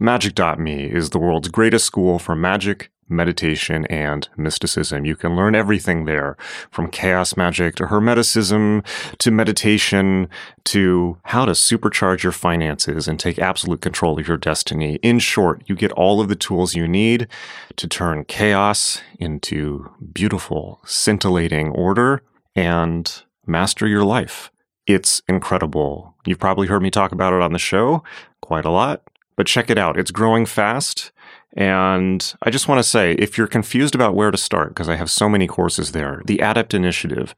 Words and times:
Magick.me 0.00 0.84
is 0.84 1.10
the 1.10 1.18
world's 1.18 1.48
greatest 1.48 1.84
school 1.84 2.20
for 2.20 2.36
magic, 2.36 2.92
meditation, 3.08 3.84
and 3.86 4.28
mysticism. 4.36 5.04
You 5.04 5.16
can 5.16 5.34
learn 5.34 5.56
everything 5.56 6.04
there 6.04 6.36
from 6.70 6.88
chaos 6.88 7.36
magic 7.36 7.74
to 7.76 7.86
hermeticism 7.86 8.86
to 9.18 9.30
meditation 9.32 10.28
to 10.66 11.18
how 11.24 11.46
to 11.46 11.52
supercharge 11.52 12.22
your 12.22 12.30
finances 12.30 13.08
and 13.08 13.18
take 13.18 13.40
absolute 13.40 13.80
control 13.80 14.20
of 14.20 14.28
your 14.28 14.36
destiny. 14.36 15.00
In 15.02 15.18
short, 15.18 15.64
you 15.66 15.74
get 15.74 15.90
all 15.92 16.20
of 16.20 16.28
the 16.28 16.36
tools 16.36 16.76
you 16.76 16.86
need 16.86 17.26
to 17.74 17.88
turn 17.88 18.24
chaos 18.24 19.02
into 19.18 19.90
beautiful, 20.12 20.80
scintillating 20.84 21.70
order 21.70 22.22
and 22.54 23.24
master 23.48 23.88
your 23.88 24.04
life. 24.04 24.52
It's 24.86 25.22
incredible. 25.28 26.14
You've 26.24 26.38
probably 26.38 26.68
heard 26.68 26.82
me 26.82 26.90
talk 26.90 27.10
about 27.10 27.32
it 27.32 27.42
on 27.42 27.52
the 27.52 27.58
show 27.58 28.04
quite 28.40 28.64
a 28.64 28.70
lot, 28.70 29.02
but 29.38 29.46
check 29.46 29.70
it 29.70 29.78
out. 29.78 29.96
It's 29.96 30.10
growing 30.10 30.44
fast. 30.46 31.12
And 31.56 32.34
I 32.42 32.50
just 32.50 32.66
want 32.66 32.80
to 32.80 32.82
say 32.82 33.12
if 33.12 33.38
you're 33.38 33.46
confused 33.46 33.94
about 33.94 34.16
where 34.16 34.32
to 34.32 34.36
start, 34.36 34.70
because 34.70 34.88
I 34.88 34.96
have 34.96 35.12
so 35.12 35.28
many 35.28 35.46
courses 35.46 35.92
there, 35.92 36.22
the 36.26 36.40
Adept 36.40 36.74
Initiative 36.74 37.36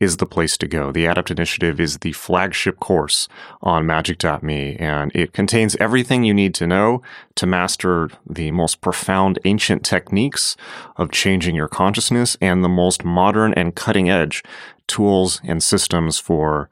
is 0.00 0.16
the 0.16 0.26
place 0.26 0.56
to 0.56 0.66
go. 0.66 0.90
The 0.90 1.04
Adept 1.04 1.30
Initiative 1.30 1.78
is 1.78 1.98
the 1.98 2.12
flagship 2.12 2.80
course 2.80 3.28
on 3.60 3.84
magick.me, 3.84 4.76
and 4.76 5.12
it 5.14 5.34
contains 5.34 5.76
everything 5.76 6.24
you 6.24 6.32
need 6.32 6.54
to 6.54 6.66
know 6.66 7.02
to 7.34 7.46
master 7.46 8.08
the 8.26 8.50
most 8.50 8.80
profound 8.80 9.38
ancient 9.44 9.84
techniques 9.84 10.56
of 10.96 11.12
changing 11.12 11.54
your 11.54 11.68
consciousness 11.68 12.34
and 12.40 12.64
the 12.64 12.68
most 12.68 13.04
modern 13.04 13.52
and 13.52 13.74
cutting 13.74 14.08
edge 14.08 14.42
tools 14.86 15.38
and 15.44 15.62
systems 15.62 16.18
for 16.18 16.70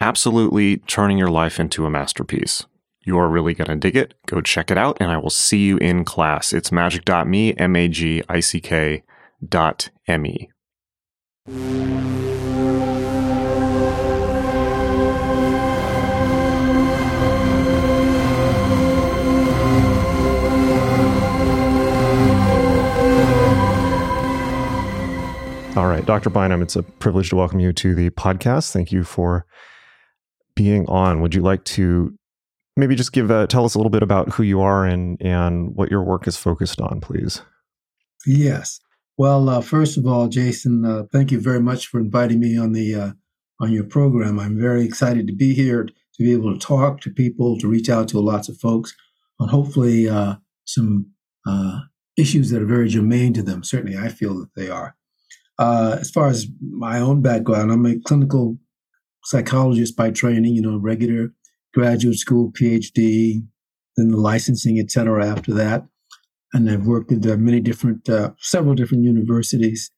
absolutely 0.00 0.78
turning 0.78 1.18
your 1.18 1.30
life 1.30 1.60
into 1.60 1.84
a 1.84 1.90
masterpiece. 1.90 2.64
You 3.04 3.18
are 3.18 3.28
really 3.28 3.52
going 3.52 3.68
to 3.68 3.76
dig 3.76 3.96
it. 3.96 4.14
Go 4.26 4.40
check 4.40 4.70
it 4.70 4.78
out, 4.78 4.96
and 5.00 5.10
I 5.10 5.18
will 5.18 5.30
see 5.30 5.58
you 5.58 5.76
in 5.78 6.04
class. 6.04 6.52
It's 6.52 6.70
magick.me, 6.70 7.54
M 7.56 7.74
A 7.74 7.88
G 7.88 8.22
I 8.28 8.38
C 8.38 8.60
K 8.60 9.02
dot 9.46 9.90
M 10.06 10.24
E. 10.24 10.48
All 25.74 25.86
right, 25.86 26.04
Dr. 26.04 26.30
Bynum, 26.30 26.62
it's 26.62 26.76
a 26.76 26.82
privilege 26.82 27.30
to 27.30 27.36
welcome 27.36 27.58
you 27.58 27.72
to 27.72 27.94
the 27.94 28.10
podcast. 28.10 28.72
Thank 28.72 28.92
you 28.92 29.02
for 29.02 29.44
being 30.54 30.86
on. 30.86 31.20
Would 31.22 31.34
you 31.34 31.40
like 31.40 31.64
to 31.64 32.14
maybe 32.76 32.94
just 32.94 33.12
give 33.12 33.30
uh, 33.30 33.46
tell 33.46 33.64
us 33.64 33.74
a 33.74 33.78
little 33.78 33.90
bit 33.90 34.02
about 34.02 34.30
who 34.32 34.42
you 34.42 34.60
are 34.60 34.84
and 34.84 35.20
and 35.20 35.74
what 35.74 35.90
your 35.90 36.02
work 36.02 36.26
is 36.26 36.36
focused 36.36 36.80
on, 36.80 37.00
please? 37.00 37.42
Yes. 38.26 38.80
Well, 39.18 39.48
uh, 39.48 39.60
first 39.60 39.98
of 39.98 40.06
all, 40.06 40.28
Jason, 40.28 40.84
uh, 40.84 41.04
thank 41.12 41.30
you 41.30 41.40
very 41.40 41.60
much 41.60 41.86
for 41.86 42.00
inviting 42.00 42.40
me 42.40 42.56
on 42.56 42.72
the 42.72 42.94
uh, 42.94 43.12
on 43.60 43.72
your 43.72 43.84
program. 43.84 44.38
I'm 44.38 44.58
very 44.58 44.84
excited 44.84 45.26
to 45.26 45.34
be 45.34 45.54
here 45.54 45.84
to 45.84 46.22
be 46.22 46.32
able 46.32 46.52
to 46.52 46.58
talk 46.58 47.00
to 47.00 47.10
people, 47.10 47.58
to 47.58 47.68
reach 47.68 47.88
out 47.88 48.08
to 48.08 48.20
lots 48.20 48.48
of 48.48 48.58
folks 48.58 48.94
on 49.40 49.48
hopefully 49.48 50.08
uh, 50.08 50.36
some 50.64 51.06
issues 52.18 52.50
that 52.50 52.62
are 52.62 52.66
very 52.66 52.88
germane 52.88 53.32
to 53.32 53.42
them. 53.42 53.64
Certainly, 53.64 53.96
I 53.96 54.08
feel 54.08 54.38
that 54.38 54.54
they 54.54 54.68
are. 54.68 54.94
As 55.58 56.10
far 56.10 56.28
as 56.28 56.46
my 56.60 56.98
own 56.98 57.22
background, 57.22 57.70
I'm 57.70 57.86
a 57.86 57.98
clinical 58.00 58.58
psychologist 59.24 59.96
by 59.96 60.10
training, 60.10 60.54
you 60.54 60.62
know, 60.62 60.76
regular 60.76 61.32
graduate 61.72 62.18
school, 62.18 62.52
PhD, 62.52 63.42
then 63.96 64.08
the 64.08 64.16
licensing, 64.16 64.78
et 64.78 64.90
cetera, 64.90 65.26
after 65.26 65.52
that. 65.54 65.86
And 66.52 66.70
I've 66.70 66.86
worked 66.86 67.12
at 67.12 67.26
uh, 67.26 67.36
many 67.36 67.60
different, 67.60 68.08
uh, 68.08 68.32
several 68.38 68.74
different 68.74 69.04
universities, 69.04 69.90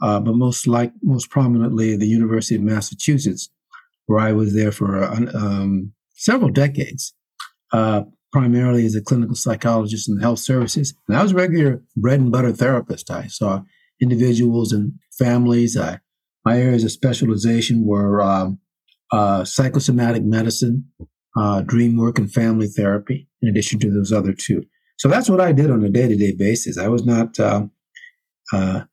uh, 0.00 0.20
but 0.20 0.34
most 0.34 0.66
like, 0.66 0.92
most 1.02 1.30
prominently, 1.30 1.96
the 1.96 2.06
University 2.06 2.54
of 2.56 2.62
Massachusetts, 2.62 3.50
where 4.06 4.20
I 4.20 4.32
was 4.32 4.54
there 4.54 4.72
for 4.72 5.02
uh, 5.04 5.16
um, 5.34 5.92
several 6.14 6.50
decades, 6.50 7.14
uh, 7.72 8.02
primarily 8.32 8.86
as 8.86 8.94
a 8.94 9.02
clinical 9.02 9.36
psychologist 9.36 10.08
in 10.08 10.18
health 10.18 10.38
services. 10.38 10.94
And 11.06 11.16
I 11.16 11.22
was 11.22 11.32
a 11.32 11.36
regular 11.36 11.82
bread 11.96 12.20
and 12.20 12.32
butter 12.32 12.52
therapist. 12.52 13.10
I 13.10 13.26
saw 13.26 13.62
individuals 14.00 14.72
and 14.72 14.94
families. 15.18 15.76
I, 15.76 16.00
my 16.44 16.58
areas 16.58 16.84
of 16.84 16.90
specialization 16.90 17.86
were 17.86 18.22
um, 18.22 18.58
uh, 19.12 19.44
psychosomatic 19.44 20.24
medicine, 20.24 20.84
uh, 21.36 21.60
dream 21.62 21.96
work, 21.96 22.18
and 22.18 22.32
family 22.32 22.66
therapy, 22.66 23.28
in 23.40 23.48
addition 23.48 23.78
to 23.80 23.90
those 23.90 24.12
other 24.12 24.32
two. 24.32 24.64
So 24.98 25.08
that's 25.08 25.28
what 25.28 25.40
I 25.40 25.52
did 25.52 25.70
on 25.70 25.84
a 25.84 25.88
day 25.88 26.08
to 26.08 26.16
day 26.16 26.32
basis. 26.32 26.78
I 26.78 26.88
was 26.88 27.04
not 27.04 27.38
uh, 27.38 27.66
uh 28.52 28.84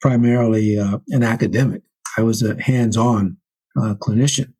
primarily 0.00 0.78
uh, 0.78 0.98
an 1.08 1.22
academic, 1.22 1.82
I 2.16 2.22
was 2.22 2.42
a 2.42 2.60
hands 2.62 2.96
on 2.96 3.36
uh, 3.76 3.94
clinician. 3.94 4.52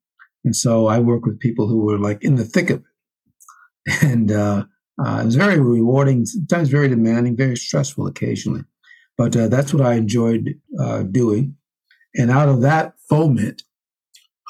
And 0.45 0.55
so 0.55 0.87
I 0.87 0.99
worked 0.99 1.27
with 1.27 1.39
people 1.39 1.69
who 1.69 1.85
were 1.85 1.99
like 1.99 2.23
in 2.25 2.37
the 2.37 2.45
thick 2.45 2.71
of 2.71 2.81
it. 2.81 4.03
And 4.03 4.31
it 4.31 5.25
was 5.25 5.37
very 5.37 5.61
rewarding, 5.61 6.27
sometimes 6.27 6.69
very 6.69 6.89
demanding, 6.89 7.37
very 7.37 7.57
stressful 7.57 8.07
occasionally. 8.09 8.65
But 9.19 9.37
uh, 9.37 9.49
that's 9.49 9.75
what 9.75 9.85
I 9.85 9.95
enjoyed 9.95 10.55
uh, 10.79 11.03
doing. 11.03 11.57
And 12.15 12.31
out 12.31 12.49
of 12.49 12.63
that 12.63 12.95
foment 13.09 13.65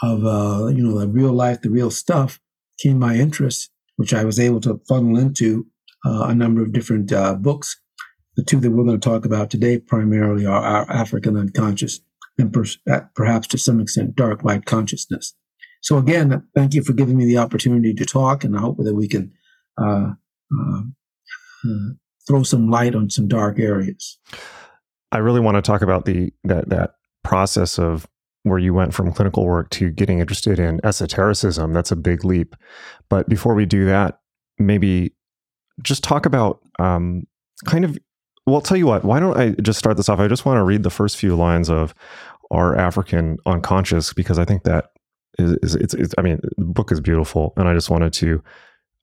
of, 0.02 0.24
uh, 0.24 0.66
you 0.68 0.82
know, 0.82 0.98
the 0.98 1.08
real 1.08 1.32
life, 1.32 1.60
the 1.62 1.70
real 1.70 1.90
stuff 1.90 2.40
came 2.80 2.98
my 2.98 3.16
interest, 3.16 3.70
which 3.96 4.14
I 4.14 4.24
was 4.24 4.38
able 4.38 4.60
to 4.60 4.80
funnel 4.88 5.18
into 5.18 5.66
uh, 6.06 6.26
a 6.28 6.34
number 6.34 6.62
of 6.62 6.72
different 6.72 7.12
uh, 7.12 7.34
books. 7.34 7.80
The 8.36 8.44
two 8.44 8.60
that 8.60 8.70
we're 8.70 8.84
going 8.84 9.00
to 9.00 9.08
talk 9.08 9.24
about 9.24 9.50
today 9.50 9.78
primarily 9.78 10.46
are 10.46 10.62
our 10.62 10.90
African 10.90 11.36
unconscious 11.36 12.00
and 12.38 12.52
per- 12.52 12.64
uh, 12.90 13.00
perhaps 13.14 13.48
to 13.48 13.58
some 13.58 13.80
extent 13.80 14.14
dark 14.14 14.44
light 14.44 14.64
consciousness. 14.64 15.34
So 15.80 15.98
again, 15.98 16.44
thank 16.54 16.74
you 16.74 16.82
for 16.82 16.92
giving 16.92 17.16
me 17.16 17.24
the 17.24 17.38
opportunity 17.38 17.94
to 17.94 18.04
talk, 18.04 18.44
and 18.44 18.56
I 18.56 18.60
hope 18.60 18.78
that 18.78 18.94
we 18.94 19.08
can 19.08 19.32
uh, 19.80 20.12
uh, 20.52 20.80
uh, 21.64 21.88
throw 22.26 22.42
some 22.42 22.68
light 22.68 22.94
on 22.94 23.10
some 23.10 23.28
dark 23.28 23.58
areas. 23.58 24.18
I 25.10 25.18
really 25.18 25.40
want 25.40 25.56
to 25.56 25.62
talk 25.62 25.82
about 25.82 26.04
the 26.04 26.32
that 26.44 26.68
that 26.68 26.94
process 27.22 27.78
of 27.78 28.06
where 28.48 28.58
you 28.58 28.74
went 28.74 28.94
from 28.94 29.12
clinical 29.12 29.44
work 29.44 29.70
to 29.70 29.90
getting 29.90 30.18
interested 30.18 30.58
in 30.58 30.80
esotericism. 30.84 31.72
That's 31.72 31.92
a 31.92 31.96
big 31.96 32.24
leap. 32.24 32.54
But 33.08 33.28
before 33.28 33.54
we 33.54 33.66
do 33.66 33.84
that, 33.86 34.20
maybe 34.58 35.14
just 35.82 36.02
talk 36.04 36.26
about 36.26 36.60
um, 36.78 37.24
kind 37.64 37.84
of. 37.84 37.98
Well, 38.46 38.62
tell 38.62 38.78
you 38.78 38.86
what. 38.86 39.04
Why 39.04 39.20
don't 39.20 39.36
I 39.36 39.50
just 39.60 39.78
start 39.78 39.98
this 39.98 40.08
off? 40.08 40.20
I 40.20 40.26
just 40.26 40.46
want 40.46 40.56
to 40.56 40.64
read 40.64 40.82
the 40.82 40.90
first 40.90 41.18
few 41.18 41.36
lines 41.36 41.68
of 41.68 41.94
our 42.50 42.74
African 42.74 43.36
unconscious 43.44 44.14
because 44.14 44.38
I 44.38 44.46
think 44.46 44.62
that 44.64 44.86
is, 45.38 45.52
is 45.62 45.74
it's, 45.74 45.94
it's, 45.94 46.14
I 46.16 46.22
mean, 46.22 46.40
the 46.56 46.64
book 46.64 46.90
is 46.90 47.00
beautiful, 47.00 47.52
and 47.56 47.68
I 47.68 47.74
just 47.74 47.90
wanted 47.90 48.14
to 48.14 48.42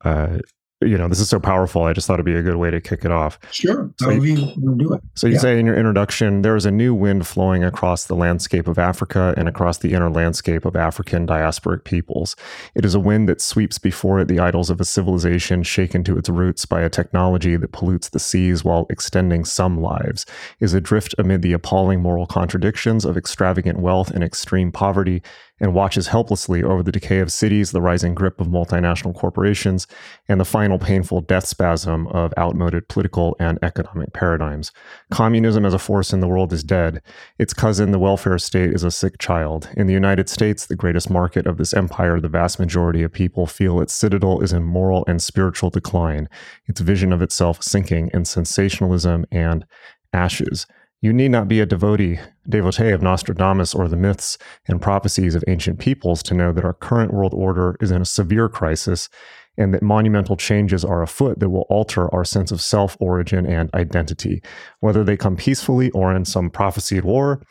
uh, 0.04 0.38
you 0.82 0.98
know, 0.98 1.08
this 1.08 1.22
is 1.22 1.30
so 1.30 1.40
powerful. 1.40 1.84
I 1.84 1.94
just 1.94 2.06
thought 2.06 2.16
it'd 2.16 2.26
be 2.26 2.36
a 2.36 2.42
good 2.42 2.58
way 2.58 2.70
to 2.70 2.82
kick 2.82 3.06
it 3.06 3.12
off. 3.12 3.40
Sure. 3.52 3.90
So 4.00 4.10
you, 4.10 4.36
you 4.58 4.76
do 4.78 4.94
it. 4.94 5.02
So 5.16 5.28
you 5.28 5.34
yeah. 5.34 5.40
say 5.40 5.60
in 5.60 5.66
your 5.66 5.78
introduction, 5.78 6.42
there 6.42 6.56
is 6.56 6.66
a 6.66 6.72
new 6.72 6.94
wind 6.94 7.26
flowing 7.26 7.64
across 7.64 8.06
the 8.06 8.16
landscape 8.16 8.68
of 8.68 8.78
Africa 8.78 9.34
and 9.38 9.48
across 9.48 9.78
the 9.78 9.94
inner 9.94 10.10
landscape 10.10 10.66
of 10.66 10.76
African 10.76 11.26
diasporic 11.26 11.86
peoples. 11.86 12.36
It 12.76 12.84
is 12.84 12.94
a 12.94 13.00
wind 13.00 13.30
that 13.30 13.40
sweeps 13.40 13.80
before 13.80 14.20
it 14.20 14.28
the 14.28 14.40
idols 14.40 14.70
of 14.70 14.82
a 14.82 14.86
civilization 14.86 15.64
shaken 15.64 16.04
to 16.04 16.18
its 16.18 16.28
roots 16.28 16.66
by 16.66 16.82
a 16.82 16.90
technology 16.90 17.56
that 17.56 17.72
pollutes 17.72 18.10
the 18.10 18.20
seas 18.20 18.66
while 18.66 18.86
extending 18.90 19.46
some 19.46 19.80
lives, 19.82 20.26
is 20.60 20.74
adrift 20.74 21.16
amid 21.18 21.42
the 21.42 21.54
appalling 21.54 22.02
moral 22.02 22.26
contradictions 22.26 23.06
of 23.06 23.16
extravagant 23.16 23.80
wealth 23.80 24.12
and 24.12 24.24
extreme 24.24 24.74
poverty, 24.74 25.22
and 25.60 25.74
watches 25.74 26.08
helplessly 26.08 26.64
over 26.64 26.84
the 26.84 26.92
decay 26.92 27.20
of 27.20 27.32
cities, 27.32 27.72
the 27.72 27.82
rising 27.82 28.14
grip 28.14 28.42
of 28.42 28.48
multinational 28.48 29.16
corporations, 29.16 29.88
and 30.28 30.40
the 30.40 30.46
final 30.46 30.78
painful 30.78 31.22
death 31.22 31.46
spasm 31.46 32.08
of 32.08 32.34
outmoded 32.38 32.88
political 32.90 33.36
and 33.40 33.58
economic 33.62 34.12
paradigms. 34.14 34.72
Communism 35.12 35.66
as 35.66 35.74
a 35.74 35.80
force 35.80 36.12
in 36.12 36.20
the 36.20 36.28
world 36.28 36.52
is 36.52 36.64
dead. 36.64 37.02
Its 37.40 37.54
cousin, 37.54 37.92
the 37.92 38.00
welfare 38.00 38.38
state, 38.38 38.74
is 38.74 38.84
a 38.84 38.92
sick 38.92 39.18
child. 39.18 39.70
In 39.78 39.88
the 39.88 39.94
United 39.94 40.30
States, 40.30 40.66
the 40.66 40.76
greatest 40.76 41.10
market 41.10 41.48
of 41.48 41.58
this 41.58 41.74
empire, 41.74 42.20
the 42.20 42.28
vast 42.28 42.60
majority 42.60 43.04
of 43.04 43.14
people 43.14 43.48
feel 43.48 43.80
its 43.80 43.94
citadel 43.94 44.42
is 44.42 44.52
in 44.52 44.64
moral 44.64 45.06
and 45.08 45.22
spiritual 45.22 45.70
decline, 45.70 46.28
its 46.66 46.82
vision 46.82 47.14
of 47.14 47.22
itself 47.22 47.64
sinking 47.64 48.10
in 48.14 48.26
sensationalism 48.26 49.26
and 49.32 49.66
ashes. 50.14 50.68
You 51.02 51.14
need 51.14 51.30
not 51.30 51.48
be 51.48 51.60
a 51.60 51.66
devotee, 51.66 52.20
devotee 52.48 52.90
of 52.90 53.02
Nostradamus 53.02 53.76
or 53.76 53.88
the 53.88 53.98
myths 53.98 54.38
and 54.68 54.82
prophecies 54.82 55.36
of 55.36 55.44
ancient 55.48 55.80
peoples 55.80 56.24
to 56.24 56.34
know 56.34 56.52
that 56.52 56.66
our 56.66 56.74
current 56.74 57.14
world 57.14 57.34
order 57.34 57.76
is 57.80 57.92
in 57.92 58.02
a 58.02 58.06
severe 58.06 58.50
crisis 58.50 59.10
and 59.58 59.74
that 59.74 59.82
monumental 59.82 60.36
changes 60.36 60.84
are 60.84 61.02
afoot 61.02 61.40
that 61.40 61.50
will 61.50 61.66
alter 61.70 62.14
our 62.14 62.26
sense 62.26 62.52
of 62.52 62.62
self 62.62 62.98
origin 63.00 63.46
and 63.46 63.70
identity, 63.74 64.42
whether 64.80 65.04
they 65.04 65.18
come 65.18 65.36
peacefully 65.36 65.92
or 65.92 66.14
in 66.14 66.26
some 66.26 66.50
prophesied 66.50 67.06
war 67.06 67.42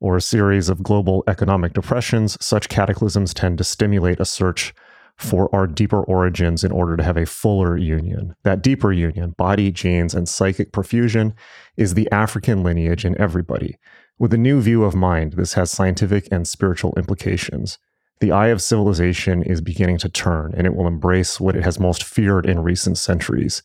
or 0.00 0.16
a 0.16 0.22
series 0.22 0.68
of 0.68 0.82
global 0.82 1.22
economic 1.26 1.72
depressions. 1.72 2.36
Such 2.40 2.68
cataclysms 2.68 3.34
tend 3.34 3.58
to 3.58 3.64
stimulate 3.64 4.20
a 4.20 4.24
search 4.24 4.74
for 5.20 5.54
our 5.54 5.66
deeper 5.66 6.02
origins 6.02 6.64
in 6.64 6.72
order 6.72 6.96
to 6.96 7.02
have 7.02 7.16
a 7.16 7.26
fuller 7.26 7.76
union. 7.76 8.34
That 8.42 8.62
deeper 8.62 8.92
union, 8.92 9.30
body, 9.36 9.70
genes, 9.70 10.14
and 10.14 10.28
psychic 10.28 10.72
perfusion, 10.72 11.34
is 11.76 11.94
the 11.94 12.10
African 12.10 12.62
lineage 12.62 13.04
in 13.04 13.20
everybody. 13.20 13.76
With 14.18 14.32
a 14.32 14.38
new 14.38 14.60
view 14.60 14.84
of 14.84 14.94
mind, 14.94 15.34
this 15.34 15.54
has 15.54 15.70
scientific 15.70 16.28
and 16.32 16.48
spiritual 16.48 16.94
implications. 16.96 17.78
The 18.20 18.32
eye 18.32 18.48
of 18.48 18.62
civilization 18.62 19.42
is 19.42 19.60
beginning 19.60 19.98
to 19.98 20.08
turn, 20.08 20.54
and 20.56 20.66
it 20.66 20.74
will 20.74 20.86
embrace 20.86 21.40
what 21.40 21.56
it 21.56 21.64
has 21.64 21.80
most 21.80 22.02
feared 22.02 22.46
in 22.46 22.62
recent 22.62 22.98
centuries 22.98 23.62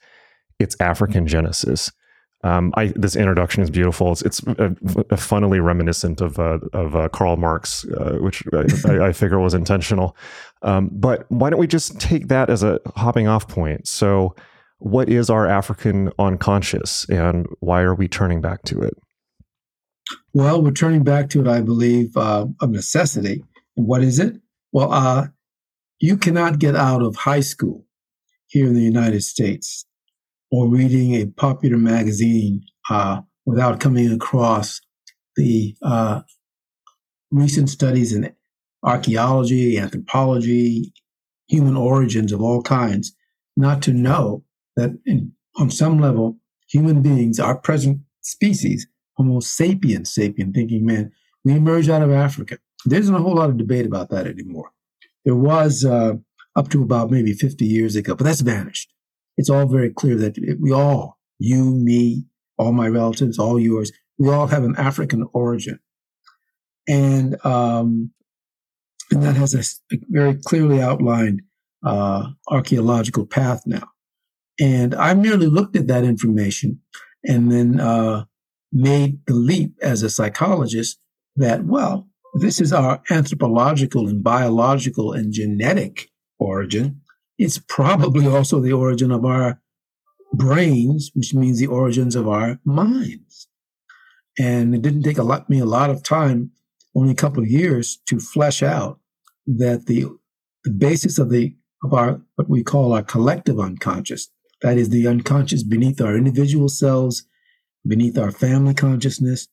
its 0.60 0.75
African 0.80 1.28
genesis. 1.28 1.92
Um, 2.45 2.71
I, 2.77 2.94
this 2.95 3.15
introduction 3.15 3.63
is 3.63 3.71
beautiful. 3.71 4.12
It's, 4.12 4.21
it's 4.21 4.44
a, 4.44 4.75
a 5.09 5.18
funnily 5.18 5.59
reminiscent 5.59 6.21
of 6.21 6.38
uh, 6.38 6.59
of 6.74 6.95
uh, 6.95 7.09
Karl 7.09 7.38
Marx, 7.38 7.86
uh, 7.86 8.18
which 8.19 8.44
I, 8.53 9.07
I, 9.07 9.13
figure 9.13 9.39
was 9.39 9.56
intentional. 9.56 10.15
Um, 10.62 10.92
but 10.92 11.25
why 11.30 11.50
don't 11.50 11.59
we 11.59 11.65
just 11.65 12.00
take 12.00 12.27
that 12.27 12.51
as 12.51 12.62
a 12.62 12.80
hopping 12.95 13.27
off 13.27 13.47
point? 13.47 13.88
So, 13.88 14.36
what 14.77 15.09
is 15.09 15.27
our 15.31 15.47
African 15.47 16.12
unconscious, 16.19 17.09
and 17.09 17.47
why 17.62 17.81
are 17.81 17.95
we 17.95 18.07
turning 18.07 18.42
back 18.42 18.62
to 18.65 18.80
it? 18.80 18.94
Well, 20.33 20.62
we're 20.62 20.69
turning 20.69 21.03
back 21.03 21.31
to 21.31 21.41
it, 21.41 21.48
I 21.48 21.62
believe, 21.62 22.15
uh, 22.15 22.45
of 22.62 22.69
necessity. 22.69 23.44
And 23.75 23.88
what 23.88 24.03
is 24.03 24.19
it? 24.19 24.36
Well, 24.71 24.94
uh, 24.94 25.30
you 26.00 26.15
cannot 26.15 26.59
get 26.59 26.75
out 26.75 27.01
of 27.01 27.15
high 27.15 27.39
school 27.39 27.88
here 28.45 28.68
in 28.68 28.75
the 28.75 28.83
United 28.83 29.24
States 29.24 29.88
or 30.51 30.68
reading 30.68 31.15
a 31.15 31.25
popular 31.25 31.77
magazine 31.77 32.63
uh, 32.89 33.21
without 33.45 33.80
coming 33.80 34.12
across 34.12 34.81
the 35.36 35.75
uh, 35.81 36.21
recent 37.31 37.69
studies 37.69 38.13
in 38.13 38.33
archaeology, 38.83 39.77
anthropology, 39.77 40.94
human 41.47 41.75
origins 41.75 42.31
of 42.31 42.42
all 42.42 42.62
kinds, 42.62 43.15
not 43.57 43.81
to 43.81 43.94
know 43.94 44.44
that 44.75 44.97
in, 45.06 45.31
on 45.57 45.69
some 45.69 46.00
level, 46.00 46.38
human 46.69 47.01
beings, 47.01 47.39
our 47.39 47.57
present 47.57 48.00
species, 48.21 48.88
Homo 49.18 49.39
sapiens, 49.39 50.13
sapien 50.13 50.53
thinking 50.53 50.86
man, 50.86 51.12
we 51.44 51.53
emerged 51.53 51.89
out 51.89 52.01
of 52.01 52.12
Africa. 52.12 52.57
There 52.86 53.00
isn't 53.00 53.15
a 53.15 53.21
whole 53.21 53.36
lot 53.36 53.50
of 53.50 53.57
debate 53.57 53.86
about 53.86 54.09
that 54.09 54.27
anymore. 54.27 54.71
There 55.24 55.36
was 55.36 55.86
uh, 55.86 56.13
up 56.56 56.69
to 56.69 56.83
about 56.83 57.12
maybe 57.12 57.33
50 57.33 57.65
years 57.65 57.95
ago, 57.95 58.15
but 58.15 58.25
that's 58.25 58.41
vanished 58.41 58.89
it's 59.38 59.50
all 59.50 59.66
very 59.68 59.92
clear 59.92 60.16
that 60.16 60.38
we 60.60 60.72
all, 60.72 61.20
you, 61.40 61.76
me, 61.76 62.26
all 62.58 62.72
my 62.72 62.88
relatives, 62.88 63.38
all 63.38 63.60
yours, 63.60 63.92
we 64.18 64.30
all 64.30 64.48
have 64.48 64.64
an 64.64 64.76
African 64.78 65.28
origin. 65.34 65.80
And, 66.88 67.44
um, 67.46 68.12
and 69.12 69.24
that 69.24 69.36
has 69.36 69.54
a, 69.54 69.96
a 69.96 70.00
very 70.10 70.36
clearly 70.36 70.82
outlined 70.82 71.42
uh, 71.86 72.30
archaeological 72.48 73.26
path 73.26 73.64
now. 73.66 73.90
And 74.60 74.96
I 74.96 75.14
merely 75.14 75.48
looked 75.48 75.76
at 75.76 75.88
that 75.88 76.04
information 76.04 76.82
and 77.24 77.52
then 77.52 77.80
uh, 77.80 78.26
made 78.72 79.20
the 79.26 79.34
leap 79.34 79.74
as 79.82 80.02
a 80.02 80.10
psychologist 80.10 81.00
that, 81.36 81.66
well, 81.66 82.08
this 82.36 82.62
is 82.62 82.72
our 82.72 83.02
anthropological 83.10 84.08
and 84.08 84.24
biological 84.24 85.14
and 85.14 85.34
genetic 85.34 86.10
origin 86.40 87.02
it's 87.38 87.60
probably 87.68 88.28
also 88.28 88.60
the 88.60 88.74
origin 88.74 89.12
of 89.12 89.26
our 89.26 89.60
brains, 90.34 91.12
which 91.14 91.34
means 91.34 91.60
the 91.60 91.68
origins 91.68 92.16
of 92.16 92.28
our 92.28 92.60
minds. 92.66 93.48
And 94.38 94.76
it 94.76 94.82
didn't 94.82 95.04
take 95.04 95.18
a 95.18 95.24
lot, 95.24 95.50
me 95.50 95.60
a 95.60 95.66
lot 95.66 95.90
of 95.90 96.04
time, 96.04 96.52
only 96.96 97.12
a 97.12 97.16
couple 97.16 97.42
of 97.42 97.50
years, 97.50 98.00
to 98.08 98.20
flesh 98.20 98.62
out 98.62 99.00
that 99.48 99.86
the 99.86 100.06
the 100.64 100.72
basis 100.72 101.20
of 101.20 101.30
the 101.30 101.56
of 101.84 101.94
our 101.94 102.22
what 102.36 102.50
we 102.50 102.64
call 102.64 102.94
our 102.94 103.04
collective 103.04 103.60
unconscious, 103.60 104.30
that 104.62 104.78
is 104.78 104.90
the 104.90 105.08
unconscious 105.08 105.64
beneath 105.64 106.02
our 106.02 106.16
individual 106.16 106.68
selves, 106.68 107.26
beneath 107.88 108.18
our 108.18 108.32
family 108.32 108.74
consciousness, 108.74 109.48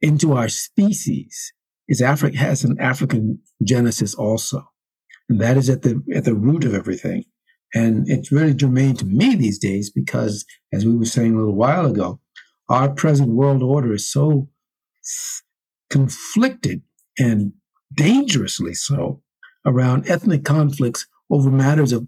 into 0.00 0.34
our 0.34 0.48
species, 0.48 1.52
is 1.88 2.02
Africa 2.02 2.36
has 2.36 2.64
an 2.64 2.76
African 2.78 3.40
genesis 3.62 4.14
also. 4.14 4.68
And 5.28 5.40
that 5.40 5.56
is 5.56 5.70
at 5.70 5.82
the 5.82 6.02
at 6.14 6.24
the 6.24 6.34
root 6.34 6.64
of 6.64 6.74
everything. 6.74 7.24
And 7.74 8.08
it's 8.08 8.30
really 8.30 8.54
germane 8.54 8.96
to 8.96 9.04
me 9.04 9.34
these 9.34 9.58
days 9.58 9.90
because, 9.90 10.44
as 10.72 10.86
we 10.86 10.96
were 10.96 11.04
saying 11.04 11.34
a 11.34 11.38
little 11.38 11.56
while 11.56 11.86
ago, 11.86 12.20
our 12.68 12.90
present 12.90 13.30
world 13.30 13.62
order 13.62 13.92
is 13.92 14.10
so 14.10 14.48
conflicted 15.90 16.82
and 17.18 17.52
dangerously 17.92 18.74
so 18.74 19.22
around 19.66 20.08
ethnic 20.08 20.44
conflicts 20.44 21.06
over 21.30 21.50
matters 21.50 21.92
of 21.92 22.06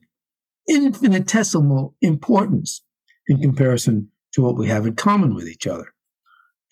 infinitesimal 0.69 1.95
importance 2.01 2.83
in 3.29 3.41
comparison 3.41 4.11
to 4.33 4.43
what 4.43 4.57
we 4.57 4.69
have 4.69 4.87
in 4.87 4.95
common 4.95 5.35
with 5.35 5.49
each 5.49 5.67
other. 5.67 5.95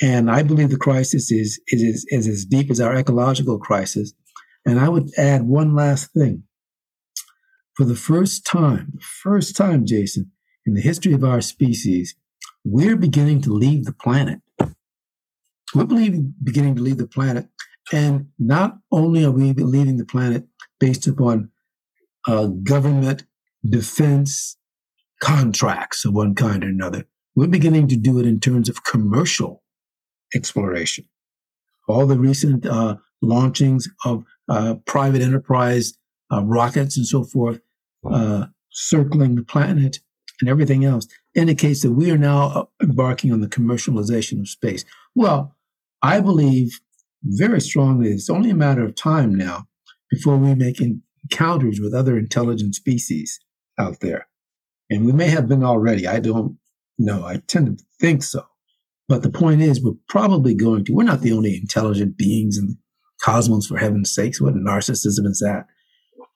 And 0.03 0.31
I 0.31 0.43
believe 0.43 0.71
the 0.71 0.77
crisis 0.77 1.31
is, 1.31 1.61
is, 1.69 2.05
is 2.09 2.27
as 2.27 2.45
deep 2.45 2.71
as 2.71 2.81
our 2.81 2.95
ecological 2.97 3.59
crisis 3.59 4.13
and 4.65 4.81
I 4.81 4.89
would 4.89 5.11
add 5.17 5.43
one 5.43 5.75
last 5.75 6.13
thing. 6.13 6.45
For 7.75 7.85
the 7.85 7.97
first 7.97 8.47
time, 8.47 8.93
the 8.95 9.01
first 9.01 9.57
time, 9.57 9.85
Jason, 9.85 10.31
in 10.65 10.75
the 10.75 10.81
history 10.81 11.13
of 11.13 11.25
our 11.25 11.41
species, 11.41 12.15
we're 12.65 12.97
beginning 12.97 13.43
to 13.43 13.53
leave 13.53 13.85
the 13.85 13.93
planet. 13.93 14.41
We're 15.75 15.85
beginning 15.85 16.77
to 16.77 16.83
leave 16.83 16.99
the 16.99 17.07
planet. 17.07 17.49
And 17.93 18.29
not 18.39 18.79
only 18.91 19.25
are 19.25 19.31
we 19.31 19.53
leaving 19.53 19.99
the 19.99 20.07
planet 20.07 20.47
based 20.81 21.07
upon 21.07 21.51
uh, 22.27 22.47
government 22.47 23.25
defense 23.69 24.57
contracts 25.21 26.05
of 26.05 26.15
one 26.15 26.35
kind 26.35 26.65
or 26.65 26.69
another, 26.69 27.07
we're 27.35 27.49
beginning 27.49 27.89
to 27.89 27.97
do 27.97 28.19
it 28.21 28.27
in 28.27 28.41
terms 28.41 28.69
of 28.69 28.85
commercial 28.85 29.63
exploration. 30.35 31.05
All 31.89 32.07
the 32.07 32.19
recent 32.19 32.65
uh, 32.65 32.97
launchings 33.25 33.89
of 34.05 34.25
uh, 34.49 34.75
private 34.87 35.23
enterprise 35.23 35.95
uh, 36.33 36.43
rockets 36.43 36.97
and 36.97 37.07
so 37.07 37.25
forth 37.25 37.61
uh, 38.11 38.47
circling 38.71 39.35
the 39.35 39.43
planet 39.43 40.01
and 40.41 40.51
everything 40.51 40.85
else 40.85 41.07
indicates 41.35 41.83
that 41.83 41.93
we 41.93 42.11
are 42.11 42.19
now 42.19 42.47
uh, 42.47 42.65
embarking 42.83 43.33
on 43.33 43.41
the 43.41 43.49
commercialization 43.49 44.41
of 44.41 44.49
space. 44.49 44.85
Well, 45.15 45.55
I 46.03 46.21
believe 46.21 46.81
very 47.23 47.61
strongly 47.61 48.11
it's 48.11 48.29
only 48.29 48.51
a 48.51 48.55
matter 48.55 48.85
of 48.85 48.95
time 48.95 49.35
now 49.35 49.67
before 50.11 50.37
we 50.37 50.55
make 50.55 50.81
encounters 50.81 51.81
with 51.81 51.95
other 51.95 52.19
intelligent 52.19 52.75
species 52.75 53.41
out 53.79 54.01
there. 54.01 54.29
And 54.91 55.07
we 55.07 55.13
may 55.13 55.29
have 55.29 55.49
been 55.49 55.65
already. 55.65 56.07
I 56.07 56.21
don't 56.21 56.59
know. 56.99 57.25
I 57.25 57.39
tend 57.47 57.79
to 57.79 57.85
think 57.99 58.23
so. 58.23 58.45
But 59.09 59.23
the 59.23 59.31
point 59.31 59.61
is, 59.61 59.83
we're 59.83 59.93
probably 60.09 60.55
going 60.55 60.85
to. 60.85 60.93
We're 60.95 61.05
not 61.05 61.21
the 61.21 61.33
only 61.33 61.57
intelligent 61.57 62.17
beings 62.17 62.57
in 62.57 62.67
the 62.69 62.77
cosmos, 63.25 63.67
for 63.67 63.79
heaven's 63.79 64.15
sakes. 64.15 64.41
What 64.41 64.55
narcissism 64.55 65.27
is 65.27 65.39
that? 65.41 65.67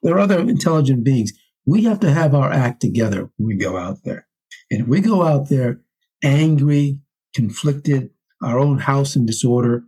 There 0.03 0.15
are 0.15 0.21
other 0.21 0.41
intelligent 0.41 1.05
beings. 1.05 1.33
We 1.67 1.83
have 1.85 2.01
to 2.01 2.11
have 2.11 2.35
our 2.35 2.51
act 2.51 2.81
together 2.81 3.31
when 3.37 3.47
we 3.47 3.57
go 3.57 3.77
out 3.77 4.05
there. 4.05 4.27
And 4.71 4.83
if 4.83 4.89
we 4.89 5.01
go 5.01 5.23
out 5.23 5.49
there 5.49 5.81
angry, 6.25 7.01
conflicted, 7.35 8.11
our 8.43 8.59
own 8.59 8.79
house 8.79 9.17
in 9.17 9.27
disorder, 9.27 9.85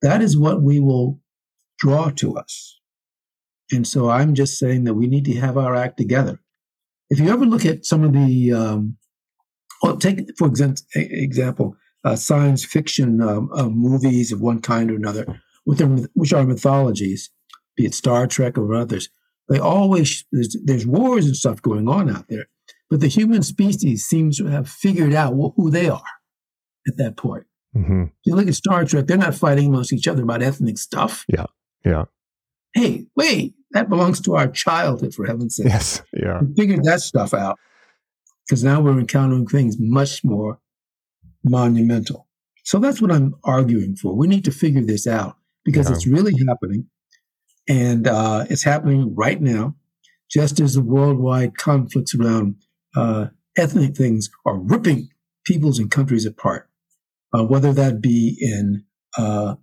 that 0.00 0.22
is 0.22 0.38
what 0.38 0.62
we 0.62 0.80
will 0.80 1.20
draw 1.78 2.10
to 2.10 2.36
us. 2.36 2.78
And 3.70 3.86
so 3.86 4.08
I'm 4.08 4.34
just 4.34 4.58
saying 4.58 4.84
that 4.84 4.94
we 4.94 5.06
need 5.06 5.24
to 5.26 5.34
have 5.34 5.58
our 5.58 5.74
act 5.74 5.96
together. 5.98 6.40
If 7.10 7.18
you 7.18 7.30
ever 7.30 7.44
look 7.44 7.66
at 7.66 7.84
some 7.84 8.04
of 8.04 8.12
the, 8.12 8.52
um, 8.52 8.96
well, 9.82 9.96
take 9.96 10.20
for 10.38 10.48
example, 10.48 11.76
uh, 12.04 12.16
science 12.16 12.64
fiction 12.64 13.20
um, 13.20 13.50
uh, 13.54 13.68
movies 13.68 14.32
of 14.32 14.40
one 14.40 14.60
kind 14.60 14.90
or 14.90 14.96
another, 14.96 15.40
which 15.64 16.32
are 16.32 16.44
mythologies, 16.44 17.30
be 17.76 17.86
it 17.86 17.94
Star 17.94 18.26
Trek 18.26 18.58
or 18.58 18.74
others, 18.74 19.08
they 19.48 19.58
always 19.58 20.24
there's, 20.32 20.56
there's 20.64 20.86
wars 20.86 21.26
and 21.26 21.36
stuff 21.36 21.60
going 21.62 21.88
on 21.88 22.10
out 22.10 22.28
there, 22.28 22.46
but 22.90 23.00
the 23.00 23.08
human 23.08 23.42
species 23.42 24.04
seems 24.04 24.38
to 24.38 24.46
have 24.46 24.68
figured 24.68 25.14
out 25.14 25.34
who 25.56 25.70
they 25.70 25.88
are 25.88 26.02
at 26.86 26.96
that 26.96 27.16
point. 27.16 27.44
Mm-hmm. 27.76 28.04
You 28.24 28.34
look 28.34 28.48
at 28.48 28.54
Star 28.54 28.84
Trek; 28.84 29.06
they're 29.06 29.16
not 29.16 29.34
fighting 29.34 29.68
amongst 29.68 29.92
each 29.92 30.06
other 30.06 30.22
about 30.22 30.42
ethnic 30.42 30.78
stuff. 30.78 31.24
Yeah, 31.28 31.46
yeah. 31.84 32.04
Hey, 32.74 33.06
wait, 33.16 33.54
that 33.72 33.88
belongs 33.88 34.20
to 34.22 34.34
our 34.34 34.48
childhood, 34.48 35.14
for 35.14 35.26
heaven's 35.26 35.56
sake. 35.56 35.66
Yes, 35.66 36.02
yeah. 36.12 36.40
We 36.42 36.54
figured 36.54 36.84
that 36.84 37.00
stuff 37.00 37.32
out 37.32 37.58
because 38.46 38.62
now 38.62 38.80
we're 38.80 38.98
encountering 38.98 39.46
things 39.46 39.76
much 39.78 40.22
more 40.22 40.58
monumental. 41.44 42.28
So 42.64 42.78
that's 42.78 43.00
what 43.00 43.10
I'm 43.10 43.34
arguing 43.44 43.96
for. 43.96 44.14
We 44.14 44.28
need 44.28 44.44
to 44.44 44.52
figure 44.52 44.82
this 44.82 45.06
out 45.06 45.36
because 45.64 45.88
yeah. 45.88 45.96
it's 45.96 46.06
really 46.06 46.34
happening. 46.46 46.86
And 47.68 48.08
uh, 48.08 48.46
it's 48.50 48.64
happening 48.64 49.14
right 49.14 49.40
now, 49.40 49.76
just 50.30 50.60
as 50.60 50.74
the 50.74 50.82
worldwide 50.82 51.56
conflicts 51.56 52.14
around 52.14 52.56
uh, 52.96 53.26
ethnic 53.56 53.96
things 53.96 54.30
are 54.44 54.58
ripping 54.58 55.08
peoples 55.44 55.78
and 55.78 55.90
countries 55.90 56.26
apart, 56.26 56.68
uh, 57.32 57.44
whether 57.44 57.72
that 57.72 58.00
be 58.00 58.36
in 58.40 58.84
uh, 59.16 59.54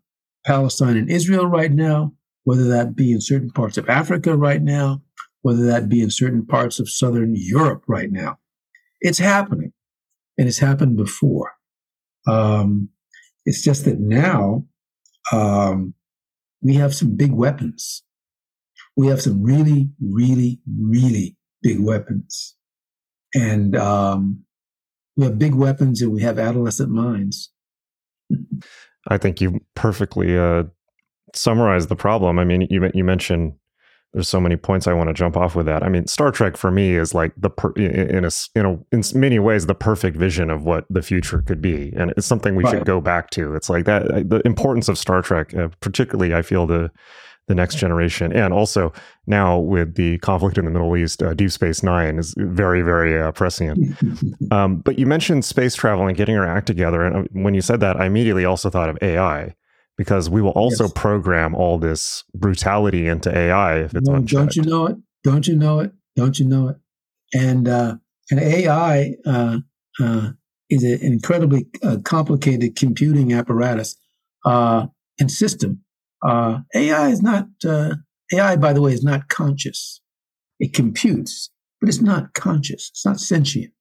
Palestine 0.45 0.97
and 0.97 1.09
Israel 1.09 1.45
right 1.45 1.71
now, 1.71 2.13
whether 2.43 2.67
that 2.69 2.95
be 2.95 3.11
in 3.11 3.21
certain 3.21 3.51
parts 3.51 3.77
of 3.77 3.89
Africa 3.89 4.35
right 4.35 4.61
now, 4.61 5.01
whether 5.41 5.65
that 5.65 5.89
be 5.89 6.01
in 6.01 6.09
certain 6.09 6.45
parts 6.45 6.79
of 6.79 6.89
Southern 6.89 7.33
Europe 7.35 7.83
right 7.87 8.11
now. 8.11 8.39
It's 9.01 9.19
happening, 9.19 9.73
and 10.37 10.47
it's 10.47 10.59
happened 10.59 10.97
before. 10.97 11.53
Um, 12.27 12.89
it's 13.45 13.63
just 13.63 13.85
that 13.85 13.99
now 13.99 14.65
um, 15.31 15.93
we 16.61 16.75
have 16.75 16.93
some 16.93 17.15
big 17.15 17.31
weapons. 17.31 18.03
We 18.95 19.07
have 19.07 19.21
some 19.21 19.41
really, 19.41 19.89
really, 20.01 20.59
really 20.67 21.37
big 21.61 21.79
weapons. 21.79 22.55
And 23.33 23.75
um, 23.75 24.43
we 25.15 25.25
have 25.25 25.37
big 25.37 25.55
weapons 25.55 26.01
and 26.01 26.11
we 26.11 26.21
have 26.21 26.39
adolescent 26.39 26.89
minds. 26.89 27.51
I 29.07 29.17
think 29.17 29.41
you 29.41 29.59
perfectly 29.75 30.37
uh, 30.37 30.63
summarized 31.35 31.89
the 31.89 31.95
problem. 31.95 32.39
I 32.39 32.43
mean, 32.43 32.67
you 32.69 32.89
you 32.93 33.03
mentioned 33.03 33.53
there's 34.13 34.27
so 34.27 34.39
many 34.39 34.57
points 34.57 34.87
I 34.87 34.93
want 34.93 35.09
to 35.09 35.13
jump 35.13 35.37
off 35.37 35.55
with 35.55 35.67
that. 35.67 35.83
I 35.83 35.89
mean, 35.89 36.07
Star 36.07 36.31
Trek 36.31 36.57
for 36.57 36.71
me 36.71 36.95
is 36.95 37.13
like 37.13 37.31
the 37.37 37.49
per, 37.49 37.71
in 37.73 38.25
a 38.25 38.31
in 38.55 38.65
a 38.65 38.79
in 38.91 39.03
many 39.13 39.37
ways 39.37 39.67
the 39.67 39.75
perfect 39.75 40.17
vision 40.17 40.49
of 40.49 40.63
what 40.63 40.85
the 40.89 41.01
future 41.01 41.41
could 41.41 41.61
be, 41.61 41.93
and 41.95 42.11
it's 42.17 42.25
something 42.25 42.55
we 42.55 42.63
right. 42.63 42.71
should 42.71 42.85
go 42.85 43.01
back 43.01 43.29
to. 43.31 43.53
It's 43.53 43.69
like 43.69 43.85
that 43.85 44.29
the 44.29 44.41
importance 44.45 44.89
of 44.89 44.97
Star 44.97 45.21
Trek, 45.21 45.53
uh, 45.53 45.69
particularly 45.79 46.33
I 46.33 46.41
feel 46.41 46.65
the 46.65 46.89
the 47.47 47.55
next 47.55 47.75
generation, 47.75 48.33
and 48.33 48.51
also 48.51 48.93
now 49.27 49.59
with 49.59 49.95
the 49.95 50.17
conflict 50.19 50.57
in 50.57 50.65
the 50.65 50.71
Middle 50.71 50.95
East, 50.97 51.21
uh, 51.21 51.35
Deep 51.35 51.51
Space 51.51 51.83
Nine 51.83 52.17
is 52.17 52.33
very 52.37 52.81
very 52.81 53.21
uh, 53.21 53.31
prescient. 53.31 53.95
um, 54.51 54.77
but 54.77 54.97
you 54.97 55.05
mentioned 55.05 55.45
space 55.45 55.75
travel 55.75 56.07
and 56.07 56.17
getting 56.17 56.35
our 56.35 56.47
act 56.47 56.65
together, 56.65 57.03
and 57.03 57.15
uh, 57.15 57.23
when 57.33 57.53
you 57.53 57.61
said 57.61 57.79
that, 57.81 57.99
I 57.99 58.07
immediately 58.07 58.43
also 58.43 58.71
thought 58.71 58.89
of 58.89 58.97
AI 59.03 59.53
because 59.99 60.29
we 60.29 60.41
will 60.41 60.51
also 60.51 60.85
yes. 60.85 60.93
program 60.95 61.53
all 61.53 61.77
this 61.77 62.23
brutality 62.33 63.05
into 63.05 63.37
AI 63.37 63.79
if 63.79 63.93
it's 63.93 64.07
no, 64.07 64.15
unchecked. 64.15 64.31
Don't 64.31 64.55
you 64.55 64.63
know 64.63 64.85
it? 64.85 64.97
Don't 65.25 65.45
you 65.45 65.57
know 65.57 65.79
it? 65.79 65.91
Don't 66.15 66.39
you 66.39 66.47
know 66.47 66.69
it? 66.69 66.77
And 67.33 67.67
uh, 67.67 67.95
and 68.31 68.39
AI 68.39 69.15
uh, 69.25 69.57
uh, 70.01 70.29
is 70.69 70.83
an 70.85 70.99
incredibly 71.01 71.67
uh, 71.83 71.97
complicated 72.05 72.77
computing 72.77 73.33
apparatus 73.33 73.97
uh, 74.45 74.87
and 75.19 75.29
system. 75.29 75.81
Uh, 76.25 76.59
AI 76.73 77.09
is 77.09 77.21
not 77.21 77.49
AI, 77.65 78.55
by 78.55 78.71
the 78.71 78.81
way, 78.81 78.93
is 78.93 79.03
not 79.03 79.27
conscious. 79.27 79.99
It 80.61 80.73
computes, 80.73 81.49
but 81.81 81.89
it's 81.89 81.99
not 81.99 82.33
conscious. 82.33 82.89
It's 82.93 83.05
not 83.05 83.19
sentient. 83.19 83.73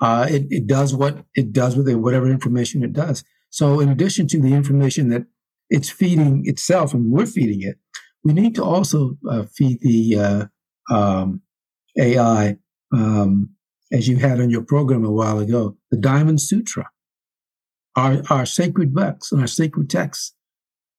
it, 0.00 0.46
it 0.50 0.68
does 0.68 0.94
what 0.94 1.24
it 1.34 1.52
does 1.52 1.76
with 1.76 1.88
it, 1.88 1.96
whatever 1.96 2.30
information 2.30 2.84
it 2.84 2.92
does. 2.92 3.24
So, 3.50 3.80
in 3.80 3.88
addition 3.88 4.28
to 4.28 4.40
the 4.40 4.54
information 4.54 5.08
that 5.10 5.26
it's 5.68 5.90
feeding 5.90 6.42
itself 6.46 6.94
and 6.94 7.12
we're 7.12 7.26
feeding 7.26 7.62
it, 7.62 7.78
we 8.24 8.32
need 8.32 8.54
to 8.54 8.64
also 8.64 9.16
uh, 9.28 9.44
feed 9.44 9.80
the 9.80 10.18
uh, 10.18 10.94
um, 10.94 11.42
AI, 11.98 12.58
um, 12.92 13.50
as 13.92 14.08
you 14.08 14.16
had 14.16 14.40
on 14.40 14.50
your 14.50 14.62
program 14.62 15.04
a 15.04 15.10
while 15.10 15.38
ago, 15.38 15.76
the 15.90 15.96
Diamond 15.96 16.40
Sutra, 16.40 16.90
our, 17.96 18.22
our 18.30 18.46
sacred 18.46 18.94
books 18.94 19.32
and 19.32 19.40
our 19.40 19.46
sacred 19.46 19.90
texts, 19.90 20.34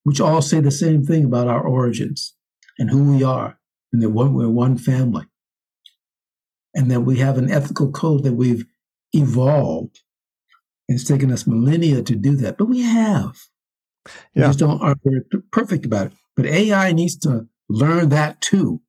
which 0.02 0.20
all 0.20 0.42
say 0.42 0.60
the 0.60 0.70
same 0.70 1.02
thing 1.02 1.24
about 1.24 1.48
our 1.48 1.62
origins 1.62 2.34
and 2.78 2.90
who 2.90 3.12
we 3.12 3.22
are, 3.22 3.58
and 3.92 4.02
that 4.02 4.10
we're 4.10 4.48
one 4.48 4.76
family, 4.76 5.24
and 6.74 6.90
that 6.90 7.02
we 7.02 7.18
have 7.18 7.38
an 7.38 7.50
ethical 7.50 7.90
code 7.90 8.24
that 8.24 8.34
we've 8.34 8.66
evolved 9.12 10.00
it's 10.94 11.04
taken 11.04 11.30
us 11.30 11.46
millennia 11.46 12.02
to 12.02 12.16
do 12.16 12.36
that, 12.36 12.58
but 12.58 12.66
we 12.66 12.82
have. 12.82 13.36
Yeah. 14.06 14.12
We 14.34 14.42
just 14.42 14.58
don't 14.58 14.80
aren't 14.80 15.00
very 15.04 15.22
perfect 15.50 15.86
about 15.86 16.08
it. 16.08 16.12
But 16.36 16.46
AI 16.46 16.92
needs 16.92 17.16
to 17.18 17.46
learn 17.68 18.08
that 18.08 18.40
too, 18.40 18.80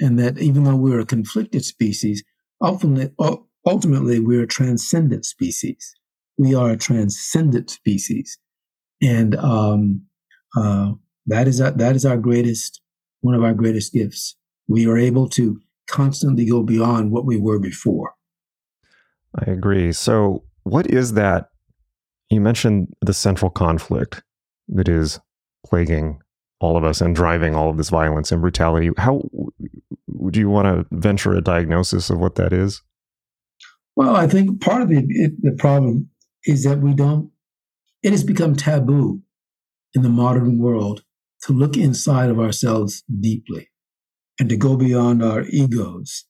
and 0.00 0.18
that 0.18 0.38
even 0.38 0.64
though 0.64 0.76
we're 0.76 1.00
a 1.00 1.06
conflicted 1.06 1.64
species, 1.64 2.22
ultimately, 2.60 3.14
ultimately 3.66 4.18
we're 4.18 4.42
a 4.42 4.48
transcendent 4.48 5.24
species. 5.24 5.94
We 6.36 6.54
are 6.54 6.72
a 6.72 6.76
transcendent 6.76 7.70
species, 7.70 8.38
and 9.00 9.36
um, 9.36 10.02
uh, 10.56 10.92
that 11.26 11.46
is 11.46 11.60
our, 11.60 11.70
that 11.70 11.96
is 11.96 12.04
our 12.04 12.16
greatest 12.16 12.80
one 13.20 13.34
of 13.34 13.42
our 13.42 13.54
greatest 13.54 13.92
gifts. 13.92 14.36
We 14.68 14.86
are 14.86 14.98
able 14.98 15.28
to 15.30 15.60
constantly 15.86 16.44
go 16.44 16.62
beyond 16.62 17.10
what 17.10 17.24
we 17.24 17.38
were 17.38 17.58
before. 17.58 18.14
I 19.36 19.50
agree. 19.50 19.92
So 19.92 20.44
what 20.64 20.90
is 20.90 21.12
that? 21.14 21.50
You 22.30 22.40
mentioned 22.40 22.88
the 23.00 23.14
central 23.14 23.50
conflict 23.50 24.22
that 24.68 24.88
is 24.88 25.20
plaguing 25.64 26.18
all 26.60 26.76
of 26.76 26.84
us 26.84 27.00
and 27.00 27.14
driving 27.14 27.54
all 27.54 27.70
of 27.70 27.76
this 27.76 27.90
violence 27.90 28.32
and 28.32 28.40
brutality. 28.40 28.90
How 28.96 29.22
do 30.30 30.40
you 30.40 30.48
want 30.48 30.66
to 30.66 30.86
venture 30.96 31.34
a 31.34 31.42
diagnosis 31.42 32.10
of 32.10 32.18
what 32.18 32.34
that 32.36 32.52
is? 32.52 32.82
Well, 33.96 34.16
I 34.16 34.26
think 34.26 34.60
part 34.60 34.82
of 34.82 34.88
the, 34.88 35.04
it, 35.08 35.32
the 35.42 35.54
problem 35.58 36.08
is 36.44 36.64
that 36.64 36.80
we 36.80 36.94
don't, 36.94 37.30
it 38.02 38.10
has 38.10 38.24
become 38.24 38.56
taboo 38.56 39.20
in 39.94 40.02
the 40.02 40.08
modern 40.08 40.58
world 40.58 41.04
to 41.42 41.52
look 41.52 41.76
inside 41.76 42.30
of 42.30 42.40
ourselves 42.40 43.04
deeply 43.20 43.68
and 44.40 44.48
to 44.48 44.56
go 44.56 44.76
beyond 44.76 45.22
our 45.22 45.42
egos 45.42 46.24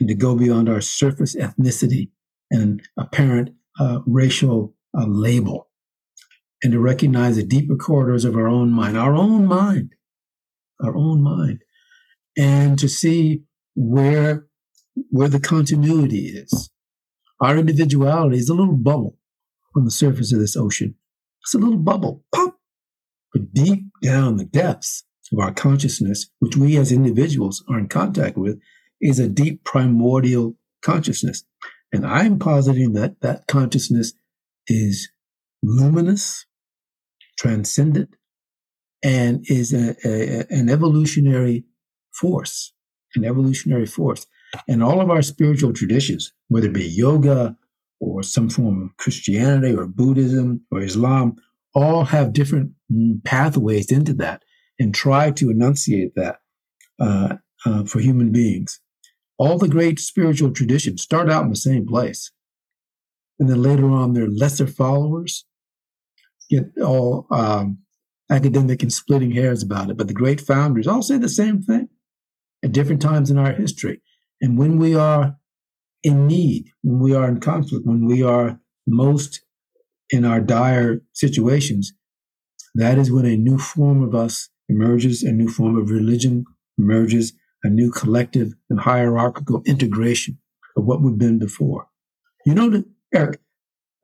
and 0.00 0.08
to 0.08 0.14
go 0.14 0.34
beyond 0.34 0.68
our 0.68 0.80
surface 0.80 1.36
ethnicity 1.36 2.10
and 2.50 2.82
apparent 2.96 3.50
uh, 3.78 4.00
racial 4.06 4.74
uh, 4.96 5.06
label 5.06 5.68
and 6.62 6.72
to 6.72 6.80
recognize 6.80 7.36
the 7.36 7.42
deeper 7.42 7.76
corridors 7.76 8.24
of 8.24 8.36
our 8.36 8.48
own 8.48 8.70
mind, 8.70 8.96
our 8.96 9.14
own 9.14 9.46
mind, 9.46 9.94
our 10.80 10.96
own 10.96 11.22
mind, 11.22 11.60
and 12.36 12.78
to 12.78 12.88
see 12.88 13.42
where 13.74 14.46
where 15.10 15.28
the 15.28 15.40
continuity 15.40 16.26
is. 16.26 16.70
Our 17.40 17.56
individuality 17.56 18.36
is 18.36 18.48
a 18.48 18.54
little 18.54 18.76
bubble 18.76 19.16
on 19.74 19.84
the 19.84 19.90
surface 19.90 20.32
of 20.32 20.38
this 20.38 20.56
ocean. 20.56 20.94
It's 21.42 21.54
a 21.54 21.58
little 21.58 21.78
bubble, 21.78 22.24
pop. 22.32 22.56
But 23.32 23.52
deep 23.54 23.84
down 24.02 24.36
the 24.36 24.44
depths 24.44 25.04
of 25.32 25.38
our 25.38 25.52
consciousness, 25.52 26.30
which 26.38 26.56
we 26.56 26.76
as 26.76 26.92
individuals 26.92 27.64
are 27.68 27.78
in 27.78 27.88
contact 27.88 28.36
with, 28.36 28.60
is 29.00 29.18
a 29.18 29.28
deep 29.28 29.64
primordial 29.64 30.56
consciousness. 30.82 31.44
And 31.92 32.06
I'm 32.06 32.38
positing 32.38 32.94
that 32.94 33.20
that 33.20 33.46
consciousness 33.46 34.14
is 34.66 35.10
luminous, 35.62 36.46
transcendent, 37.38 38.16
and 39.02 39.44
is 39.48 39.72
a, 39.72 39.94
a, 40.04 40.46
an 40.50 40.68
evolutionary 40.70 41.64
force, 42.12 42.72
an 43.14 43.24
evolutionary 43.24 43.86
force. 43.86 44.26
And 44.68 44.82
all 44.82 45.00
of 45.00 45.10
our 45.10 45.22
spiritual 45.22 45.72
traditions, 45.72 46.32
whether 46.48 46.68
it 46.68 46.74
be 46.74 46.86
yoga 46.86 47.56
or 48.00 48.22
some 48.22 48.48
form 48.48 48.82
of 48.82 48.96
Christianity 48.96 49.74
or 49.74 49.86
Buddhism 49.86 50.62
or 50.70 50.80
Islam, 50.80 51.36
all 51.74 52.04
have 52.04 52.32
different 52.32 52.72
pathways 53.24 53.90
into 53.90 54.12
that 54.14 54.42
and 54.78 54.94
try 54.94 55.30
to 55.32 55.50
enunciate 55.50 56.14
that 56.16 56.36
uh, 57.00 57.36
uh, 57.64 57.84
for 57.84 58.00
human 58.00 58.30
beings 58.30 58.80
all 59.38 59.58
the 59.58 59.68
great 59.68 59.98
spiritual 59.98 60.52
traditions 60.52 61.02
start 61.02 61.30
out 61.30 61.44
in 61.44 61.50
the 61.50 61.56
same 61.56 61.86
place. 61.86 62.30
And 63.38 63.48
then 63.48 63.62
later 63.62 63.90
on, 63.90 64.12
their 64.12 64.28
lesser 64.28 64.66
followers 64.66 65.44
get 66.50 66.64
all 66.82 67.26
um, 67.30 67.78
academic 68.30 68.82
and 68.82 68.92
splitting 68.92 69.32
hairs 69.32 69.62
about 69.62 69.90
it. 69.90 69.96
But 69.96 70.08
the 70.08 70.14
great 70.14 70.40
founders 70.40 70.86
all 70.86 71.02
say 71.02 71.18
the 71.18 71.28
same 71.28 71.62
thing 71.62 71.88
at 72.64 72.72
different 72.72 73.02
times 73.02 73.30
in 73.30 73.38
our 73.38 73.52
history. 73.52 74.00
And 74.40 74.58
when 74.58 74.78
we 74.78 74.94
are 74.94 75.36
in 76.02 76.26
need, 76.26 76.70
when 76.82 77.00
we 77.00 77.14
are 77.14 77.28
in 77.28 77.40
conflict, 77.40 77.86
when 77.86 78.06
we 78.06 78.22
are 78.22 78.60
most 78.86 79.42
in 80.10 80.24
our 80.24 80.40
dire 80.40 81.00
situations, 81.12 81.92
that 82.74 82.98
is 82.98 83.10
when 83.10 83.26
a 83.26 83.36
new 83.36 83.58
form 83.58 84.02
of 84.02 84.14
us 84.14 84.48
emerges, 84.68 85.22
a 85.22 85.32
new 85.32 85.48
form 85.48 85.76
of 85.76 85.90
religion 85.90 86.44
emerges, 86.78 87.32
a 87.62 87.68
new 87.68 87.90
collective 87.90 88.54
and 88.70 88.80
hierarchical 88.80 89.62
integration 89.66 90.38
of 90.76 90.84
what 90.84 91.00
we've 91.02 91.18
been 91.18 91.38
before. 91.38 91.86
You 92.44 92.54
know, 92.54 92.84
Eric, 93.14 93.40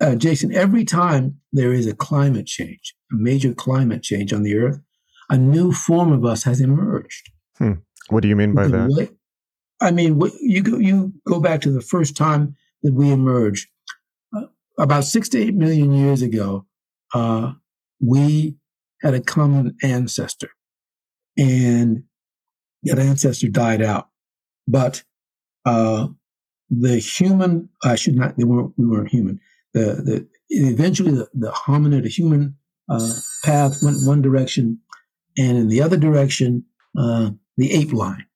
uh, 0.00 0.14
Jason, 0.14 0.54
every 0.54 0.84
time 0.84 1.40
there 1.52 1.72
is 1.72 1.86
a 1.86 1.94
climate 1.94 2.46
change, 2.46 2.94
a 3.12 3.16
major 3.16 3.52
climate 3.52 4.02
change 4.02 4.32
on 4.32 4.42
the 4.42 4.56
earth, 4.56 4.80
a 5.28 5.36
new 5.36 5.72
form 5.72 6.12
of 6.12 6.24
us 6.24 6.44
has 6.44 6.60
emerged. 6.60 7.30
Hmm. 7.56 7.72
What 8.08 8.22
do 8.22 8.28
you 8.28 8.36
mean 8.36 8.54
by 8.54 8.68
that? 8.68 9.10
I 9.80 9.90
mean, 9.90 10.20
you 10.40 10.62
go, 10.62 10.78
you 10.78 11.12
go 11.26 11.40
back 11.40 11.60
to 11.62 11.70
the 11.70 11.80
first 11.80 12.16
time 12.16 12.56
that 12.82 12.94
we 12.94 13.10
emerged, 13.10 13.68
uh, 14.36 14.46
about 14.78 15.04
six 15.04 15.28
to 15.30 15.38
eight 15.38 15.54
million 15.54 15.92
years 15.92 16.22
ago. 16.22 16.66
Uh, 17.14 17.52
we 18.00 18.56
had 19.02 19.14
a 19.14 19.20
common 19.20 19.76
ancestor, 19.82 20.50
and 21.36 22.04
that 22.84 22.98
ancestor 22.98 23.48
died 23.48 23.82
out. 23.82 24.08
But 24.66 25.02
uh, 25.64 26.08
the 26.70 26.98
human, 26.98 27.68
I 27.84 27.96
should 27.96 28.16
not, 28.16 28.36
they 28.36 28.44
weren't, 28.44 28.72
we 28.76 28.86
weren't 28.86 29.08
human. 29.08 29.40
The, 29.74 29.80
the, 29.80 30.28
eventually 30.50 31.12
the, 31.12 31.28
the 31.34 31.50
hominid, 31.50 32.02
the 32.02 32.08
human 32.08 32.56
uh, 32.88 33.14
path 33.44 33.78
went 33.82 34.06
one 34.06 34.22
direction, 34.22 34.80
and 35.36 35.56
in 35.56 35.68
the 35.68 35.82
other 35.82 35.96
direction, 35.96 36.64
uh, 36.98 37.30
the 37.56 37.72
ape 37.72 37.92
line. 37.92 38.26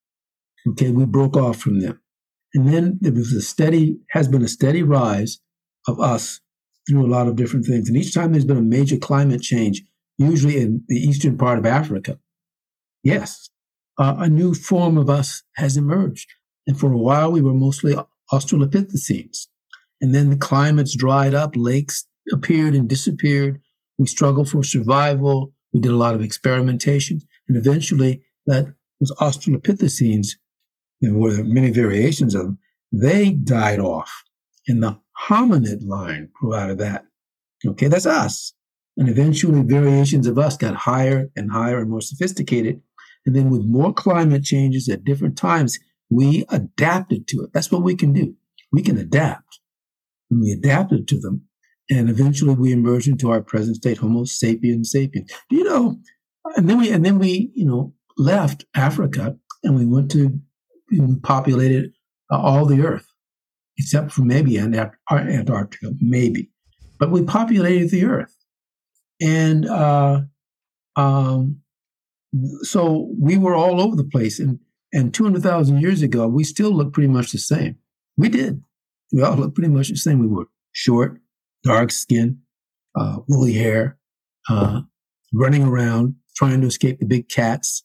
Okay, 0.68 0.90
we 0.90 1.04
broke 1.04 1.36
off 1.36 1.58
from 1.58 1.80
them. 1.80 2.00
And 2.54 2.68
then 2.68 2.98
there 3.00 3.12
was 3.12 3.32
a 3.32 3.40
steady, 3.40 3.98
has 4.10 4.28
been 4.28 4.42
a 4.42 4.48
steady 4.48 4.82
rise 4.82 5.40
of 5.88 5.98
us 6.00 6.40
through 6.88 7.06
a 7.06 7.08
lot 7.08 7.28
of 7.28 7.36
different 7.36 7.64
things. 7.64 7.88
And 7.88 7.96
each 7.96 8.14
time 8.14 8.32
there's 8.32 8.44
been 8.44 8.58
a 8.58 8.62
major 8.62 8.96
climate 8.96 9.40
change, 9.40 9.82
usually 10.18 10.60
in 10.60 10.84
the 10.88 10.96
eastern 10.96 11.38
part 11.38 11.58
of 11.58 11.66
Africa, 11.66 12.18
yes, 13.02 13.48
uh, 13.98 14.16
a 14.18 14.28
new 14.28 14.54
form 14.54 14.96
of 14.96 15.10
us 15.10 15.42
has 15.56 15.76
emerged. 15.76 16.28
And 16.66 16.78
for 16.78 16.92
a 16.92 16.98
while, 16.98 17.32
we 17.32 17.40
were 17.40 17.54
mostly 17.54 17.94
Australopithecines. 18.32 19.46
And 20.00 20.14
then 20.14 20.30
the 20.30 20.36
climates 20.36 20.96
dried 20.96 21.34
up, 21.34 21.52
lakes 21.54 22.06
appeared 22.32 22.74
and 22.74 22.88
disappeared. 22.88 23.60
We 23.98 24.06
struggled 24.06 24.48
for 24.48 24.62
survival. 24.62 25.52
We 25.72 25.80
did 25.80 25.92
a 25.92 25.96
lot 25.96 26.14
of 26.14 26.22
experimentation. 26.22 27.20
And 27.48 27.56
eventually, 27.56 28.22
that 28.46 28.74
was 29.00 29.12
Australopithecines. 29.12 30.28
There 31.00 31.14
were 31.14 31.42
many 31.44 31.70
variations 31.70 32.34
of 32.34 32.42
them. 32.42 32.58
They 32.92 33.30
died 33.30 33.80
off. 33.80 34.10
And 34.68 34.82
the 34.82 34.98
hominid 35.28 35.86
line 35.86 36.28
grew 36.32 36.54
out 36.54 36.70
of 36.70 36.78
that. 36.78 37.04
Okay, 37.66 37.88
that's 37.88 38.06
us. 38.06 38.52
And 38.96 39.08
eventually, 39.08 39.62
variations 39.62 40.26
of 40.26 40.38
us 40.38 40.56
got 40.56 40.74
higher 40.74 41.30
and 41.34 41.50
higher 41.50 41.80
and 41.80 41.90
more 41.90 42.00
sophisticated. 42.00 42.80
And 43.24 43.36
then, 43.36 43.50
with 43.50 43.64
more 43.64 43.92
climate 43.92 44.44
changes 44.44 44.88
at 44.88 45.04
different 45.04 45.36
times, 45.36 45.78
we 46.10 46.44
adapted 46.48 47.26
to 47.28 47.42
it. 47.42 47.50
That's 47.52 47.70
what 47.70 47.82
we 47.82 47.94
can 47.94 48.12
do. 48.12 48.34
We 48.72 48.82
can 48.82 48.98
adapt. 48.98 49.60
And 50.30 50.40
we 50.40 50.50
adapted 50.52 51.08
to 51.08 51.20
them. 51.20 51.42
And 51.90 52.08
eventually 52.08 52.54
we 52.54 52.72
emerged 52.72 53.08
into 53.08 53.30
our 53.30 53.42
present 53.42 53.76
state, 53.76 53.98
Homo 53.98 54.24
sapiens 54.24 54.90
sapiens. 54.90 55.30
You 55.50 55.64
know, 55.64 55.96
and 56.56 56.68
then 56.68 56.78
we 56.78 56.90
and 56.90 57.04
then 57.04 57.18
we, 57.18 57.52
you 57.54 57.66
know, 57.66 57.94
left 58.16 58.64
Africa 58.74 59.36
and 59.62 59.76
we 59.76 59.86
went 59.86 60.10
to 60.12 60.40
we 60.90 61.16
populated 61.22 61.92
uh, 62.30 62.38
all 62.38 62.66
the 62.66 62.82
earth, 62.82 63.06
except 63.78 64.12
for 64.12 64.22
maybe 64.22 64.58
Antarctica, 64.58 65.92
maybe. 66.00 66.50
But 66.98 67.10
we 67.10 67.24
populated 67.24 67.90
the 67.90 68.04
earth. 68.04 68.36
And 69.20 69.66
uh, 69.66 70.22
um, 70.96 71.61
so 72.62 73.10
we 73.18 73.36
were 73.36 73.54
all 73.54 73.80
over 73.80 73.96
the 73.96 74.04
place. 74.04 74.38
And 74.38 74.60
and 74.92 75.14
200,000 75.14 75.80
years 75.80 76.02
ago, 76.02 76.26
we 76.28 76.44
still 76.44 76.70
look 76.70 76.92
pretty 76.92 77.08
much 77.08 77.32
the 77.32 77.38
same. 77.38 77.78
We 78.16 78.28
did. 78.28 78.62
We 79.10 79.22
all 79.22 79.36
look 79.36 79.54
pretty 79.54 79.72
much 79.72 79.88
the 79.88 79.96
same. 79.96 80.18
We 80.18 80.26
were 80.26 80.48
short, 80.72 81.18
dark 81.64 81.90
skin, 81.90 82.40
uh, 82.94 83.18
woolly 83.26 83.54
hair, 83.54 83.98
uh, 84.50 84.82
running 85.32 85.64
around, 85.64 86.16
trying 86.36 86.60
to 86.60 86.66
escape 86.66 86.98
the 86.98 87.06
big 87.06 87.28
cats, 87.30 87.84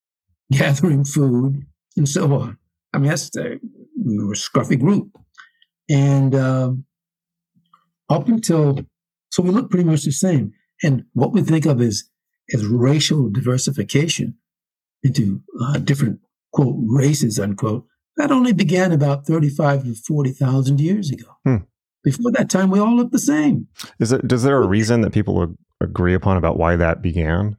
gathering 0.52 1.04
food, 1.04 1.64
and 1.96 2.08
so 2.08 2.32
on. 2.34 2.58
I 2.92 2.98
mean, 2.98 3.10
that's 3.10 3.30
the, 3.30 3.60
we 4.04 4.24
were 4.24 4.32
a 4.32 4.36
scruffy 4.36 4.78
group. 4.78 5.10
And 5.88 6.34
um, 6.34 6.84
up 8.08 8.28
until, 8.28 8.80
so 9.30 9.42
we 9.42 9.50
look 9.50 9.70
pretty 9.70 9.84
much 9.84 10.02
the 10.02 10.10
same. 10.10 10.52
And 10.82 11.04
what 11.12 11.32
we 11.32 11.42
think 11.42 11.66
of 11.66 11.80
as, 11.80 12.09
as 12.52 12.66
racial 12.66 13.30
diversification 13.30 14.36
into 15.02 15.40
uh, 15.62 15.78
different 15.78 16.20
quote, 16.52 16.76
races, 16.78 17.38
unquote, 17.38 17.86
that 18.16 18.30
only 18.30 18.52
began 18.52 18.92
about 18.92 19.26
35 19.26 19.84
to 19.84 19.94
40,000 19.94 20.80
years 20.80 21.10
ago. 21.10 21.36
Hmm. 21.44 21.56
Before 22.02 22.32
that 22.32 22.50
time, 22.50 22.70
we 22.70 22.80
all 22.80 22.96
looked 22.96 23.12
the 23.12 23.18
same. 23.18 23.68
Is 23.98 24.12
it, 24.12 24.26
does 24.26 24.42
there 24.42 24.56
a 24.56 24.66
reason 24.66 25.02
that 25.02 25.12
people 25.12 25.54
agree 25.80 26.14
upon 26.14 26.36
about 26.36 26.58
why 26.58 26.76
that 26.76 27.02
began? 27.02 27.56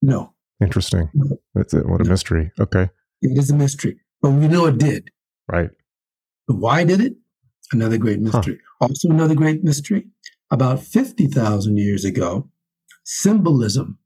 No. 0.00 0.34
Interesting. 0.60 1.10
No. 1.14 1.36
That's 1.54 1.74
it. 1.74 1.88
What 1.88 2.00
a 2.00 2.04
mystery. 2.04 2.52
Okay. 2.60 2.90
It 3.22 3.38
is 3.38 3.50
a 3.50 3.56
mystery, 3.56 4.00
but 4.20 4.30
we 4.30 4.48
know 4.48 4.66
it 4.66 4.78
did. 4.78 5.08
Right. 5.50 5.70
But 6.46 6.56
why 6.56 6.84
did 6.84 7.00
it? 7.00 7.14
Another 7.72 7.98
great 7.98 8.20
mystery. 8.20 8.58
Huh. 8.80 8.86
Also, 8.88 9.08
another 9.08 9.34
great 9.34 9.64
mystery. 9.64 10.06
About 10.50 10.80
50,000 10.80 11.78
years 11.78 12.04
ago, 12.04 12.50
symbolism 13.04 13.98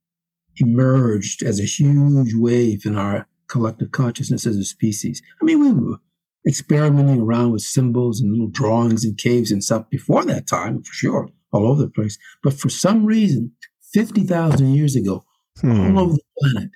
emerged 0.58 1.42
as 1.42 1.60
a 1.60 1.64
huge 1.64 2.34
wave 2.34 2.86
in 2.86 2.96
our 2.96 3.26
collective 3.48 3.92
consciousness 3.92 4.46
as 4.46 4.56
a 4.56 4.64
species. 4.64 5.22
I 5.40 5.44
mean, 5.44 5.60
we 5.60 5.72
were 5.72 5.98
experimenting 6.46 7.20
around 7.20 7.52
with 7.52 7.62
symbols 7.62 8.20
and 8.20 8.32
little 8.32 8.48
drawings 8.48 9.04
and 9.04 9.18
caves 9.18 9.50
and 9.50 9.62
stuff 9.62 9.88
before 9.90 10.24
that 10.24 10.46
time, 10.46 10.82
for 10.82 10.92
sure, 10.92 11.28
all 11.52 11.66
over 11.66 11.82
the 11.82 11.90
place. 11.90 12.18
But 12.42 12.54
for 12.54 12.68
some 12.68 13.04
reason, 13.04 13.52
50,000 13.92 14.74
years 14.74 14.96
ago, 14.96 15.24
hmm. 15.60 15.96
all 15.96 16.00
over 16.00 16.12
the 16.14 16.22
planet, 16.40 16.70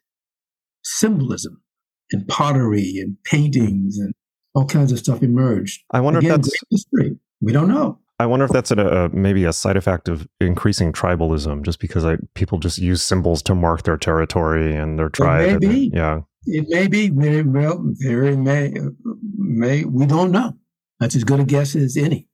symbolism 0.83 1.63
and 2.13 2.27
pottery 2.27 2.99
and 2.99 3.17
paintings 3.25 3.99
and 3.99 4.13
all 4.55 4.67
kinds 4.67 4.91
of 4.91 4.99
stuff 4.99 5.23
emerged. 5.23 5.83
I 5.93 6.01
wonder 6.01 6.19
Again, 6.19 6.33
if 6.33 6.37
that's 6.39 6.55
history. 6.71 7.17
We 7.41 7.53
don't 7.53 7.69
know. 7.69 8.00
I 8.21 8.27
wonder 8.27 8.45
if 8.45 8.51
that's 8.51 8.71
a, 8.71 8.77
a, 8.77 9.09
maybe 9.09 9.45
a 9.47 9.53
side 9.53 9.79
effect 9.79 10.07
of 10.07 10.29
increasing 10.43 10.93
tribalism, 10.93 11.63
just 11.63 11.81
because 11.81 12.05
I, 12.05 12.19
people 12.35 12.59
just 12.59 12.77
use 12.77 13.03
symbols 13.03 13.41
to 13.45 13.55
mark 13.55 13.85
their 13.85 13.97
territory 13.97 14.77
and 14.77 14.99
their 14.99 15.09
tribe. 15.09 15.63
Maybe, 15.63 15.91
yeah. 15.95 16.21
It 16.45 16.67
may 16.69 16.87
be 16.87 17.09
very 17.09 17.43
well, 17.43 17.83
very 17.95 18.37
may, 18.37 18.75
may. 19.39 19.85
We 19.85 20.05
don't 20.05 20.33
know. 20.33 20.53
That's 20.99 21.17
as 21.17 21.25
good 21.25 21.41
a 21.41 21.45
guess 21.45 21.75
as 21.75 21.97
any, 21.97 22.29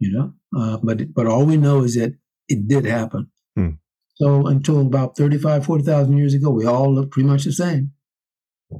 you 0.00 0.10
know. 0.10 0.34
Uh, 0.56 0.78
but 0.82 1.14
but 1.14 1.28
all 1.28 1.46
we 1.46 1.56
know 1.56 1.84
is 1.84 1.94
that 1.94 2.12
it 2.48 2.66
did 2.66 2.84
happen. 2.84 3.30
Hmm. 3.54 3.70
So 4.16 4.48
until 4.48 4.80
about 4.80 5.16
35, 5.16 5.64
40,000 5.64 6.18
years 6.18 6.34
ago, 6.34 6.50
we 6.50 6.66
all 6.66 6.92
looked 6.92 7.12
pretty 7.12 7.28
much 7.28 7.44
the 7.44 7.52
same. 7.52 7.92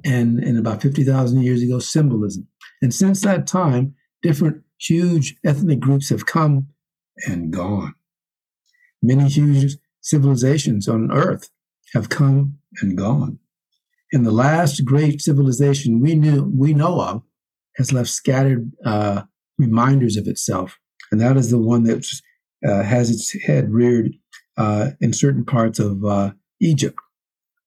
And 0.04 0.40
and 0.40 0.58
about 0.58 0.82
50,000 0.82 1.42
years 1.42 1.62
ago, 1.62 1.78
symbolism. 1.78 2.48
And 2.82 2.92
since 2.92 3.20
that 3.20 3.46
time, 3.46 3.94
different 4.20 4.64
huge 4.80 5.36
ethnic 5.44 5.80
groups 5.80 6.08
have 6.08 6.26
come 6.26 6.68
and 7.26 7.52
gone. 7.52 7.94
Many 9.02 9.28
huge 9.28 9.76
civilizations 10.00 10.88
on 10.88 11.12
Earth 11.12 11.50
have 11.94 12.08
come 12.08 12.58
and 12.80 12.96
gone. 12.96 13.38
And 14.12 14.26
the 14.26 14.32
last 14.32 14.84
great 14.84 15.20
civilization 15.20 16.00
we 16.00 16.14
knew 16.14 16.44
we 16.44 16.74
know 16.74 17.00
of 17.00 17.22
has 17.76 17.92
left 17.92 18.08
scattered 18.08 18.72
uh, 18.84 19.22
reminders 19.58 20.16
of 20.16 20.26
itself, 20.26 20.78
and 21.12 21.20
that 21.20 21.36
is 21.36 21.50
the 21.50 21.58
one 21.58 21.84
that 21.84 22.04
uh, 22.66 22.82
has 22.82 23.10
its 23.10 23.32
head 23.44 23.70
reared 23.70 24.12
uh, 24.56 24.90
in 25.00 25.12
certain 25.12 25.44
parts 25.44 25.78
of 25.78 26.04
uh, 26.04 26.32
Egypt, 26.60 26.98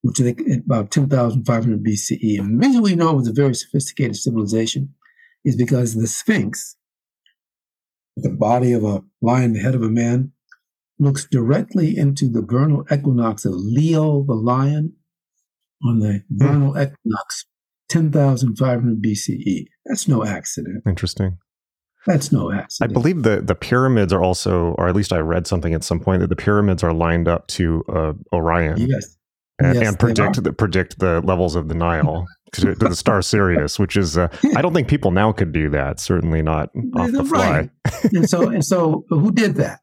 which 0.02 0.19
is 0.19 0.36
about 0.65 0.91
10,500 0.91 1.84
BCE. 1.84 2.39
And 2.39 2.62
the 2.62 2.67
reason 2.67 2.82
we 2.82 2.95
know 2.95 3.12
it 3.12 3.15
was 3.15 3.28
a 3.28 3.34
very 3.34 3.56
sophisticated 3.56 4.17
civilization 4.17 4.93
is 5.45 5.56
because 5.56 5.95
the 5.95 6.08
Sphinx, 6.08 6.76
the 8.15 8.30
body 8.30 8.73
of 8.73 8.84
a 8.84 9.04
lion, 9.21 9.54
the 9.54 9.60
head 9.60 9.76
of 9.76 9.82
a 9.82 9.89
man, 9.89 10.32
looks 10.99 11.26
directly 11.26 11.97
into 11.97 12.30
the 12.30 12.41
vernal 12.41 12.86
equinox 12.91 13.45
of 13.45 13.54
Leo 13.56 14.23
the 14.23 14.36
lion 14.36 14.93
on 15.84 15.99
the 15.99 16.23
vernal 16.30 16.71
equinox, 16.71 17.45
10,500 17.89 19.02
BCE. 19.02 19.65
That's 19.86 20.08
no 20.08 20.26
accident. 20.26 20.84
Interesting. 20.88 21.38
That's 22.06 22.32
no 22.32 22.52
accident. 22.52 22.91
I 22.91 22.93
believe 22.93 23.23
the, 23.23 23.41
the 23.41 23.56
pyramids 23.56 24.12
are 24.13 24.21
also, 24.21 24.76
or 24.78 24.88
at 24.88 24.95
least 24.95 25.13
I 25.13 25.19
read 25.19 25.47
something 25.47 25.73
at 25.73 25.84
some 25.84 25.99
point, 25.99 26.21
that 26.21 26.30
the 26.30 26.36
pyramids 26.36 26.84
are 26.84 26.93
lined 26.93 27.28
up 27.28 27.47
to 27.47 27.84
uh, 27.89 28.13
Orion. 28.34 28.78
Yes. 28.78 29.17
And, 29.60 29.76
yes, 29.76 29.88
and 29.88 30.00
predict 30.00 30.44
the 30.44 30.52
predict 30.52 31.00
the 31.00 31.22
levels 31.22 31.56
of 31.56 31.68
the 31.68 31.76
Nile 31.76 32.26
to, 32.54 32.74
to 32.74 32.89
the 32.89 32.96
star 32.96 33.22
Sirius, 33.22 33.78
which 33.78 33.96
is 33.96 34.18
uh, 34.18 34.28
I 34.56 34.62
don't 34.62 34.74
think 34.74 34.88
people 34.88 35.12
now 35.12 35.32
could 35.32 35.52
do 35.52 35.70
that. 35.70 36.00
Certainly 36.00 36.42
not 36.42 36.70
off 36.96 37.12
the 37.12 37.24
fly. 37.24 37.70
and 38.12 38.28
so 38.28 38.50
and 38.50 38.66
so, 38.66 39.06
who 39.10 39.32
did 39.32 39.56
that? 39.56 39.82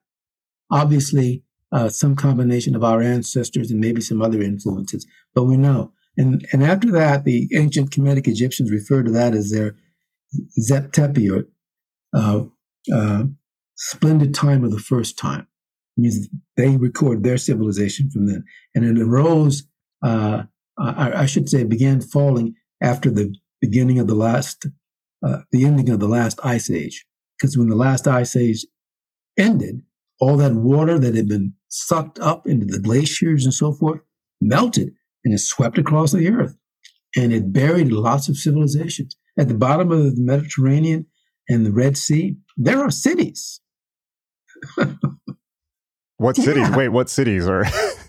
Obviously, 0.73 1.45
uh, 1.73 1.89
some 1.89 2.17
combination 2.17 2.75
of 2.75 2.83
our 2.83 3.01
ancestors 3.01 3.71
and 3.71 3.81
maybe 3.81 4.01
some 4.01 4.21
other 4.21 4.43
influences, 4.43 5.07
but 5.35 5.45
we 5.45 5.57
know. 5.57 5.93
And, 6.17 6.47
and 6.53 6.63
after 6.65 6.91
that, 6.93 7.25
the 7.25 7.49
ancient 7.55 7.91
Kemetic 7.91 8.27
Egyptians 8.27 8.71
refer 8.71 9.03
to 9.03 9.11
that 9.13 9.35
as 9.35 9.51
their 9.51 9.77
Zep 10.61 10.93
Tepi, 10.93 11.31
or 11.31 11.49
uh, 12.13 12.45
uh, 12.93 13.25
splendid 13.77 14.35
time 14.35 14.65
of 14.65 14.71
the 14.71 14.79
first 14.79 15.17
time. 15.17 15.47
It 15.97 16.01
means 16.03 16.29
they 16.57 16.77
record 16.77 17.23
their 17.23 17.39
civilization 17.39 18.11
from 18.11 18.27
then. 18.27 18.45
And 18.75 18.85
it 18.85 19.03
arose, 19.03 19.65
uh, 20.03 20.45
I, 20.79 21.23
I, 21.23 21.27
should 21.27 21.49
say, 21.49 21.65
began 21.65 22.01
falling 22.01 22.55
after 22.83 23.11
the 23.11 23.35
beginning 23.61 23.99
of 23.99 24.07
the 24.07 24.15
last, 24.15 24.67
uh, 25.27 25.41
the 25.51 25.65
ending 25.65 25.91
of 25.91 26.01
the 26.01 26.09
last 26.09 26.39
ice 26.45 26.71
age. 26.71 27.05
Because 27.39 27.59
when 27.59 27.69
the 27.69 27.77
last 27.77 28.07
ice 28.07 28.37
age 28.37 28.67
ended, 29.39 29.83
all 30.21 30.37
that 30.37 30.55
water 30.55 30.99
that 30.99 31.15
had 31.15 31.29
been 31.29 31.55
sucked 31.69 32.19
up 32.21 32.47
into 32.47 32.67
the 32.67 32.79
glaciers 32.79 33.45
and 33.45 33.55
so 33.55 33.73
forth 33.73 34.01
melted 34.41 34.93
and 35.25 35.35
it 35.35 35.39
swept 35.39 35.79
across 35.79 36.13
the 36.13 36.29
earth 36.29 36.57
and 37.17 37.33
it 37.33 37.53
buried 37.53 37.93
lots 37.93 38.29
of 38.29 38.37
civilizations. 38.37 39.17
At 39.39 39.49
the 39.49 39.55
bottom 39.55 39.91
of 39.91 40.17
the 40.17 40.23
Mediterranean 40.23 41.07
and 41.49 41.65
the 41.65 41.73
Red 41.73 41.97
Sea, 41.97 42.37
there 42.57 42.81
are 42.81 42.91
cities. 42.91 43.61
what 46.17 46.37
yeah. 46.39 46.45
cities? 46.45 46.71
Wait, 46.71 46.89
what 46.89 47.09
cities 47.09 47.49
are? 47.49 47.65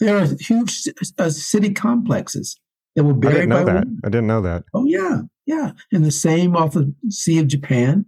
there 0.00 0.18
are 0.18 0.26
huge 0.38 0.88
uh, 1.18 1.30
city 1.30 1.72
complexes 1.72 2.58
that 2.94 3.04
were 3.04 3.14
buried 3.14 3.34
I 3.34 3.40
didn't 3.40 3.48
know 3.50 3.64
by 3.64 3.72
that. 3.72 3.86
I 4.04 4.08
didn't 4.08 4.26
know 4.26 4.40
that. 4.42 4.64
Oh 4.74 4.84
yeah, 4.84 5.22
yeah. 5.46 5.72
And 5.92 6.04
the 6.04 6.10
same 6.10 6.56
off 6.56 6.72
the 6.72 6.94
Sea 7.08 7.38
of 7.38 7.48
Japan, 7.48 8.06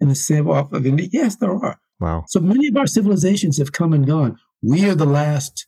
and 0.00 0.10
the 0.10 0.14
same 0.14 0.48
off 0.48 0.72
of 0.72 0.86
India. 0.86 1.08
Yes, 1.12 1.36
there 1.36 1.52
are. 1.52 1.78
Wow. 2.00 2.24
So 2.28 2.40
many 2.40 2.68
of 2.68 2.76
our 2.76 2.86
civilizations 2.86 3.58
have 3.58 3.72
come 3.72 3.92
and 3.92 4.06
gone. 4.06 4.38
We 4.62 4.88
are 4.88 4.94
the 4.94 5.06
last, 5.06 5.66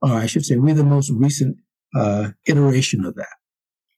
or 0.00 0.12
I 0.12 0.26
should 0.26 0.44
say, 0.44 0.56
we're 0.56 0.74
the 0.74 0.84
most 0.84 1.10
recent 1.10 1.58
uh, 1.94 2.30
iteration 2.46 3.04
of 3.04 3.14
that. 3.16 3.36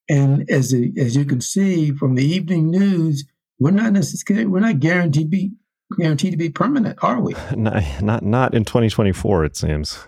And 0.09 0.49
as 0.51 0.75
as 0.99 1.17
you 1.17 1.25
can 1.25 1.41
see 1.41 1.93
from 1.93 2.17
the 2.17 2.25
evening 2.25 2.71
news, 2.71 3.25
we're 3.59 3.71
not 3.71 3.93
necessarily 3.93 4.47
we're 4.47 4.61
not 4.61 4.81
guaranteed 4.81 5.27
to 5.27 5.29
be 5.29 5.53
guaranteed 5.99 6.33
to 6.33 6.37
be 6.37 6.51
permanent, 6.51 6.99
are 7.03 7.21
we? 7.21 7.35
Not 7.57 7.83
not, 8.03 8.23
not 8.23 8.55
in 8.55 8.65
2024. 8.65 9.45
It 9.45 9.57
seems. 9.57 10.07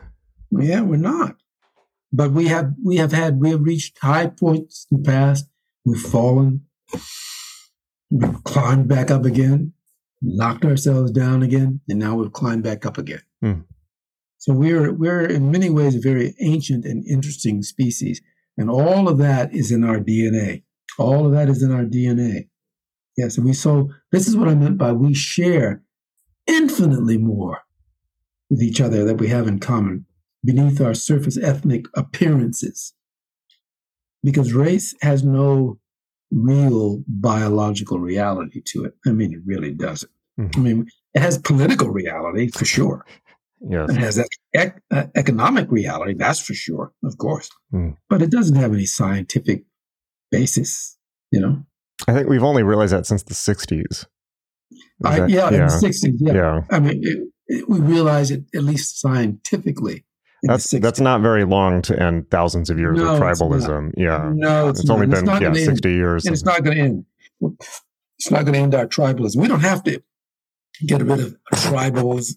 Yeah, 0.61 0.83
we're 0.83 0.97
not. 0.97 1.37
But 2.13 2.33
we 2.33 2.49
have 2.49 2.75
we 2.85 2.97
have 2.97 3.13
had 3.13 3.41
we 3.41 3.51
have 3.51 3.63
reached 3.63 3.99
high 4.01 4.27
points 4.27 4.87
in 4.91 5.03
the 5.03 5.11
past. 5.11 5.47
We've 5.85 6.01
fallen. 6.01 6.67
We've 8.11 8.45
climbed 8.45 8.87
back 8.87 9.11
up 9.11 9.25
again, 9.25 9.73
knocked 10.21 10.67
ourselves 10.67 11.11
down 11.11 11.43
again, 11.43 11.81
and 11.89 11.99
now 11.99 12.17
we've 12.17 12.33
climbed 12.33 12.63
back 12.63 12.85
up 12.85 12.99
again. 12.99 13.23
Hmm. 13.41 13.61
So 14.37 14.53
we're 14.53 14.93
we're 14.93 15.25
in 15.25 15.51
many 15.51 15.71
ways 15.71 15.95
a 15.95 16.01
very 16.01 16.35
ancient 16.41 16.85
and 16.85 17.07
interesting 17.07 17.63
species, 17.63 18.21
and 18.59 18.69
all 18.69 19.09
of 19.09 19.17
that 19.19 19.55
is 19.55 19.73
in 19.73 19.83
our 19.83 19.99
DNA. 19.99 20.65
All 20.99 21.25
of 21.25 21.33
that 21.33 21.49
is 21.49 21.63
in 21.63 21.73
our 21.73 21.85
DNA. 21.85 22.49
Yes, 23.17 23.39
and 23.39 23.47
we 23.47 23.55
so 23.55 23.89
this 24.11 24.29
is 24.29 24.37
what 24.37 24.49
I 24.49 24.55
meant 24.55 24.77
by 24.77 24.93
we 24.93 25.15
share 25.15 25.83
infinitely 26.47 27.17
more 27.17 27.61
with 28.51 28.61
each 28.61 28.83
other 28.83 29.05
that 29.07 29.17
we 29.17 29.29
have 29.29 29.49
in 29.49 29.59
common 29.59 30.05
beneath 30.45 30.81
our 30.81 30.95
surface 30.95 31.39
ethnic 31.39 31.87
appearances. 31.95 32.95
Because 34.23 34.53
race 34.53 34.95
has 35.03 35.23
no 35.25 35.79
real 36.31 37.03
biological 37.07 37.99
reality 37.99 38.63
to 38.67 38.85
it. 38.85 38.95
I 39.07 39.11
mean, 39.11 39.33
it 39.33 39.41
really 39.45 39.73
doesn't. 39.73 40.11
Mhm. 40.39 40.57
I 40.57 40.61
mean, 40.61 40.87
it 41.15 41.21
has 41.21 41.39
political 41.39 41.91
reality 41.91 42.49
for 42.51 42.65
sure. 42.65 43.05
Yes. 43.61 43.91
It 43.91 43.97
has 43.97 44.19
ec- 44.55 44.83
uh, 44.91 45.05
economic 45.15 45.71
reality, 45.71 46.15
that's 46.15 46.41
for 46.41 46.55
sure, 46.55 46.93
of 47.05 47.17
course. 47.19 47.49
Hmm. 47.71 47.91
But 48.09 48.23
it 48.23 48.31
doesn't 48.31 48.57
have 48.57 48.73
any 48.73 48.87
scientific 48.87 49.65
basis, 50.31 50.97
you 51.31 51.41
know? 51.41 51.65
I 52.09 52.13
think 52.15 52.29
we've 52.29 52.43
only 52.43 52.63
realized 52.65 52.93
that 52.93 53.07
since 53.07 53.23
the 53.23 53.35
60s. 53.35 54.07
I, 55.05 55.21
that- 55.21 55.31
yeah, 55.31 55.47
in 55.49 55.55
the 55.61 55.67
60s, 55.67 56.15
yeah. 56.19 56.33
yeah. 56.35 56.61
I 56.71 56.81
mean, 56.81 57.01
it, 57.05 57.29
it, 57.47 57.69
we 57.69 57.79
realize 57.79 58.31
it 58.31 58.45
at 58.55 58.65
least 58.65 59.01
scientifically. 59.01 60.05
That's 60.43 60.71
that's 60.71 61.01
not 61.01 61.21
very 61.21 61.45
long 61.45 61.83
to 61.83 62.01
end 62.01 62.31
thousands 62.31 62.69
of 62.71 62.79
years 62.79 62.99
No, 62.99 63.15
of 63.15 63.21
tribalism. 63.21 63.93
Yeah. 63.97 64.31
No, 64.35 64.69
it's, 64.69 64.81
It's, 64.81 64.91
only 64.91 65.07
been 65.07 65.25
yeah, 65.27 65.39
gonna 65.41 65.59
end. 65.59 65.67
60 65.67 65.91
years. 65.93 66.27
and 66.27 66.33
it's 66.33 66.45
not 66.45 66.65
going 66.65 66.77
to 66.77 66.83
end. 66.83 67.05
It's 68.19 68.31
not 68.31 68.43
going 68.45 68.55
to 68.55 68.59
end 68.61 68.75
our 68.75 68.87
tribalism. 68.87 69.37
We 69.37 69.49
don't 69.49 69.61
have 69.61 69.83
to 69.85 70.03
get 70.87 71.03
rid 71.03 71.21
of 71.21 71.37
tribals 71.53 72.37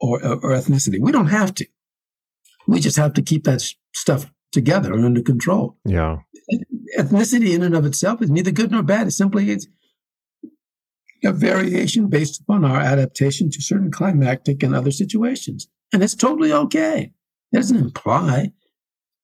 or, 0.00 0.24
or 0.24 0.50
ethnicity. 0.50 0.98
We 1.00 1.12
don't 1.12 1.28
have 1.28 1.54
to. 1.54 1.66
We 2.66 2.80
just 2.80 2.96
have 2.96 3.14
to 3.14 3.22
keep 3.22 3.44
that 3.44 3.62
stuff 3.94 4.32
together 4.52 4.92
and 4.92 5.04
under 5.04 5.22
control. 5.22 5.76
yeah. 5.84 6.18
Ethnicity, 6.98 7.54
in 7.54 7.62
and 7.62 7.74
of 7.74 7.86
itself, 7.86 8.20
is 8.20 8.30
neither 8.30 8.50
good 8.50 8.70
nor 8.70 8.82
bad. 8.82 9.06
It 9.06 9.12
simply 9.12 9.50
is 9.50 9.66
a 11.24 11.32
variation 11.32 12.08
based 12.08 12.40
upon 12.42 12.64
our 12.64 12.78
adaptation 12.80 13.50
to 13.50 13.62
certain 13.62 13.90
climactic 13.90 14.62
and 14.62 14.74
other 14.74 14.90
situations, 14.90 15.68
and 15.92 16.02
it's 16.02 16.14
totally 16.14 16.52
okay. 16.52 17.12
It 17.54 17.58
doesn't 17.58 17.78
imply 17.78 18.52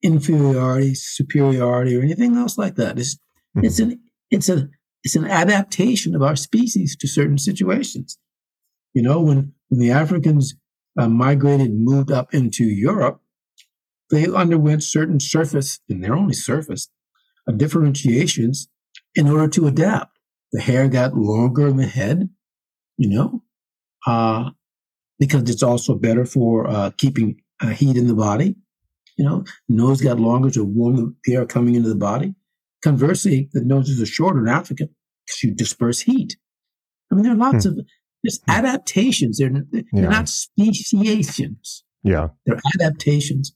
inferiority, 0.02 0.94
superiority, 0.94 1.96
or 1.96 2.02
anything 2.02 2.36
else 2.36 2.56
like 2.56 2.76
that. 2.76 2.98
It's 2.98 3.18
Mhm. 3.56 3.64
it's 3.64 3.80
an 3.80 4.00
it's 4.30 4.48
a 4.48 4.68
it's 5.02 5.16
an 5.16 5.24
adaptation 5.26 6.14
of 6.14 6.22
our 6.22 6.36
species 6.36 6.96
to 6.96 7.08
certain 7.08 7.38
situations. 7.38 8.18
You 8.94 9.02
know, 9.02 9.20
when 9.20 9.54
when 9.68 9.80
the 9.80 9.90
Africans 9.90 10.54
uh, 10.98 11.08
migrated, 11.08 11.74
moved 11.74 12.12
up 12.12 12.34
into 12.34 12.64
Europe, 12.64 13.20
they 14.10 14.28
underwent 14.28 14.82
certain 14.84 15.20
surface, 15.20 15.80
and 15.88 16.02
they're 16.04 16.16
only 16.16 16.34
surface, 16.34 16.88
of 17.48 17.58
differentiations 17.58 18.68
in 19.16 19.28
order 19.28 19.48
to 19.48 19.66
adapt. 19.66 20.18
The 20.52 20.60
hair 20.60 20.88
got 20.88 21.16
longer 21.16 21.68
in 21.68 21.76
the 21.78 21.86
head, 21.86 22.30
you 22.98 23.08
know, 23.08 23.44
uh, 24.06 24.50
because 25.18 25.48
it's 25.50 25.62
also 25.62 25.94
better 25.96 26.24
for 26.26 26.68
uh, 26.68 26.90
keeping 26.98 27.39
uh, 27.60 27.68
heat 27.68 27.96
in 27.96 28.06
the 28.06 28.14
body. 28.14 28.56
You 29.16 29.24
know, 29.24 29.44
nose 29.68 30.00
got 30.00 30.18
longer 30.18 30.50
to 30.50 30.64
warm 30.64 31.16
the 31.24 31.34
air 31.34 31.44
coming 31.46 31.74
into 31.74 31.88
the 31.90 31.94
body. 31.94 32.34
Conversely, 32.82 33.50
the 33.52 33.62
noses 33.62 34.00
are 34.00 34.06
shorter 34.06 34.40
in 34.40 34.48
Africa 34.48 34.88
because 35.26 35.42
you 35.42 35.52
disperse 35.54 36.00
heat. 36.00 36.36
I 37.10 37.14
mean, 37.14 37.24
there 37.24 37.32
are 37.32 37.36
lots 37.36 37.66
of 37.66 37.78
just 38.24 38.42
adaptations. 38.48 39.38
They're, 39.38 39.50
they're 39.70 39.82
Yeah. 39.92 40.08
not 40.08 40.28
speciations, 40.28 41.84
Yeah. 42.02 42.28
they're 42.46 42.60
adaptations. 42.74 43.54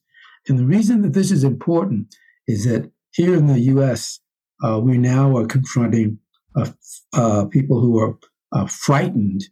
And 0.49 0.59
the 0.59 0.67
reason 0.67 1.03
that 1.03 1.13
this 1.15 1.31
is 1.31 1.45
important 1.45 2.15
is 2.47 2.65
that 2.67 2.91
here 3.13 3.35
in 3.35 3.47
the 3.47 3.61
US, 3.61 4.21
uh, 4.63 4.81
we 4.83 4.99
now 4.99 5.37
are 5.37 5.47
confronting 5.47 6.19
uh, 6.57 6.71
uh, 7.15 7.47
people 7.47 7.81
who 7.81 7.99
are 7.99 8.19
uh, 8.53 8.67
frightened 8.67 9.45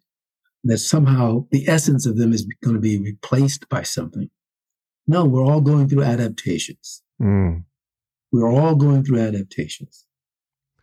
that 0.64 0.78
somehow 0.78 1.46
the 1.50 1.66
essence 1.68 2.06
of 2.06 2.16
them 2.16 2.32
is 2.32 2.46
going 2.62 2.74
to 2.76 2.80
be 2.80 2.98
replaced 2.98 3.68
by 3.68 3.82
something. 3.82 4.30
No, 5.06 5.24
we're 5.24 5.44
all 5.44 5.60
going 5.60 5.88
through 5.88 6.04
adaptations. 6.04 7.02
Mm. 7.20 7.64
We're 8.30 8.50
all 8.50 8.74
going 8.74 9.04
through 9.04 9.20
adaptations. 9.20 10.06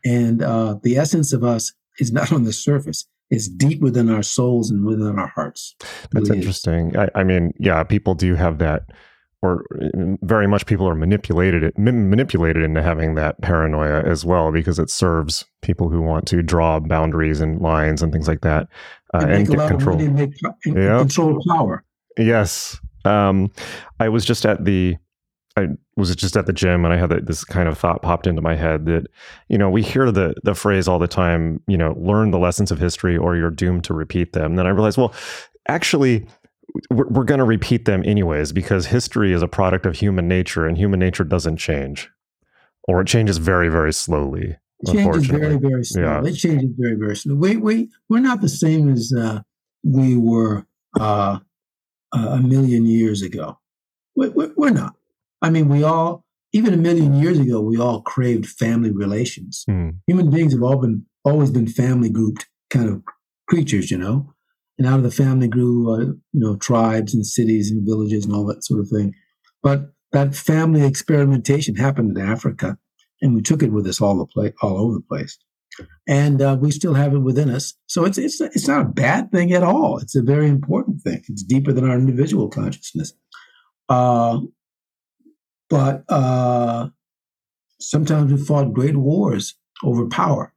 And 0.05 0.41
uh, 0.41 0.75
the 0.84 0.97
essence 0.97 1.34
of 1.34 1.43
us 1.43 1.73
is 1.99 2.12
not 2.12 2.32
on 2.34 2.43
the 2.43 2.53
surface. 2.53 3.08
It's 3.29 3.47
deep 3.47 3.79
within 3.82 4.10
our 4.10 4.23
souls 4.23 4.71
and 4.71 4.86
within 4.86 5.19
our 5.19 5.27
hearts. 5.27 5.75
That's 6.12 6.29
really 6.29 6.38
interesting. 6.38 6.97
I, 6.97 7.10
I 7.13 7.23
mean, 7.23 7.53
yeah, 7.60 7.84
people 7.84 8.15
do 8.15 8.34
have 8.34 8.58
that, 8.58 8.89
or 9.43 9.65
uh, 9.79 10.15
very 10.23 10.47
much 10.47 10.65
people 10.65 10.89
are 10.89 10.95
manipulated 10.95 11.63
it, 11.63 11.77
manipulated 11.77 12.63
into 12.63 12.82
having 12.82 13.13
that 13.15 13.39
paranoia 13.41 14.01
as 14.01 14.25
well 14.25 14.51
because 14.51 14.79
it 14.79 14.89
serves 14.89 15.45
people 15.62 15.89
who 15.89 16.01
want 16.01 16.27
to 16.29 16.41
draw 16.41 16.79
boundaries 16.79 17.39
and 17.39 17.62
lines 17.62 18.01
and 18.01 18.12
things 18.12 18.27
like 18.27 18.41
that 18.41 18.67
uh, 19.13 19.19
And 19.19 19.32
and, 19.32 19.47
get 19.47 19.67
control. 19.67 19.95
of 19.95 20.01
money 20.01 20.05
and, 20.05 20.15
make, 20.15 20.34
and 20.65 20.99
control 20.99 21.43
power. 21.47 21.84
Yes. 22.17 22.79
Um, 23.05 23.51
I 23.99 24.09
was 24.09 24.25
just 24.25 24.45
at 24.45 24.65
the, 24.65 24.97
I 25.57 25.67
was 25.95 26.15
just 26.15 26.38
at 26.38 26.45
the 26.45 26.53
gym 26.53 26.85
and 26.85 26.93
I 26.93 26.97
had 26.97 27.09
this 27.25 27.43
kind 27.43 27.67
of 27.67 27.77
thought 27.77 28.01
popped 28.01 28.27
into 28.27 28.41
my 28.41 28.55
head 28.55 28.85
that, 28.85 29.07
you 29.49 29.57
know, 29.57 29.69
we 29.69 29.81
hear 29.81 30.12
the 30.12 30.33
the 30.43 30.53
phrase 30.53 30.88
all 30.88 30.99
the 30.99 31.07
time, 31.07 31.62
you 31.67 31.77
know, 31.77 31.95
learn 31.97 32.31
the 32.31 32.39
lessons 32.39 32.71
of 32.71 32.79
history 32.79 33.17
or 33.17 33.35
you're 33.35 33.51
doomed 33.51 33.83
to 33.85 33.93
repeat 33.93 34.33
them. 34.33 34.55
then 34.55 34.65
I 34.67 34.69
realized, 34.69 34.97
well, 34.97 35.13
actually, 35.67 36.27
we're, 36.91 37.07
we're 37.07 37.23
going 37.23 37.39
to 37.39 37.45
repeat 37.45 37.85
them 37.85 38.03
anyways 38.05 38.51
because 38.51 38.85
history 38.85 39.33
is 39.33 39.41
a 39.41 39.47
product 39.47 39.85
of 39.85 39.95
human 39.95 40.27
nature 40.27 40.65
and 40.65 40.77
human 40.77 40.99
nature 40.99 41.23
doesn't 41.23 41.57
change 41.57 42.09
or 42.88 43.01
it 43.01 43.07
changes 43.07 43.38
very, 43.38 43.69
very 43.69 43.93
slowly. 43.93 44.57
It 44.81 44.93
changes 44.93 45.27
very, 45.27 45.57
very 45.57 45.83
slow. 45.83 46.01
Yeah. 46.01 46.23
It 46.25 46.35
changes 46.35 46.71
very, 46.77 46.95
very 46.95 47.15
slow. 47.15 47.35
We, 47.35 47.57
we, 47.57 47.89
we're 48.07 48.19
not 48.19 48.41
the 48.41 48.49
same 48.49 48.89
as 48.89 49.13
uh, 49.15 49.41
we 49.83 50.17
were 50.17 50.65
uh, 50.99 51.39
a 52.13 52.39
million 52.39 52.86
years 52.86 53.22
ago. 53.22 53.60
We, 54.15 54.30
we, 54.30 54.48
we're 54.58 54.69
not. 54.72 54.95
I 55.41 55.50
mean, 55.50 55.69
we 55.69 55.84
all, 55.84 56.26
even 56.54 56.74
a 56.74 56.78
million 56.78 57.13
years 57.13 57.39
ago, 57.39 57.62
we 57.62 57.78
all 57.78 58.02
craved 58.02 58.48
family 58.48 58.91
relations. 58.91 59.63
Hmm. 59.67 59.89
Human 60.08 60.30
beings 60.30 60.54
have 60.54 60.63
all 60.63 60.78
been, 60.78 61.06
always 61.24 61.52
been 61.52 61.67
family 61.67 62.10
grouped 62.10 62.48
kind 62.69 62.89
of 62.89 63.04
creatures, 63.48 63.91
you 63.91 63.98
know? 63.98 64.34
And 64.78 64.88
out 64.88 64.98
of 64.98 65.04
the 65.04 65.12
family 65.12 65.48
grew, 65.48 65.93
uh, 65.93 66.00
you 66.00 66.17
know, 66.34 66.56
tribes 66.56 67.13
and 67.13 67.26
cities 67.26 67.69
and 67.69 67.86
villages 67.86 68.26
and 68.26 68.34
all 68.34 68.45
that 68.48 68.63
sort 68.63 68.80
of 68.80 68.89
thing. 68.89 69.13
But 69.62 69.91
that 70.12 70.36
family 70.36 70.86
experimentation 70.86 71.76
happened 71.76 72.17
in 72.17 72.24
Africa, 72.24 72.78
and 73.22 73.36
we 73.36 73.41
took 73.41 73.62
it 73.62 73.72
with 73.72 73.86
us 73.88 74.02
all 74.02 74.17
the 74.17 74.26
place, 74.26 74.54
all 74.62 74.80
over 74.80 74.95
the 74.95 75.02
place, 75.02 75.38
and 76.08 76.42
uh, 76.42 76.58
we 76.60 76.72
still 76.72 76.94
have 76.94 77.13
it 77.13 77.20
within 77.20 77.50
us. 77.50 77.74
So 77.88 78.06
it's 78.06 78.18
it's 78.18 78.42
it's 78.42 78.68
not 78.68 78.82
a 78.82 78.89
bad 78.89 79.32
thing 79.32 79.52
at 79.54 79.63
all. 79.63 79.98
It's 80.00 80.15
a 80.15 80.22
very 80.24 80.48
important 80.48 81.02
thing. 81.02 81.24
It's 81.28 81.44
deeper 81.44 81.72
than 81.72 81.89
our 81.89 81.98
individual 81.98 82.50
consciousness. 82.50 83.13
Uh, 83.88 84.39
but 85.70 86.04
uh, 86.10 86.89
sometimes 87.80 88.32
we 88.34 88.44
fought 88.44 88.74
great 88.74 88.98
wars 88.98 89.56
over 89.84 90.08
power. 90.08 90.54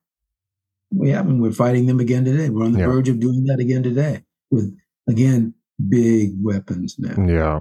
We 0.91 1.11
haven't. 1.11 1.41
We're 1.41 1.53
fighting 1.53 1.87
them 1.87 2.01
again 2.01 2.25
today. 2.25 2.51
We're 2.51 2.65
on 2.65 2.73
the 2.73 2.81
Yeah. 2.81 2.87
verge 2.87 3.09
of 3.09 3.21
doing 3.21 3.45
that 3.45 3.61
again 3.61 3.83
today 3.83 4.25
with 4.51 4.77
again 5.09 5.55
big 5.89 6.33
weapons 6.43 6.97
now. 6.99 7.27
Yeah. 7.27 7.61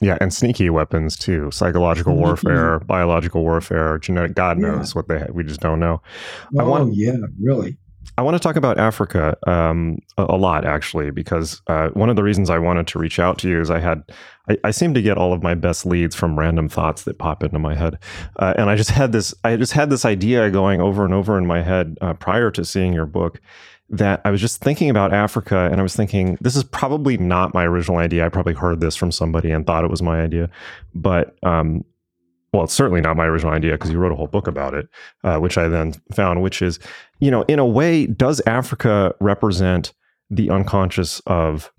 Yeah, 0.00 0.18
and 0.20 0.34
sneaky 0.34 0.68
weapons 0.70 1.16
too. 1.16 1.50
Psychological 1.50 2.12
Sneaky. 2.14 2.24
warfare, 2.26 2.80
biological 2.80 3.42
warfare, 3.42 3.98
genetic. 3.98 4.34
God 4.34 4.60
Yeah. 4.60 4.72
knows 4.72 4.94
what 4.94 5.08
they. 5.08 5.26
We 5.32 5.44
just 5.44 5.60
don't 5.60 5.80
know. 5.80 6.02
I 6.58 6.62
Oh 6.62 6.68
want- 6.70 6.94
yeah, 6.94 7.16
really. 7.40 7.76
I 8.18 8.22
want 8.22 8.34
to 8.36 8.38
talk 8.38 8.54
about 8.56 8.78
Africa 8.78 9.34
um, 9.48 9.98
a, 10.18 10.24
a, 10.28 10.36
lot, 10.36 10.66
actually, 10.66 11.10
because 11.10 11.62
uh, 11.68 11.88
one 11.94 12.10
of 12.10 12.16
the 12.16 12.22
reasons 12.22 12.50
I 12.50 12.58
wanted 12.58 12.86
to 12.88 12.98
reach 12.98 13.18
out 13.18 13.38
to 13.38 13.48
you 13.48 13.58
is 13.60 13.70
I 13.70 13.80
had, 13.80 14.02
I, 14.48 14.58
I, 14.62 14.70
seem 14.72 14.92
to 14.94 15.00
get 15.02 15.16
all 15.16 15.32
of 15.32 15.42
my 15.42 15.54
best 15.54 15.86
leads 15.86 16.14
from 16.14 16.38
random 16.38 16.68
thoughts 16.68 17.04
that 17.04 17.18
pop 17.18 17.42
into 17.42 17.58
my 17.58 17.74
head, 17.74 17.98
uh, 18.36 18.52
and 18.58 18.68
I 18.68 18.76
just 18.76 18.90
had 18.90 19.10
this, 19.12 19.34
I 19.42 19.56
just 19.56 19.72
had 19.72 19.88
this 19.90 20.04
idea 20.04 20.50
going 20.50 20.80
over 20.82 21.04
and 21.04 21.14
over 21.14 21.38
in 21.38 21.46
my 21.46 21.62
head 21.62 21.96
uh, 22.02 22.12
prior 22.12 22.50
to 22.52 22.64
seeing 22.64 22.92
your 22.92 23.06
book, 23.06 23.40
that 23.90 24.20
I 24.24 24.30
was 24.30 24.40
just 24.40 24.60
thinking 24.60 24.90
about 24.90 25.12
Africa, 25.12 25.68
and 25.70 25.78
I 25.78 25.82
was 25.82 25.94
thinking 25.94 26.38
this 26.40 26.56
is 26.56 26.64
probably 26.64 27.16
not 27.16 27.54
my 27.54 27.64
original 27.64 27.98
idea. 27.98 28.24
I 28.24 28.28
probably 28.28 28.54
heard 28.54 28.80
this 28.80 28.96
from 28.96 29.12
somebody 29.12 29.50
and 29.50 29.66
thought 29.66 29.84
it 29.84 29.90
was 29.90 30.02
my 30.02 30.20
idea, 30.20 30.50
but 30.94 31.36
um, 31.42 31.84
well, 32.54 32.62
it's 32.62 32.72
certainly 32.72 33.00
not 33.00 33.16
my 33.16 33.26
original 33.26 33.52
idea 33.52 33.72
because 33.72 33.90
you 33.90 33.98
wrote 33.98 34.12
a 34.12 34.14
whole 34.14 34.28
book 34.28 34.46
about 34.46 34.74
it, 34.74 34.88
uh, 35.24 35.38
which 35.38 35.58
I 35.58 35.66
then 35.66 35.94
found, 36.12 36.40
which 36.40 36.62
is, 36.62 36.78
you 37.18 37.28
know, 37.28 37.42
in 37.42 37.58
a 37.58 37.66
way, 37.66 38.06
does 38.06 38.40
Africa 38.46 39.12
represent 39.20 39.92
the 40.30 40.50
unconscious 40.50 41.20
of 41.26 41.72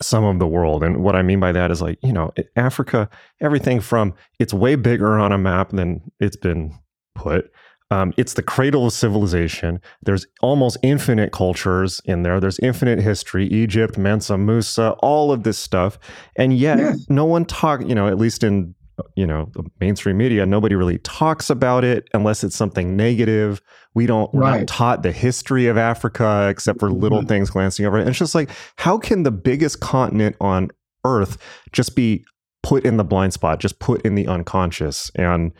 some 0.00 0.22
of 0.22 0.38
the 0.38 0.46
world? 0.46 0.84
And 0.84 1.02
what 1.02 1.16
I 1.16 1.22
mean 1.22 1.40
by 1.40 1.50
that 1.50 1.72
is 1.72 1.82
like, 1.82 1.98
you 2.02 2.12
know, 2.12 2.32
Africa, 2.54 3.10
everything 3.40 3.80
from 3.80 4.14
it's 4.38 4.54
way 4.54 4.76
bigger 4.76 5.18
on 5.18 5.32
a 5.32 5.38
map 5.38 5.70
than 5.70 6.00
it's 6.20 6.36
been 6.36 6.72
put. 7.16 7.50
Um, 7.90 8.14
it's 8.16 8.34
the 8.34 8.42
cradle 8.42 8.86
of 8.86 8.92
civilization. 8.92 9.80
There's 10.02 10.26
almost 10.42 10.78
infinite 10.82 11.32
cultures 11.32 12.00
in 12.04 12.22
there. 12.22 12.38
There's 12.38 12.58
infinite 12.60 13.00
history, 13.00 13.46
Egypt, 13.48 13.98
Mansa 13.98 14.38
Musa, 14.38 14.92
all 15.00 15.32
of 15.32 15.42
this 15.42 15.58
stuff. 15.58 15.98
And 16.36 16.56
yet, 16.56 16.94
no 17.08 17.24
one 17.24 17.44
talk, 17.44 17.80
you 17.84 17.94
know, 17.94 18.06
at 18.06 18.18
least 18.18 18.44
in 18.44 18.74
you 19.16 19.26
know 19.26 19.48
the 19.54 19.64
mainstream 19.80 20.18
media 20.18 20.44
nobody 20.44 20.74
really 20.74 20.98
talks 20.98 21.48
about 21.48 21.84
it 21.84 22.08
unless 22.12 22.44
it's 22.44 22.56
something 22.56 22.96
negative 22.96 23.62
we 23.94 24.04
don't 24.04 24.32
we're 24.34 24.58
not 24.58 24.66
taught 24.66 25.02
the 25.02 25.10
history 25.10 25.66
of 25.66 25.78
africa 25.78 26.48
except 26.50 26.78
for 26.78 26.90
little 26.90 27.20
mm-hmm. 27.20 27.28
things 27.28 27.48
glancing 27.48 27.86
over 27.86 27.96
it 27.96 28.00
and 28.00 28.10
it's 28.10 28.18
just 28.18 28.34
like 28.34 28.50
how 28.76 28.98
can 28.98 29.22
the 29.22 29.30
biggest 29.30 29.80
continent 29.80 30.36
on 30.40 30.68
earth 31.04 31.38
just 31.72 31.96
be 31.96 32.24
put 32.62 32.84
in 32.84 32.98
the 32.98 33.04
blind 33.04 33.32
spot 33.32 33.58
just 33.58 33.78
put 33.78 34.02
in 34.02 34.14
the 34.16 34.26
unconscious 34.26 35.10
and 35.14 35.52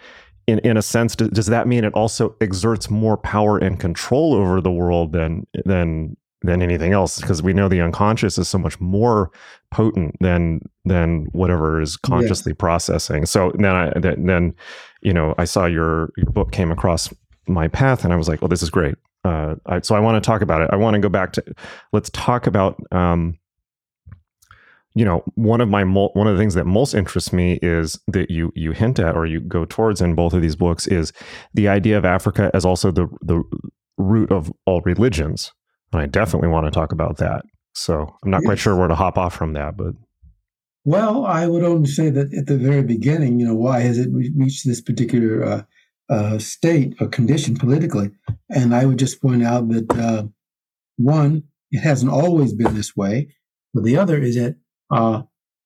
in, 0.50 0.58
in 0.60 0.76
a 0.76 0.82
sense 0.82 1.16
does 1.16 1.46
that 1.46 1.66
mean 1.66 1.84
it 1.84 1.92
also 1.94 2.36
exerts 2.40 2.90
more 2.90 3.16
power 3.16 3.58
and 3.58 3.78
control 3.80 4.34
over 4.34 4.60
the 4.60 4.70
world 4.72 5.12
than 5.12 5.46
than 5.64 6.16
than 6.42 6.62
anything 6.62 6.92
else 6.92 7.20
because 7.20 7.42
we 7.42 7.52
know 7.52 7.68
the 7.68 7.80
unconscious 7.80 8.38
is 8.38 8.48
so 8.48 8.58
much 8.58 8.80
more 8.80 9.30
potent 9.70 10.16
than 10.20 10.60
than 10.84 11.26
whatever 11.32 11.80
is 11.80 11.96
consciously 11.96 12.54
processing. 12.54 13.26
So 13.26 13.52
then 13.56 13.74
I 13.74 13.92
then 13.98 14.54
you 15.02 15.12
know 15.12 15.34
I 15.38 15.44
saw 15.44 15.66
your 15.66 16.10
your 16.16 16.32
book 16.32 16.52
came 16.52 16.72
across 16.72 17.12
my 17.46 17.68
path 17.68 18.04
and 18.04 18.12
I 18.12 18.16
was 18.16 18.28
like, 18.28 18.40
well, 18.40 18.48
this 18.48 18.62
is 18.62 18.70
great. 18.70 18.94
Uh, 19.24 19.56
I, 19.66 19.80
so 19.80 19.94
I 19.94 20.00
want 20.00 20.22
to 20.22 20.26
talk 20.26 20.40
about 20.40 20.62
it. 20.62 20.70
I 20.72 20.76
want 20.76 20.94
to 20.94 21.00
go 21.00 21.10
back 21.10 21.32
to 21.34 21.44
let's 21.92 22.08
talk 22.10 22.46
about 22.46 22.80
um, 22.90 23.38
you 24.94 25.04
know 25.04 25.22
one 25.34 25.60
of 25.60 25.68
my 25.68 25.82
one 25.84 26.26
of 26.26 26.36
the 26.36 26.38
things 26.38 26.54
that 26.54 26.66
most 26.66 26.94
interests 26.94 27.32
me 27.32 27.58
is 27.62 27.98
that 28.08 28.30
you 28.30 28.52
you 28.54 28.72
hint 28.72 28.98
at 28.98 29.16
or 29.16 29.26
you 29.26 29.40
go 29.40 29.64
towards 29.64 30.00
in 30.00 30.14
both 30.14 30.32
of 30.32 30.42
these 30.42 30.56
books 30.56 30.86
is 30.86 31.12
the 31.54 31.68
idea 31.68 31.96
of 31.96 32.04
Africa 32.04 32.50
as 32.54 32.64
also 32.64 32.90
the 32.90 33.06
the 33.22 33.42
root 33.96 34.32
of 34.32 34.52
all 34.66 34.80
religions 34.82 35.52
and 35.92 36.00
I 36.00 36.06
definitely 36.06 36.48
want 36.48 36.66
to 36.66 36.70
talk 36.70 36.92
about 36.92 37.18
that. 37.18 37.42
So 37.74 38.14
I'm 38.22 38.30
not 38.30 38.42
yes. 38.42 38.46
quite 38.46 38.58
sure 38.58 38.76
where 38.76 38.88
to 38.88 38.94
hop 38.94 39.18
off 39.18 39.34
from 39.34 39.54
that, 39.54 39.76
but. 39.76 39.94
Well, 40.84 41.26
I 41.26 41.46
would 41.46 41.62
only 41.62 41.88
say 41.88 42.10
that 42.10 42.32
at 42.32 42.46
the 42.46 42.56
very 42.56 42.82
beginning, 42.82 43.38
you 43.38 43.46
know, 43.46 43.54
why 43.54 43.80
has 43.80 43.98
it 43.98 44.08
reached 44.12 44.66
this 44.66 44.80
particular 44.80 45.44
uh, 45.44 45.62
uh, 46.08 46.38
state 46.38 46.94
or 47.00 47.08
condition 47.08 47.56
politically? 47.56 48.10
And 48.48 48.74
I 48.74 48.86
would 48.86 48.98
just 48.98 49.20
point 49.20 49.44
out 49.44 49.68
that 49.68 49.92
uh, 49.92 50.24
one, 50.96 51.44
it 51.70 51.80
hasn't 51.80 52.10
always 52.10 52.54
been 52.54 52.74
this 52.74 52.96
way, 52.96 53.28
but 53.74 53.84
the 53.84 53.98
other 53.98 54.18
is 54.18 54.36
that 54.36 54.56
uh, 54.90 55.22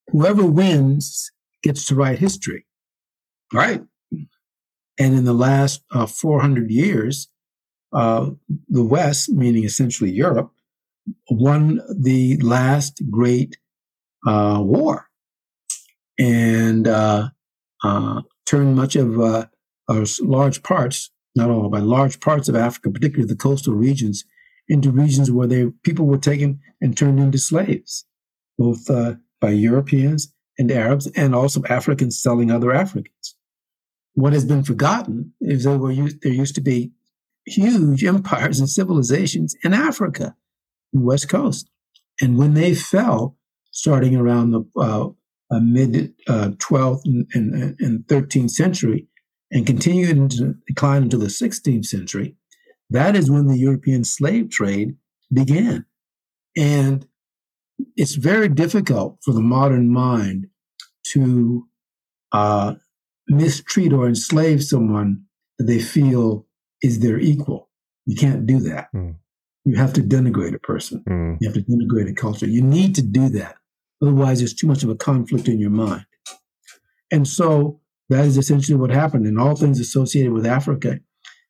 whoever 0.09 0.45
wins 0.45 1.31
gets 1.63 1.85
to 1.87 1.95
write 1.95 2.19
history, 2.19 2.67
right? 3.53 3.83
And 4.99 5.15
in 5.19 5.25
the 5.25 5.33
last 5.33 5.83
uh, 5.93 6.07
400 6.07 6.71
years, 6.71 7.29
uh, 7.93 8.31
the 8.69 8.85
West, 8.85 9.31
meaning 9.31 9.65
essentially 9.65 10.11
Europe, 10.11 10.51
won 11.31 11.81
the 11.97 12.37
last 12.39 13.03
great 13.11 13.57
uh, 14.27 14.61
war. 14.63 15.09
And 16.19 16.87
uh, 16.87 17.31
uh 17.83 18.23
turned 18.47 18.77
much 18.77 18.95
of 18.95 19.19
uh, 19.19 19.47
or 19.89 20.05
large 20.21 20.63
parts, 20.63 21.11
not 21.35 21.51
all, 21.51 21.69
but 21.69 21.83
large 21.83 22.21
parts 22.21 22.49
of 22.49 22.57
Africa, 22.57 22.91
particularly 22.91 23.29
the 23.29 23.37
coastal 23.37 23.75
regions, 23.75 24.25
into 24.69 24.91
regions 24.91 25.31
where 25.31 25.47
they 25.47 25.67
people 25.83 26.07
were 26.07 26.19
taken 26.19 26.61
and 26.81 26.97
turned 26.97 27.21
into 27.21 27.39
slaves, 27.39 28.07
both 28.59 28.89
uh, 28.91 29.15
by 29.41 29.51
Europeans 29.51 30.33
and 30.59 30.71
Arabs, 30.71 31.07
and 31.17 31.35
also 31.35 31.63
Africans 31.69 32.21
selling 32.23 32.51
other 32.51 32.73
Africans. 32.73 33.37
What 34.15 34.33
has 34.33 34.45
been 34.45 34.63
forgotten 34.63 35.33
is 35.41 35.65
there 35.65 35.77
were 35.77 35.95
there 35.95 36.33
used 36.33 36.55
to 36.55 36.61
be 36.61 36.93
huge 37.47 38.05
empires 38.05 38.61
and 38.61 38.69
civilizations 38.69 39.55
in 39.65 39.75
Africa, 39.75 40.37
the 40.93 41.01
West 41.01 41.29
Coast. 41.29 41.69
And 42.21 42.39
when 42.39 42.55
they 42.55 42.75
fell, 42.75 43.37
starting 43.73 44.15
around 44.15 44.53
the 44.53 44.63
uh, 44.77 45.09
uh, 45.51 45.61
mid 45.61 46.15
uh, 46.29 46.51
12th 46.57 47.05
and, 47.05 47.27
and, 47.35 47.77
and, 47.81 48.07
13th 48.07 48.51
century, 48.51 49.09
and 49.51 49.67
continued 49.67 50.17
into 50.17 50.55
decline 50.67 51.03
until 51.03 51.21
the 51.21 51.27
16th 51.27 51.85
century, 51.85 52.37
that 52.91 53.17
is 53.17 53.31
when 53.31 53.47
the 53.47 53.59
European 53.59 54.05
slave 54.05 54.51
trade 54.51 54.97
began. 55.33 55.85
And 56.57 57.07
it's 57.97 58.15
very 58.15 58.49
difficult 58.49 59.19
for 59.25 59.33
the 59.33 59.41
modern 59.41 59.89
mind 59.89 60.47
to 61.13 61.67
uh, 62.33 62.75
mistreat 63.29 63.93
or 63.93 64.07
enslave 64.07 64.63
someone 64.63 65.25
that 65.59 65.65
they 65.65 65.79
feel 65.79 66.47
is 66.83 67.01
their 67.01 67.19
equal. 67.19 67.69
You 68.07 68.17
can't 68.17 68.47
do 68.47 68.61
that. 68.61 68.89
Mm. 68.95 69.17
You 69.65 69.77
have 69.77 69.93
to 69.95 70.03
denigrate 70.03 70.55
a 70.55 70.59
person. 70.59 71.03
Mm. 71.09 71.39
You 71.41 71.49
have 71.49 71.55
to 71.55 71.63
denigrate 71.63 72.11
a 72.11 72.15
culture. 72.15 72.47
You 72.47 72.63
need 72.63 72.95
to 72.97 73.03
do 73.03 73.29
that. 73.31 73.57
Otherwise, 74.03 74.39
there's 74.39 74.55
too 74.55 74.67
much 74.67 74.83
of 74.83 74.91
a 74.91 74.95
conflict 74.95 75.49
in 75.49 75.59
your 75.59 75.71
mind. 75.71 76.05
And 77.11 77.27
so 77.27 77.81
that 78.11 78.25
is 78.25 78.37
essentially 78.37 78.77
what 78.77 78.91
happened. 78.91 79.27
And 79.27 79.39
all 79.39 79.57
things 79.57 79.81
associated 79.81 80.33
with 80.33 80.45
Africa 80.45 81.01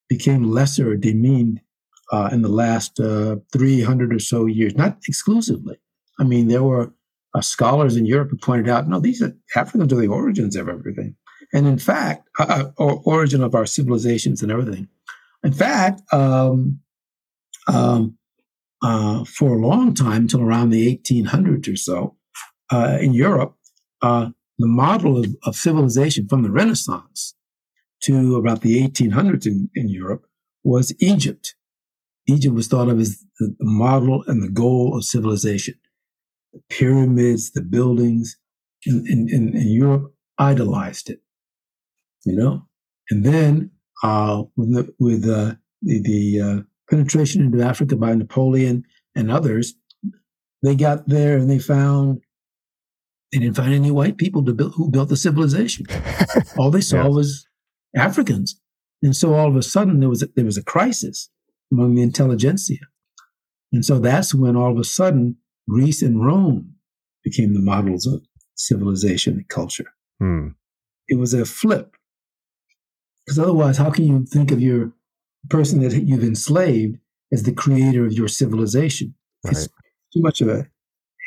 became 0.09 0.51
lesser 0.51 0.97
demeaned 0.97 1.61
uh, 2.13 2.29
in 2.31 2.43
the 2.43 2.49
last 2.49 3.01
uh, 3.01 3.37
300 3.53 4.15
or 4.15 4.19
so 4.19 4.47
years, 4.47 4.77
not 4.77 4.99
exclusively. 5.09 5.79
I 6.19 6.25
mean, 6.25 6.49
there 6.49 6.63
were 6.63 6.93
uh, 7.35 7.41
scholars 7.41 7.97
in 7.97 8.07
Europe 8.07 8.31
who 8.31 8.37
pointed 8.37 8.69
out, 8.69 8.89
no, 8.89 9.01
these 9.01 9.23
are 9.23 9.37
Africans 9.57 9.93
are 9.93 9.97
the 9.97 10.07
origins 10.07 10.57
of 10.57 10.69
everything. 10.69 11.17
And 11.53 11.67
in 11.67 11.79
fact, 11.79 12.29
uh, 12.39 12.47
uh, 12.49 12.71
or 12.79 13.03
origin 13.05 13.43
of 13.43 13.55
our 13.55 13.67
civilizations 13.67 14.43
and 14.43 14.51
everything. 14.51 14.89
In 15.43 15.53
fact, 15.53 16.03
um, 16.13 16.81
um, 17.67 18.17
uh, 18.83 19.25
for 19.25 19.55
a 19.55 19.67
long 19.67 19.95
time, 19.95 20.23
until 20.23 20.43
around 20.43 20.71
the 20.71 20.97
1800s 20.97 21.73
or 21.73 21.77
so, 21.77 22.17
uh, 22.71 22.99
in 23.01 23.15
Europe, 23.15 23.57
uh, 24.03 24.31
the 24.59 24.67
model 24.67 25.19
of, 25.19 25.27
of, 25.45 25.57
civilization 25.57 26.29
from 26.29 26.43
the 26.43 26.51
Renaissance 26.51 27.35
to 28.03 28.37
about 28.37 28.61
the 28.61 28.87
1800s 28.87 29.47
in, 29.47 29.71
in, 29.75 29.89
Europe 29.89 30.27
was 30.63 30.95
Egypt. 30.99 31.55
Egypt 32.27 32.55
was 32.55 32.69
thought 32.69 32.89
of 32.89 33.01
as 33.01 33.25
the, 33.39 33.55
the 33.59 33.65
model 33.65 34.25
and 34.27 34.43
the 34.43 34.51
goal 34.51 34.97
of 34.97 35.05
civilization. 35.05 35.75
The 36.55 36.61
pyramids, 36.71 37.53
the 37.53 37.63
buildings 37.63 38.37
in, 38.87 39.05
in, 39.07 39.29
in 39.55 39.69
Europe 39.69 40.15
idolized 40.39 41.11
it, 41.11 41.21
you 42.25 42.37
know? 42.37 42.67
And 43.11 43.25
then 43.25 43.71
uh, 44.03 44.45
with, 44.57 44.73
the, 44.73 44.95
with 44.99 45.29
uh, 45.29 45.55
the, 45.83 46.01
the 46.01 46.41
uh, 46.41 46.63
penetration 46.89 47.43
into 47.43 47.63
Africa 47.63 47.97
by 47.97 48.15
Napoleon 48.15 48.85
and 49.15 49.31
others, 49.31 49.75
they 50.63 50.75
got 50.75 51.09
there 51.09 51.37
and 51.37 51.51
they 51.51 51.59
found 51.59 52.21
they 53.33 53.41
didn't 53.41 53.57
find 53.57 53.75
any 53.75 53.91
white 53.91 54.17
people 54.17 54.45
to 54.45 54.53
build, 54.53 54.75
who 54.75 54.89
built 54.89 55.09
the 55.09 55.17
civilization. 55.17 55.87
all 56.59 56.71
they 56.71 56.81
saw 56.81 57.05
yes. 57.05 57.13
was 57.13 57.47
Africans, 57.97 58.61
and 59.03 59.15
so 59.15 59.35
all 59.35 59.49
of 59.49 59.57
a 59.57 59.63
sudden 59.63 60.01
there 60.01 60.09
was 60.09 60.23
a, 60.23 60.29
there 60.37 60.45
was 60.45 60.57
a 60.57 60.63
crisis 60.63 61.31
among 61.73 61.97
the 61.97 62.03
intelligentsia, 62.03 62.79
and 63.73 63.85
so 63.85 63.99
that's 63.99 64.35
when 64.35 64.57
all 64.57 64.71
of 64.71 64.79
a 64.79 64.85
sudden 64.85 65.37
Greece 65.69 66.03
and 66.03 66.25
Rome 66.25 66.75
became 67.23 67.55
the 67.55 67.61
models 67.61 68.07
of 68.07 68.23
civilization 68.55 69.35
and 69.35 69.49
culture. 69.49 69.93
Hmm. 70.19 70.49
It 71.09 71.19
was 71.19 71.35
a 71.35 71.45
flip 71.45 71.97
because 73.25 73.39
otherwise, 73.39 73.79
how 73.79 73.91
can 73.91 74.07
you 74.07 74.25
think 74.27 74.51
of 74.51 74.61
your 74.61 74.93
person 75.49 75.81
that 75.81 75.93
you've 76.05 76.25
enslaved 76.25 76.99
as 77.33 77.45
the 77.45 77.53
creator 77.53 78.05
of 78.05 78.13
your 78.13 78.29
civilization? 78.29 79.15
Right. 79.45 79.53
It's 79.53 79.69
too 80.13 80.21
much 80.21 80.41
of 80.41 80.49
a 80.49 80.69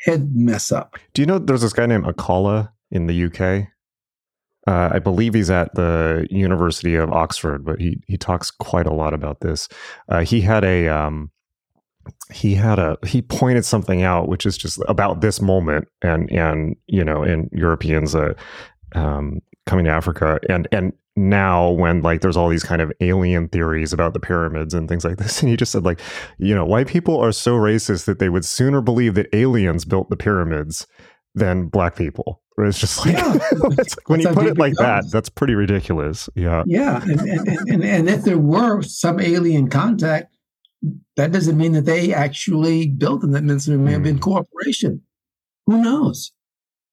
head 0.05 0.35
mess 0.35 0.71
up. 0.71 0.95
Do 1.13 1.21
you 1.21 1.25
know 1.25 1.39
there's 1.39 1.61
this 1.61 1.73
guy 1.73 1.85
named 1.85 2.05
Akala 2.05 2.71
in 2.91 3.07
the 3.07 3.25
UK? 3.25 3.67
Uh, 4.67 4.89
I 4.93 4.99
believe 4.99 5.33
he's 5.33 5.49
at 5.49 5.73
the 5.75 6.27
University 6.29 6.95
of 6.95 7.11
Oxford, 7.11 7.63
but 7.63 7.79
he 7.79 8.01
he 8.05 8.17
talks 8.17 8.51
quite 8.51 8.85
a 8.85 8.93
lot 8.93 9.13
about 9.13 9.39
this. 9.39 9.69
Uh, 10.09 10.23
he 10.23 10.41
had 10.41 10.65
a 10.65 10.89
um, 10.89 11.31
he 12.31 12.55
had 12.55 12.79
a 12.79 12.97
he 13.05 13.21
pointed 13.21 13.65
something 13.65 14.03
out, 14.03 14.27
which 14.27 14.45
is 14.45 14.57
just 14.57 14.79
about 14.87 15.21
this 15.21 15.41
moment, 15.41 15.87
and 16.01 16.31
and 16.31 16.75
you 16.87 17.03
know, 17.03 17.23
in 17.23 17.49
Europeans 17.51 18.15
uh, 18.15 18.33
um, 18.93 19.39
coming 19.65 19.85
to 19.85 19.91
Africa, 19.91 20.39
and 20.49 20.67
and 20.71 20.93
now 21.17 21.71
when 21.71 22.01
like 22.03 22.21
there's 22.21 22.37
all 22.37 22.47
these 22.47 22.63
kind 22.63 22.81
of 22.81 22.91
alien 23.01 23.47
theories 23.49 23.91
about 23.91 24.13
the 24.13 24.19
pyramids 24.19 24.73
and 24.73 24.87
things 24.87 25.03
like 25.03 25.17
this 25.17 25.41
and 25.41 25.49
he 25.49 25.57
just 25.57 25.71
said 25.71 25.83
like 25.83 25.99
you 26.37 26.53
know 26.53 26.63
white 26.63 26.87
people 26.87 27.19
are 27.19 27.31
so 27.31 27.55
racist 27.55 28.05
that 28.05 28.19
they 28.19 28.29
would 28.29 28.45
sooner 28.45 28.81
believe 28.81 29.15
that 29.15 29.27
aliens 29.33 29.83
built 29.83 30.11
the 30.11 30.15
pyramids 30.15 30.85
than 31.33 31.67
black 31.67 31.95
people. 31.95 32.41
It's 32.59 32.79
just 32.79 33.05
like 33.05 33.15
yeah. 33.15 33.37
when 34.07 34.19
you 34.19 34.29
put 34.29 34.47
it 34.47 34.57
like 34.57 34.73
that 34.75 35.05
that's 35.11 35.29
pretty 35.29 35.53
ridiculous 35.53 36.27
yeah. 36.33 36.63
Yeah 36.65 37.03
and, 37.03 37.21
and, 37.21 37.47
and, 37.69 37.83
and 37.83 38.09
if 38.09 38.23
there 38.23 38.39
were 38.39 38.81
some 38.81 39.19
alien 39.19 39.69
contact 39.69 40.35
that 41.15 41.31
doesn't 41.31 41.57
mean 41.57 41.73
that 41.73 41.85
they 41.85 42.13
actually 42.13 42.87
built 42.87 43.21
them 43.21 43.31
that 43.31 43.43
means 43.43 43.65
there 43.65 43.77
may 43.77 43.91
have 43.91 44.03
been 44.03 44.15
hmm. 44.15 44.21
cooperation 44.21 45.01
who 45.65 45.81
knows 45.81 46.31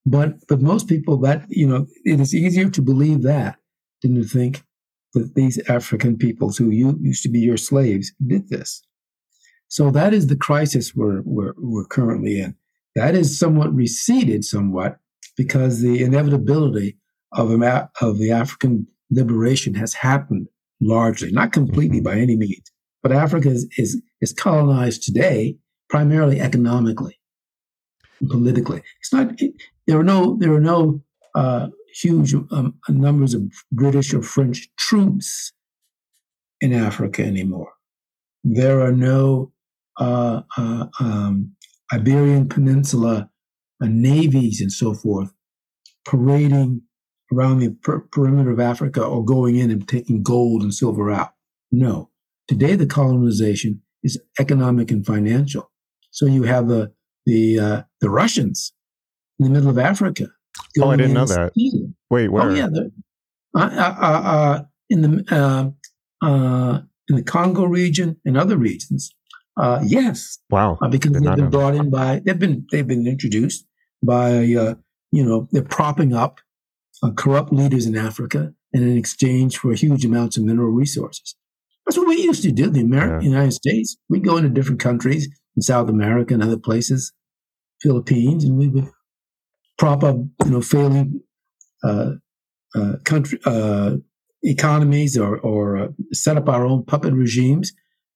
but 0.06 0.34
but 0.48 0.60
most 0.60 0.88
people 0.88 1.16
that 1.18 1.44
you 1.48 1.66
know 1.66 1.86
it 2.04 2.20
is 2.20 2.34
easier 2.34 2.68
to 2.68 2.82
believe 2.82 3.22
that 3.22 3.56
didn't 4.02 4.24
think 4.24 4.62
that 5.14 5.34
these 5.34 5.58
African 5.68 6.16
peoples 6.18 6.58
who 6.58 6.70
you, 6.70 6.98
used 7.00 7.22
to 7.22 7.30
be 7.30 7.40
your 7.40 7.56
slaves 7.56 8.12
did 8.26 8.48
this. 8.48 8.82
So 9.68 9.90
that 9.90 10.12
is 10.12 10.26
the 10.26 10.36
crisis 10.36 10.94
we're, 10.94 11.22
we're, 11.24 11.54
we're 11.56 11.86
currently 11.86 12.40
in. 12.40 12.54
That 12.94 13.14
is 13.14 13.38
somewhat 13.38 13.74
receded 13.74 14.44
somewhat 14.44 14.98
because 15.36 15.80
the 15.80 16.02
inevitability 16.02 16.98
of, 17.32 17.50
of 18.00 18.18
the 18.18 18.30
African 18.30 18.86
liberation 19.10 19.74
has 19.74 19.94
happened 19.94 20.48
largely, 20.80 21.32
not 21.32 21.52
completely 21.52 21.98
mm-hmm. 21.98 22.04
by 22.04 22.18
any 22.18 22.36
means, 22.36 22.70
but 23.04 23.12
Africa 23.12 23.50
is, 23.50 23.68
is, 23.78 24.02
is 24.20 24.32
colonized 24.32 25.04
today 25.04 25.58
primarily 25.88 26.40
economically 26.40 27.20
politically. 28.28 28.82
It's 29.00 29.12
not, 29.12 29.40
it, 29.40 29.52
there 29.86 29.98
are 29.98 30.04
no, 30.04 30.36
there 30.40 30.54
are 30.54 30.60
no 30.60 31.02
uh, 31.34 31.68
huge 31.92 32.34
um, 32.34 32.74
numbers 32.88 33.34
of 33.34 33.42
British 33.70 34.14
or 34.14 34.22
French 34.22 34.68
troops 34.76 35.52
in 36.60 36.72
Africa 36.72 37.22
anymore. 37.22 37.72
There 38.42 38.80
are 38.80 38.92
no 38.92 39.52
uh, 40.00 40.42
uh, 40.56 40.86
um, 40.98 41.54
Iberian 41.92 42.48
Peninsula 42.48 43.28
uh, 43.82 43.86
navies 43.86 44.60
and 44.60 44.72
so 44.72 44.94
forth 44.94 45.30
parading 46.06 46.82
around 47.32 47.58
the 47.58 47.70
per- 47.82 48.00
perimeter 48.12 48.50
of 48.50 48.60
Africa 48.60 49.04
or 49.04 49.24
going 49.24 49.56
in 49.56 49.70
and 49.70 49.86
taking 49.86 50.22
gold 50.22 50.62
and 50.62 50.72
silver 50.72 51.10
out. 51.10 51.34
No. 51.70 52.10
Today, 52.48 52.76
the 52.76 52.86
colonization 52.86 53.82
is 54.02 54.20
economic 54.38 54.90
and 54.90 55.04
financial. 55.04 55.70
So 56.10 56.26
you 56.26 56.44
have 56.44 56.68
the 56.68 56.92
the 57.26 57.58
uh, 57.58 57.82
the 58.00 58.10
Russians 58.10 58.72
in 59.38 59.44
the 59.46 59.50
middle 59.50 59.70
of 59.70 59.78
Africa 59.78 60.28
Oh, 60.80 60.90
I 60.90 60.96
didn't 60.96 61.14
know 61.14 61.26
that. 61.26 61.52
Wait, 62.10 62.28
where? 62.28 62.50
Oh, 62.50 62.54
yeah. 62.54 62.68
Uh, 63.56 63.60
uh, 63.60 63.94
uh, 64.00 64.22
uh, 64.24 64.62
in 64.90 65.02
the 65.02 65.24
uh, 65.30 66.26
uh, 66.26 66.80
in 67.08 67.16
the 67.16 67.22
Congo 67.22 67.64
region 67.64 68.16
and 68.24 68.36
other 68.36 68.56
regions. 68.56 69.14
yes. 69.82 70.38
Wow. 70.50 70.78
because 70.90 71.12
Did 71.12 71.22
they've 71.22 71.36
been 71.36 71.50
brought 71.50 71.74
in 71.74 71.90
by 71.90 72.20
they've 72.24 72.38
been 72.38 72.66
they've 72.70 72.86
been 72.86 73.06
introduced 73.06 73.66
by 74.02 74.40
you 74.40 74.76
know 75.12 75.48
they're 75.52 75.62
propping 75.62 76.12
up 76.12 76.40
corrupt 77.16 77.52
leaders 77.52 77.86
in 77.86 77.96
Africa 77.96 78.52
and 78.72 78.82
in 78.82 78.96
exchange 78.96 79.58
for 79.58 79.72
huge 79.74 80.04
amounts 80.04 80.36
of 80.36 80.44
mineral 80.44 80.70
resources. 80.70 81.36
That's 81.86 81.98
what 81.98 82.08
we 82.08 82.22
used 82.22 82.42
to 82.42 82.52
do. 82.52 82.70
The 82.70 82.80
American 82.80 83.22
yeah. 83.22 83.28
United 83.28 83.52
States, 83.52 83.96
we 84.08 84.20
go 84.20 84.36
into 84.36 84.48
different 84.48 84.80
countries 84.80 85.28
in 85.56 85.62
South 85.62 85.88
America 85.88 86.34
and 86.34 86.42
other 86.42 86.58
places, 86.58 87.12
Philippines, 87.82 88.44
and 88.44 88.56
we 88.56 88.68
would 88.68 88.88
prop 89.78 90.02
up, 90.02 90.16
you 90.44 90.50
know, 90.50 90.60
failing 90.60 91.20
uh, 91.82 92.12
uh, 92.74 92.94
country 93.04 93.38
uh, 93.44 93.96
economies 94.42 95.18
or, 95.18 95.38
or 95.38 95.76
uh, 95.76 95.88
set 96.12 96.36
up 96.36 96.48
our 96.48 96.66
own 96.66 96.84
puppet 96.84 97.12
regimes, 97.12 97.72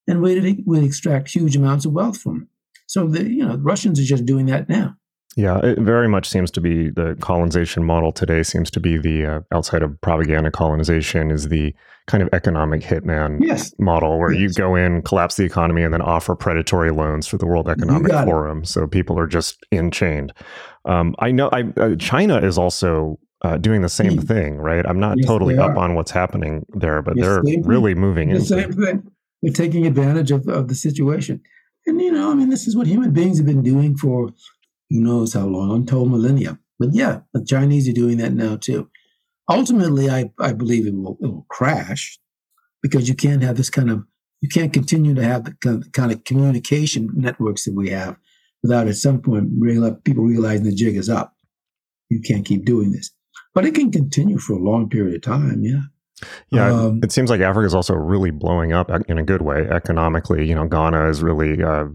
and 0.07 0.23
we'd, 0.23 0.63
we'd 0.67 0.85
extract 0.85 1.31
huge 1.31 1.57
amounts 1.57 1.85
of 1.85 1.93
wealth 1.93 2.19
from 2.19 2.43
it. 2.43 2.49
So 2.87 3.07
the 3.07 3.31
you 3.31 3.45
know 3.45 3.57
the 3.57 3.63
Russians 3.63 4.01
are 4.01 4.05
just 4.05 4.25
doing 4.25 4.47
that 4.47 4.69
now. 4.69 4.95
Yeah, 5.37 5.59
it 5.62 5.79
very 5.79 6.09
much 6.09 6.29
seems 6.29 6.51
to 6.53 6.61
be 6.61 6.91
the 6.91 7.17
colonization 7.21 7.85
model 7.85 8.11
today. 8.11 8.43
Seems 8.43 8.71
to 8.73 8.81
be 8.81 8.99
the 8.99 9.27
uh, 9.27 9.41
outside 9.53 9.83
of 9.83 10.01
propaganda 10.01 10.51
colonization 10.51 11.31
is 11.31 11.49
the 11.49 11.75
kind 12.09 12.23
of 12.23 12.29
economic 12.33 12.81
hitman 12.81 13.38
yes. 13.41 13.73
model 13.79 14.19
where 14.19 14.33
yes. 14.33 14.41
you 14.41 14.49
go 14.55 14.75
in, 14.75 15.03
collapse 15.03 15.37
the 15.37 15.45
economy, 15.45 15.83
and 15.83 15.93
then 15.95 16.03
offer 16.03 16.35
predatory 16.35 16.91
loans 16.91 17.29
for 17.29 17.37
the 17.37 17.47
World 17.47 17.69
Economic 17.69 18.11
Forum. 18.11 18.62
It. 18.62 18.69
So 18.69 18.87
people 18.88 19.19
are 19.19 19.27
just 19.29 19.64
in 19.71 19.91
chained. 19.91 20.33
Um, 20.87 21.14
I 21.19 21.31
know 21.31 21.51
I, 21.53 21.64
uh, 21.77 21.95
China 21.97 22.38
is 22.38 22.59
also 22.59 23.21
uh, 23.43 23.59
doing 23.59 23.83
the 23.83 23.88
same 23.88 24.19
thing, 24.21 24.57
right? 24.57 24.85
I'm 24.85 24.99
not 24.99 25.19
yes, 25.19 25.27
totally 25.27 25.57
up 25.59 25.77
on 25.77 25.95
what's 25.95 26.11
happening 26.11 26.67
there, 26.71 27.03
but 27.03 27.17
they're 27.17 27.43
really 27.62 27.95
moving 27.95 28.31
the 28.31 28.37
into 28.37 28.47
same 28.47 28.73
thing. 28.73 29.11
They're 29.43 29.53
taking 29.53 29.87
advantage 29.87 30.33
of, 30.33 30.49
of 30.49 30.67
the 30.67 30.75
situation. 30.75 31.43
And, 31.87 32.01
you 32.01 32.11
know, 32.11 32.33
I 32.33 32.35
mean, 32.35 32.49
this 32.49 32.67
is 32.67 32.75
what 32.75 32.88
human 32.88 33.12
beings 33.12 33.38
have 33.38 33.47
been 33.47 33.62
doing 33.62 33.97
for 33.97 34.31
who 34.90 35.01
knows 35.01 35.35
how 35.35 35.46
long, 35.46 35.74
untold 35.74 36.11
millennia. 36.11 36.59
But 36.79 36.90
yeah, 36.92 37.20
the 37.33 37.44
Chinese 37.44 37.88
are 37.88 37.92
doing 37.92 38.18
that 38.18 38.33
now 38.33 38.57
too. 38.57 38.90
Ultimately, 39.51 40.11
I, 40.11 40.31
I 40.38 40.53
believe 40.53 40.87
it 40.87 40.94
will, 40.94 41.18
it 41.20 41.27
will 41.27 41.46
crash 41.48 42.18
because 42.83 43.09
you 43.09 43.14
can't 43.14 43.42
have 43.42 43.57
this 43.57 43.70
kind 43.70 43.90
of, 43.90 44.05
you 44.40 44.48
can't 44.48 44.72
continue 44.72 45.14
to 45.14 45.24
have 45.24 45.44
the 45.44 45.90
kind 45.92 46.12
of 46.12 46.24
communication 46.24 47.11
networks 47.14 47.64
that 47.64 47.74
we 47.74 47.90
have 47.90 48.16
without 48.62 48.87
at 48.87 48.96
some 48.96 49.20
point 49.20 49.48
real, 49.59 49.94
people 50.05 50.24
realizing 50.24 50.64
the 50.64 50.74
jig 50.74 50.96
is 50.96 51.09
up. 51.09 51.35
You 52.09 52.20
can't 52.20 52.44
keep 52.44 52.64
doing 52.64 52.92
this. 52.92 53.11
But 53.55 53.64
it 53.64 53.74
can 53.74 53.90
continue 53.90 54.38
for 54.38 54.53
a 54.53 54.62
long 54.62 54.88
period 54.88 55.16
of 55.16 55.22
time, 55.22 55.64
yeah. 55.64 55.83
Yeah, 56.51 56.72
um, 56.72 57.01
it 57.03 57.12
seems 57.12 57.31
like 57.31 57.40
Africa 57.40 57.66
is 57.66 57.74
also 57.74 57.94
really 57.94 58.31
blowing 58.31 58.72
up 58.72 58.90
in 59.09 59.18
a 59.18 59.22
good 59.22 59.42
way 59.42 59.68
economically. 59.68 60.48
You 60.48 60.55
know, 60.55 60.66
Ghana 60.66 61.09
is 61.09 61.22
really, 61.22 61.62
uh, 61.62 61.87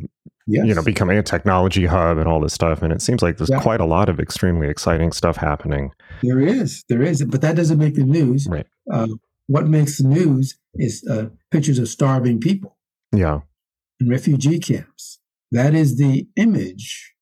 yes. 0.48 0.66
you 0.66 0.74
know, 0.74 0.84
becoming 0.84 1.18
a 1.18 1.24
technology 1.24 1.86
hub 1.86 2.18
and 2.18 2.28
all 2.28 2.40
this 2.40 2.54
stuff. 2.54 2.82
And 2.82 2.92
it 2.92 3.02
seems 3.02 3.22
like 3.22 3.38
there's 3.38 3.50
yeah. 3.50 3.62
quite 3.62 3.80
a 3.80 3.86
lot 3.86 4.10
of 4.10 4.20
extremely 4.20 4.68
exciting 4.70 5.12
stuff 5.12 5.38
happening. 5.38 5.92
There 6.22 6.40
is, 6.40 6.84
there 6.90 7.02
is, 7.02 7.24
but 7.26 7.42
that 7.42 7.56
doesn't 7.56 7.78
make 7.78 7.96
the 7.96 8.04
news. 8.04 8.48
Right. 8.50 8.68
Uh, 8.92 9.08
what 9.48 9.68
makes 9.68 9.98
the 9.98 10.08
news 10.08 10.58
is 10.76 11.06
uh, 11.10 11.30
pictures 11.52 11.80
of 11.80 11.88
starving 11.88 12.40
people. 12.40 12.78
Yeah. 13.12 13.42
In 14.00 14.10
refugee 14.10 14.60
camps. 14.60 15.20
That 15.52 15.76
is 15.76 15.98
the 15.98 16.28
image 16.36 17.14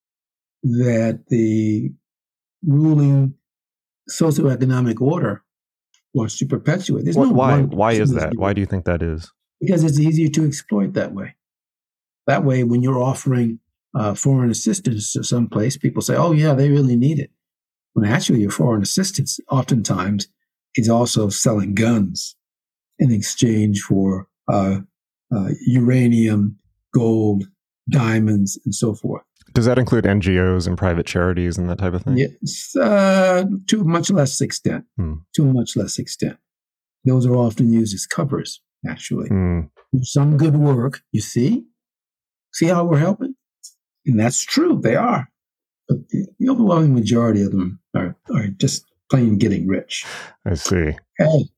that 0.63 1.25
the 1.27 1.91
ruling 2.65 3.34
socioeconomic 4.10 5.01
order 5.01 5.43
wants 6.13 6.38
to 6.38 6.45
perpetuate. 6.45 7.03
There's 7.03 7.17
no 7.17 7.29
why? 7.29 7.62
Why 7.62 7.93
is 7.93 8.12
that? 8.13 8.36
Why 8.36 8.53
do 8.53 8.62
you 8.62 8.67
think 8.67 8.86
that 8.86 9.01
is? 9.01 9.31
Because 9.60 9.84
it's 9.84 9.99
easier 9.99 10.27
to 10.29 10.45
exploit 10.45 10.93
that 10.93 11.13
way. 11.13 11.36
That 12.27 12.43
way, 12.43 12.63
when 12.63 12.81
you're 12.81 13.01
offering 13.01 13.60
uh, 13.93 14.13
foreign 14.13 14.51
assistance 14.51 15.13
to 15.13 15.23
some 15.23 15.47
place, 15.47 15.77
people 15.77 16.01
say, 16.01 16.15
"Oh, 16.15 16.31
yeah, 16.31 16.53
they 16.53 16.69
really 16.69 16.95
need 16.95 17.19
it." 17.19 17.31
When 17.93 18.10
actually, 18.10 18.41
your 18.41 18.51
foreign 18.51 18.81
assistance 18.81 19.39
oftentimes 19.49 20.27
is 20.75 20.89
also 20.89 21.29
selling 21.29 21.73
guns 21.75 22.36
in 22.99 23.12
exchange 23.12 23.81
for 23.81 24.27
uh, 24.47 24.79
uh, 25.34 25.49
uranium, 25.65 26.57
gold, 26.93 27.45
diamonds, 27.89 28.60
and 28.65 28.73
so 28.73 28.93
forth. 28.93 29.23
Does 29.53 29.65
that 29.65 29.77
include 29.77 30.05
NGOs 30.05 30.67
and 30.67 30.77
private 30.77 31.05
charities 31.05 31.57
and 31.57 31.69
that 31.69 31.79
type 31.79 31.93
of 31.93 32.03
thing? 32.03 32.17
Yes, 32.17 32.75
uh, 32.75 33.43
to 33.67 33.84
much 33.84 34.10
less 34.10 34.39
extent. 34.39 34.86
Hmm. 34.97 35.15
To 35.36 35.43
much 35.43 35.75
less 35.75 35.99
extent. 35.99 36.38
Those 37.03 37.25
are 37.25 37.36
often 37.36 37.73
used 37.73 37.93
as 37.93 38.05
covers, 38.05 38.62
actually. 38.88 39.27
Hmm. 39.27 39.62
Some 40.03 40.38
good 40.38 40.55
work, 40.55 41.01
you 41.12 41.19
see? 41.19 41.65
See 42.54 42.68
how 42.68 42.86
we're 42.86 43.00
helping? 43.00 43.36
And 44.06 44.20
that's 44.20 44.44
true, 44.44 44.80
they 44.82 44.96
are. 44.96 45.30
But 45.88 46.10
the, 46.10 46.28
the 46.40 46.50
overwhelming 46.50 46.94
majority 46.94 47.44
of 47.44 47.52
them 47.52 47.80
are, 47.96 48.16
are 48.34 48.48
just 48.48 48.86
plain 49.10 49.38
getting 49.38 49.68
rich. 49.68 50.06
I 50.46 50.54
see. 50.56 50.92
Hey, 51.18 51.50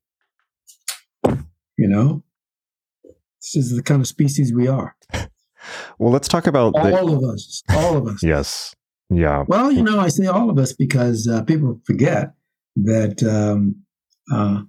you 1.77 1.87
know, 1.87 2.23
this 3.03 3.55
is 3.55 3.75
the 3.75 3.83
kind 3.83 4.01
of 4.01 4.07
species 4.07 4.53
we 4.53 4.67
are. 4.67 4.95
Well, 5.97 6.11
let's 6.11 6.27
talk 6.27 6.45
about 6.45 6.73
all 6.75 7.07
the, 7.07 7.15
of 7.15 7.23
us. 7.23 7.63
All 7.69 7.95
of 7.95 8.07
us. 8.07 8.19
yes. 8.23 8.75
Yeah. 9.09 9.45
Well, 9.47 9.71
you 9.71 9.81
know, 9.81 9.99
I 9.99 10.09
say 10.09 10.25
all 10.25 10.49
of 10.49 10.57
us 10.57 10.73
because 10.73 11.25
uh, 11.25 11.43
people 11.43 11.79
forget 11.85 12.33
that 12.75 13.23
um, 13.23 13.83
uh, 14.31 14.63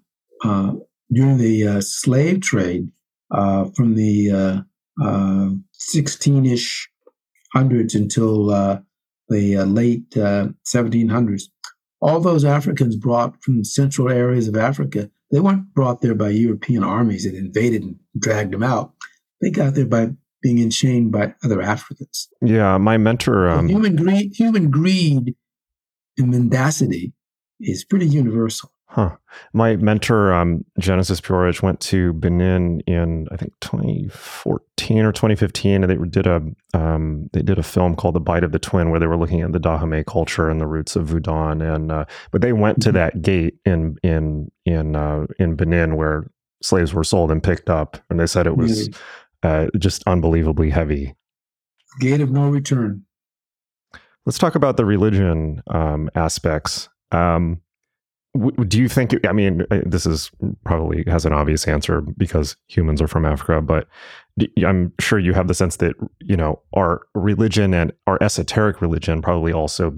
uh, 0.44 0.74
during 1.12 1.38
the 1.38 1.66
uh, 1.66 1.80
slave 1.80 2.42
trade 2.42 2.90
uh, 3.30 3.64
from 3.74 3.94
the 3.94 4.64
16ish 5.00 6.86
uh, 6.86 7.10
hundreds 7.52 7.94
until 7.94 8.46
the 9.28 9.64
late 9.64 10.10
1700s, 10.10 11.42
all 12.00 12.20
those 12.20 12.44
Africans 12.44 12.96
brought 12.96 13.42
from 13.42 13.64
central 13.64 14.10
areas 14.10 14.46
of 14.46 14.56
Africa, 14.56 15.10
they 15.30 15.40
weren't 15.40 15.72
brought 15.74 16.00
there 16.02 16.14
by 16.14 16.28
European 16.28 16.84
armies 16.84 17.24
that 17.24 17.34
invaded 17.34 17.82
and 17.82 17.96
dragged 18.18 18.52
them 18.52 18.62
out. 18.62 18.92
They 19.40 19.50
got 19.50 19.74
there 19.74 19.86
by 19.86 20.10
being 20.42 20.58
enchained 20.58 21.10
by 21.10 21.34
other 21.42 21.62
Africans. 21.62 22.28
Yeah, 22.42 22.76
my 22.76 22.98
mentor. 22.98 23.48
Um, 23.48 23.68
human 23.68 23.96
greed, 23.96 24.34
human 24.34 24.70
greed, 24.70 25.34
and 26.18 26.30
mendacity 26.30 27.14
is 27.58 27.84
pretty 27.84 28.06
universal. 28.06 28.70
Huh. 28.94 29.16
My 29.52 29.74
mentor, 29.74 30.32
um, 30.32 30.64
Genesis 30.78 31.20
P-Orridge, 31.20 31.62
went 31.62 31.80
to 31.80 32.12
Benin 32.12 32.78
in 32.86 33.26
I 33.32 33.36
think 33.36 33.52
2014 33.60 35.04
or 35.04 35.10
2015, 35.10 35.82
and 35.82 35.90
they 35.90 36.08
did 36.08 36.28
a 36.28 36.40
um, 36.74 37.28
they 37.32 37.42
did 37.42 37.58
a 37.58 37.64
film 37.64 37.96
called 37.96 38.14
The 38.14 38.20
Bight 38.20 38.44
of 38.44 38.52
the 38.52 38.60
Twin, 38.60 38.90
where 38.90 39.00
they 39.00 39.08
were 39.08 39.16
looking 39.16 39.40
at 39.40 39.50
the 39.50 39.58
Dahomey 39.58 40.04
culture 40.04 40.48
and 40.48 40.60
the 40.60 40.68
roots 40.68 40.94
of 40.94 41.06
Voodoo. 41.06 41.32
And 41.32 41.90
uh, 41.90 42.04
but 42.30 42.40
they 42.40 42.52
went 42.52 42.82
to 42.82 42.90
mm-hmm. 42.90 42.98
that 42.98 43.20
gate 43.20 43.56
in 43.64 43.96
in 44.04 44.52
in 44.64 44.94
uh, 44.94 45.26
in 45.40 45.56
Benin 45.56 45.96
where 45.96 46.30
slaves 46.62 46.94
were 46.94 47.02
sold 47.02 47.32
and 47.32 47.42
picked 47.42 47.68
up, 47.68 47.98
and 48.10 48.20
they 48.20 48.28
said 48.28 48.46
it 48.46 48.56
was 48.56 48.90
uh, 49.42 49.66
just 49.76 50.04
unbelievably 50.06 50.70
heavy. 50.70 51.16
Gate 51.98 52.20
of 52.20 52.30
no 52.30 52.48
return. 52.48 53.04
Let's 54.24 54.38
talk 54.38 54.54
about 54.54 54.76
the 54.76 54.84
religion 54.84 55.64
um, 55.66 56.10
aspects. 56.14 56.88
Um, 57.10 57.60
do 58.66 58.80
you 58.80 58.88
think 58.88 59.14
i 59.26 59.32
mean 59.32 59.64
uh, 59.70 59.80
this 59.86 60.06
is 60.06 60.30
probably 60.64 61.04
has 61.06 61.24
an 61.24 61.32
obvious 61.32 61.68
answer 61.68 62.00
because 62.00 62.56
humans 62.66 63.00
are 63.00 63.06
from 63.06 63.24
africa 63.24 63.60
but 63.60 63.86
i'm 64.66 64.92
sure 64.98 65.18
you 65.18 65.32
have 65.32 65.46
the 65.46 65.54
sense 65.54 65.76
that 65.76 65.94
you 66.20 66.36
know 66.36 66.60
our 66.74 67.02
religion 67.14 67.72
and 67.72 67.92
our 68.06 68.20
esoteric 68.20 68.80
religion 68.80 69.22
probably 69.22 69.52
also 69.52 69.94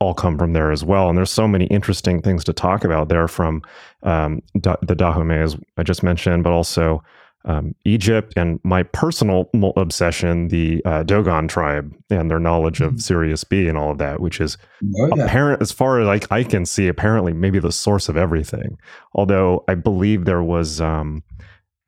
all 0.00 0.14
come 0.14 0.38
from 0.38 0.52
there 0.52 0.70
as 0.70 0.84
well. 0.84 1.08
And 1.08 1.16
there's 1.16 1.30
so 1.30 1.48
many 1.48 1.66
interesting 1.66 2.20
things 2.20 2.44
to 2.44 2.52
talk 2.52 2.84
about 2.84 3.08
there 3.08 3.28
from 3.28 3.62
um, 4.02 4.42
the 4.54 4.94
dahomey 4.94 5.36
as 5.36 5.56
i 5.76 5.82
just 5.82 6.02
mentioned 6.02 6.44
but 6.44 6.52
also 6.52 7.02
um, 7.46 7.74
Egypt 7.84 8.32
and 8.36 8.60
my 8.64 8.82
personal 8.82 9.48
obsession, 9.76 10.48
the 10.48 10.82
uh, 10.84 11.04
Dogon 11.04 11.46
tribe 11.46 11.94
and 12.10 12.28
their 12.28 12.40
knowledge 12.40 12.80
of 12.80 12.90
mm-hmm. 12.90 12.98
Sirius 12.98 13.44
B 13.44 13.68
and 13.68 13.78
all 13.78 13.92
of 13.92 13.98
that, 13.98 14.20
which 14.20 14.40
is 14.40 14.58
oh, 15.00 15.16
yeah. 15.16 15.24
apparent 15.24 15.62
as 15.62 15.70
far 15.70 16.00
as 16.00 16.06
like 16.06 16.30
I 16.32 16.42
can 16.42 16.66
see, 16.66 16.88
apparently 16.88 17.32
maybe 17.32 17.60
the 17.60 17.72
source 17.72 18.08
of 18.08 18.16
everything. 18.16 18.76
Although 19.14 19.64
I 19.68 19.76
believe 19.76 20.24
there 20.24 20.42
was, 20.42 20.80
um, 20.80 21.22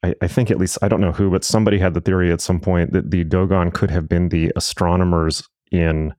I, 0.05 0.15
I, 0.23 0.29
think 0.29 0.51
at 0.53 0.59
least 0.59 0.79
I 0.81 0.87
don't 0.87 1.01
know 1.01 1.13
who, 1.13 1.29
but 1.29 1.43
somebody 1.43 1.79
had 1.79 1.95
the 1.95 2.01
theory 2.01 2.31
at 2.31 2.41
some 2.41 2.61
point 2.61 2.93
that 2.93 3.11
the 3.11 3.25
Dogon 3.25 3.73
could 3.73 3.91
have 3.91 4.09
been 4.09 4.29
the 4.29 4.53
astronomers 4.55 5.43
in 5.73 6.15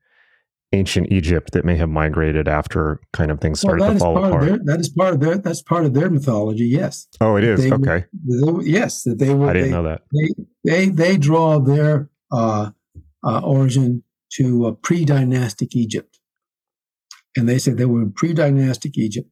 ancient 0.72 1.12
Egypt 1.12 1.52
that 1.54 1.66
may 1.66 1.76
have 1.76 1.90
migrated 1.90 2.48
after 2.48 3.00
kind 3.14 3.32
of 3.32 3.42
things 3.42 3.60
started 3.60 3.82
well, 3.82 3.94
to 3.94 4.00
fall 4.00 4.24
apart. 4.24 4.46
Their, 4.46 4.60
that 4.66 4.80
is 4.80 4.90
part 4.90 5.16
of 5.16 5.20
their 5.20 5.38
that's 5.38 5.62
part 5.62 5.86
of 5.86 5.94
their 5.94 6.10
mythology. 6.10 6.66
Yes. 6.66 7.08
Oh, 7.20 7.36
it 7.36 7.44
is 7.44 7.62
they, 7.62 7.72
okay. 7.72 8.06
They, 8.14 8.66
yes, 8.66 9.04
that 9.04 9.18
they 9.20 9.34
were. 9.34 9.50
I 9.50 9.54
didn't 9.54 9.72
they, 9.72 9.76
know 9.76 9.84
that. 9.84 10.02
They 10.14 10.46
they 10.64 10.90
they 10.90 11.18
draw 11.18 11.60
their 11.60 12.10
uh, 12.32 12.72
uh, 13.24 13.40
origin 13.40 14.04
to 14.34 14.68
uh, 14.68 14.72
pre-dynastic 14.74 15.76
Egypt, 15.76 16.20
and 17.36 17.50
they 17.50 17.58
said 17.58 17.78
they 17.78 17.86
were 17.86 18.04
in 18.04 18.12
pre-dynastic 18.12 18.96
Egypt, 18.98 19.30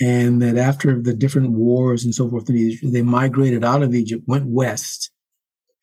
and 0.00 0.42
that 0.42 0.56
after 0.56 1.00
the 1.00 1.14
different 1.14 1.52
wars 1.52 2.04
and 2.04 2.14
so 2.14 2.28
forth 2.28 2.50
in 2.50 2.56
Egypt, 2.56 2.92
they 2.92 3.02
migrated 3.02 3.64
out 3.64 3.82
of 3.82 3.94
Egypt, 3.94 4.24
went 4.26 4.46
west, 4.46 5.12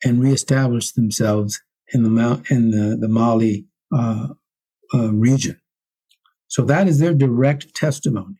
and 0.04 0.22
reestablished 0.22 0.96
themselves 0.96 1.62
in 1.94 2.02
the 2.02 2.10
mount 2.10 2.50
in 2.50 2.72
the, 2.72 2.96
the 2.96 3.08
Mali 3.08 3.66
uh, 3.94 4.28
uh, 4.94 5.12
region. 5.12 5.60
So 6.48 6.62
that 6.64 6.86
is 6.88 6.98
their 6.98 7.14
direct 7.14 7.74
testimony. 7.74 8.36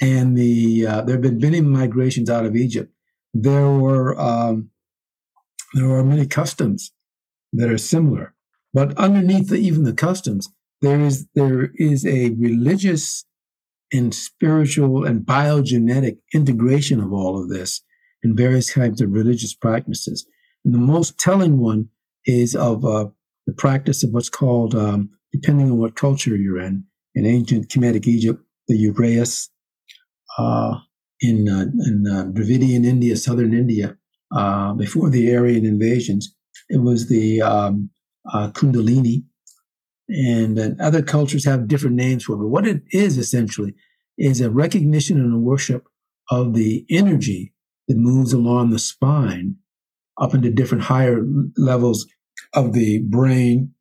And 0.00 0.36
the 0.36 0.86
uh, 0.86 1.02
there 1.02 1.16
have 1.16 1.22
been 1.22 1.38
many 1.38 1.60
migrations 1.60 2.30
out 2.30 2.44
of 2.44 2.54
Egypt. 2.54 2.92
There 3.32 3.70
were 3.70 4.18
um, 4.20 4.70
there 5.74 5.90
are 5.90 6.04
many 6.04 6.26
customs 6.26 6.92
that 7.52 7.70
are 7.70 7.78
similar, 7.78 8.34
but 8.74 8.96
underneath 8.98 9.48
the, 9.48 9.56
even 9.56 9.84
the 9.84 9.94
customs, 9.94 10.48
there 10.82 11.00
is 11.00 11.26
there 11.34 11.70
is 11.76 12.04
a 12.06 12.30
religious 12.30 13.24
and 13.92 14.14
spiritual 14.14 15.04
and 15.04 15.24
biogenetic 15.24 16.18
integration 16.34 17.00
of 17.00 17.12
all 17.12 17.40
of 17.40 17.48
this 17.48 17.82
in 18.22 18.36
various 18.36 18.72
kinds 18.72 19.00
of 19.00 19.12
religious 19.12 19.54
practices. 19.54 20.26
And 20.64 20.74
the 20.74 20.78
most 20.78 21.18
telling 21.18 21.58
one 21.58 21.88
is 22.24 22.54
of 22.54 22.84
uh, 22.84 23.06
the 23.46 23.52
practice 23.52 24.02
of 24.02 24.10
what's 24.10 24.28
called 24.28 24.74
um, 24.74 25.10
depending 25.32 25.70
on 25.70 25.78
what 25.78 25.96
culture 25.96 26.36
you're 26.36 26.60
in. 26.60 26.84
In 27.14 27.24
ancient 27.26 27.68
Kemetic 27.68 28.06
Egypt, 28.06 28.42
the 28.68 28.74
Uraeus. 28.74 29.48
Uh, 30.38 30.80
in 31.20 31.48
uh, 31.48 31.66
in 31.86 32.06
uh, 32.06 32.24
Dravidian 32.24 32.84
India, 32.84 33.16
southern 33.16 33.54
India, 33.54 33.96
uh, 34.34 34.74
before 34.74 35.10
the 35.10 35.34
Aryan 35.34 35.64
invasions, 35.64 36.34
it 36.68 36.82
was 36.82 37.08
the 37.08 37.40
um, 37.40 37.90
uh, 38.32 38.50
Kundalini, 38.50 39.24
and 40.08 40.80
other 40.80 41.02
cultures 41.02 41.44
have 41.44 41.68
different 41.68 41.96
names 41.96 42.24
for 42.24 42.34
it. 42.34 42.38
But 42.38 42.48
what 42.48 42.66
it 42.66 42.82
is 42.90 43.18
essentially 43.18 43.74
is 44.18 44.40
a 44.40 44.50
recognition 44.50 45.20
and 45.20 45.34
a 45.34 45.38
worship 45.38 45.86
of 46.30 46.54
the 46.54 46.84
energy 46.90 47.54
that 47.88 47.96
moves 47.96 48.32
along 48.32 48.70
the 48.70 48.78
spine 48.78 49.56
up 50.20 50.34
into 50.34 50.50
different 50.50 50.84
higher 50.84 51.24
levels 51.56 52.06
of 52.54 52.72
the 52.72 53.00
brain 53.00 53.72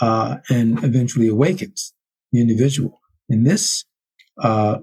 uh, 0.00 0.36
and 0.50 0.82
eventually 0.84 1.28
awakens 1.28 1.92
the 2.32 2.40
individual. 2.40 3.00
And 3.28 3.46
this 3.46 3.84
uh, 4.42 4.78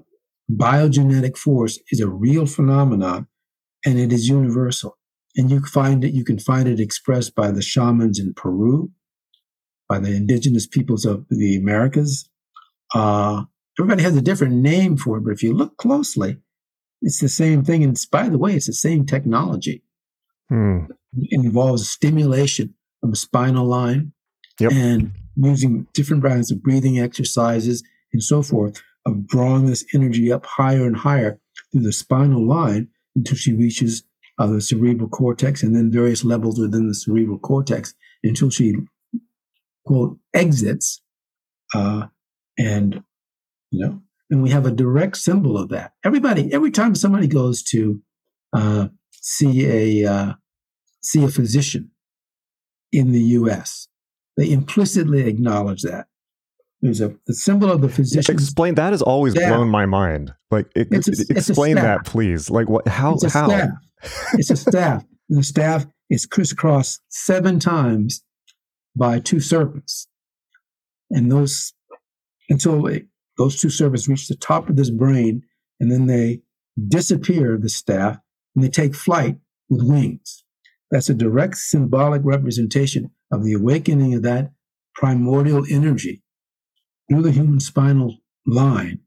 biogenetic 0.50 1.36
force 1.36 1.78
is 1.90 2.00
a 2.00 2.08
real 2.08 2.46
phenomenon, 2.46 3.26
and 3.84 3.98
it 3.98 4.12
is 4.12 4.28
universal. 4.28 4.98
And 5.36 5.50
you 5.50 5.60
find 5.60 6.04
it. 6.04 6.12
You 6.12 6.24
can 6.24 6.38
find 6.38 6.68
it 6.68 6.80
expressed 6.80 7.34
by 7.34 7.50
the 7.50 7.62
shamans 7.62 8.18
in 8.18 8.34
Peru, 8.34 8.90
by 9.88 9.98
the 9.98 10.14
indigenous 10.14 10.66
peoples 10.66 11.04
of 11.04 11.26
the 11.28 11.56
Americas. 11.56 12.28
Uh, 12.94 13.44
everybody 13.78 14.02
has 14.02 14.16
a 14.16 14.22
different 14.22 14.54
name 14.54 14.96
for 14.96 15.18
it, 15.18 15.22
but 15.22 15.32
if 15.32 15.42
you 15.42 15.52
look 15.52 15.76
closely, 15.76 16.38
it's 17.02 17.20
the 17.20 17.28
same 17.28 17.64
thing. 17.64 17.82
And 17.82 17.98
by 18.10 18.28
the 18.28 18.38
way, 18.38 18.54
it's 18.54 18.66
the 18.66 18.72
same 18.72 19.04
technology. 19.04 19.82
Hmm. 20.48 20.84
It 21.16 21.44
involves 21.44 21.88
stimulation 21.88 22.74
of 23.02 23.10
a 23.12 23.16
spinal 23.16 23.66
line 23.66 24.12
yep. 24.60 24.72
and 24.72 25.12
using 25.36 25.86
different 25.92 26.22
kinds 26.22 26.50
of 26.50 26.62
breathing 26.62 26.98
exercises 26.98 27.82
and 28.12 28.22
so 28.22 28.42
forth 28.42 28.82
of 29.06 29.26
drawing 29.26 29.66
this 29.66 29.84
energy 29.94 30.32
up 30.32 30.46
higher 30.46 30.86
and 30.86 30.96
higher 30.96 31.38
through 31.72 31.82
the 31.82 31.92
spinal 31.92 32.46
line 32.46 32.88
until 33.16 33.36
she 33.36 33.52
reaches 33.52 34.04
uh, 34.38 34.46
the 34.46 34.60
cerebral 34.60 35.08
cortex 35.08 35.62
and 35.62 35.74
then 35.74 35.90
various 35.90 36.24
levels 36.24 36.58
within 36.58 36.88
the 36.88 36.94
cerebral 36.94 37.38
cortex 37.38 37.94
until 38.22 38.50
she 38.50 38.74
quote 39.84 40.18
exits 40.32 41.02
uh, 41.74 42.06
and 42.58 43.02
you 43.70 43.84
know 43.84 44.00
and 44.30 44.42
we 44.42 44.50
have 44.50 44.66
a 44.66 44.70
direct 44.70 45.16
symbol 45.16 45.58
of 45.58 45.68
that 45.68 45.92
everybody 46.04 46.52
every 46.52 46.70
time 46.70 46.94
somebody 46.94 47.26
goes 47.26 47.62
to 47.62 48.00
uh, 48.52 48.88
see 49.12 49.66
a 50.04 50.10
uh, 50.10 50.32
see 51.02 51.22
a 51.24 51.28
physician 51.28 51.90
in 52.92 53.12
the 53.12 53.20
us 53.20 53.88
they 54.36 54.50
implicitly 54.50 55.26
acknowledge 55.26 55.82
that. 55.82 56.06
There's 56.80 57.00
a 57.00 57.14
the 57.26 57.34
symbol 57.34 57.70
of 57.70 57.80
the 57.80 57.88
physician. 57.88 58.34
Explain 58.34 58.74
that 58.74 58.92
has 58.92 59.00
always 59.00 59.32
staff. 59.32 59.48
blown 59.48 59.70
my 59.70 59.86
mind. 59.86 60.34
Like, 60.50 60.66
it, 60.74 60.88
a, 60.92 61.26
explain 61.30 61.76
that, 61.76 62.04
please. 62.04 62.50
Like, 62.50 62.68
what? 62.68 62.86
How? 62.86 63.14
It's 63.14 63.32
how? 63.32 63.48
Staff. 63.48 63.70
it's 64.34 64.50
a 64.50 64.56
staff. 64.56 65.04
the 65.30 65.42
staff 65.42 65.86
is 66.10 66.26
crisscrossed 66.26 67.00
seven 67.08 67.58
times 67.58 68.22
by 68.94 69.18
two 69.18 69.40
serpents, 69.40 70.08
and 71.10 71.32
those 71.32 71.72
until 72.50 72.86
it, 72.86 73.06
those 73.38 73.58
two 73.58 73.70
serpents 73.70 74.06
reach 74.06 74.28
the 74.28 74.36
top 74.36 74.68
of 74.68 74.76
this 74.76 74.90
brain, 74.90 75.42
and 75.80 75.90
then 75.90 76.06
they 76.06 76.42
disappear. 76.88 77.56
The 77.56 77.70
staff 77.70 78.18
and 78.54 78.62
they 78.62 78.68
take 78.68 78.94
flight 78.94 79.38
with 79.68 79.82
wings. 79.82 80.44
That's 80.90 81.08
a 81.08 81.14
direct 81.14 81.56
symbolic 81.56 82.22
representation 82.24 83.10
of 83.34 83.44
the 83.44 83.52
awakening 83.52 84.14
of 84.14 84.22
that 84.22 84.52
primordial 84.94 85.64
energy 85.70 86.22
through 87.08 87.22
the 87.22 87.32
human 87.32 87.60
spinal 87.60 88.18
line, 88.46 89.00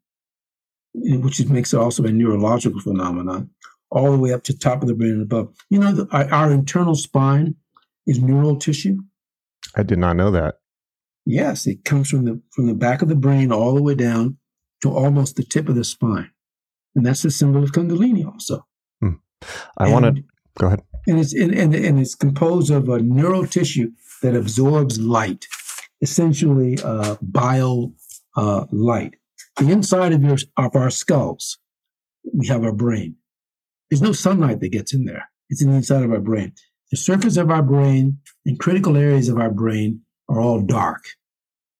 which 0.94 1.44
makes 1.46 1.74
it 1.74 1.78
also 1.80 2.04
a 2.04 2.12
neurological 2.12 2.80
phenomenon, 2.82 3.50
all 3.90 4.12
the 4.12 4.18
way 4.18 4.34
up 4.34 4.44
to 4.44 4.58
top 4.58 4.82
of 4.82 4.88
the 4.88 4.94
brain 4.94 5.14
and 5.14 5.22
above. 5.24 5.54
You 5.70 5.80
know, 5.80 5.94
the, 5.94 6.08
our, 6.12 6.32
our 6.32 6.52
internal 6.52 6.96
spine 6.96 7.56
is 8.06 8.20
neural 8.20 8.58
tissue. 8.58 9.00
I 9.76 9.84
did 9.84 10.00
not 10.00 10.16
know 10.16 10.32
that. 10.32 10.56
Yes, 11.26 11.68
it 11.68 11.84
comes 11.84 12.10
from 12.10 12.26
the 12.26 12.42
from 12.52 12.68
the 12.68 12.74
back 12.74 13.02
of 13.02 13.10
the 13.10 13.16
brain 13.16 13.52
all 13.52 13.76
the 13.76 13.84
way 13.84 13.96
down 13.96 14.38
to 14.82 14.94
almost 14.94 15.36
the 15.36 15.44
tip 15.44 15.68
of 15.68 15.76
the 15.76 15.84
spine, 15.84 16.32
and 16.96 17.06
that's 17.06 17.22
the 17.22 17.32
symbol 17.32 17.64
of 17.64 17.72
Kundalini. 17.72 18.26
Also, 18.26 18.66
hmm. 19.02 19.16
I 19.78 19.92
want 19.92 20.06
to 20.06 20.24
go 20.58 20.68
ahead. 20.68 20.84
And 21.06 21.20
it's 21.20 21.34
and, 21.34 21.54
and, 21.54 21.76
and 21.76 22.00
it's 22.00 22.16
composed 22.16 22.72
of 22.72 22.88
a 22.88 23.00
neural 23.00 23.46
tissue 23.46 23.92
that 24.22 24.36
absorbs 24.36 25.00
light, 25.00 25.46
essentially 26.02 26.78
uh, 26.84 27.16
bio 27.22 27.94
uh, 28.36 28.66
light. 28.72 29.16
the 29.60 29.72
inside 29.72 30.14
of 30.14 30.24
your 30.24 30.38
of 30.58 30.76
our 30.76 30.90
skulls, 30.90 31.58
we 32.34 32.48
have 32.48 32.64
our 32.64 32.74
brain. 32.74 33.16
There's 33.90 34.02
no 34.02 34.12
sunlight 34.12 34.60
that 34.60 34.72
gets 34.72 34.94
in 34.94 35.06
there. 35.06 35.30
It's 35.50 35.64
in 35.64 35.72
the 35.72 35.78
inside 35.78 36.04
of 36.04 36.12
our 36.12 36.20
brain. 36.20 36.54
The 36.92 36.98
surface 36.98 37.38
of 37.38 37.50
our 37.50 37.64
brain 37.64 38.20
and 38.46 38.60
critical 38.60 38.98
areas 38.98 39.30
of 39.30 39.38
our 39.38 39.52
brain 39.52 40.02
are 40.30 40.40
all 40.40 40.62
dark. 40.62 41.04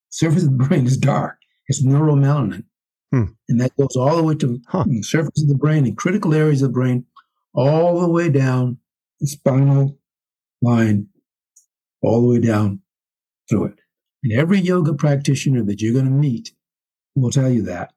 Surface 0.10 0.44
of 0.44 0.58
the 0.58 0.66
brain 0.66 0.86
is 0.86 0.98
dark. 0.98 1.38
It's 1.68 1.86
neuromelanin. 1.86 2.64
Hmm. 3.12 3.24
And 3.48 3.62
that 3.62 3.76
goes 3.78 3.96
all 3.96 4.16
the 4.16 4.24
way 4.24 4.36
to 4.36 4.60
huh. 4.68 4.86
the 4.88 5.02
surface 5.02 5.42
of 5.42 5.50
the 5.50 5.56
brain 5.56 5.86
and 5.86 5.98
critical 5.98 6.34
areas 6.34 6.62
of 6.62 6.70
the 6.70 6.74
brain, 6.74 7.06
all 7.54 8.02
the 8.02 8.10
way 8.10 8.30
down 8.30 8.78
the 9.20 9.28
spinal 9.28 9.98
line, 10.62 11.08
all 12.08 12.22
the 12.22 12.28
way 12.28 12.40
down 12.40 12.82
through 13.50 13.66
it. 13.66 13.80
And 14.24 14.34
every 14.34 14.60
yoga 14.60 14.94
practitioner 14.94 15.64
that 15.64 15.82
you're 15.82 15.94
going 15.94 16.06
to 16.06 16.12
meet 16.12 16.52
will 17.16 17.32
tell 17.32 17.50
you 17.50 17.62
that. 17.64 17.94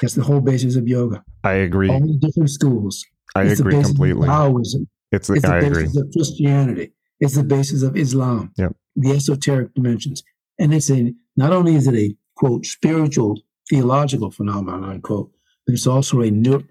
That's 0.00 0.14
the 0.14 0.24
whole 0.24 0.40
basis 0.40 0.76
of 0.76 0.86
yoga. 0.86 1.24
I 1.44 1.52
agree. 1.52 1.88
All 1.88 2.00
the 2.00 2.18
different 2.18 2.50
schools. 2.50 3.04
I 3.34 3.44
it's 3.44 3.60
agree 3.60 3.82
completely. 3.82 4.26
Taoism. 4.26 4.88
It's 5.12 5.28
the, 5.28 5.34
it's 5.34 5.42
the 5.42 5.54
I 5.54 5.60
basis 5.60 5.96
agree. 5.96 6.00
of 6.00 6.12
Christianity. 6.12 6.92
It's 7.20 7.34
the 7.34 7.44
basis 7.44 7.82
of 7.82 7.96
Islam. 7.96 8.52
Yep. 8.56 8.76
The 8.96 9.12
esoteric 9.12 9.74
dimensions. 9.74 10.22
And 10.58 10.74
it's 10.74 10.90
a 10.90 11.14
not 11.36 11.52
only 11.52 11.74
is 11.76 11.86
it 11.86 11.94
a 11.94 12.14
quote 12.36 12.66
spiritual 12.66 13.40
theological 13.70 14.30
phenomenon 14.30 14.84
unquote, 14.84 15.30
but 15.66 15.74
it's 15.74 15.86
also 15.86 16.20
a 16.20 16.30
neuro, 16.30 16.64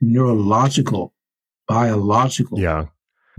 neurological, 0.00 1.14
biological 1.68 2.58
yeah. 2.58 2.86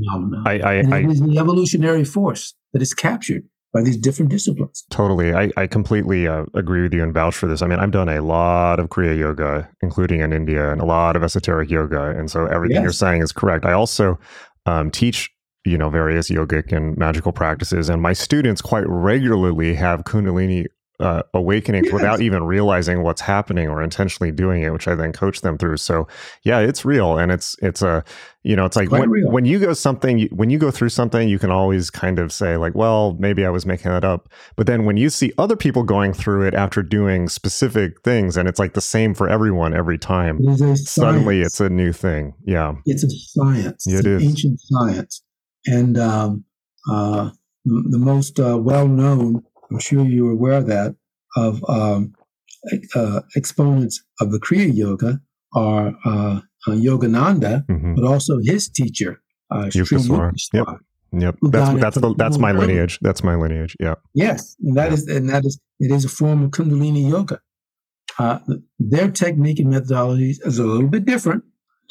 Phenomenon. 0.04 0.44
I, 0.48 0.60
I, 0.60 0.74
and 0.74 0.94
I, 0.94 1.00
it 1.00 1.10
is 1.10 1.22
the 1.22 1.38
evolutionary 1.38 2.04
force 2.04 2.54
that 2.74 2.82
is 2.82 2.94
captured 2.94 3.44
by 3.74 3.82
these 3.82 3.98
different 3.98 4.30
disciplines. 4.30 4.84
Totally. 4.90 5.34
I, 5.34 5.50
I 5.56 5.66
completely 5.68 6.28
uh, 6.28 6.46
agree 6.54 6.82
with 6.82 6.94
you 6.94 7.04
and 7.04 7.14
vouch 7.14 7.36
for 7.36 7.48
this. 7.48 7.62
I 7.62 7.68
mean, 7.68 7.80
I've 7.80 7.92
done 7.92 8.10
a 8.10 8.22
lot 8.22 8.80
of 8.80 8.90
Kriya 8.90 9.18
Yoga, 9.18 9.70
including 9.82 10.20
in 10.20 10.34
India, 10.34 10.72
and 10.72 10.82
a 10.82 10.86
lot 10.86 11.16
of 11.16 11.24
esoteric 11.24 11.70
yoga. 11.70 12.10
And 12.10 12.30
so 12.30 12.48
everything 12.48 12.76
yes. 12.76 12.84
you're 12.84 12.92
saying 12.92 13.22
is 13.22 13.32
correct. 13.32 13.66
I 13.66 13.72
also 13.72 14.20
um, 14.66 14.92
teach 14.92 15.30
you 15.66 15.78
know 15.78 15.90
various 15.90 16.30
yogic 16.30 16.72
and 16.72 16.98
magical 16.98 17.32
practices 17.32 17.90
and 17.90 18.02
my 18.02 18.14
students 18.14 18.62
quite 18.62 18.88
regularly 18.88 19.76
have 19.76 20.04
kundalini 20.04 20.66
uh, 21.02 21.24
awakenings 21.34 21.86
yes. 21.86 21.94
without 21.94 22.22
even 22.22 22.44
realizing 22.44 23.04
what's 23.04 23.22
happening 23.22 23.68
or 23.68 23.82
intentionally 23.82 24.32
doing 24.32 24.64
it, 24.64 24.72
which 24.72 24.88
I 24.88 24.96
then 24.96 25.12
coach 25.12 25.42
them 25.42 25.58
through. 25.58 25.78
So 25.78 26.08
yeah, 26.44 26.60
it's 26.60 26.86
real, 26.86 27.18
and 27.18 27.32
it's 27.32 27.56
it's 27.62 27.82
a 27.82 28.04
you 28.44 28.56
know 28.56 28.66
it's 28.66 28.76
like 28.76 28.92
when, 28.92 29.10
when 29.32 29.46
you 29.46 29.60
go 29.60 29.74
something 29.74 30.28
when 30.32 30.50
you 30.50 30.58
go 30.58 30.72
through 30.72 30.90
something, 30.90 31.28
you 31.28 31.40
can 31.40 31.52
always 31.52 31.90
kind 31.90 32.20
of 32.20 32.32
say 32.32 32.58
like, 32.58 32.76
well, 32.76 33.16
maybe 33.20 33.46
I 33.46 33.50
was 33.50 33.66
making 33.66 33.92
that 33.92 34.04
up. 34.04 34.30
But 34.56 34.68
then 34.68 34.86
when 34.86 34.98
you 34.98 35.10
see 35.10 35.34
other 35.38 35.56
people 35.56 35.84
going 35.84 36.14
through 36.14 36.48
it 36.48 36.54
after 36.54 36.84
doing 36.84 37.30
specific 37.30 38.02
things, 38.02 38.38
and 38.38 38.48
it's 38.48 38.60
like 38.60 38.74
the 38.74 38.82
same 38.82 39.14
for 39.14 39.28
everyone 39.28 39.74
every 39.74 39.98
time, 39.98 40.40
suddenly 40.76 41.42
it's 41.42 41.60
a 41.60 41.70
new 41.70 41.92
thing. 41.92 42.34
Yeah, 42.46 42.76
it's 42.86 43.04
a 43.04 43.10
science. 43.10 43.88
It 43.88 44.06
it's 44.06 44.08
is. 44.08 44.24
ancient 44.24 44.60
science, 44.60 45.24
and 45.66 45.98
um, 45.98 46.46
uh, 46.90 47.30
the 47.66 48.00
most 48.00 48.40
uh, 48.40 48.58
well 48.58 48.88
known 48.88 49.44
I'm 49.72 49.80
sure 49.80 50.04
you're 50.06 50.32
aware 50.32 50.54
of 50.54 50.68
that, 50.68 50.96
of 51.36 51.64
um, 51.70 52.14
uh, 52.96 53.22
exponents 53.36 54.04
of 54.20 54.32
the 54.32 54.40
Kriya 54.40 54.74
Yoga 54.74 55.22
are 55.56 55.96
uh, 56.06 56.42
uh, 56.68 56.72
Yogananda, 56.72 57.66
mm-hmm. 57.66 57.96
but 57.96 58.06
also 58.06 58.40
his 58.44 58.70
teacher, 58.70 59.22
uh, 59.50 59.66
Yukteswar. 59.66 60.34
Yep. 60.54 60.68
Yep. 61.14 61.36
That's 61.42 61.82
that's 61.82 61.98
the, 61.98 62.14
that's 62.16 62.38
my 62.38 62.52
lineage. 62.52 63.00
That's 63.02 63.24
my 63.24 63.36
lineage. 63.36 63.76
Yeah. 63.80 63.96
Yes, 64.14 64.56
and 64.62 64.78
that 64.78 64.90
yeah. 64.90 64.94
is 64.94 65.08
and 65.08 65.30
that 65.30 65.46
is 65.46 65.60
it 65.80 65.92
is 65.92 66.06
a 66.06 66.10
form 66.10 66.44
of 66.44 66.52
Kundalini 66.52 67.10
yoga. 67.10 67.42
Uh, 68.18 68.40
their 68.80 69.10
technique 69.10 69.60
and 69.60 69.70
methodology 69.70 70.36
is 70.42 70.60
a 70.60 70.64
little 70.64 70.88
bit 70.88 71.06
different 71.06 71.44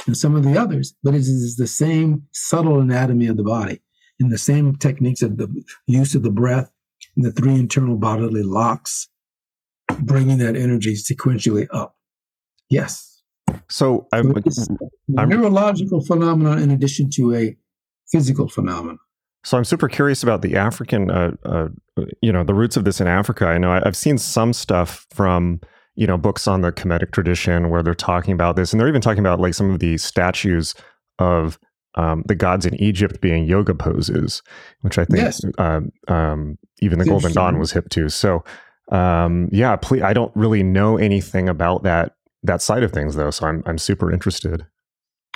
than 0.07 0.15
some 0.15 0.37
of 0.37 0.45
the 0.45 0.57
others, 0.57 0.95
but 1.03 1.15
it 1.15 1.21
is 1.21 1.57
the 1.57 1.67
same 1.67 2.23
subtle 2.33 2.81
anatomy 2.81 3.27
of 3.27 3.37
the 3.37 3.43
body 3.43 3.83
and 4.19 4.31
the 4.31 4.39
same 4.39 4.77
techniques 4.77 5.23
of 5.23 5.37
the 5.37 5.49
use 5.87 6.15
of 6.15 6.23
the 6.23 6.31
breath 6.31 6.71
and 7.17 7.25
the 7.25 7.33
three 7.33 7.55
internal 7.55 7.97
bodily 7.97 8.43
locks, 8.43 9.09
bringing 10.01 10.39
that 10.39 10.57
energy 10.57 10.95
sequentially 10.95 11.67
up. 11.73 11.97
Yes. 12.69 13.23
So, 13.69 14.07
I'm, 14.13 14.33
so 14.49 14.77
a 15.17 15.27
neurological 15.27 16.05
phenomenon 16.05 16.61
in 16.61 16.71
addition 16.71 17.11
to 17.11 17.35
a 17.35 17.57
physical 18.11 18.49
phenomenon. 18.49 18.99
So 19.45 19.57
I'm 19.57 19.65
super 19.65 19.89
curious 19.89 20.23
about 20.23 20.43
the 20.43 20.57
African, 20.57 21.11
uh, 21.11 21.33
uh, 21.45 21.69
you 22.21 22.31
know, 22.33 22.45
the 22.45 22.55
roots 22.55 22.77
of 22.77 22.85
this 22.85 23.01
in 23.01 23.07
Africa. 23.07 23.47
I 23.47 23.59
know 23.59 23.73
I've 23.73 23.97
seen 23.97 24.19
some 24.19 24.53
stuff 24.53 25.07
from, 25.11 25.61
you 25.95 26.07
know, 26.07 26.19
books 26.19 26.47
on 26.47 26.61
the 26.61 26.73
Kemetic 26.73 27.11
tradition 27.13 27.71
where 27.71 27.83
they're 27.83 27.95
talking 27.95 28.35
about 28.35 28.57
this, 28.57 28.73
and 28.73 28.79
they're 28.79 28.89
even 28.89 29.01
talking 29.01 29.21
about 29.21 29.41
like 29.41 29.55
some 29.55 29.71
of 29.71 29.81
the 29.81 29.97
statues 29.97 30.75
of 31.19 31.59
um, 31.95 32.23
the 32.27 32.35
gods 32.35 32.67
in 32.67 32.75
Egypt 32.77 33.21
being 33.21 33.45
yoga 33.45 33.75
poses, 33.75 34.43
which 34.83 34.99
I 34.99 35.05
think 35.05 35.19
yes. 35.21 35.41
um, 35.59 35.91
um, 36.09 36.59
even 36.81 36.99
the 36.99 37.05
Golden 37.05 37.33
Dawn 37.33 37.59
was 37.59 37.73
hip 37.73 37.89
to. 37.91 38.09
So, 38.09 38.45
um, 38.93 39.49
yeah, 39.53 39.77
please, 39.77 40.03
I 40.03 40.13
don't 40.13 40.35
really 40.37 40.63
know 40.63 40.97
anything 40.97 41.49
about 41.49 41.83
that 41.83 42.15
that 42.43 42.63
side 42.63 42.83
of 42.83 42.93
things 42.93 43.17
though, 43.17 43.31
so 43.31 43.47
I'm 43.47 43.63
I'm 43.67 43.79
super 43.79 44.13
interested. 44.13 44.67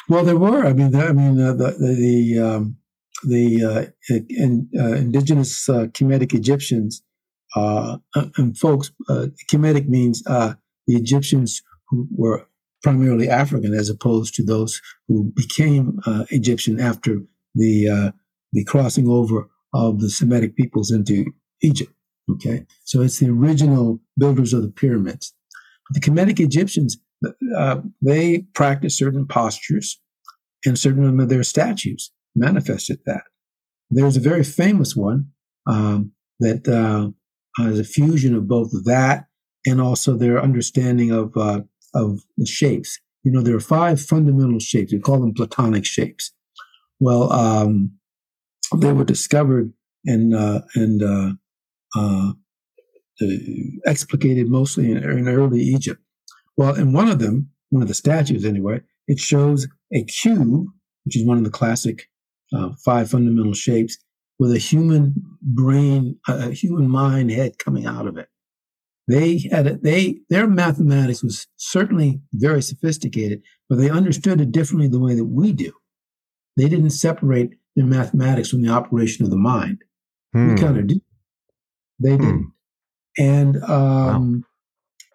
Well, 0.09 0.25
there 0.25 0.37
were. 0.37 0.65
I 0.65 0.73
mean, 0.73 0.95
I 0.95 1.13
mean, 1.13 1.41
uh, 1.41 1.55
the 1.55 1.71
the 1.79 1.95
the, 1.95 2.41
um, 2.41 2.77
the 3.25 3.65
uh, 4.11 4.15
in, 4.29 4.69
uh, 4.79 4.93
indigenous 4.93 5.69
uh, 5.69 5.87
Kemetic 5.87 6.35
Egyptians 6.35 7.03
uh, 7.57 7.99
and 8.37 8.57
folks. 8.57 8.93
Uh, 9.09 9.27
Kemetic 9.51 9.89
means 9.89 10.23
the 10.23 10.57
Egyptians 10.89 11.63
who 11.89 12.07
were 12.17 12.47
primarily 12.85 13.29
African, 13.29 13.75
as 13.75 13.89
opposed 13.89 14.35
to 14.35 14.45
those 14.45 14.81
who 15.09 15.33
became 15.35 15.99
uh, 16.07 16.25
Egyptian 16.31 16.79
after 16.79 17.23
the 17.55 17.89
uh, 17.89 18.11
the 18.53 18.63
crossing 18.65 19.09
over 19.09 19.49
of 19.73 20.01
the 20.01 20.11
Semitic 20.11 20.55
peoples 20.55 20.93
into 20.93 21.25
Egypt. 21.63 21.93
Okay, 22.31 22.67
so 22.85 23.01
it's 23.01 23.19
the 23.19 23.31
original 23.31 24.01
builders 24.17 24.53
of 24.53 24.63
the 24.63 24.71
pyramids. 24.71 25.35
The 25.91 26.01
Kemetic 26.01 26.41
Egyptians, 26.41 26.97
uh, 27.57 27.81
they 28.01 28.47
practiced 28.55 28.99
certain 28.99 29.27
postures, 29.27 30.01
and 30.65 30.79
certain 30.79 31.19
of 31.21 31.29
their 31.29 31.43
statues 31.43 32.13
manifested 32.37 33.01
that. 33.07 33.25
There's 33.91 34.17
a 34.17 34.29
very 34.31 34.45
famous 34.45 34.95
one 34.95 35.31
um, 35.67 36.13
that 36.41 36.69
uh, 36.69 37.11
is 37.67 37.81
a 37.81 37.85
fusion 37.85 38.35
of 38.35 38.47
both 38.47 38.71
that 38.85 39.27
and 39.67 39.81
also 39.81 40.17
their 40.17 40.43
understanding 40.43 41.11
of 41.11 41.37
uh, 41.37 41.61
of 41.95 42.21
the 42.37 42.47
shapes. 42.47 42.99
You 43.23 43.33
know, 43.33 43.41
there 43.41 43.57
are 43.57 43.61
five 43.61 44.01
fundamental 44.01 44.59
shapes. 44.59 44.93
We 44.93 44.99
call 44.99 45.21
them 45.21 45.35
Platonic 45.35 45.85
shapes. 45.87 46.33
Well, 47.01 47.33
um, 47.33 47.93
they 48.77 48.93
were 48.93 49.05
discovered 49.05 49.73
and 50.05 50.35
uh, 50.35 50.61
and 50.75 51.03
uh, 51.03 51.33
uh, 51.97 52.33
explicated 53.87 54.49
mostly 54.49 54.91
in, 54.91 54.99
in, 54.99 55.29
early 55.29 55.61
Egypt. 55.61 56.01
Well, 56.57 56.75
in 56.75 56.93
one 56.93 57.09
of 57.09 57.19
them, 57.19 57.51
one 57.71 57.83
of 57.83 57.89
the 57.89 57.95
statues 57.95 58.45
anyway, 58.45 58.81
it 59.07 59.19
shows 59.19 59.67
a 59.93 60.05
cube, 60.05 60.67
which 61.05 61.17
is 61.17 61.27
one 61.27 61.39
of 61.39 61.45
the 61.45 61.51
classic 61.51 62.09
uh, 62.53 62.71
five 62.85 63.11
fundamental 63.11 63.55
shapes, 63.55 63.99
with 64.39 64.53
a 64.53 64.59
human 64.59 65.15
brain, 65.43 66.19
a 66.29 66.51
human 66.51 66.89
mind 66.89 67.31
head 67.31 67.59
coming 67.59 67.87
out 67.87 68.07
of 68.07 68.17
it. 68.17 68.29
They 69.07 69.49
had 69.51 69.67
a, 69.67 69.77
they 69.77 70.21
their 70.31 70.47
mathematics 70.47 71.23
was 71.23 71.47
certainly 71.57 72.21
very 72.33 72.63
sophisticated, 72.63 73.43
but 73.69 73.77
they 73.77 73.91
understood 73.91 74.41
it 74.41 74.53
differently 74.53 74.89
the 74.89 75.01
way 75.01 75.15
that 75.15 75.27
we 75.27 75.53
do. 75.53 75.73
They 76.57 76.69
didn't 76.69 76.91
separate 76.91 77.51
their 77.77 77.85
mathematics 77.85 78.49
from 78.49 78.63
the 78.63 78.73
operation 78.73 79.25
of 79.25 79.31
the 79.31 79.37
mind. 79.37 79.83
Hmm. 80.33 80.55
We 80.55 80.61
kind 80.61 80.79
of 80.79 80.87
do. 80.87 81.01
They 81.99 82.17
hmm. 82.17 82.23
didn't. 82.23 82.53
And 83.19 83.57
um, 83.65 84.43
wow. 84.43 84.49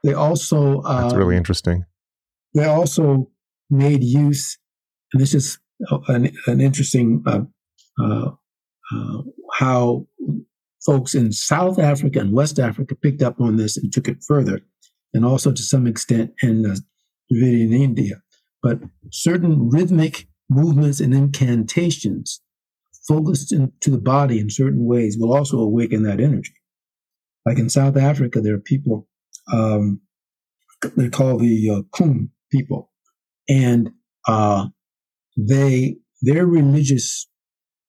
they 0.04 0.14
also 0.14 0.82
uh, 0.82 1.02
that's 1.02 1.16
really 1.16 1.36
interesting. 1.36 1.86
They 2.54 2.66
also 2.66 3.30
made 3.70 4.04
use, 4.04 4.58
and 5.14 5.22
this 5.22 5.34
is 5.34 5.60
an, 6.08 6.32
an 6.48 6.62
interesting 6.62 7.24
uh, 7.26 7.42
uh, 8.02 8.32
uh 8.94 9.22
how 9.54 10.08
folks 10.90 11.14
in 11.14 11.32
South 11.32 11.78
Africa 11.78 12.20
and 12.20 12.34
West 12.34 12.58
Africa 12.58 12.96
picked 12.96 13.22
up 13.22 13.40
on 13.40 13.58
this 13.58 13.78
and 13.78 13.94
took 13.94 14.08
it 14.08 14.24
further, 14.28 14.62
and 15.14 15.24
also 15.24 15.52
to 15.52 15.62
some 15.62 15.86
extent 15.86 16.32
in 16.42 16.66
uh, 16.66 16.76
Dravidian 17.32 17.74
India. 17.74 18.16
But 18.64 18.80
certain 19.12 19.70
rhythmic 19.70 20.28
movements 20.50 21.00
and 21.00 21.14
incantations 21.14 22.42
focused 23.08 23.54
into 23.54 23.92
the 23.92 24.00
body 24.00 24.40
in 24.40 24.50
certain 24.50 24.84
ways 24.86 25.16
will 25.20 25.32
also 25.32 25.60
awaken 25.60 26.02
that 26.04 26.20
energy. 26.20 26.56
Like 27.46 27.60
in 27.60 27.70
South 27.70 27.96
Africa, 27.96 28.42
there 28.42 28.56
are 28.56 28.60
people 28.60 29.08
um, 29.54 30.02
they 30.98 31.10
call 31.10 31.38
the 31.38 31.70
uh, 31.70 31.82
Kung 31.96 32.30
people, 32.52 32.90
and 33.48 33.92
uh, 34.28 34.70
they 35.38 35.98
their 36.24 36.48
religious 36.48 37.28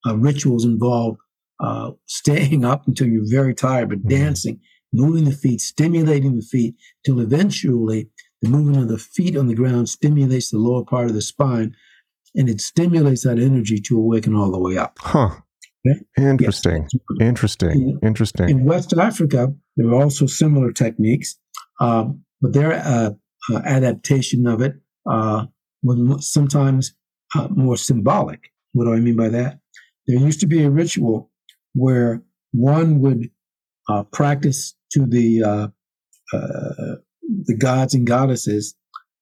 uh, 0.07 0.17
rituals 0.19 0.67
involve 0.67 1.17
uh, 1.63 1.93
staying 2.07 2.65
up 2.65 2.87
until 2.87 3.07
you're 3.07 3.31
very 3.31 3.55
tired, 3.55 3.89
but 3.89 3.99
mm-hmm. 3.99 4.09
dancing 4.09 4.61
moving 4.93 5.25
the 5.25 5.33
feet, 5.33 5.61
stimulating 5.61 6.37
the 6.37 6.43
feet, 6.43 6.75
till 7.05 7.21
eventually 7.21 8.09
the 8.43 8.49
movement 8.49 8.79
of 8.79 8.89
the 8.89 8.99
feet 8.99 9.37
on 9.37 9.47
the 9.47 9.55
ground 9.55 9.89
stimulates 9.89 10.51
the 10.51 10.59
lower 10.59 10.85
part 10.85 11.07
of 11.07 11.15
the 11.15 11.23
spine, 11.23 11.75
and 12.35 12.49
it 12.49 12.61
stimulates 12.61 13.25
that 13.25 13.39
energy 13.39 13.79
to 13.81 13.97
awaken 13.97 14.35
all 14.35 14.51
the 14.51 14.59
way 14.59 14.77
up. 14.77 14.99
Huh. 15.01 15.31
Okay? 15.87 16.01
Interesting. 16.19 16.87
Yes. 16.93 17.03
Interesting. 17.21 17.71
In, 17.71 17.99
Interesting. 18.03 18.49
In 18.49 18.65
West 18.65 18.93
Africa, 18.93 19.53
there 19.77 19.89
are 19.89 20.03
also 20.03 20.27
similar 20.27 20.73
techniques, 20.73 21.39
um, 21.81 22.23
but 22.41 22.53
their 22.53 22.73
uh, 22.73 23.11
uh, 23.53 23.59
adaptation 23.65 24.47
of 24.47 24.61
it 24.61 24.75
uh, 25.09 25.47
was 25.83 26.31
sometimes 26.31 26.95
uh, 27.35 27.49
more 27.51 27.77
symbolic. 27.77 28.51
What 28.73 28.85
do 28.85 28.93
I 28.93 29.01
mean 29.01 29.17
by 29.17 29.29
that? 29.31 29.61
There 30.07 30.19
used 30.19 30.41
to 30.41 30.47
be 30.47 30.63
a 30.65 30.71
ritual 30.71 31.30
where 31.75 32.23
one 32.53 33.01
would 33.01 33.31
uh, 33.89 34.05
practice 34.05 34.75
to 34.93 35.07
the 35.07 35.43
uh, 35.43 35.68
uh, 36.33 36.97
the 37.45 37.57
gods 37.57 37.95
and 37.95 38.07
goddesses, 38.07 38.75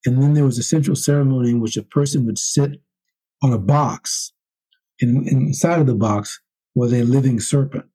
and 0.05 0.23
then 0.23 0.35
there 0.35 0.45
was 0.45 0.59
a 0.59 0.63
central 0.63 0.97
ceremony 0.97 1.51
in 1.51 1.61
which 1.61 1.77
a 1.77 1.83
person 1.83 2.27
would 2.27 2.39
sit 2.39 2.81
on 3.43 3.53
a 3.53 3.59
box, 3.59 4.33
and 5.01 5.27
inside 5.29 5.81
of 5.81 5.87
the 5.87 5.95
box 5.95 6.41
was 6.75 6.93
a 6.93 7.03
living 7.03 7.41
serpent. 7.41 7.87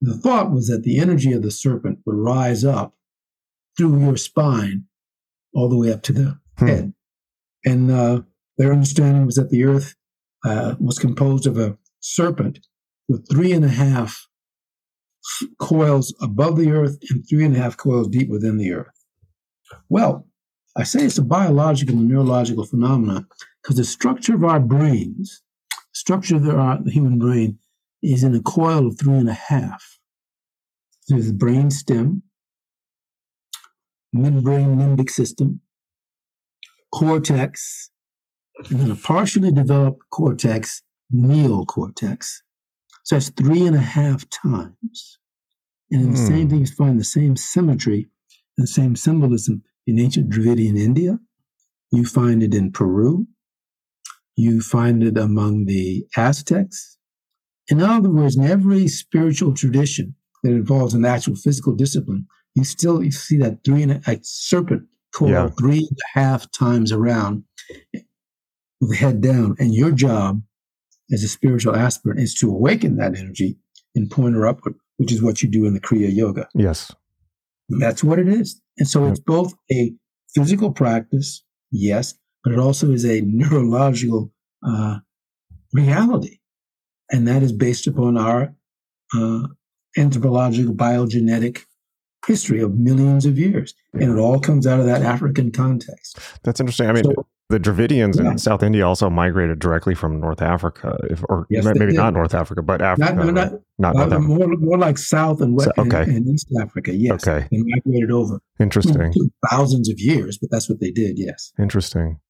The 0.00 0.16
thought 0.16 0.50
was 0.50 0.68
that 0.68 0.82
the 0.82 0.98
energy 0.98 1.32
of 1.32 1.42
the 1.42 1.50
serpent 1.50 1.98
would 2.06 2.16
rise 2.16 2.64
up 2.64 2.94
through 3.76 4.00
your 4.00 4.16
spine 4.16 4.84
all 5.54 5.68
the 5.68 5.76
way 5.76 5.92
up 5.92 6.02
to 6.02 6.12
the 6.12 6.38
hmm. 6.58 6.66
head. 6.66 6.94
And 7.64 7.90
uh, 7.90 8.22
their 8.56 8.72
understanding 8.72 9.26
was 9.26 9.34
that 9.34 9.50
the 9.50 9.64
earth 9.64 9.94
uh, 10.44 10.76
was 10.80 10.98
composed 10.98 11.46
of 11.46 11.58
a 11.58 11.76
serpent 12.00 12.60
with 13.10 13.28
three 13.28 13.52
and 13.52 13.64
a 13.64 13.68
half 13.68 14.28
coils 15.58 16.14
above 16.22 16.56
the 16.56 16.70
earth 16.70 16.96
and 17.10 17.24
three 17.28 17.44
and 17.44 17.56
a 17.56 17.58
half 17.58 17.76
coils 17.76 18.06
deep 18.08 18.28
within 18.28 18.56
the 18.56 18.72
earth. 18.72 19.04
Well, 19.88 20.28
I 20.76 20.84
say 20.84 21.04
it's 21.04 21.18
a 21.18 21.22
biological 21.22 21.96
and 21.96 22.08
neurological 22.08 22.64
phenomenon 22.64 23.26
because 23.60 23.76
the 23.76 23.84
structure 23.84 24.34
of 24.36 24.44
our 24.44 24.60
brains, 24.60 25.42
structure 25.92 26.36
of 26.36 26.48
our, 26.48 26.74
uh, 26.74 26.78
the 26.82 26.92
human 26.92 27.18
brain, 27.18 27.58
is 28.00 28.22
in 28.22 28.34
a 28.34 28.40
coil 28.40 28.86
of 28.86 28.98
three 28.98 29.14
and 29.18 29.28
a 29.28 29.34
half. 29.34 29.98
There's 31.08 31.26
the 31.26 31.32
brain 31.32 31.72
stem, 31.72 32.22
midbrain 34.14 34.76
limbic 34.76 35.10
system, 35.10 35.60
cortex, 36.94 37.90
and 38.68 38.78
then 38.78 38.90
a 38.92 38.96
partially 38.96 39.50
developed 39.50 40.02
cortex, 40.10 40.82
neocortex. 41.12 42.42
So 43.04 43.16
that's 43.16 43.30
three 43.30 43.66
and 43.66 43.76
a 43.76 43.80
half 43.80 44.28
times. 44.30 45.18
And 45.90 46.02
in 46.02 46.10
the 46.12 46.16
same 46.16 46.44
hmm. 46.44 46.50
thing, 46.50 46.60
you 46.60 46.66
find 46.66 47.00
the 47.00 47.04
same 47.04 47.36
symmetry 47.36 48.08
and 48.56 48.64
the 48.64 48.70
same 48.70 48.94
symbolism 48.96 49.62
in 49.86 49.98
ancient 49.98 50.30
Dravidian 50.30 50.76
India. 50.76 51.18
You 51.90 52.04
find 52.04 52.42
it 52.42 52.54
in 52.54 52.70
Peru. 52.70 53.26
You 54.36 54.60
find 54.60 55.02
it 55.02 55.18
among 55.18 55.66
the 55.66 56.06
Aztecs. 56.16 56.98
In 57.68 57.82
other 57.82 58.10
words, 58.10 58.36
in 58.36 58.44
every 58.44 58.88
spiritual 58.88 59.54
tradition 59.54 60.14
that 60.42 60.50
involves 60.50 60.94
an 60.94 61.04
actual 61.04 61.36
physical 61.36 61.74
discipline, 61.74 62.26
you 62.54 62.64
still 62.64 63.02
you 63.02 63.12
see 63.12 63.36
that 63.38 63.64
three 63.64 63.82
and 63.82 63.92
a, 63.92 64.00
a 64.06 64.18
serpent 64.22 64.84
coil 65.14 65.30
yeah. 65.30 65.48
three 65.58 65.78
and 65.78 65.98
a 66.14 66.18
half 66.18 66.50
times 66.52 66.92
around 66.92 67.44
with 68.80 68.90
the 68.90 68.96
head 68.96 69.20
down. 69.20 69.56
And 69.58 69.74
your 69.74 69.92
job 69.92 70.42
as 71.12 71.22
a 71.22 71.28
spiritual 71.28 71.76
aspirant 71.76 72.20
is 72.20 72.34
to 72.34 72.50
awaken 72.50 72.96
that 72.96 73.16
energy 73.16 73.58
and 73.94 74.10
point 74.10 74.34
her 74.34 74.46
upward, 74.46 74.74
which 74.96 75.12
is 75.12 75.22
what 75.22 75.42
you 75.42 75.48
do 75.48 75.66
in 75.66 75.74
the 75.74 75.80
Kriya 75.80 76.14
Yoga. 76.14 76.48
Yes. 76.54 76.92
That's 77.68 78.02
what 78.02 78.18
it 78.18 78.28
is. 78.28 78.60
And 78.78 78.88
so 78.88 79.06
it's 79.06 79.20
both 79.20 79.54
a 79.70 79.92
physical 80.34 80.72
practice, 80.72 81.44
yes, 81.70 82.14
but 82.42 82.52
it 82.52 82.58
also 82.58 82.90
is 82.90 83.04
a 83.04 83.20
neurological 83.20 84.32
uh, 84.66 84.98
reality. 85.72 86.38
And 87.12 87.26
that 87.28 87.42
is 87.42 87.52
based 87.52 87.86
upon 87.86 88.16
our 88.16 88.54
uh, 89.14 89.48
anthropological 89.96 90.74
biogenetic 90.74 91.64
history 92.26 92.60
of 92.60 92.74
millions 92.74 93.26
of 93.26 93.38
years. 93.38 93.74
And 93.92 94.16
it 94.16 94.18
all 94.18 94.38
comes 94.38 94.66
out 94.66 94.80
of 94.80 94.86
that 94.86 95.02
African 95.02 95.50
context. 95.50 96.18
That's 96.42 96.60
interesting. 96.60 96.88
I 96.88 96.92
mean, 96.92 97.04
so, 97.04 97.26
the 97.50 97.58
Dravidians 97.58 98.16
yeah. 98.16 98.30
in 98.30 98.38
South 98.38 98.62
India 98.62 98.86
also 98.86 99.10
migrated 99.10 99.58
directly 99.58 99.96
from 99.96 100.20
North 100.20 100.40
Africa, 100.40 100.96
if, 101.10 101.22
or 101.28 101.46
yes, 101.50 101.64
maybe 101.64 101.92
not 101.92 102.14
North 102.14 102.32
Africa, 102.32 102.62
but 102.62 102.80
Africa. 102.80 103.12
Not, 103.12 103.34
not, 103.34 103.52
not, 103.78 103.96
not 103.96 104.12
uh, 104.12 104.20
more, 104.20 104.46
more 104.46 104.78
like 104.78 104.96
South 104.96 105.40
and 105.40 105.56
West 105.56 105.72
so, 105.74 105.82
okay. 105.82 106.02
and, 106.02 106.12
and, 106.12 106.28
East 106.28 106.48
Africa. 106.60 106.94
Yes. 106.94 107.26
Okay. 107.26 107.48
They 107.50 107.58
migrated 107.58 108.12
over. 108.12 108.40
Interesting. 108.60 109.12
Thousands 109.50 109.88
of 109.88 109.98
years, 109.98 110.38
but 110.38 110.50
that's 110.52 110.68
what 110.68 110.78
they 110.78 110.92
did. 110.92 111.18
Yes. 111.18 111.52
Interesting. 111.58 112.20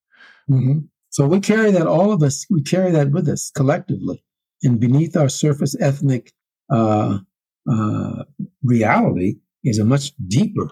Mm-hmm. 0.49 0.79
So 1.09 1.27
we 1.27 1.39
carry 1.39 1.69
that, 1.69 1.85
all 1.85 2.11
of 2.11 2.23
us, 2.23 2.47
we 2.49 2.63
carry 2.63 2.89
that 2.91 3.11
with 3.11 3.29
us 3.29 3.51
collectively. 3.51 4.23
And 4.63 4.79
beneath 4.79 5.15
our 5.15 5.29
surface 5.29 5.75
ethnic 5.79 6.33
uh, 6.71 7.19
uh, 7.71 8.23
reality 8.63 9.35
is 9.63 9.77
a 9.77 9.85
much 9.85 10.13
deeper 10.27 10.67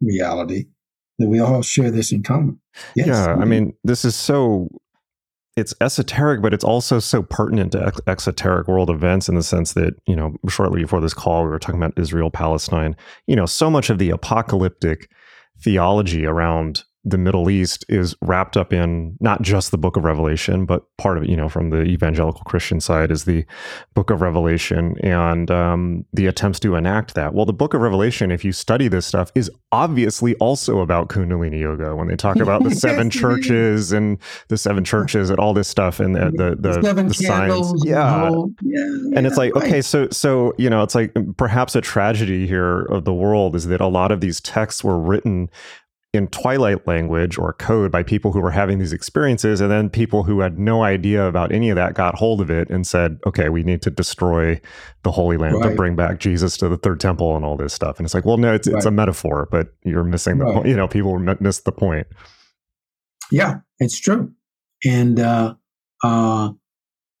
reality 0.00 0.66
that 1.22 1.28
we 1.28 1.40
all 1.40 1.62
share 1.62 1.90
this 1.90 2.12
in 2.12 2.22
common. 2.22 2.60
Yes, 2.94 3.08
yeah, 3.08 3.34
I 3.34 3.44
mean, 3.44 3.74
this 3.84 4.04
is 4.04 4.14
so 4.14 4.68
it's 5.56 5.74
esoteric, 5.80 6.40
but 6.40 6.54
it's 6.54 6.64
also 6.64 6.98
so 6.98 7.22
pertinent 7.22 7.72
to 7.72 7.86
ex- 7.86 8.00
exoteric 8.06 8.68
world 8.68 8.88
events 8.88 9.28
in 9.28 9.34
the 9.34 9.42
sense 9.42 9.74
that, 9.74 9.94
you 10.06 10.16
know, 10.16 10.34
shortly 10.48 10.82
before 10.82 11.00
this 11.00 11.12
call, 11.12 11.44
we 11.44 11.50
were 11.50 11.58
talking 11.58 11.80
about 11.80 11.98
Israel, 11.98 12.30
Palestine. 12.30 12.96
You 13.26 13.36
know, 13.36 13.46
so 13.46 13.70
much 13.70 13.90
of 13.90 13.98
the 13.98 14.10
apocalyptic 14.10 15.10
theology 15.62 16.24
around 16.24 16.84
the 17.04 17.18
Middle 17.18 17.50
East 17.50 17.84
is 17.88 18.14
wrapped 18.20 18.56
up 18.56 18.72
in 18.72 19.16
not 19.18 19.42
just 19.42 19.72
the 19.72 19.78
book 19.78 19.96
of 19.96 20.04
Revelation, 20.04 20.64
but 20.64 20.84
part 20.98 21.16
of 21.16 21.24
it, 21.24 21.28
you 21.28 21.36
know, 21.36 21.48
from 21.48 21.70
the 21.70 21.82
evangelical 21.82 22.42
Christian 22.44 22.80
side 22.80 23.10
is 23.10 23.24
the 23.24 23.44
book 23.94 24.10
of 24.10 24.20
Revelation 24.20 24.96
and 25.02 25.50
um, 25.50 26.04
the 26.12 26.26
attempts 26.26 26.60
to 26.60 26.76
enact 26.76 27.14
that. 27.14 27.34
Well, 27.34 27.44
the 27.44 27.52
book 27.52 27.74
of 27.74 27.80
Revelation, 27.80 28.30
if 28.30 28.44
you 28.44 28.52
study 28.52 28.86
this 28.86 29.04
stuff, 29.04 29.32
is 29.34 29.50
obviously 29.72 30.36
also 30.36 30.78
about 30.78 31.08
Kundalini 31.08 31.60
Yoga 31.60 31.96
when 31.96 32.06
they 32.06 32.14
talk 32.14 32.36
about 32.36 32.62
the 32.62 32.70
seven 32.74 33.10
churches 33.10 33.90
and 33.90 34.18
the 34.46 34.56
seven 34.56 34.84
churches 34.84 35.28
and 35.28 35.40
all 35.40 35.54
this 35.54 35.66
stuff 35.66 35.98
and 35.98 36.14
the, 36.14 36.30
the, 36.30 36.56
the, 36.56 36.94
the, 36.94 37.02
the 37.02 37.14
signs. 37.14 37.84
Yeah. 37.84 38.30
yeah. 38.60 38.84
And 39.16 39.26
it's 39.26 39.36
like, 39.36 39.54
right. 39.56 39.64
okay, 39.64 39.82
so, 39.82 40.08
so, 40.10 40.54
you 40.56 40.70
know, 40.70 40.84
it's 40.84 40.94
like 40.94 41.12
perhaps 41.36 41.74
a 41.74 41.80
tragedy 41.80 42.46
here 42.46 42.82
of 42.82 43.04
the 43.04 43.14
world 43.14 43.56
is 43.56 43.66
that 43.66 43.80
a 43.80 43.88
lot 43.88 44.12
of 44.12 44.20
these 44.20 44.40
texts 44.40 44.84
were 44.84 45.00
written 45.00 45.50
in 46.12 46.28
twilight 46.28 46.86
language 46.86 47.38
or 47.38 47.54
code 47.54 47.90
by 47.90 48.02
people 48.02 48.32
who 48.32 48.40
were 48.40 48.50
having 48.50 48.78
these 48.78 48.92
experiences 48.92 49.62
and 49.62 49.70
then 49.70 49.88
people 49.88 50.24
who 50.24 50.40
had 50.40 50.58
no 50.58 50.82
idea 50.82 51.26
about 51.26 51.50
any 51.52 51.70
of 51.70 51.76
that 51.76 51.94
got 51.94 52.14
hold 52.16 52.40
of 52.42 52.50
it 52.50 52.68
and 52.68 52.86
said 52.86 53.18
okay 53.26 53.48
we 53.48 53.62
need 53.62 53.80
to 53.80 53.90
destroy 53.90 54.60
the 55.04 55.10
holy 55.10 55.38
land 55.38 55.54
right. 55.54 55.70
to 55.70 55.74
bring 55.74 55.96
back 55.96 56.20
jesus 56.20 56.58
to 56.58 56.68
the 56.68 56.76
third 56.76 57.00
temple 57.00 57.34
and 57.34 57.46
all 57.46 57.56
this 57.56 57.72
stuff 57.72 57.98
and 57.98 58.04
it's 58.04 58.12
like 58.12 58.26
well 58.26 58.36
no 58.36 58.52
it's, 58.52 58.68
right. 58.68 58.76
it's 58.76 58.84
a 58.84 58.90
metaphor 58.90 59.48
but 59.50 59.68
you're 59.84 60.04
missing 60.04 60.36
the 60.36 60.44
right. 60.44 60.54
point 60.54 60.68
you 60.68 60.76
know 60.76 60.86
people 60.86 61.18
miss 61.40 61.60
the 61.60 61.72
point 61.72 62.06
yeah 63.30 63.60
it's 63.78 63.98
true 63.98 64.30
and 64.84 65.18
uh 65.18 65.54
uh 66.04 66.50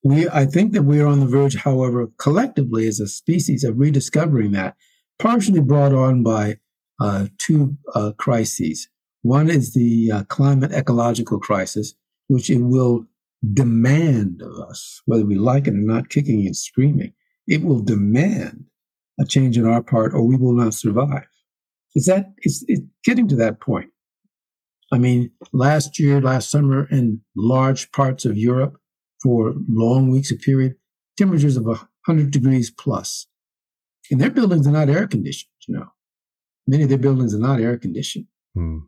we 0.04 0.28
i 0.28 0.44
think 0.44 0.72
that 0.72 0.82
we're 0.82 1.06
on 1.06 1.20
the 1.20 1.26
verge 1.26 1.56
however 1.56 2.08
collectively 2.18 2.86
as 2.86 3.00
a 3.00 3.08
species 3.08 3.64
of 3.64 3.78
rediscovering 3.78 4.52
that 4.52 4.76
partially 5.18 5.60
brought 5.60 5.94
on 5.94 6.22
by 6.22 6.58
uh, 7.02 7.26
two 7.38 7.76
uh, 7.94 8.12
crises. 8.16 8.88
One 9.22 9.50
is 9.50 9.74
the 9.74 10.12
uh, 10.12 10.24
climate 10.24 10.72
ecological 10.72 11.40
crisis, 11.40 11.94
which 12.28 12.48
it 12.48 12.58
will 12.58 13.06
demand 13.52 14.40
of 14.40 14.68
us, 14.68 15.02
whether 15.06 15.26
we 15.26 15.34
like 15.34 15.66
it 15.66 15.74
or 15.74 15.78
not, 15.78 16.10
kicking 16.10 16.46
and 16.46 16.56
screaming. 16.56 17.12
It 17.48 17.64
will 17.64 17.80
demand 17.80 18.66
a 19.20 19.24
change 19.24 19.58
on 19.58 19.66
our 19.66 19.82
part, 19.82 20.14
or 20.14 20.22
we 20.24 20.36
will 20.36 20.52
not 20.52 20.74
survive. 20.74 21.26
Is 21.94 22.06
that 22.06 22.32
it's, 22.38 22.64
it's 22.68 22.82
getting 23.04 23.26
to 23.28 23.36
that 23.36 23.60
point? 23.60 23.90
I 24.92 24.98
mean, 24.98 25.32
last 25.52 25.98
year, 25.98 26.20
last 26.20 26.50
summer, 26.50 26.86
in 26.88 27.20
large 27.36 27.90
parts 27.92 28.24
of 28.24 28.36
Europe, 28.36 28.76
for 29.22 29.54
long 29.68 30.10
weeks 30.10 30.30
of 30.30 30.40
period, 30.40 30.74
temperatures 31.16 31.56
of 31.56 31.64
100 31.64 32.30
degrees 32.30 32.70
plus. 32.70 33.26
And 34.10 34.20
their 34.20 34.30
buildings 34.30 34.66
are 34.66 34.72
not 34.72 34.88
air 34.88 35.06
conditioned, 35.06 35.50
you 35.66 35.74
know. 35.74 35.91
Many 36.66 36.84
of 36.84 36.88
their 36.88 36.98
buildings 36.98 37.34
are 37.34 37.38
not 37.38 37.60
air 37.60 37.76
conditioned. 37.76 38.26
Hmm. 38.54 38.78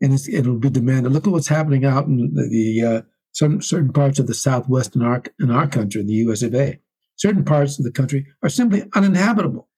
And 0.00 0.18
it'll 0.32 0.58
be 0.58 0.70
demanded. 0.70 1.12
Look 1.12 1.26
at 1.26 1.32
what's 1.32 1.48
happening 1.48 1.84
out 1.84 2.06
in 2.06 2.34
the, 2.34 2.48
the 2.48 2.86
uh, 2.86 3.02
some 3.32 3.60
certain 3.60 3.92
parts 3.92 4.18
of 4.18 4.26
the 4.26 4.34
Southwest 4.34 4.96
in 4.96 5.02
our, 5.02 5.22
in 5.38 5.50
our 5.50 5.66
country, 5.66 6.02
the 6.02 6.14
US 6.14 6.42
of 6.42 6.54
A. 6.54 6.80
Certain 7.16 7.44
parts 7.44 7.78
of 7.78 7.84
the 7.84 7.92
country 7.92 8.26
are 8.42 8.48
simply 8.48 8.84
uninhabitable. 8.94 9.68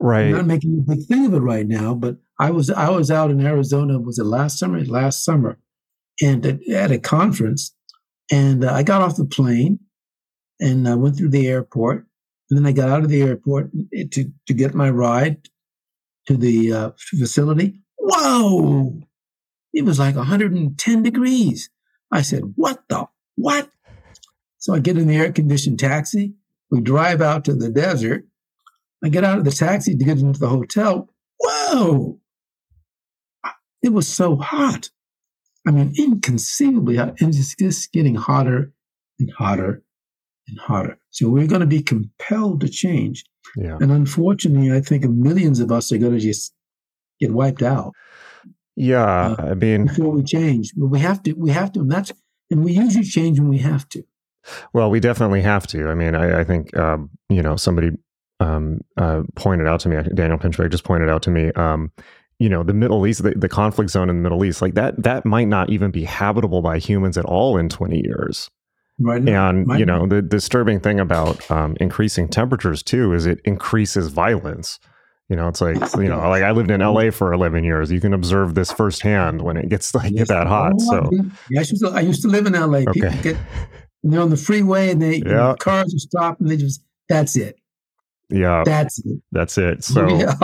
Right. 0.00 0.26
I'm 0.26 0.32
not 0.32 0.46
making 0.46 0.78
a 0.78 0.94
big 0.94 1.06
thing 1.06 1.26
of 1.26 1.34
it 1.34 1.38
right 1.38 1.66
now, 1.66 1.94
but 1.94 2.16
I 2.38 2.50
was 2.50 2.70
I 2.70 2.90
was 2.90 3.10
out 3.10 3.30
in 3.30 3.44
Arizona. 3.44 3.98
Was 3.98 4.18
it 4.18 4.24
last 4.24 4.58
summer? 4.58 4.84
Last 4.84 5.24
summer, 5.24 5.58
and 6.20 6.44
at, 6.44 6.68
at 6.68 6.90
a 6.90 6.98
conference, 6.98 7.74
and 8.30 8.64
uh, 8.64 8.74
I 8.74 8.82
got 8.82 9.00
off 9.00 9.16
the 9.16 9.24
plane, 9.24 9.78
and 10.60 10.86
I 10.86 10.96
went 10.96 11.16
through 11.16 11.30
the 11.30 11.48
airport, 11.48 12.06
and 12.50 12.58
then 12.58 12.66
I 12.66 12.72
got 12.72 12.90
out 12.90 13.04
of 13.04 13.08
the 13.08 13.22
airport 13.22 13.70
to 13.92 14.30
to 14.46 14.52
get 14.52 14.74
my 14.74 14.90
ride 14.90 15.48
to 16.26 16.36
the 16.36 16.72
uh, 16.72 16.90
facility. 16.96 17.80
Whoa! 17.98 19.00
It 19.72 19.84
was 19.84 19.98
like 19.98 20.16
110 20.16 21.02
degrees. 21.02 21.70
I 22.10 22.22
said, 22.22 22.42
What 22.56 22.82
the? 22.88 23.06
What? 23.36 23.68
So 24.58 24.74
I 24.74 24.80
get 24.80 24.98
in 24.98 25.06
the 25.06 25.16
air 25.16 25.32
conditioned 25.32 25.78
taxi. 25.78 26.34
We 26.70 26.80
drive 26.80 27.20
out 27.20 27.44
to 27.44 27.54
the 27.54 27.70
desert. 27.70 28.26
I 29.04 29.08
get 29.08 29.24
out 29.24 29.38
of 29.38 29.44
the 29.44 29.50
taxi 29.50 29.96
to 29.96 30.04
get 30.04 30.18
into 30.18 30.40
the 30.40 30.48
hotel. 30.48 31.08
Whoa! 31.40 32.18
It 33.82 33.92
was 33.92 34.08
so 34.08 34.36
hot. 34.36 34.90
I 35.66 35.70
mean, 35.70 35.94
inconceivably 35.98 36.96
hot. 36.96 37.20
And 37.20 37.34
it's 37.34 37.54
just 37.54 37.92
getting 37.92 38.14
hotter 38.14 38.72
and 39.20 39.30
hotter 39.30 39.82
and 40.48 40.58
hotter. 40.58 40.98
So 41.10 41.28
we're 41.28 41.46
going 41.46 41.60
to 41.60 41.66
be 41.66 41.82
compelled 41.82 42.60
to 42.62 42.68
change. 42.68 43.24
Yeah. 43.56 43.76
And 43.80 43.92
unfortunately, 43.92 44.72
I 44.72 44.80
think 44.80 45.04
millions 45.04 45.60
of 45.60 45.70
us 45.72 45.92
are 45.92 45.98
going 45.98 46.12
to 46.12 46.20
just 46.20 46.52
get 47.20 47.32
wiped 47.32 47.62
out. 47.62 47.92
Yeah. 48.76 49.34
Uh, 49.38 49.50
I 49.50 49.54
mean, 49.54 49.86
before 49.86 50.10
we 50.10 50.22
change, 50.22 50.72
but 50.76 50.86
we 50.86 51.00
have 51.00 51.22
to, 51.24 51.32
we 51.32 51.50
have 51.50 51.72
to, 51.72 51.80
and 51.80 51.90
that's, 51.90 52.12
and 52.50 52.64
we 52.64 52.72
usually 52.72 53.04
change 53.04 53.40
when 53.40 53.48
we 53.48 53.58
have 53.58 53.88
to. 53.90 54.02
Well, 54.72 54.90
we 54.90 55.00
definitely 55.00 55.42
have 55.42 55.66
to. 55.68 55.88
I 55.88 55.94
mean, 55.94 56.14
I, 56.14 56.40
I 56.40 56.44
think, 56.44 56.76
um, 56.76 57.10
you 57.28 57.42
know, 57.42 57.56
somebody 57.56 57.90
um, 58.38 58.80
uh, 58.96 59.22
pointed 59.34 59.66
out 59.66 59.80
to 59.80 59.88
me, 59.88 59.96
Daniel 60.14 60.38
Pinchbeck 60.38 60.70
just 60.70 60.84
pointed 60.84 61.08
out 61.08 61.22
to 61.22 61.30
me, 61.30 61.50
um, 61.52 61.90
you 62.38 62.48
know, 62.48 62.62
the 62.62 62.74
Middle 62.74 63.06
East, 63.06 63.22
the, 63.22 63.30
the 63.30 63.48
conflict 63.48 63.90
zone 63.90 64.10
in 64.10 64.16
the 64.16 64.22
Middle 64.22 64.44
East, 64.44 64.60
like 64.60 64.74
that, 64.74 65.02
that 65.02 65.24
might 65.24 65.48
not 65.48 65.70
even 65.70 65.90
be 65.90 66.04
habitable 66.04 66.60
by 66.60 66.78
humans 66.78 67.16
at 67.16 67.24
all 67.24 67.56
in 67.56 67.68
20 67.68 68.02
years. 68.04 68.50
Right. 68.98 69.26
And, 69.28 69.78
you 69.78 69.84
know, 69.84 70.06
the 70.06 70.22
disturbing 70.22 70.80
thing 70.80 71.00
about 71.00 71.50
um, 71.50 71.76
increasing 71.80 72.28
temperatures 72.28 72.82
too 72.82 73.12
is 73.12 73.26
it 73.26 73.40
increases 73.44 74.08
violence. 74.08 74.78
You 75.28 75.36
know, 75.36 75.48
it's 75.48 75.60
like, 75.60 75.76
you 75.96 76.08
know, 76.08 76.18
like 76.28 76.42
I 76.42 76.52
lived 76.52 76.70
in 76.70 76.80
LA 76.80 77.10
for 77.10 77.32
11 77.32 77.64
years. 77.64 77.90
You 77.90 78.00
can 78.00 78.14
observe 78.14 78.54
this 78.54 78.70
firsthand 78.70 79.42
when 79.42 79.56
it 79.56 79.68
gets 79.68 79.94
like 79.94 80.12
yes. 80.14 80.28
that 80.28 80.46
hot. 80.46 80.74
Oh, 80.80 80.90
so, 80.90 81.10
yeah, 81.50 81.60
I 81.60 81.62
used, 81.62 81.80
to, 81.80 81.88
I 81.88 82.00
used 82.00 82.22
to 82.22 82.28
live 82.28 82.46
in 82.46 82.52
LA. 82.52 82.78
Okay. 82.78 82.92
People 82.92 83.22
get, 83.22 83.36
they're 84.04 84.20
on 84.20 84.30
the 84.30 84.36
freeway 84.36 84.90
and 84.90 85.02
they, 85.02 85.16
yeah. 85.16 85.24
you 85.24 85.34
know, 85.34 85.54
cars 85.56 85.92
are 85.94 85.98
stopped 85.98 86.40
and 86.40 86.48
they 86.48 86.56
just, 86.56 86.80
that's 87.08 87.36
it. 87.36 87.58
Yeah. 88.30 88.62
That's 88.64 89.04
it. 89.04 89.20
That's 89.32 89.58
it. 89.58 89.84
So, 89.84 90.08
yeah. 90.08 90.34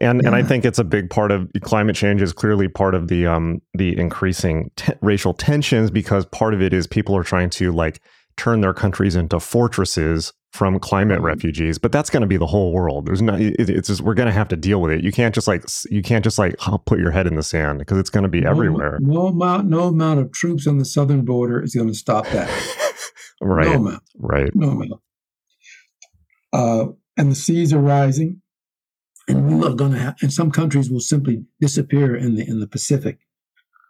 And 0.00 0.20
yeah. 0.22 0.28
and 0.28 0.36
I 0.36 0.42
think 0.42 0.64
it's 0.64 0.78
a 0.78 0.84
big 0.84 1.10
part 1.10 1.30
of 1.30 1.48
climate 1.62 1.96
change 1.96 2.22
is 2.22 2.32
clearly 2.32 2.68
part 2.68 2.94
of 2.94 3.08
the 3.08 3.26
um 3.26 3.60
the 3.74 3.96
increasing 3.98 4.70
racial 5.00 5.34
tensions 5.34 5.90
because 5.90 6.26
part 6.26 6.54
of 6.54 6.62
it 6.62 6.72
is 6.72 6.86
people 6.86 7.16
are 7.16 7.22
trying 7.22 7.50
to 7.50 7.72
like 7.72 8.00
turn 8.36 8.60
their 8.60 8.74
countries 8.74 9.14
into 9.14 9.38
fortresses 9.38 10.32
from 10.52 10.78
climate 10.78 11.18
mm-hmm. 11.18 11.26
refugees 11.26 11.78
but 11.78 11.92
that's 11.92 12.10
going 12.10 12.20
to 12.20 12.26
be 12.26 12.36
the 12.36 12.46
whole 12.46 12.72
world. 12.72 13.06
There's 13.06 13.22
not 13.22 13.40
it, 13.40 13.54
it's 13.58 13.88
just 13.88 14.00
we're 14.00 14.14
going 14.14 14.26
to 14.26 14.32
have 14.32 14.48
to 14.48 14.56
deal 14.56 14.80
with 14.80 14.92
it. 14.92 15.04
You 15.04 15.12
can't 15.12 15.34
just 15.34 15.46
like 15.46 15.64
you 15.90 16.02
can't 16.02 16.24
just 16.24 16.38
like 16.38 16.56
put 16.86 16.98
your 16.98 17.10
head 17.10 17.26
in 17.26 17.36
the 17.36 17.42
sand 17.42 17.78
because 17.78 17.98
it's 17.98 18.10
going 18.10 18.24
to 18.24 18.28
be 18.28 18.40
no, 18.40 18.50
everywhere. 18.50 18.98
no 19.00 19.26
amount 19.28 19.68
no 19.68 19.84
amount 19.84 20.20
of 20.20 20.32
troops 20.32 20.66
on 20.66 20.78
the 20.78 20.84
southern 20.84 21.24
border 21.24 21.62
is 21.62 21.74
going 21.74 21.88
to 21.88 21.94
stop 21.94 22.26
that. 22.28 22.50
Right. 23.40 23.66
No 23.66 23.74
amount. 23.74 24.02
Right. 24.16 24.50
No 24.54 24.70
amount. 24.70 25.00
Uh, 26.52 26.86
and 27.16 27.30
the 27.30 27.34
seas 27.34 27.72
are 27.72 27.80
rising 27.80 28.40
and 29.28 29.46
we 29.46 29.66
are 29.66 29.74
going 29.74 29.92
to 29.92 29.98
have, 29.98 30.16
and 30.22 30.32
some 30.32 30.50
countries 30.50 30.90
will 30.90 31.00
simply 31.00 31.44
disappear 31.60 32.14
in 32.14 32.34
the 32.34 32.48
in 32.48 32.60
the 32.60 32.66
Pacific. 32.66 33.18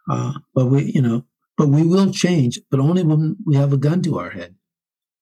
Uh, 0.09 0.33
but 0.53 0.67
we, 0.67 0.91
you 0.93 1.01
know, 1.01 1.25
but 1.57 1.69
we 1.69 1.83
will 1.83 2.11
change, 2.11 2.59
but 2.69 2.79
only 2.79 3.03
when 3.03 3.37
we 3.45 3.55
have 3.55 3.73
a 3.73 3.77
gun 3.77 4.01
to 4.03 4.19
our 4.19 4.29
head, 4.29 4.55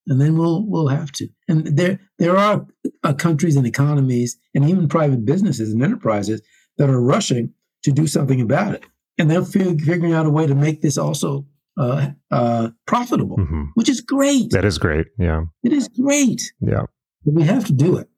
and 0.07 0.19
then 0.19 0.37
we'll 0.37 0.65
we'll 0.67 0.87
have 0.87 1.11
to. 1.13 1.27
And 1.47 1.77
there 1.77 1.99
there 2.19 2.37
are 2.37 2.65
uh, 3.03 3.13
countries 3.13 3.55
and 3.55 3.65
economies, 3.65 4.37
and 4.53 4.69
even 4.69 4.87
private 4.87 5.25
businesses 5.25 5.71
and 5.71 5.83
enterprises 5.83 6.41
that 6.77 6.89
are 6.89 7.01
rushing 7.01 7.53
to 7.83 7.91
do 7.91 8.07
something 8.07 8.41
about 8.41 8.73
it, 8.75 8.83
and 9.17 9.29
they're 9.29 9.45
fig- 9.45 9.81
figuring 9.81 10.13
out 10.13 10.25
a 10.25 10.29
way 10.29 10.47
to 10.47 10.55
make 10.55 10.81
this 10.81 10.97
also 10.97 11.45
uh, 11.77 12.11
uh, 12.31 12.69
profitable, 12.85 13.37
mm-hmm. 13.37 13.63
which 13.75 13.89
is 13.89 14.01
great. 14.01 14.51
That 14.51 14.65
is 14.65 14.77
great. 14.77 15.07
Yeah, 15.17 15.45
it 15.63 15.73
is 15.73 15.87
great. 15.87 16.41
Yeah, 16.59 16.85
but 17.23 17.33
we 17.33 17.43
have 17.43 17.65
to 17.65 17.73
do 17.73 17.97
it, 17.97 18.09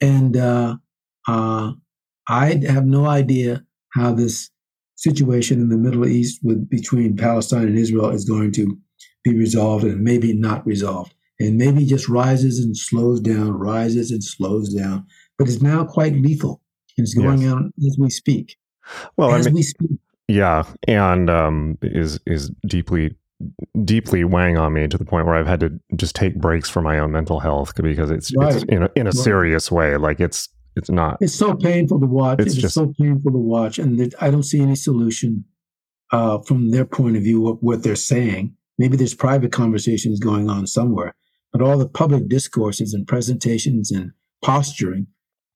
and 0.00 0.36
uh, 0.36 0.76
uh, 1.28 1.72
I 2.28 2.60
have 2.68 2.86
no 2.86 3.06
idea 3.06 3.64
how 3.94 4.12
this 4.12 4.50
situation 4.96 5.60
in 5.60 5.68
the 5.68 5.76
Middle 5.76 6.06
East 6.06 6.40
with 6.42 6.68
between 6.68 7.16
Palestine 7.16 7.68
and 7.68 7.78
Israel 7.78 8.10
is 8.10 8.24
going 8.24 8.52
to 8.52 8.76
be 9.22 9.36
resolved 9.36 9.84
and 9.84 10.02
maybe 10.02 10.32
not 10.32 10.66
resolved. 10.66 11.14
And 11.40 11.56
maybe 11.56 11.86
just 11.86 12.08
rises 12.08 12.58
and 12.58 12.76
slows 12.76 13.20
down, 13.20 13.52
rises 13.52 14.10
and 14.10 14.24
slows 14.24 14.74
down, 14.74 15.06
but 15.38 15.46
it's 15.46 15.62
now 15.62 15.84
quite 15.84 16.14
lethal. 16.14 16.60
And 16.96 17.06
it's 17.06 17.14
going 17.14 17.42
yes. 17.42 17.52
on 17.52 17.72
as 17.86 17.96
we 17.96 18.10
speak. 18.10 18.56
Well, 19.16 19.32
as 19.32 19.46
I 19.46 19.50
mean, 19.50 19.54
we 19.54 19.62
speak. 19.62 19.90
Yeah, 20.26 20.64
and 20.88 21.30
um, 21.30 21.78
is 21.80 22.18
is 22.26 22.50
deeply 22.66 23.14
deeply 23.84 24.24
weighing 24.24 24.58
on 24.58 24.72
me 24.72 24.88
to 24.88 24.98
the 24.98 25.04
point 25.04 25.26
where 25.26 25.36
I've 25.36 25.46
had 25.46 25.60
to 25.60 25.78
just 25.94 26.16
take 26.16 26.34
breaks 26.34 26.68
for 26.68 26.82
my 26.82 26.98
own 26.98 27.12
mental 27.12 27.38
health 27.38 27.72
because 27.80 28.10
it's, 28.10 28.34
right. 28.36 28.52
it's 28.52 28.64
in 28.64 28.82
a, 28.82 28.90
in 28.96 29.06
a 29.06 29.10
right. 29.10 29.14
serious 29.14 29.70
way. 29.70 29.96
Like 29.96 30.18
it's 30.18 30.48
it's 30.78 30.90
not. 30.90 31.18
It's 31.20 31.34
so 31.34 31.54
painful 31.54 32.00
to 32.00 32.06
watch. 32.06 32.40
It's, 32.40 32.54
it's 32.54 32.62
just, 32.62 32.74
so 32.74 32.92
painful 32.98 33.32
to 33.32 33.38
watch, 33.38 33.78
and 33.78 34.14
I 34.20 34.30
don't 34.30 34.42
see 34.42 34.60
any 34.60 34.76
solution 34.76 35.44
uh, 36.12 36.38
from 36.38 36.70
their 36.70 36.84
point 36.84 37.16
of 37.16 37.22
view 37.22 37.48
of 37.48 37.58
what 37.60 37.82
they're 37.82 37.96
saying. 37.96 38.54
Maybe 38.78 38.96
there's 38.96 39.14
private 39.14 39.52
conversations 39.52 40.20
going 40.20 40.48
on 40.48 40.66
somewhere, 40.66 41.14
but 41.52 41.62
all 41.62 41.76
the 41.76 41.88
public 41.88 42.28
discourses 42.28 42.94
and 42.94 43.06
presentations 43.06 43.90
and 43.90 44.12
posturing 44.42 45.08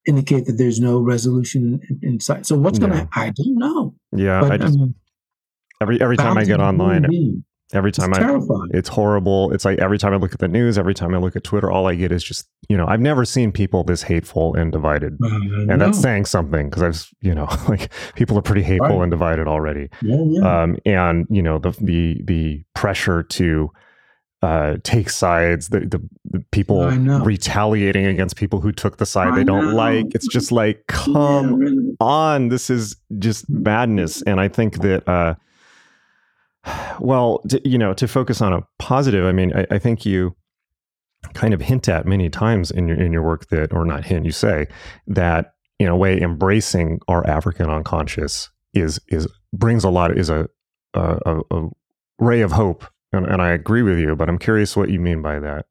indicate 0.05 0.45
that 0.45 0.57
there's 0.57 0.79
no 0.79 0.99
resolution 0.99 1.79
in, 2.01 2.19
sight. 2.19 2.45
So 2.45 2.57
what's 2.57 2.79
going 2.79 2.91
to? 2.91 3.07
I 3.13 3.31
don't 3.31 3.57
know. 3.57 3.95
Yeah, 4.15 4.41
but, 4.41 4.51
I 4.51 4.57
just 4.57 4.77
um, 4.77 4.95
every 5.81 6.01
every 6.01 6.17
time 6.17 6.37
I 6.37 6.43
get 6.43 6.59
online, 6.59 7.05
Every 7.73 7.91
time 7.91 8.11
it's 8.11 8.19
I, 8.19 8.21
terrifying. 8.21 8.69
it's 8.71 8.87
horrible. 8.87 9.51
It's 9.51 9.65
like 9.65 9.79
every 9.79 9.97
time 9.97 10.13
I 10.13 10.17
look 10.17 10.31
at 10.31 10.39
the 10.39 10.47
news, 10.47 10.77
every 10.77 10.93
time 10.93 11.15
I 11.15 11.17
look 11.17 11.35
at 11.35 11.43
Twitter, 11.43 11.71
all 11.71 11.87
I 11.87 11.95
get 11.95 12.11
is 12.11 12.23
just, 12.23 12.47
you 12.69 12.77
know, 12.77 12.85
I've 12.85 13.01
never 13.01 13.25
seen 13.25 13.51
people 13.51 13.83
this 13.83 14.03
hateful 14.03 14.53
and 14.55 14.71
divided. 14.71 15.17
Uh, 15.23 15.27
and 15.27 15.67
no. 15.67 15.77
that's 15.77 15.99
saying 15.99 16.25
something 16.25 16.69
because 16.69 16.83
I've, 16.83 17.13
you 17.21 17.33
know, 17.33 17.47
like 17.67 17.91
people 18.15 18.37
are 18.37 18.43
pretty 18.43 18.61
hateful 18.61 18.97
right. 18.97 19.01
and 19.01 19.11
divided 19.11 19.47
already. 19.47 19.89
Yeah, 20.03 20.23
yeah. 20.23 20.61
Um, 20.61 20.77
and, 20.85 21.25
you 21.31 21.41
know, 21.41 21.57
the, 21.57 21.71
the, 21.71 22.21
the 22.23 22.63
pressure 22.75 23.23
to, 23.23 23.71
uh, 24.43 24.77
take 24.83 25.09
sides, 25.09 25.69
the, 25.69 25.79
the, 25.79 26.09
the 26.25 26.39
people 26.51 26.85
retaliating 26.89 28.05
against 28.05 28.35
people 28.35 28.59
who 28.59 28.71
took 28.73 28.97
the 28.97 29.05
side 29.05 29.29
I 29.29 29.35
they 29.37 29.43
don't 29.45 29.69
know. 29.69 29.75
like. 29.75 30.13
It's 30.13 30.27
just 30.27 30.51
like, 30.51 30.83
come 30.87 31.61
yeah, 31.61 31.69
really. 31.69 31.95
on. 32.01 32.49
This 32.49 32.69
is 32.69 32.97
just 33.17 33.49
madness. 33.49 34.21
And 34.23 34.39
I 34.41 34.49
think 34.49 34.81
that, 34.81 35.07
uh, 35.07 35.35
well, 36.99 37.39
to, 37.49 37.67
you 37.67 37.77
know, 37.77 37.93
to 37.93 38.07
focus 38.07 38.41
on 38.41 38.53
a 38.53 38.61
positive, 38.79 39.25
I 39.25 39.31
mean, 39.31 39.53
I, 39.55 39.65
I, 39.71 39.79
think 39.79 40.05
you 40.05 40.35
kind 41.33 41.53
of 41.53 41.61
hint 41.61 41.89
at 41.89 42.05
many 42.05 42.29
times 42.29 42.71
in 42.71 42.87
your 42.87 42.97
in 42.97 43.11
your 43.11 43.23
work 43.23 43.49
that, 43.49 43.73
or 43.73 43.85
not 43.85 44.05
hint, 44.05 44.25
you 44.25 44.31
say 44.31 44.67
that 45.07 45.55
in 45.79 45.87
a 45.87 45.97
way, 45.97 46.19
embracing 46.19 46.99
our 47.07 47.25
African 47.27 47.69
unconscious 47.69 48.49
is 48.73 48.99
is 49.09 49.27
brings 49.51 49.83
a 49.83 49.89
lot 49.89 50.17
is 50.17 50.29
a 50.29 50.47
a, 50.93 51.41
a 51.51 51.69
ray 52.19 52.41
of 52.41 52.51
hope, 52.51 52.85
and, 53.11 53.25
and 53.25 53.41
I 53.41 53.49
agree 53.51 53.81
with 53.81 53.99
you. 53.99 54.15
But 54.15 54.29
I'm 54.29 54.39
curious 54.39 54.75
what 54.75 54.89
you 54.89 54.99
mean 54.99 55.21
by 55.21 55.39
that. 55.39 55.65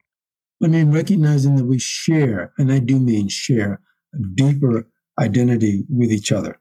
I 0.62 0.68
mean, 0.68 0.92
recognizing 0.92 1.56
that 1.56 1.64
we 1.64 1.78
share, 1.78 2.52
and 2.58 2.72
I 2.72 2.78
do 2.78 2.98
mean 2.98 3.28
share, 3.28 3.80
a 4.14 4.18
deeper 4.34 4.88
identity 5.18 5.84
with 5.88 6.12
each 6.12 6.32
other, 6.32 6.60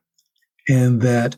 and 0.70 1.02
that 1.02 1.36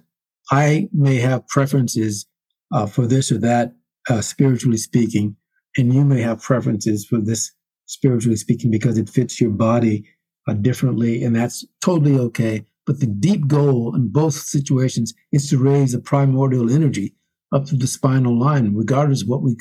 I 0.51 0.89
may 0.93 1.17
have 1.17 1.47
preferences 1.47 2.25
uh, 2.73 2.85
for 2.85 3.07
this 3.07 3.31
or 3.31 3.37
that, 3.37 3.73
uh, 4.09 4.21
spiritually 4.21 4.77
speaking, 4.77 5.35
and 5.77 5.93
you 5.93 6.03
may 6.03 6.21
have 6.21 6.41
preferences 6.41 7.05
for 7.05 7.19
this 7.19 7.51
spiritually 7.85 8.35
speaking 8.35 8.71
because 8.71 8.97
it 8.97 9.09
fits 9.09 9.39
your 9.39 9.51
body 9.51 10.05
uh, 10.47 10.53
differently, 10.53 11.23
and 11.23 11.35
that's 11.35 11.65
totally 11.81 12.17
okay. 12.17 12.65
But 12.85 12.99
the 12.99 13.07
deep 13.07 13.47
goal 13.47 13.95
in 13.95 14.09
both 14.09 14.33
situations 14.33 15.13
is 15.31 15.49
to 15.49 15.57
raise 15.57 15.93
a 15.93 15.99
primordial 15.99 16.69
energy 16.69 17.15
up 17.53 17.65
to 17.65 17.75
the 17.75 17.87
spinal 17.87 18.37
line, 18.37 18.75
regardless 18.75 19.21
of 19.21 19.29
what 19.29 19.41
we 19.41 19.55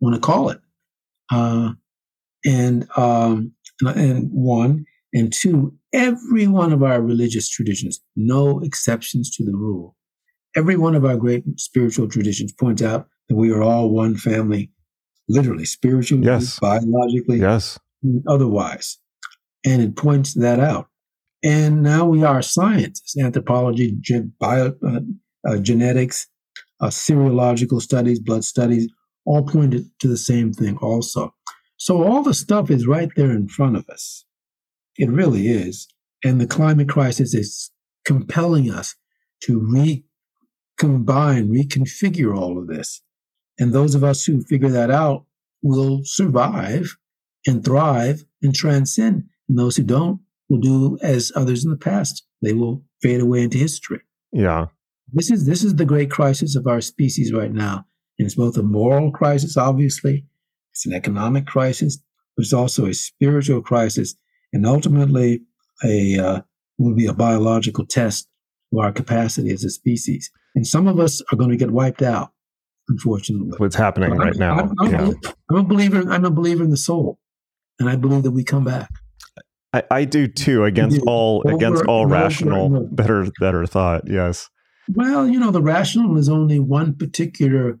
want 0.00 0.14
to 0.14 0.20
call 0.20 0.50
it. 0.50 0.60
Uh, 1.30 1.72
and 2.44 2.88
um, 2.96 3.52
and 3.82 4.28
one 4.30 4.84
and 5.12 5.32
two, 5.32 5.74
every 5.92 6.46
one 6.46 6.72
of 6.72 6.82
our 6.82 7.00
religious 7.00 7.48
traditions, 7.48 8.00
no 8.14 8.60
exceptions 8.60 9.34
to 9.36 9.44
the 9.44 9.52
rule, 9.52 9.96
Every 10.58 10.76
one 10.76 10.96
of 10.96 11.04
our 11.04 11.16
great 11.16 11.44
spiritual 11.54 12.08
traditions 12.08 12.52
points 12.52 12.82
out 12.82 13.06
that 13.28 13.36
we 13.36 13.52
are 13.52 13.62
all 13.62 13.90
one 13.90 14.16
family, 14.16 14.72
literally, 15.28 15.64
spiritually, 15.64 16.24
yes. 16.24 16.58
biologically, 16.58 17.38
yes. 17.38 17.78
otherwise. 18.26 18.98
And 19.64 19.80
it 19.80 19.94
points 19.94 20.34
that 20.34 20.58
out. 20.58 20.88
And 21.44 21.84
now 21.84 22.06
we 22.06 22.24
are 22.24 22.42
scientists, 22.42 23.16
anthropology, 23.16 23.96
gen- 24.00 24.32
bio, 24.40 24.74
uh, 24.84 24.98
uh, 25.48 25.58
genetics, 25.58 26.26
uh, 26.80 26.88
serological 26.88 27.80
studies, 27.80 28.18
blood 28.18 28.42
studies, 28.42 28.92
all 29.24 29.44
pointed 29.44 29.84
to 30.00 30.08
the 30.08 30.16
same 30.16 30.52
thing 30.52 30.76
also. 30.78 31.32
So 31.76 32.02
all 32.02 32.24
the 32.24 32.34
stuff 32.34 32.68
is 32.68 32.84
right 32.84 33.10
there 33.14 33.30
in 33.30 33.46
front 33.46 33.76
of 33.76 33.88
us. 33.88 34.24
It 34.96 35.08
really 35.08 35.46
is. 35.46 35.86
And 36.24 36.40
the 36.40 36.48
climate 36.48 36.88
crisis 36.88 37.32
is 37.32 37.70
compelling 38.04 38.72
us 38.72 38.96
to 39.42 39.60
recombine, 40.78 41.48
reconfigure 41.48 42.36
all 42.36 42.58
of 42.58 42.66
this. 42.66 43.02
And 43.58 43.72
those 43.72 43.94
of 43.94 44.04
us 44.04 44.24
who 44.24 44.42
figure 44.42 44.68
that 44.68 44.90
out 44.90 45.24
will 45.62 46.00
survive 46.04 46.96
and 47.46 47.64
thrive 47.64 48.24
and 48.42 48.54
transcend. 48.54 49.24
And 49.48 49.58
those 49.58 49.76
who 49.76 49.82
don't 49.82 50.20
will 50.48 50.60
do 50.60 50.98
as 51.02 51.32
others 51.34 51.64
in 51.64 51.70
the 51.70 51.76
past. 51.76 52.24
They 52.42 52.52
will 52.52 52.82
fade 53.02 53.20
away 53.20 53.42
into 53.42 53.58
history. 53.58 54.00
Yeah. 54.32 54.66
This 55.12 55.30
is 55.30 55.46
this 55.46 55.64
is 55.64 55.76
the 55.76 55.84
great 55.84 56.10
crisis 56.10 56.54
of 56.54 56.66
our 56.66 56.80
species 56.80 57.32
right 57.32 57.52
now. 57.52 57.86
And 58.18 58.26
it's 58.26 58.34
both 58.34 58.56
a 58.56 58.62
moral 58.62 59.10
crisis, 59.10 59.56
obviously, 59.56 60.26
it's 60.72 60.86
an 60.86 60.92
economic 60.92 61.46
crisis, 61.46 61.96
but 62.36 62.42
it's 62.42 62.52
also 62.52 62.86
a 62.86 62.94
spiritual 62.94 63.62
crisis, 63.62 64.16
and 64.52 64.66
ultimately 64.66 65.42
a 65.84 66.18
uh, 66.18 66.40
will 66.78 66.94
be 66.94 67.06
a 67.06 67.14
biological 67.14 67.86
test 67.86 68.28
of 68.72 68.78
our 68.80 68.92
capacity 68.92 69.50
as 69.50 69.64
a 69.64 69.70
species. 69.70 70.30
And 70.58 70.66
some 70.66 70.88
of 70.88 70.98
us 70.98 71.22
are 71.32 71.36
going 71.36 71.50
to 71.50 71.56
get 71.56 71.70
wiped 71.70 72.02
out, 72.02 72.32
unfortunately. 72.88 73.52
What's 73.58 73.76
happening 73.76 74.10
I'm, 74.10 74.18
right 74.18 74.34
now? 74.34 74.58
I'm, 74.58 74.74
I'm, 74.80 74.90
yeah. 74.90 75.12
I'm 75.48 75.56
a 75.56 75.62
believer. 75.62 76.10
I'm 76.10 76.24
a 76.24 76.32
believer 76.32 76.64
in 76.64 76.70
the 76.70 76.76
soul, 76.76 77.20
and 77.78 77.88
I 77.88 77.94
believe 77.94 78.24
that 78.24 78.32
we 78.32 78.42
come 78.42 78.64
back. 78.64 78.90
I, 79.72 79.84
I 79.88 80.04
do 80.04 80.26
too. 80.26 80.64
Against 80.64 80.96
do. 80.96 81.04
all 81.06 81.44
Over 81.44 81.54
against 81.54 81.84
all 81.84 82.06
over 82.06 82.12
rational, 82.12 82.76
over. 82.76 82.84
better 82.90 83.28
better 83.38 83.66
thought. 83.66 84.08
Yes. 84.08 84.50
Well, 84.92 85.28
you 85.28 85.38
know, 85.38 85.52
the 85.52 85.62
rational 85.62 86.18
is 86.18 86.28
only 86.28 86.58
one 86.58 86.96
particular 86.96 87.78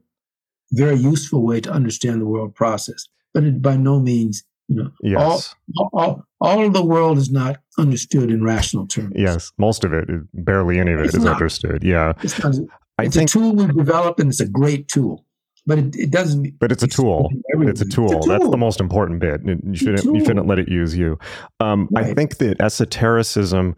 very 0.70 0.98
useful 0.98 1.44
way 1.44 1.60
to 1.62 1.72
understand 1.72 2.20
the 2.20 2.26
world 2.26 2.54
process, 2.54 3.08
but 3.34 3.42
it 3.42 3.60
by 3.60 3.76
no 3.76 3.98
means, 3.98 4.44
you 4.68 4.76
know, 4.84 4.90
Yes. 5.02 5.54
all, 5.78 5.90
all, 5.92 6.24
all 6.40 6.64
of 6.66 6.72
the 6.72 6.84
world 6.84 7.18
is 7.18 7.30
not 7.30 7.58
understood 7.78 8.30
in 8.30 8.42
rational 8.44 8.86
terms. 8.86 9.12
Yes. 9.16 9.50
Most 9.58 9.84
of 9.84 9.92
it, 9.92 10.08
barely 10.34 10.78
any 10.78 10.92
of 10.92 11.00
it 11.00 11.06
It's 11.06 11.14
is 11.14 11.24
not. 11.24 11.34
understood. 11.34 11.82
Yeah. 11.82 12.12
It's, 12.22 12.42
not, 12.42 12.54
I 12.98 13.04
it's 13.04 13.16
think, 13.16 13.30
a 13.30 13.32
tool 13.32 13.54
we've 13.54 13.74
developed 13.74 14.20
and 14.20 14.28
it's 14.30 14.40
a 14.40 14.48
great 14.48 14.88
tool, 14.88 15.24
but 15.66 15.78
it, 15.78 15.96
it 15.96 16.10
doesn't. 16.10 16.58
but 16.58 16.70
it's 16.70 16.82
a 16.82 16.86
tool. 16.88 17.30
It's 17.60 17.80
a 17.80 17.84
tool. 17.86 18.12
It's 18.16 18.26
a 18.26 18.28
That's 18.28 18.48
the 18.50 18.56
most 18.56 18.80
important 18.80 19.20
bit. 19.20 19.40
You 19.44 19.74
shouldn't 19.74 20.04
you 20.04 20.24
shouldn't 20.24 20.46
let 20.46 20.58
it 20.58 20.68
use 20.68 20.96
you. 20.96 21.18
Um, 21.60 21.88
I 21.96 22.12
think 22.14 22.36
that 22.38 22.60
esotericism, 22.60 23.74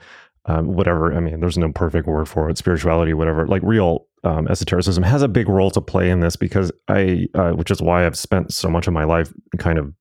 um, 0.47 0.67
whatever. 0.75 1.15
I 1.15 1.21
mean, 1.21 1.41
there's 1.41 1.59
no 1.59 1.71
perfect 1.73 2.07
word 2.07 2.29
for 2.29 2.49
it. 2.51 2.59
Spirituality, 2.59 3.15
whatever. 3.15 3.47
Like 3.47 3.63
real 3.63 4.07
um, 4.25 4.49
esotericism 4.49 5.03
has 5.05 5.23
a 5.23 5.29
big 5.29 5.49
role 5.49 5.71
to 5.71 5.81
play 5.81 6.11
in 6.11 6.21
this 6.21 6.37
because 6.37 6.71
I, 6.89 7.27
uh, 7.35 7.53
which 7.53 7.71
is 7.71 7.81
why 7.81 8.07
I've 8.07 8.19
spent 8.19 8.53
so 8.53 8.69
much 8.69 8.87
of 8.87 8.93
my 8.93 9.05
life 9.05 9.33
kind 9.59 9.79
of 9.79 9.93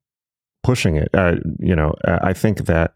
pushing 0.63 0.95
it. 0.95 1.09
Uh, 1.13 1.35
you 1.59 1.75
know, 1.75 1.93
I 2.05 2.29
I 2.29 2.33
think 2.33 2.65
that. 2.65 2.93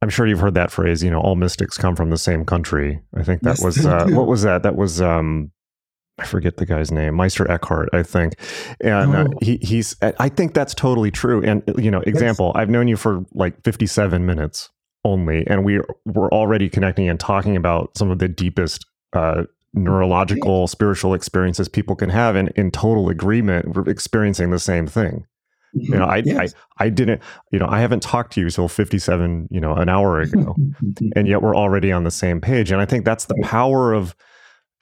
I'm 0.00 0.10
sure 0.10 0.28
you've 0.28 0.38
heard 0.38 0.54
that 0.54 0.70
phrase, 0.70 1.02
you 1.02 1.10
know, 1.10 1.18
all 1.20 1.34
mystics 1.34 1.76
come 1.76 1.96
from 1.96 2.10
the 2.10 2.16
same 2.18 2.44
country. 2.44 3.00
I 3.16 3.24
think 3.24 3.42
that 3.42 3.58
Yes, 3.58 3.64
was, 3.64 3.84
uh, 3.84 4.06
what 4.10 4.28
was 4.28 4.42
that? 4.42 4.62
That 4.62 4.76
was, 4.76 5.00
um, 5.02 5.50
I 6.20 6.24
forget 6.24 6.56
the 6.56 6.66
guy's 6.66 6.92
name, 6.92 7.16
Meister 7.16 7.50
Eckhart, 7.50 7.88
I 7.92 8.04
think. 8.04 8.34
And 8.80 9.16
uh, 9.16 9.24
Oh. 9.28 9.38
he, 9.42 9.56
he's, 9.60 9.96
I 10.00 10.28
think 10.28 10.54
that's 10.54 10.72
totally 10.72 11.10
true. 11.10 11.42
And, 11.42 11.64
you 11.76 11.90
know, 11.90 11.98
example, 12.02 12.52
I've 12.54 12.70
known 12.70 12.86
you 12.86 12.96
for 12.96 13.24
like 13.34 13.60
57 13.64 14.24
minutes 14.24 14.70
only, 15.04 15.44
and 15.48 15.64
we 15.64 15.80
were 16.06 16.32
already 16.32 16.68
connecting 16.68 17.08
and 17.08 17.18
talking 17.18 17.56
about 17.56 17.98
some 17.98 18.08
of 18.12 18.20
the 18.20 18.28
deepest, 18.28 18.86
uh, 19.14 19.46
neurological, 19.74 20.68
spiritual 20.68 21.12
experiences 21.12 21.68
people 21.68 21.96
can 21.96 22.10
have 22.10 22.36
and 22.36 22.50
in 22.50 22.70
total 22.70 23.08
agreement, 23.08 23.74
we're 23.74 23.88
experiencing 23.90 24.50
the 24.50 24.60
same 24.60 24.86
thing. 24.86 25.26
You 25.74 25.96
know, 25.98 26.04
I, 26.16 26.22
Yes. 26.24 26.54
I, 26.78 26.84
I 26.86 26.88
didn't, 26.88 27.20
you 27.52 27.58
know, 27.58 27.66
I 27.68 27.80
haven't 27.80 28.02
talked 28.02 28.32
to 28.34 28.40
you 28.40 28.50
till 28.50 28.68
57, 28.68 29.48
you 29.50 29.60
know, 29.60 29.74
an 29.74 29.88
hour 29.88 30.20
ago 30.20 30.54
and 31.16 31.28
yet 31.28 31.42
we're 31.42 31.56
already 31.56 31.92
on 31.92 32.04
the 32.04 32.10
same 32.10 32.40
page 32.40 32.70
and 32.72 32.80
i 32.80 32.84
think 32.86 33.04
that's 33.04 33.26
the 33.26 33.34
power 33.42 33.92
of 33.92 34.14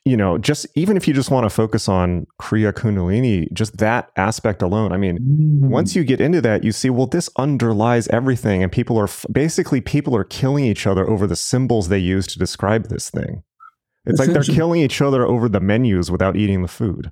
you 0.04 0.16
know 0.16 0.38
just 0.38 0.66
even 0.76 0.96
if 0.96 1.08
you 1.08 1.12
just 1.14 1.30
want 1.30 1.44
to 1.44 1.50
focus 1.50 1.88
on 1.88 2.26
kriya 2.40 2.72
kundalini 2.72 3.52
just 3.52 3.78
that 3.78 4.10
aspect 4.16 4.62
alone 4.62 4.92
i 4.92 4.96
mean 4.96 5.18
Mm. 5.18 5.68
once 5.70 5.96
you 5.96 6.04
get 6.04 6.20
into 6.20 6.40
that 6.40 6.62
you 6.64 6.70
see 6.72 6.90
well 6.90 7.06
this 7.06 7.28
underlies 7.36 8.06
everything 8.08 8.62
and 8.62 8.70
people 8.70 8.98
are 8.98 9.04
f- 9.04 9.26
basically 9.32 9.80
people 9.80 10.14
are 10.16 10.24
killing 10.24 10.64
each 10.64 10.86
other 10.86 11.08
over 11.10 11.26
the 11.26 11.36
symbols 11.36 11.88
they 11.88 11.98
use 11.98 12.26
to 12.28 12.38
describe 12.38 12.88
this 12.88 13.10
thing 13.10 13.42
it's 14.06 14.20
like 14.20 14.30
they're 14.30 14.42
killing 14.44 14.80
each 14.80 15.00
other 15.02 15.26
over 15.26 15.48
the 15.48 15.60
menus 15.60 16.10
without 16.10 16.36
eating 16.36 16.62
the 16.62 16.68
food 16.68 17.10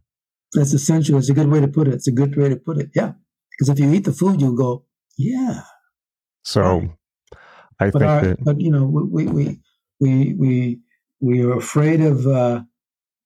That's 0.53 0.73
essential. 0.73 1.19
It's 1.19 1.29
a 1.31 1.35
good 1.35 1.49
way 1.51 1.61
to 1.61 1.67
put 1.67 1.89
it. 1.89 1.95
It's 1.95 2.07
a 2.07 2.13
good 2.13 2.37
way 2.37 2.49
to 2.49 2.55
put 2.57 2.79
it. 2.79 2.91
Yeah. 2.95 3.13
Because 3.59 3.71
if 3.71 3.79
you 3.81 3.93
eat 3.93 4.05
the 4.05 4.13
food, 4.13 4.41
you'll 4.41 4.57
go, 4.57 4.85
yeah. 5.19 5.63
so 6.45 6.63
Right. 6.63 6.91
i 7.81 7.91
But 7.93 8.03
think 8.03 8.03
our, 8.03 8.21
that 8.23 8.39
but 8.41 8.61
you 8.61 8.71
know, 8.71 8.85
we 8.85 9.27
we 9.27 9.61
we 10.01 10.35
we 10.35 10.81
we 11.21 11.43
are 11.43 11.57
afraid 11.57 12.01
of 12.01 12.27
uh, 12.27 12.63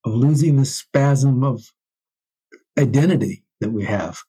of 0.05 0.15
losing 0.15 0.57
the 0.57 0.65
spasm 0.65 1.45
of 1.45 1.63
identity 2.79 3.45
that 3.61 3.71
we 3.73 3.85
have, 3.85 4.21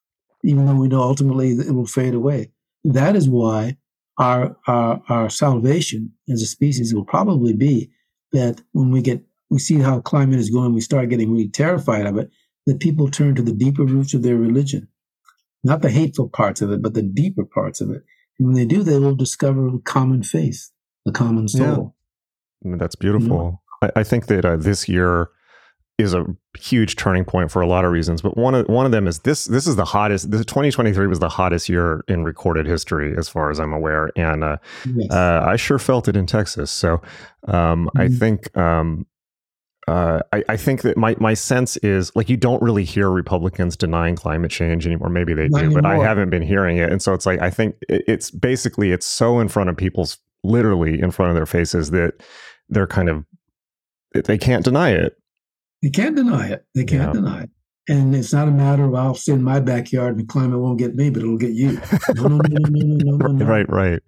even 0.44 0.66
though 0.66 0.76
we 0.76 0.88
know 0.88 1.02
ultimately 1.02 1.54
that 1.56 1.68
it 1.68 1.74
will 1.74 1.86
fade 1.86 2.14
away. 2.14 2.52
That 2.84 3.16
is 3.16 3.30
why 3.30 3.78
our 4.18 4.58
our 4.68 5.02
our 5.10 5.30
salvation 5.30 6.14
as 6.30 6.42
a 6.42 6.48
species 6.48 6.94
will 6.94 7.06
probably 7.06 7.54
be 7.54 7.92
that 8.34 8.62
when 8.74 8.92
we 8.92 9.02
get 9.02 9.24
we 9.50 9.60
see 9.60 9.80
how 9.80 10.02
climate 10.02 10.40
is 10.40 10.50
going, 10.52 10.74
we 10.74 10.82
start 10.82 11.10
getting 11.10 11.32
really 11.32 11.50
terrified 11.50 12.06
of 12.08 12.18
it. 12.18 12.30
That 12.68 12.80
people 12.80 13.10
turn 13.10 13.36
to 13.36 13.42
the 13.42 13.54
deeper 13.54 13.84
roots 13.84 14.14
of 14.14 14.24
their 14.24 14.38
religion, 14.38 14.88
not 15.64 15.82
the 15.82 15.90
hateful 15.90 16.30
parts 16.30 16.62
of 16.62 16.72
it, 16.72 16.82
but 16.82 16.94
the 16.94 17.02
deeper 17.04 17.46
parts 17.46 17.82
of 17.82 17.90
it. 17.90 18.04
And 18.38 18.48
when 18.48 18.56
they 18.56 18.66
do, 18.66 18.84
they 18.84 18.98
will 19.00 19.16
discover 19.16 19.70
the 19.70 19.82
common 19.84 20.24
faith, 20.24 20.70
the 21.06 21.12
common 21.12 21.48
soul. 21.48 21.96
Mm, 22.66 22.80
That's 22.80 22.96
beautiful. 22.96 23.62
I, 23.82 23.90
I 23.98 24.04
think 24.04 24.28
that 24.28 24.46
uh, 24.46 24.56
this 24.58 24.88
year 24.88 25.30
is 25.98 26.14
a 26.14 26.26
huge 26.58 26.96
turning 26.96 27.26
point 27.26 27.52
for 27.52 27.62
a 27.62 27.68
lot 27.68 27.84
of 27.84 27.92
reasons, 27.92 28.22
but 28.22 28.38
one 28.38 28.56
of 28.56 28.66
one 28.70 28.86
of 28.86 28.94
them 28.94 29.06
is 29.06 29.20
this. 29.20 29.46
This 29.46 29.68
is 29.68 29.76
the 29.76 29.84
hottest. 29.84 30.32
This 30.32 30.46
2023 30.46 31.08
was 31.08 31.20
the 31.20 31.28
hottest 31.28 31.68
year 31.68 32.06
in 32.08 32.24
recorded 32.24 32.66
history, 32.66 33.14
as 33.18 33.28
far 33.28 33.52
as 33.52 33.60
I'm 33.60 33.74
aware, 33.74 34.10
and 34.16 34.44
uh, 34.46 34.58
Yes. 34.86 35.12
uh, 35.12 35.44
I 35.46 35.58
sure 35.58 35.78
felt 35.78 36.08
it 36.08 36.16
in 36.16 36.26
Texas. 36.26 36.72
So 36.72 37.02
um, 37.48 37.90
I 37.98 38.06
Mhm. 38.08 38.18
think. 38.20 38.58
Um, 38.58 39.06
uh, 39.90 40.22
I, 40.32 40.44
I 40.50 40.56
think 40.58 40.84
that 40.84 40.98
my, 40.98 41.16
my 41.20 41.34
sense 41.34 41.76
is 41.78 42.16
like 42.16 42.30
you 42.30 42.38
don't 42.38 42.62
really 42.62 42.84
hear 42.84 43.10
Republicans 43.10 43.76
denying 43.76 44.16
climate 44.16 44.52
change 44.52 44.86
anymore. 44.86 45.10
Maybe 45.10 45.34
they 45.34 45.48
Not 45.48 45.62
do, 45.62 45.74
but 45.74 45.84
I 45.84 45.98
haven't 45.98 46.30
been 46.30 46.44
hearing 46.44 46.78
it. 46.78 46.92
And 46.92 47.02
so 47.02 47.16
it's 47.16 47.26
like 47.26 47.42
I 47.42 47.50
think 47.50 47.76
it, 47.90 48.04
it's 48.08 48.30
basically 48.30 48.92
it's 48.92 49.08
so 49.08 49.40
in 49.40 49.48
front 49.48 49.68
of 49.70 49.76
people's 49.78 50.20
literally 50.44 51.02
in 51.02 51.10
front 51.10 51.32
of 51.32 51.36
their 51.36 51.48
faces 51.48 51.90
that 51.90 52.22
they're 52.70 52.86
kind 52.86 53.10
of 53.10 53.26
they 54.14 54.38
can't 54.38 54.64
deny 54.64 54.92
it. 54.92 55.18
They 55.82 55.90
can't 55.90 56.16
deny 56.16 56.50
it. 56.50 56.66
They 56.76 56.84
can't 56.84 57.08
Yeah. 57.08 57.22
deny 57.22 57.42
it. 57.44 57.50
And 57.88 58.16
it's 58.16 58.32
not 58.32 58.48
a 58.48 58.52
matter 58.52 58.84
of 58.84 58.94
I'll 58.94 59.16
sit 59.16 59.34
in 59.34 59.42
my 59.44 59.60
backyard 59.60 60.18
and 60.18 60.20
the 60.20 60.32
climate 60.32 60.60
won't 60.60 60.78
get 60.78 60.94
me, 60.96 61.10
but 61.10 61.24
it'll 61.24 61.38
get 61.40 61.54
you. 61.54 61.82
No, 62.16 62.28
no, 62.28 62.38
no, 62.38 62.38
no, 62.38 62.70
no, 62.70 62.96
no, 62.96 63.18
no, 63.18 63.28
no. 63.32 63.46
Right, 63.52 63.68
right. 63.70 64.00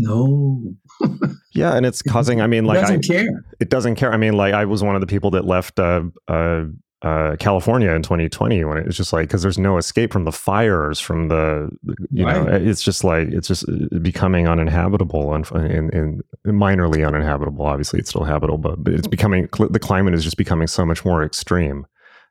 No. 0.00 0.62
Yeah, 1.54 1.74
and 1.74 1.86
it's 1.86 2.02
causing. 2.02 2.42
I 2.42 2.46
mean, 2.46 2.66
like 2.66 2.76
I, 2.76 2.80
doesn't 2.82 3.06
care. 3.06 3.26
it 3.60 3.70
doesn't 3.70 3.94
care. 3.94 4.12
I 4.12 4.18
mean, 4.18 4.34
like 4.34 4.52
I 4.52 4.66
was 4.66 4.82
one 4.82 4.94
of 4.94 5.00
the 5.00 5.06
people 5.06 5.30
that 5.30 5.46
left 5.46 5.78
uh, 5.78 6.02
uh, 6.28 6.64
uh, 7.00 7.36
California 7.38 7.92
in 7.92 8.02
2020 8.02 8.62
when 8.64 8.76
it 8.76 8.84
was 8.84 8.94
just 8.94 9.10
like 9.10 9.28
because 9.28 9.40
there's 9.40 9.56
no 9.56 9.78
escape 9.78 10.12
from 10.12 10.24
the 10.24 10.32
fires, 10.32 11.00
from 11.00 11.28
the 11.28 11.70
you 12.10 12.26
know, 12.26 12.44
Right. 12.44 12.60
it's 12.60 12.82
just 12.82 13.04
like 13.04 13.28
it's 13.28 13.48
just 13.48 13.66
uh, 13.70 13.98
becoming 14.02 14.46
uninhabitable 14.46 15.32
and 15.32 15.50
in, 15.70 15.90
in, 15.94 16.22
minorly 16.46 17.06
uninhabitable. 17.06 17.64
Obviously, 17.64 18.00
it's 18.00 18.10
still 18.10 18.24
habitable, 18.24 18.58
but, 18.58 18.92
it's 18.92 19.08
becoming 19.08 19.48
cl- 19.56 19.70
the 19.70 19.78
climate 19.78 20.12
is 20.12 20.24
just 20.24 20.36
becoming 20.36 20.66
so 20.66 20.84
much 20.84 21.06
more 21.06 21.24
extreme, 21.24 21.86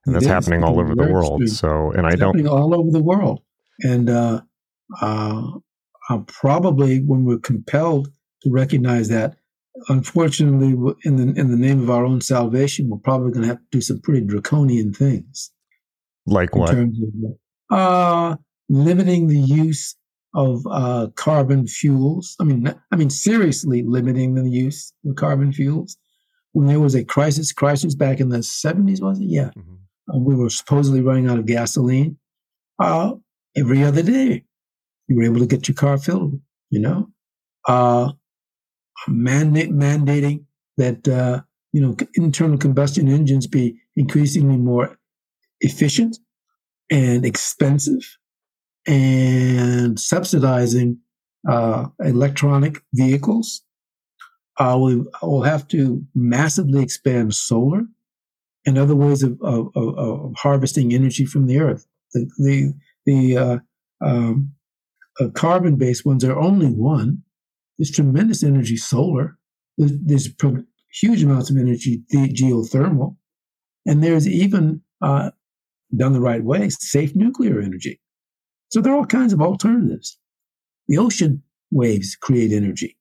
and 0.05 0.13
that's 0.13 0.27
happening 0.27 0.63
all 0.63 0.79
over 0.79 0.93
the 0.93 1.11
world. 1.11 1.41
extreme. 1.41 1.71
So, 1.71 1.91
and 1.93 2.05
I 2.05 2.11
don't. 2.11 2.37
happening 2.37 2.47
all 2.47 2.75
over 2.79 2.91
the 2.91 3.01
world. 3.01 3.41
And 3.81 4.07
uh, 4.07 4.41
uh, 5.01 5.41
uh, 6.09 6.19
probably 6.27 6.99
when 7.01 7.25
we're 7.25 7.39
compelled 7.39 8.09
to 8.43 8.51
recognize 8.51 9.09
that, 9.09 9.35
unfortunately, 9.89 10.69
in 11.03 11.15
the 11.17 11.39
in 11.39 11.49
the 11.51 11.57
name 11.57 11.81
of 11.81 11.89
our 11.89 12.05
own 12.05 12.21
salvation, 12.21 12.89
we're 12.89 12.97
probably 12.97 13.31
going 13.31 13.43
to 13.43 13.47
have 13.49 13.57
to 13.59 13.65
do 13.71 13.81
some 13.81 13.99
pretty 14.01 14.21
draconian 14.25 14.93
things 14.93 15.51
Like 16.25 16.53
in 16.53 16.61
what? 16.61 16.71
terms 16.71 16.97
of 17.01 17.77
uh, 17.77 18.35
limiting 18.69 19.27
the 19.27 19.39
use 19.39 19.95
of 20.33 20.61
uh, 20.69 21.07
carbon 21.15 21.65
fuels. 21.67 22.35
I 22.39 22.43
mean, 22.43 22.73
I 22.91 22.95
mean, 22.95 23.09
seriously 23.09 23.83
limiting 23.83 24.35
the 24.35 24.49
use 24.49 24.93
of 25.05 25.15
carbon 25.15 25.51
fuels. 25.53 25.97
When 26.51 26.67
there 26.67 26.79
was 26.79 26.95
a 26.95 27.03
crisis, 27.03 27.51
crisis 27.51 27.95
back 27.95 28.19
in 28.19 28.29
the 28.29 28.43
seventies, 28.43 29.01
was 29.01 29.19
it? 29.19 29.25
Yeah, 29.25 29.49
Mhm. 29.57 29.77
uh, 30.13 30.19
we 30.19 30.35
were 30.35 30.49
supposedly 30.49 31.01
running 31.01 31.27
out 31.27 31.39
of 31.39 31.45
gasoline. 31.45 32.17
Uh, 32.79 33.13
every 33.57 33.83
other 33.83 34.03
day, 34.03 34.43
you 35.07 35.17
were 35.17 35.23
able 35.23 35.39
to 35.39 35.47
get 35.47 35.67
your 35.67 35.75
car 35.75 35.97
filled. 35.97 36.39
You 36.69 36.79
know, 36.81 37.09
uh, 37.67 38.11
mandate 39.07 39.71
mandating 39.71 40.45
that 40.77 41.07
uh, 41.07 41.41
you 41.73 41.81
know 41.81 41.95
internal 42.15 42.57
combustion 42.57 43.07
engines 43.09 43.47
be 43.47 43.79
increasingly 43.95 44.57
more 44.57 44.97
efficient 45.61 46.17
and 46.91 47.25
expensive, 47.25 48.17
and 48.87 49.99
subsidizing 49.99 50.99
uh, 51.49 51.87
electronic 51.99 52.81
vehicles. 52.93 53.61
uh, 54.59 54.77
we 54.81 55.03
will 55.21 55.43
have 55.43 55.67
to 55.69 56.05
massively 56.15 56.81
expand 56.81 57.33
solar 57.33 57.83
and 58.65 58.77
other 58.77 58.95
ways 58.95 59.23
of, 59.23 59.39
of, 59.41 59.69
of, 59.75 59.97
of 59.97 60.33
harvesting 60.37 60.93
energy 60.93 61.25
from 61.25 61.47
the 61.47 61.59
earth. 61.59 61.85
The 62.13 62.29
the, 62.37 62.73
the 63.05 63.37
uh, 63.37 63.59
um, 64.05 64.54
uh, 65.19 65.29
carbon-based 65.29 66.05
ones 66.05 66.23
are 66.23 66.37
only 66.37 66.67
one. 66.67 67.23
There's 67.77 67.91
tremendous 67.91 68.43
energy 68.43 68.77
solar. 68.77 69.37
There's, 69.77 69.93
there's 70.01 70.29
huge 71.01 71.23
amounts 71.23 71.49
of 71.49 71.57
energy 71.57 72.03
geothermal, 72.13 73.17
and 73.85 74.03
there's 74.03 74.27
even 74.27 74.81
uh, 75.01 75.31
done 75.95 76.13
the 76.13 76.21
right 76.21 76.43
way, 76.43 76.69
safe 76.69 77.15
nuclear 77.15 77.59
energy. 77.59 77.99
So 78.69 78.81
there 78.81 78.93
are 78.93 78.97
all 78.97 79.05
kinds 79.05 79.33
of 79.33 79.41
alternatives. 79.41 80.17
The 80.87 80.97
ocean 80.97 81.43
waves 81.71 82.15
create 82.15 82.51
energy. 82.51 82.97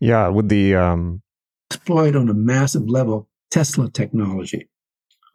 Yeah, 0.00 0.28
with 0.28 0.48
the 0.48 0.76
um... 0.76 1.22
exploit 1.70 2.16
on 2.16 2.28
a 2.28 2.34
massive 2.34 2.88
level 2.88 3.28
Tesla 3.50 3.90
technology 3.90 4.68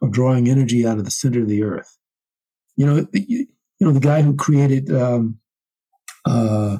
of 0.00 0.10
drawing 0.10 0.48
energy 0.48 0.86
out 0.86 0.98
of 0.98 1.04
the 1.04 1.10
center 1.10 1.42
of 1.42 1.48
the 1.48 1.62
earth. 1.62 1.96
You 2.76 2.86
know, 2.86 3.06
you, 3.84 3.92
know 3.92 3.98
the 3.98 4.00
guy 4.00 4.22
who 4.22 4.34
created 4.34 4.90
um, 4.92 5.38
uh, 6.24 6.78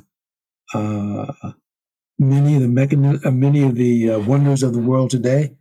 uh, 0.72 1.32
many 2.18 2.56
of 2.56 2.62
the 2.62 2.68
mechan- 2.68 3.24
uh, 3.24 3.30
many 3.30 3.62
of 3.62 3.74
the 3.74 4.10
uh, 4.10 4.18
wonders 4.20 4.62
of 4.62 4.72
the 4.72 4.80
world 4.80 5.10
today, 5.10 5.56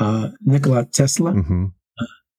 uh, 0.00 0.30
Nikola 0.40 0.86
Tesla. 0.86 1.32
Mm-hmm. 1.32 1.66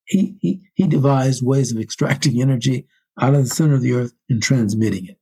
he, 0.06 0.38
he 0.42 0.62
he 0.74 0.88
devised 0.88 1.46
ways 1.46 1.72
of 1.72 1.80
extracting 1.80 2.42
energy 2.42 2.88
out 3.20 3.36
of 3.36 3.44
the 3.44 3.50
center 3.50 3.76
of 3.76 3.82
the 3.82 3.94
earth 3.94 4.14
and 4.30 4.42
transmitting 4.42 5.06
it. 5.06 5.18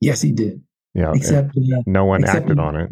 Yes, 0.00 0.20
he 0.20 0.32
did. 0.32 0.62
Yeah, 0.94 1.12
except 1.14 1.56
uh, 1.56 1.82
no 1.86 2.04
one 2.04 2.22
except 2.22 2.42
acted 2.42 2.58
on 2.58 2.76
it. 2.76 2.90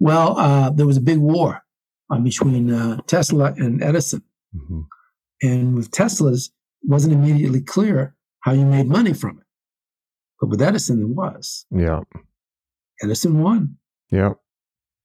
Well, 0.00 0.38
uh, 0.38 0.70
there 0.70 0.86
was 0.86 0.96
a 0.96 1.02
big 1.02 1.18
war 1.18 1.62
uh, 2.10 2.18
between 2.18 2.72
uh, 2.72 3.00
Tesla 3.06 3.52
and 3.56 3.82
Edison, 3.82 4.22
mm-hmm. 4.56 4.80
and 5.42 5.76
with 5.76 5.90
Tesla's, 5.92 6.50
wasn't 6.82 7.12
immediately 7.12 7.60
clear 7.60 8.16
how 8.40 8.52
you 8.52 8.64
made 8.64 8.88
money 8.88 9.12
from 9.12 9.38
it, 9.38 9.46
but 10.40 10.48
with 10.48 10.62
Edison, 10.62 11.02
it 11.02 11.08
was. 11.08 11.66
Yeah, 11.70 12.00
Edison 13.02 13.42
won. 13.42 13.76
Yeah, 14.10 14.34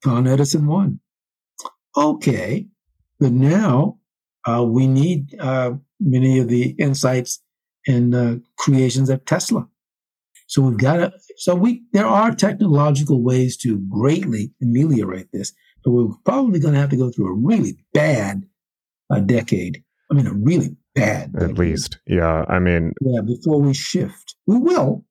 Con 0.03 0.27
Edison 0.27 0.67
won. 0.67 0.99
Okay, 1.97 2.67
but 3.19 3.31
now 3.31 3.99
uh, 4.45 4.63
we 4.63 4.87
need 4.87 5.39
uh, 5.39 5.73
many 5.99 6.39
of 6.39 6.47
the 6.49 6.71
insights 6.77 7.41
and 7.87 8.43
creations 8.57 9.09
of 9.09 9.23
Tesla. 9.25 9.67
So 10.47 10.61
we've 10.61 10.77
got 10.77 10.97
to, 10.97 11.13
so 11.37 11.55
we, 11.55 11.83
there 11.91 12.05
are 12.05 12.33
technological 12.33 13.23
ways 13.23 13.57
to 13.57 13.79
greatly 13.89 14.51
ameliorate 14.61 15.31
this, 15.31 15.53
but 15.83 15.91
we're 15.91 16.13
probably 16.23 16.59
going 16.59 16.73
to 16.73 16.79
have 16.79 16.91
to 16.91 16.97
go 16.97 17.09
through 17.09 17.29
a 17.29 17.33
really 17.33 17.77
bad 17.93 18.43
uh, 19.09 19.19
decade. 19.19 19.83
I 20.11 20.13
mean, 20.13 20.27
a 20.27 20.33
really 20.33 20.75
bad. 20.95 21.33
At 21.39 21.57
least. 21.57 21.99
Yeah. 22.07 22.45
I 22.47 22.59
mean, 22.59 22.93
yeah, 23.01 23.21
before 23.21 23.61
we 23.61 23.73
shift. 23.73 24.35
We 24.47 24.57
will, 24.57 25.03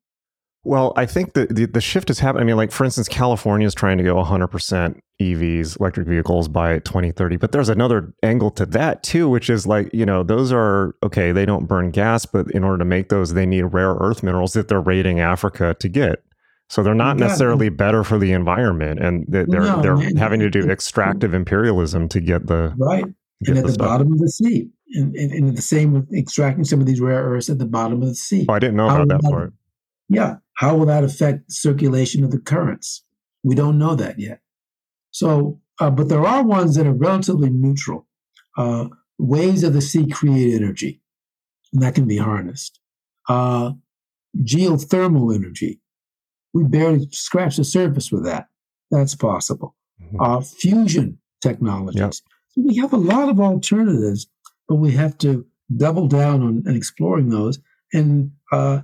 well, 0.64 0.94
I 0.96 1.04
think 1.04 1.34
the, 1.34 1.46
the, 1.46 1.66
the 1.66 1.80
shift 1.80 2.08
is 2.08 2.18
happening. 2.18 2.42
I 2.42 2.46
mean, 2.46 2.56
like 2.56 2.72
for 2.72 2.84
instance, 2.84 3.06
California 3.06 3.66
is 3.66 3.74
trying 3.74 3.98
to 3.98 4.04
go 4.04 4.16
100% 4.16 4.98
EVs, 5.20 5.78
electric 5.78 6.08
vehicles 6.08 6.48
by 6.48 6.78
2030. 6.80 7.36
But 7.36 7.52
there's 7.52 7.68
another 7.68 8.14
angle 8.22 8.50
to 8.52 8.64
that 8.66 9.02
too, 9.02 9.28
which 9.28 9.50
is 9.50 9.66
like 9.66 9.92
you 9.92 10.06
know 10.06 10.22
those 10.22 10.52
are 10.52 10.96
okay. 11.02 11.32
They 11.32 11.44
don't 11.44 11.68
burn 11.68 11.90
gas, 11.90 12.24
but 12.24 12.50
in 12.52 12.64
order 12.64 12.78
to 12.78 12.84
make 12.84 13.10
those, 13.10 13.34
they 13.34 13.46
need 13.46 13.62
rare 13.62 13.94
earth 14.00 14.22
minerals 14.22 14.54
that 14.54 14.68
they're 14.68 14.80
raiding 14.80 15.20
Africa 15.20 15.76
to 15.78 15.88
get. 15.88 16.24
So 16.70 16.82
they're 16.82 16.94
not 16.94 17.18
yeah. 17.18 17.26
necessarily 17.26 17.68
better 17.68 18.02
for 18.02 18.18
the 18.18 18.32
environment, 18.32 19.00
and 19.00 19.26
they're 19.28 19.46
no, 19.46 19.82
they're 19.82 20.18
having 20.18 20.40
to 20.40 20.48
do 20.48 20.70
extractive 20.70 21.34
imperialism 21.34 22.08
to 22.08 22.20
get 22.20 22.46
the 22.46 22.72
right. 22.78 23.04
Get 23.44 23.56
and 23.56 23.58
at 23.58 23.66
the, 23.66 23.72
the 23.72 23.78
bottom 23.78 24.12
of 24.12 24.18
the 24.18 24.30
sea, 24.30 24.70
and, 24.92 25.14
and, 25.16 25.32
and 25.32 25.56
the 25.56 25.62
same 25.62 25.92
with 25.92 26.12
extracting 26.14 26.64
some 26.64 26.80
of 26.80 26.86
these 26.86 27.00
rare 27.00 27.22
earths 27.22 27.48
at 27.48 27.58
the 27.58 27.66
bottom 27.66 28.02
of 28.02 28.08
the 28.08 28.14
sea. 28.14 28.46
Oh, 28.48 28.54
I 28.54 28.58
didn't 28.58 28.76
know 28.76 28.88
about 28.88 29.08
that 29.08 29.22
part. 29.22 29.52
Yeah. 30.08 30.36
How 30.54 30.76
will 30.76 30.86
that 30.86 31.04
affect 31.04 31.50
circulation 31.50 32.22
of 32.22 32.30
the 32.30 32.38
currents? 32.38 33.04
We 33.42 33.54
don't 33.54 33.78
know 33.78 33.94
that 33.94 34.18
yet. 34.18 34.40
So, 35.10 35.60
uh, 35.80 35.90
but 35.90 36.08
there 36.08 36.24
are 36.24 36.42
ones 36.42 36.76
that 36.76 36.86
are 36.86 36.92
relatively 36.92 37.50
neutral. 37.50 38.06
Uh, 38.56 38.88
waves 39.18 39.64
of 39.64 39.72
the 39.72 39.80
sea 39.80 40.06
create 40.08 40.54
energy, 40.54 41.00
and 41.72 41.82
that 41.82 41.94
can 41.94 42.06
be 42.06 42.18
harnessed. 42.18 42.80
Uh, 43.28 43.72
geothermal 44.42 45.34
energy, 45.34 45.80
we 46.52 46.64
barely 46.64 47.08
scratch 47.10 47.56
the 47.56 47.64
surface 47.64 48.12
with 48.12 48.24
that. 48.24 48.46
That's 48.90 49.14
possible. 49.14 49.74
Mm-hmm. 50.00 50.20
Uh, 50.20 50.40
fusion 50.40 51.18
technologies. 51.40 52.00
Yep. 52.00 52.12
So 52.12 52.62
we 52.62 52.76
have 52.76 52.92
a 52.92 52.96
lot 52.98 53.28
of 53.28 53.40
alternatives, 53.40 54.28
but 54.68 54.76
we 54.76 54.92
have 54.92 55.16
to 55.18 55.46
double 55.76 56.08
down 56.08 56.42
on, 56.42 56.64
on 56.66 56.76
exploring 56.76 57.30
those 57.30 57.58
and 57.92 58.32
uh, 58.52 58.80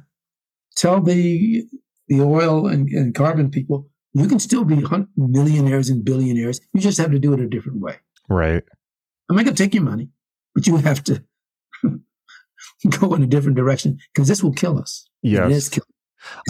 tell 0.77 1.01
the 1.01 1.65
the 2.09 2.21
oil 2.21 2.67
and, 2.67 2.89
and 2.89 3.15
carbon 3.15 3.51
people 3.51 3.91
you 4.13 4.27
can 4.27 4.41
still 4.41 4.65
be 4.65 4.85
millionaires 5.17 5.89
and 5.89 6.05
billionaires. 6.05 6.61
You 6.73 6.81
just 6.81 6.99
have 6.99 7.13
to 7.13 7.19
do 7.19 7.33
it 7.33 7.41
a 7.41 7.47
different 7.47 7.81
way. 7.81 7.97
Right. 8.29 8.63
I'm 9.29 9.37
not 9.37 9.45
going 9.45 9.55
to 9.55 9.63
take 9.63 9.75
your 9.75 9.85
money, 9.85 10.09
but 10.55 10.67
you 10.67 10.77
have 10.79 11.05
to 11.05 11.23
go 13.01 13.15
in 13.15 13.23
a 13.23 13.27
different 13.27 13.57
direction 13.57 13.99
because 14.13 14.27
this 14.27 14.43
will 14.43 14.53
kill 14.53 14.79
us. 14.79 15.07
Yes. 15.23 15.51
It 15.51 15.53
is 15.53 15.69
killing. 15.69 15.87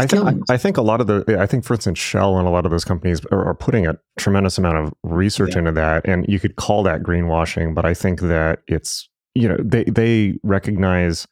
I, 0.01 0.07
th- 0.07 0.23
I, 0.49 0.57
think 0.57 0.79
a 0.79 0.83
lot 0.83 1.01
of 1.01 1.07
the, 1.07 1.37
I 1.39 1.47
think 1.47 1.65
for 1.65 1.75
instance, 1.75 1.99
Shell 1.99 2.39
and 2.39 2.49
a 2.49 2.51
lot 2.51 2.65
of 2.65 2.73
those 2.73 2.85
companies 2.85 3.21
are, 3.31 3.47
are 3.47 3.55
putting 3.55 3.87
a 3.87 3.97
tremendous 4.19 4.59
amount 4.59 4.79
of 4.79 4.93
research 5.05 5.53
yeah. 5.53 5.61
into 5.61 5.73
that, 5.73 6.09
and 6.09 6.27
you 6.29 6.41
could 6.41 6.57
call 6.57 6.83
that 6.85 7.03
greenwashing. 7.03 7.73
But 7.73 7.85
I 7.85 7.95
think 7.95 8.21
that 8.21 8.63
it's, 8.67 9.09
you 9.35 9.49
know, 9.49 9.57
they 9.63 9.85
they 9.85 10.39
recognize 10.43 11.27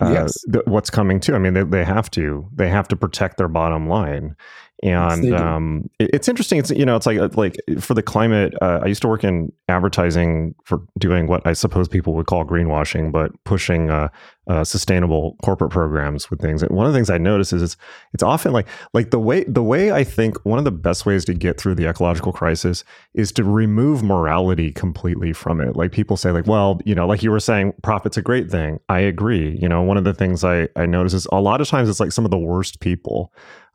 uh, 0.00 0.10
yes. 0.12 0.34
th- 0.52 0.64
what's 0.66 0.90
coming 0.90 1.20
too. 1.20 1.34
I 1.34 1.38
mean, 1.38 1.54
they, 1.54 1.64
they 1.64 1.84
have 1.84 2.10
to 2.12 2.48
they 2.54 2.68
have 2.68 2.88
to 2.88 2.96
protect 2.96 3.38
their 3.38 3.48
bottom 3.48 3.88
line, 3.88 4.36
and 4.82 5.24
yes, 5.24 5.40
um, 5.40 5.88
it, 5.98 6.10
it's 6.12 6.28
interesting. 6.28 6.58
It's 6.58 6.70
you 6.70 6.84
know, 6.84 6.96
it's 6.96 7.06
like 7.06 7.18
uh, 7.18 7.28
like 7.34 7.56
for 7.80 7.94
the 7.94 8.02
climate. 8.02 8.54
Uh, 8.60 8.80
I 8.82 8.86
used 8.86 9.02
to 9.02 9.08
work 9.08 9.24
in 9.24 9.52
advertising 9.68 10.54
for 10.64 10.82
doing 10.98 11.26
what 11.26 11.46
I 11.46 11.54
suppose 11.54 11.88
people 11.88 12.14
would 12.14 12.26
call 12.26 12.44
greenwashing, 12.44 13.10
but 13.10 13.32
pushing 13.44 13.90
uh, 13.90 14.08
uh, 14.48 14.64
sustainable 14.64 15.36
corporate 15.42 15.70
programs 15.70 16.30
with 16.30 16.40
things. 16.40 16.62
And 16.62 16.70
one 16.76 16.86
of 16.86 16.92
the 16.92 16.96
things 16.98 17.08
I 17.08 17.16
notice 17.18 17.52
is 17.52 17.62
it's 17.62 17.76
it's 18.12 18.22
often 18.22 18.52
like 18.52 18.66
like 18.92 19.10
the 19.10 19.18
way 19.18 19.44
the 19.44 19.62
way 19.62 19.92
I 19.92 20.04
think 20.04 20.36
one 20.44 20.58
of 20.58 20.64
the 20.64 20.70
best 20.70 21.06
ways 21.06 21.24
to 21.24 21.34
get 21.34 21.58
through 21.58 21.76
the 21.76 21.88
ecological 21.88 22.32
crisis 22.32 22.84
is 23.14 23.32
to 23.32 23.44
remove 23.44 24.02
morality 24.02 24.72
completely 24.72 25.32
from 25.32 25.60
it. 25.60 25.74
Like 25.74 25.90
people 25.90 26.18
say, 26.18 26.30
like, 26.32 26.46
well, 26.46 26.80
you 26.84 26.94
know, 26.94 27.06
like 27.06 27.22
you 27.22 27.30
were 27.30 27.40
saying, 27.40 27.72
profit's 27.82 28.18
a 28.18 28.22
great 28.22 28.50
thing. 28.50 28.78
I 28.90 29.00
agree. 29.00 29.58
You 29.60 29.68
know, 29.68 29.80
one 29.82 29.96
of 29.96 30.04
the 30.04 30.14
things 30.14 30.44
I 30.44 30.68
I 30.76 30.84
notice 30.84 31.14
is 31.14 31.26
a 31.32 31.40
lot 31.40 31.62
of 31.62 31.68
times 31.68 31.88
it's 31.88 32.00
like 32.00 32.12
some 32.12 32.26
of 32.26 32.30
the 32.30 32.38
worst 32.38 32.80
people 32.80 33.32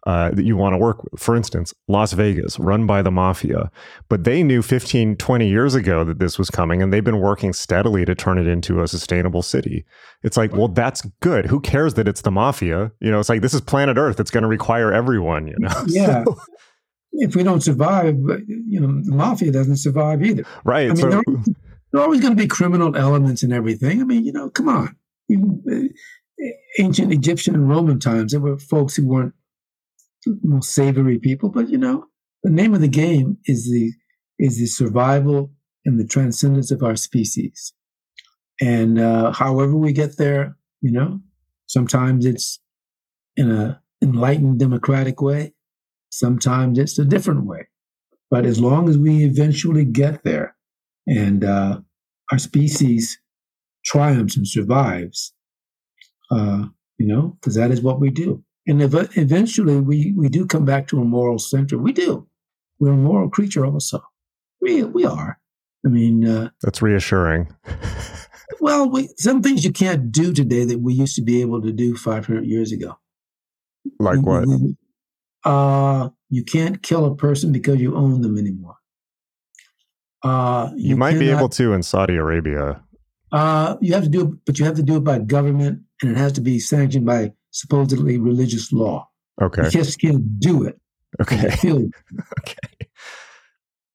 uh, 0.08 0.32
that 0.32 0.46
you 0.46 0.58
want 0.58 0.74
to 0.74 0.78
work 0.78 1.04
with. 1.04 1.20
For 1.22 1.36
instance, 1.36 1.74
Las 1.88 2.14
Vegas, 2.14 2.58
run 2.60 2.88
by 2.88 3.02
the 3.02 3.12
mafia. 3.12 3.72
But 4.10 4.24
they 4.24 4.42
knew 4.42 4.62
15, 4.62 5.16
20 5.18 5.48
years 5.48 5.76
ago 5.76 6.04
that 6.04 6.20
this 6.20 6.40
was 6.40 6.50
coming, 6.50 6.82
and 6.82 6.92
they've 6.92 7.04
been 7.04 7.20
working 7.20 7.54
steadily 7.54 8.04
to 8.06 8.16
turn 8.16 8.38
it 8.38 8.48
into 8.48 8.82
a 8.82 8.88
sustainable 8.88 9.42
city. 9.42 9.86
It's 10.24 10.38
like, 10.38 10.54
well, 10.54 10.68
that's 10.68 11.02
good. 11.22 11.46
Who 11.46 11.60
cares 11.60 11.94
that 11.96 12.08
it's 12.08 12.22
the 12.22 12.32
mafia? 12.32 12.92
You 13.00 13.12
know, 13.12 13.20
it's 13.20 13.30
like 13.30 13.42
this 13.42 13.54
is 13.54 13.62
planet 13.62 13.98
Earth. 13.98 14.20
It's 14.20 14.32
going 14.32 14.44
to 14.44 14.48
require 14.48 14.92
everyone, 14.92 15.48
you 15.48 15.56
know? 15.60 15.70
Yeah. 15.88 16.24
if 17.14 17.36
we 17.36 17.44
don't 17.44 17.62
survive, 17.62 18.16
you 18.48 18.80
know, 18.80 19.02
the 19.04 19.14
mafia 19.14 19.52
doesn't 19.52 19.78
survive 19.78 20.24
either. 20.24 20.46
Right. 20.64 20.86
I 20.86 20.94
mean, 20.94 20.96
so, 20.96 21.10
there, 21.10 21.20
are, 21.20 21.24
there 21.92 22.02
are 22.02 22.04
always 22.04 22.22
going 22.22 22.36
to 22.36 22.42
be 22.42 22.48
criminal 22.48 22.96
elements 22.96 23.44
and 23.44 23.52
everything. 23.52 24.02
I 24.02 24.06
mean, 24.06 24.26
you 24.26 24.32
know, 24.32 24.50
come 24.50 24.70
on. 24.70 24.96
Uh, 25.32 25.88
ancient 26.80 27.14
Egyptian 27.14 27.56
and 27.56 27.70
Roman 27.70 28.00
times, 28.00 28.32
there 28.32 28.42
were 28.42 28.58
folks 28.58 28.96
who 28.96 29.08
weren't 29.08 29.34
most 30.44 30.74
savory 30.74 31.20
people. 31.20 31.50
But 31.50 31.70
you 31.70 31.78
know, 31.78 32.06
the 32.44 32.52
name 32.52 32.74
of 32.74 32.82
the 32.82 32.88
game 32.88 33.38
is 33.46 33.70
the 33.70 33.92
is 34.40 34.58
the 34.58 34.66
survival 34.66 35.52
and 35.86 36.00
the 36.00 36.08
transcendence 36.08 36.72
of 36.72 36.84
our 36.84 36.96
species. 36.96 37.74
And 38.60 39.00
uh, 39.00 39.32
however 39.32 39.76
we 39.76 39.94
get 39.94 40.18
there, 40.18 40.56
you 40.82 40.92
know, 40.92 41.20
sometimes 41.68 42.26
it's 42.26 42.60
in 43.36 43.52
a 43.52 43.82
enlightened 44.04 44.60
democratic 44.60 45.22
way, 45.22 45.54
sometimes 46.10 46.78
it's 46.78 46.98
a 47.00 47.06
different 47.06 47.46
way. 47.46 47.68
But 48.30 48.46
as 48.46 48.60
long 48.60 48.90
as 48.90 48.98
we 48.98 49.24
eventually 49.24 49.86
get 49.86 50.24
there, 50.24 50.56
and 51.08 51.44
uh, 51.44 51.82
our 52.32 52.38
species 52.38 53.20
triumphs 53.84 54.38
and 54.38 54.48
survives, 54.48 55.34
uh, 56.30 56.66
you 56.98 57.08
know, 57.08 57.38
because 57.40 57.56
that 57.56 57.72
is 57.72 57.82
what 57.82 58.00
we 58.00 58.10
do. 58.10 58.44
And 58.68 58.82
ev- 58.82 59.18
eventually 59.18 59.80
we, 59.80 60.14
we 60.16 60.30
do 60.30 60.46
come 60.46 60.66
back 60.66 60.88
to 60.88 61.02
a 61.02 61.06
moral 61.06 61.40
center. 61.40 61.78
We 61.78 61.94
do. 61.94 62.28
We're 62.80 62.94
a 62.94 62.98
moral 62.98 63.30
creature 63.30 63.66
also. 63.66 64.02
We, 64.62 64.84
we 64.84 65.06
are. 65.06 65.40
I 65.86 65.90
mean, 65.90 66.28
uh, 66.28 66.50
that's 66.62 66.82
reassuring. 66.82 67.54
well, 68.60 68.90
we, 68.90 69.10
some 69.18 69.42
things 69.42 69.66
you 69.66 69.72
can't 69.72 70.12
do 70.12 70.32
today 70.32 70.64
that 70.66 70.80
we 70.80 70.94
used 70.94 71.16
to 71.16 71.22
be 71.22 71.42
able 71.42 71.62
to 71.62 71.72
do 71.72 71.96
500 71.96 72.46
years 72.46 72.72
ago. 72.72 72.98
Like 74.00 74.22
what? 74.22 74.48
Uh, 75.44 76.10
You 76.30 76.44
can't 76.44 76.84
kill 76.84 77.06
a 77.06 77.16
person 77.16 77.52
because 77.52 77.82
you 77.82 77.96
own 77.96 78.22
them 78.22 78.38
anymore. 78.38 78.76
Uh, 80.24 80.70
you, 80.76 80.90
you 80.90 80.96
might 80.96 81.14
cannot, 81.14 81.20
be 81.20 81.30
able 81.32 81.50
to 81.50 81.74
in 81.74 81.82
Saudi 81.82 82.16
Arabia. 82.16 82.84
Uh, 83.32 83.76
you 83.82 83.94
have 83.94 84.04
to 84.04 84.10
do 84.10 84.22
it, 84.22 84.46
but 84.46 84.60
you 84.60 84.66
have 84.66 84.76
to 84.76 84.84
do 84.84 84.98
it 84.98 85.04
by 85.04 85.18
government, 85.18 85.82
and 86.02 86.12
it 86.12 86.18
has 86.18 86.34
to 86.34 86.42
be 86.42 86.60
sanctioned 86.60 87.06
by 87.06 87.34
supposedly 87.52 88.18
religious 88.18 88.72
law. 88.72 89.08
Okay. 89.42 89.66
You 89.66 89.70
just 89.70 90.00
can't 90.00 90.40
do 90.40 90.64
it. 90.64 90.80
Okay. 91.22 91.56
okay. 91.66 92.88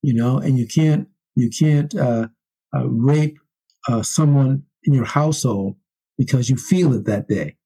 You 0.02 0.14
know, 0.14 0.38
and 0.38 0.58
you 0.58 0.66
can't 0.66 1.08
you 1.34 1.50
can't 1.50 1.94
uh, 1.94 2.28
uh, 2.74 2.86
rape 2.88 3.38
uh, 3.88 4.02
someone 4.02 4.64
in 4.84 4.94
your 4.94 5.04
household 5.04 5.76
because 6.16 6.48
you 6.48 6.56
feel 6.56 6.94
it 6.94 7.04
that 7.06 7.28
day, 7.28 7.56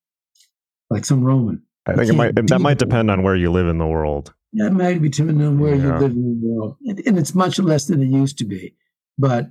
like 0.88 1.04
some 1.04 1.22
Roman. 1.22 1.62
I 1.86 1.94
think 1.94 2.10
it 2.10 2.14
might 2.14 2.34
that 2.48 2.60
might 2.60 2.78
depend 2.78 3.10
on 3.10 3.22
where 3.22 3.36
you 3.36 3.50
live 3.50 3.68
in 3.68 3.78
the 3.78 3.86
world. 3.86 4.32
That 4.54 4.72
might 4.72 5.00
be 5.00 5.08
depending 5.08 5.46
on 5.46 5.58
where 5.58 5.74
yeah. 5.74 5.82
you 5.82 5.92
live 5.92 6.12
in 6.12 6.40
the 6.40 6.48
world, 6.48 6.76
and, 6.84 7.02
and 7.06 7.18
it's 7.18 7.34
much 7.34 7.58
less 7.58 7.86
than 7.86 8.02
it 8.02 8.08
used 8.08 8.38
to 8.38 8.44
be. 8.44 8.74
But 9.18 9.50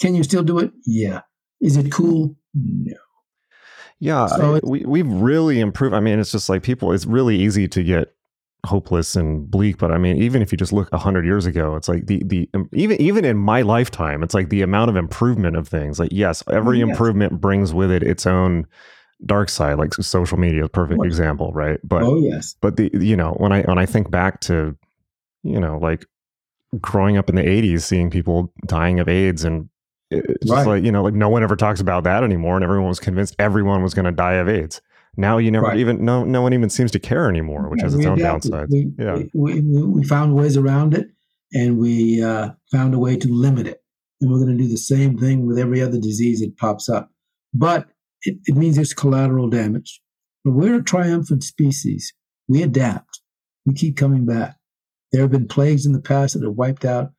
can 0.00 0.14
you 0.14 0.22
still 0.22 0.42
do 0.42 0.58
it? 0.58 0.72
Yeah. 0.84 1.22
Is 1.60 1.76
it 1.76 1.90
cool? 1.90 2.36
No. 2.54 2.96
Yeah, 3.98 4.26
so 4.26 4.56
I, 4.56 4.60
we 4.62 4.84
we've 4.84 5.08
really 5.08 5.60
improved. 5.60 5.94
I 5.94 6.00
mean, 6.00 6.18
it's 6.18 6.32
just 6.32 6.48
like 6.48 6.62
people. 6.62 6.92
It's 6.92 7.06
really 7.06 7.36
easy 7.36 7.66
to 7.68 7.82
get 7.82 8.14
hopeless 8.66 9.16
and 9.16 9.50
bleak. 9.50 9.78
But 9.78 9.90
I 9.90 9.98
mean, 9.98 10.18
even 10.18 10.42
if 10.42 10.52
you 10.52 10.58
just 10.58 10.72
look 10.72 10.92
hundred 10.92 11.24
years 11.24 11.46
ago, 11.46 11.76
it's 11.76 11.88
like 11.88 12.06
the 12.06 12.22
the 12.24 12.48
um, 12.52 12.68
even 12.72 13.00
even 13.00 13.24
in 13.24 13.38
my 13.38 13.62
lifetime, 13.62 14.22
it's 14.22 14.34
like 14.34 14.50
the 14.50 14.62
amount 14.62 14.90
of 14.90 14.96
improvement 14.96 15.56
of 15.56 15.66
things. 15.66 15.98
Like 15.98 16.10
yes, 16.12 16.42
every 16.50 16.80
yes. 16.80 16.88
improvement 16.88 17.40
brings 17.40 17.72
with 17.72 17.90
it 17.90 18.02
its 18.02 18.26
own 18.26 18.66
dark 19.24 19.48
side. 19.48 19.78
Like 19.78 19.94
social 19.94 20.38
media, 20.38 20.60
is 20.60 20.66
a 20.66 20.70
perfect 20.70 20.98
what? 20.98 21.06
example, 21.06 21.52
right? 21.52 21.80
But 21.82 22.02
oh 22.02 22.18
yes, 22.18 22.54
but 22.60 22.76
the 22.76 22.90
you 22.92 23.16
know 23.16 23.32
when 23.38 23.52
I 23.52 23.62
when 23.62 23.78
I 23.78 23.86
think 23.86 24.10
back 24.10 24.40
to 24.42 24.76
you 25.42 25.60
know 25.60 25.78
like 25.78 26.04
growing 26.80 27.16
up 27.16 27.30
in 27.30 27.36
the 27.36 27.42
80s 27.42 27.82
seeing 27.82 28.10
people 28.10 28.52
dying 28.66 29.00
of 29.00 29.08
AIDS 29.08 29.44
and 29.44 29.68
it's 30.10 30.50
right. 30.50 30.66
like, 30.66 30.84
you 30.84 30.92
know, 30.92 31.02
like 31.02 31.14
no 31.14 31.28
one 31.28 31.42
ever 31.42 31.56
talks 31.56 31.80
about 31.80 32.04
that 32.04 32.22
anymore. 32.22 32.54
And 32.54 32.64
everyone 32.64 32.88
was 32.88 33.00
convinced 33.00 33.34
everyone 33.38 33.82
was 33.82 33.94
going 33.94 34.04
to 34.04 34.12
die 34.12 34.34
of 34.34 34.48
AIDS. 34.48 34.80
Now 35.16 35.38
you 35.38 35.50
never 35.50 35.66
right. 35.66 35.78
even, 35.78 36.04
no, 36.04 36.24
no 36.24 36.42
one 36.42 36.52
even 36.52 36.68
seems 36.68 36.90
to 36.92 36.98
care 36.98 37.28
anymore, 37.28 37.68
which 37.68 37.80
yeah, 37.80 37.84
has 37.84 37.94
its 37.94 38.06
own 38.06 38.18
downsides. 38.18 38.68
We, 38.70 38.92
yeah. 38.98 39.22
We, 39.34 39.60
we, 39.62 39.82
we, 39.82 40.04
found 40.04 40.34
ways 40.34 40.56
around 40.56 40.94
it 40.94 41.08
and 41.52 41.78
we 41.78 42.22
uh, 42.22 42.50
found 42.70 42.94
a 42.94 42.98
way 42.98 43.16
to 43.16 43.28
limit 43.28 43.66
it. 43.66 43.82
And 44.20 44.30
we're 44.30 44.38
going 44.38 44.56
to 44.56 44.62
do 44.62 44.68
the 44.68 44.76
same 44.76 45.18
thing 45.18 45.46
with 45.46 45.58
every 45.58 45.82
other 45.82 45.98
disease 45.98 46.40
that 46.40 46.56
pops 46.56 46.88
up. 46.88 47.10
But 47.54 47.88
it, 48.22 48.36
it 48.44 48.56
means 48.56 48.76
there's 48.76 48.94
collateral 48.94 49.48
damage. 49.48 50.00
But 50.44 50.52
we're 50.52 50.76
a 50.76 50.84
triumphant 50.84 51.44
species. 51.44 52.12
We 52.48 52.62
adapt. 52.62 53.20
We 53.64 53.74
keep 53.74 53.96
coming 53.96 54.26
back. 54.26 54.56
There 55.12 55.22
have 55.22 55.30
been 55.30 55.48
plagues 55.48 55.86
in 55.86 55.92
the 55.92 56.00
past 56.00 56.34
that 56.34 56.44
have 56.44 56.54
wiped 56.54 56.84
out 56.84 57.12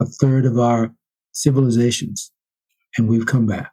a 0.00 0.06
third 0.06 0.46
of 0.46 0.58
our 0.58 0.92
civilizations, 1.32 2.30
and 2.96 3.08
we've 3.08 3.26
come 3.26 3.46
back. 3.46 3.72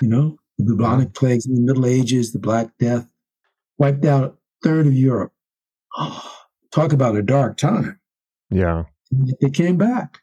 You 0.00 0.08
know, 0.08 0.36
the 0.58 0.64
bubonic 0.64 1.14
plagues 1.14 1.46
in 1.46 1.54
the 1.54 1.60
Middle 1.60 1.86
Ages, 1.86 2.32
the 2.32 2.38
Black 2.38 2.70
Death, 2.78 3.06
wiped 3.78 4.04
out 4.04 4.24
a 4.24 4.34
third 4.62 4.86
of 4.86 4.94
Europe. 4.94 5.32
Oh, 5.96 6.32
talk 6.72 6.92
about 6.92 7.16
a 7.16 7.22
dark 7.22 7.56
time. 7.56 8.00
Yeah. 8.50 8.84
They 9.40 9.50
came 9.50 9.76
back. 9.76 10.18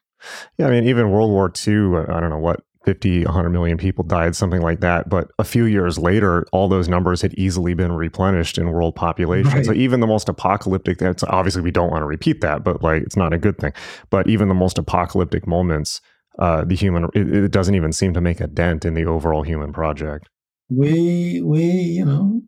Yeah, 0.57 0.67
I 0.67 0.71
mean, 0.71 0.85
even 0.85 1.11
World 1.11 1.31
War 1.31 1.51
II, 1.67 2.05
I 2.07 2.19
don't 2.19 2.29
know 2.29 2.37
what 2.37 2.63
50, 2.86 3.25
100 3.25 3.49
million 3.49 3.77
people 3.77 4.03
died, 4.03 4.36
something 4.36 4.61
like 4.61 4.79
that. 4.79 5.07
But 5.07 5.29
a 5.38 5.43
few 5.43 5.65
years 5.65 5.99
later, 5.99 6.45
all 6.51 6.67
those 6.67 6.89
numbers 6.89 7.21
had 7.21 7.34
easily 7.36 7.73
been 7.73 7.91
replenished 7.91 8.57
in 8.57 8.71
world 8.71 8.95
population. 8.95 9.51
Right. 9.51 9.65
So 9.65 9.73
even 9.73 9.99
the 9.99 10.07
most 10.07 10.27
apocalyptic, 10.27 10.97
that's 10.97 11.23
obviously 11.23 11.61
we 11.61 11.71
don't 11.71 11.91
want 11.91 12.01
to 12.01 12.07
repeat 12.07 12.41
that, 12.41 12.63
but 12.63 12.82
like 12.82 13.03
it's 13.03 13.15
not 13.15 13.34
a 13.34 13.38
good 13.38 13.59
thing. 13.59 13.73
But 14.09 14.27
even 14.27 14.47
the 14.47 14.55
most 14.55 14.79
apocalyptic 14.79 15.45
moments, 15.45 16.01
uh, 16.39 16.63
the 16.65 16.75
human, 16.75 17.05
it, 17.13 17.34
it 17.34 17.51
doesn't 17.51 17.75
even 17.75 17.91
seem 17.91 18.13
to 18.13 18.21
make 18.21 18.39
a 18.39 18.47
dent 18.47 18.84
in 18.84 18.95
the 18.95 19.05
overall 19.05 19.43
human 19.43 19.73
project. 19.73 20.27
We, 20.69 21.41
we, 21.43 21.63
you 21.63 22.05
know, 22.05 22.41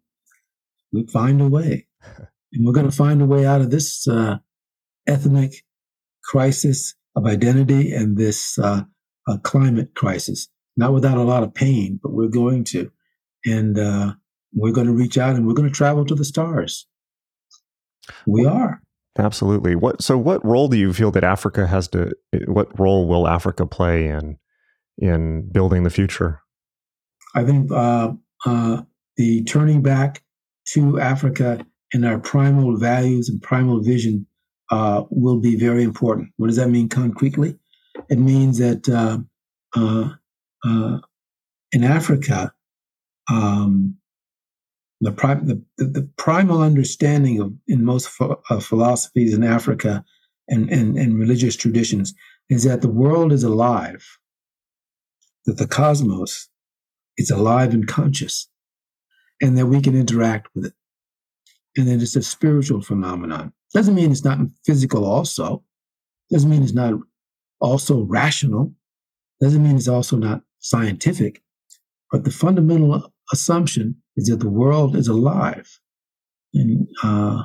we 0.92 1.06
find 1.08 1.42
a 1.42 1.48
way. 1.48 1.86
and 2.54 2.66
we're 2.66 2.74
going 2.74 2.90
to 2.90 2.96
find 2.96 3.22
a 3.22 3.26
way 3.26 3.46
out 3.46 3.62
of 3.62 3.70
this 3.70 4.08
uh, 4.08 4.38
ethnic 5.06 5.54
crisis 6.24 6.96
of 7.16 7.26
identity 7.26 7.92
and 7.92 8.18
this 8.18 8.58
uh, 8.58 8.84
a 9.28 9.38
climate 9.40 9.96
crisis, 9.96 10.48
not 10.78 10.94
without 10.94 11.18
a 11.18 11.24
lot 11.24 11.44
of 11.44 11.54
pain, 11.54 12.00
but 12.02 12.14
we're 12.14 12.28
going 12.28 12.64
to. 12.66 12.92
And 13.46 13.78
uh, 13.78 14.14
we're 14.54 14.72
going 14.72 14.88
to 14.88 14.94
reach 14.94 15.18
out 15.18 15.36
and 15.36 15.48
we're 15.48 15.54
going 15.54 15.68
to 15.68 15.74
travel 15.74 16.06
to 16.06 16.16
the 16.16 16.26
stars. 16.26 16.88
We 18.26 18.46
are. 18.46 18.82
Absolutely. 19.18 19.76
What 19.76 20.02
so 20.02 20.18
what 20.18 20.44
role 20.44 20.68
do 20.68 20.78
you 20.78 20.92
feel 20.92 21.12
that 21.12 21.24
Africa 21.24 21.68
has 21.68 21.88
to 21.90 22.14
what 22.48 22.80
role 22.80 23.08
will 23.08 23.28
Africa 23.28 23.66
play 23.66 24.08
in 24.08 24.38
in 24.98 25.50
building 25.52 25.84
the 25.84 25.92
future? 25.92 26.42
I 27.36 27.44
think 27.44 27.72
uh, 27.72 28.14
uh, 28.46 28.82
the 29.18 29.44
turning 29.44 29.84
back 29.84 30.24
to 30.70 31.00
Africa 31.00 31.64
and 31.94 32.06
our 32.06 32.20
primal 32.20 32.76
values 32.78 33.30
and 33.30 33.42
primal 33.42 33.82
vision 33.82 34.26
uh, 34.72 35.04
will 35.12 35.40
be 35.40 35.56
very 35.56 35.84
important. 35.84 36.30
What 36.38 36.48
does 36.48 36.56
that 36.56 36.70
mean 36.70 36.90
concretely? 36.90 37.58
It 38.10 38.20
means 38.20 38.58
that 38.60 38.88
uh, 38.90 39.20
uh, 39.76 40.10
uh, 40.66 41.00
in 41.72 41.84
Africa, 41.84 42.54
um, 43.30 43.98
the, 45.02 45.12
prim- 45.12 45.46
the, 45.46 45.62
the, 45.78 46.10
primal 46.18 46.62
understanding 46.62 47.40
of 47.40 47.54
in 47.68 47.84
most 47.84 48.10
ph- 48.18 48.64
philosophies 48.64 49.34
in 49.34 49.44
Africa 49.44 50.04
and, 50.48 50.70
and, 50.70 50.98
and 50.98 51.20
religious 51.20 51.56
traditions 51.56 52.14
is 52.50 52.64
that 52.64 52.82
the 52.82 52.90
world 52.90 53.32
is 53.32 53.44
alive, 53.44 54.06
that 55.46 55.58
the 55.58 55.68
cosmos 55.68 56.50
is 57.18 57.32
alive 57.32 57.74
and 57.74 57.88
conscious, 57.88 58.48
and 59.42 59.58
that 59.58 59.68
we 59.68 59.82
can 59.82 59.96
interact 59.96 60.48
with 60.56 60.66
it. 60.68 60.74
And 61.76 61.88
that 61.88 62.02
it's 62.02 62.16
a 62.16 62.22
spiritual 62.22 62.82
phenomenon. 62.82 63.52
Doesn't 63.74 63.96
mean 63.96 64.12
it's 64.12 64.24
not 64.24 64.40
physical, 64.64 65.06
also. 65.06 65.64
Doesn't 66.32 66.50
mean 66.50 66.64
it's 66.64 66.74
not 66.74 66.94
also 67.64 68.04
rational. 68.04 68.72
Doesn't 69.42 69.64
mean 69.64 69.78
it's 69.78 69.88
also 69.88 70.18
not 70.18 70.44
scientific, 70.60 71.42
but 72.12 72.26
the 72.26 72.32
fundamental 72.32 73.12
assumption 73.32 73.96
is 74.16 74.28
that 74.28 74.42
the 74.42 74.50
world 74.50 74.96
is 74.96 75.08
alive, 75.08 75.80
and 76.54 76.88
uh, 77.04 77.44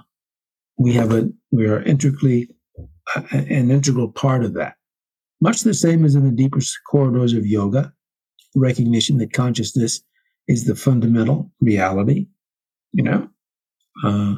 we 0.77 0.93
have 0.93 1.13
a 1.13 1.31
we 1.51 1.67
are 1.67 1.83
intricately 1.83 2.51
uh, 3.17 3.23
an 3.31 3.71
integral 3.71 4.11
part 4.11 4.45
of 4.45 4.55
that. 4.55 4.75
Much 5.41 5.63
the 5.63 5.73
same 5.73 6.05
as 6.05 6.15
in 6.15 6.25
the 6.25 6.31
deeper 6.31 6.61
corridors 6.91 7.33
of 7.33 7.47
yoga, 7.47 7.93
recognition 8.55 9.19
that 9.19 9.33
consciousness 9.33 10.03
is 10.49 10.65
the 10.65 10.75
fundamental 10.75 11.51
reality. 11.61 12.27
You 12.93 13.05
know, 13.05 13.29
uh, 14.05 14.35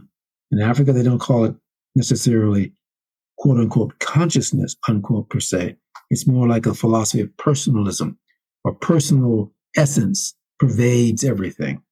in 0.50 0.60
Africa 0.60 0.92
they 0.92 1.02
don't 1.02 1.18
call 1.18 1.44
it 1.44 1.54
necessarily 1.96 2.72
quote 3.40 3.58
unquote 3.58 3.98
consciousness, 3.98 4.76
unquote, 4.86 5.28
per 5.30 5.40
se. 5.40 5.76
It's 6.10 6.26
more 6.26 6.46
like 6.46 6.66
a 6.66 6.74
philosophy 6.74 7.22
of 7.22 7.36
personalism 7.38 8.18
or 8.64 8.74
personal 8.74 9.52
essence 9.76 10.34
pervades 10.58 11.24
everything. 11.24 11.82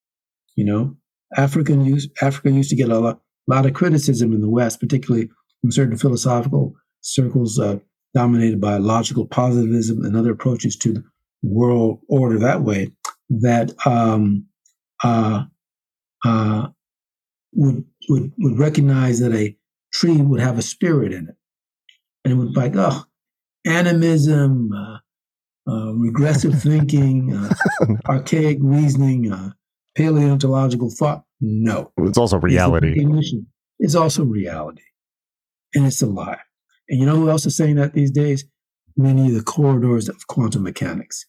You 0.57 0.67
know, 0.67 0.97
African 1.37 1.85
use, 1.85 2.09
Africa 2.21 2.51
used 2.51 2.71
to 2.71 2.77
get 2.77 2.91
a 2.91 2.99
lot, 2.99 3.21
lot 3.47 3.65
of 3.65 3.73
criticism 3.73 4.33
in 4.33 4.43
the 4.43 4.51
West, 4.51 4.79
particularly 4.79 5.31
from 5.63 5.73
certain 5.73 5.97
philosophical 5.97 6.75
circles 7.01 7.59
uh, 7.59 7.79
dominated 8.15 8.61
by 8.61 8.77
logical 8.77 9.27
positivism 9.27 10.05
and 10.05 10.17
other 10.17 10.33
approaches 10.33 10.77
to 10.77 10.93
the 10.93 11.05
world 11.43 12.01
order 12.09 12.39
that 12.39 12.63
way, 12.63 12.93
that 13.31 13.73
um, 13.87 14.45
uh, 15.03 15.45
uh, 16.27 16.67
would, 17.53 17.85
would, 18.11 18.33
would 18.39 18.59
recognize 18.59 19.21
that 19.21 19.33
a 19.33 19.57
tree 19.95 20.21
would 20.21 20.41
have 20.41 20.59
a 20.59 20.63
spirit 20.63 21.13
in 21.13 21.29
it 21.29 21.38
and 22.25 22.33
it 22.33 22.37
was 22.37 22.55
like, 22.55 22.75
oh, 22.77 23.05
animism, 23.67 24.71
uh, 24.73 24.99
uh, 25.71 25.93
regressive 25.95 26.61
thinking, 26.63 27.33
uh, 27.35 27.55
archaic 28.09 28.59
reasoning, 28.61 29.33
uh, 29.33 29.51
paleontological 29.97 30.91
thought. 30.91 31.25
No, 31.41 31.93
it's 31.99 32.19
also 32.19 32.39
reality. 32.39 32.95
It's, 32.97 33.35
it's 33.79 33.95
also 33.95 34.25
reality, 34.25 34.83
and 35.75 35.87
it's 35.87 36.03
alive. 36.03 36.39
And 36.89 36.99
you 36.99 37.07
know 37.07 37.17
who 37.17 37.31
else 37.31 37.47
is 37.47 37.57
saying 37.57 37.77
that 37.77 37.95
these 37.95 38.11
days? 38.11 38.45
Many 38.97 39.29
of 39.29 39.35
the 39.35 39.45
corridors 39.45 40.09
of 40.09 40.27
quantum 40.27 40.65
mechanics 40.65 41.25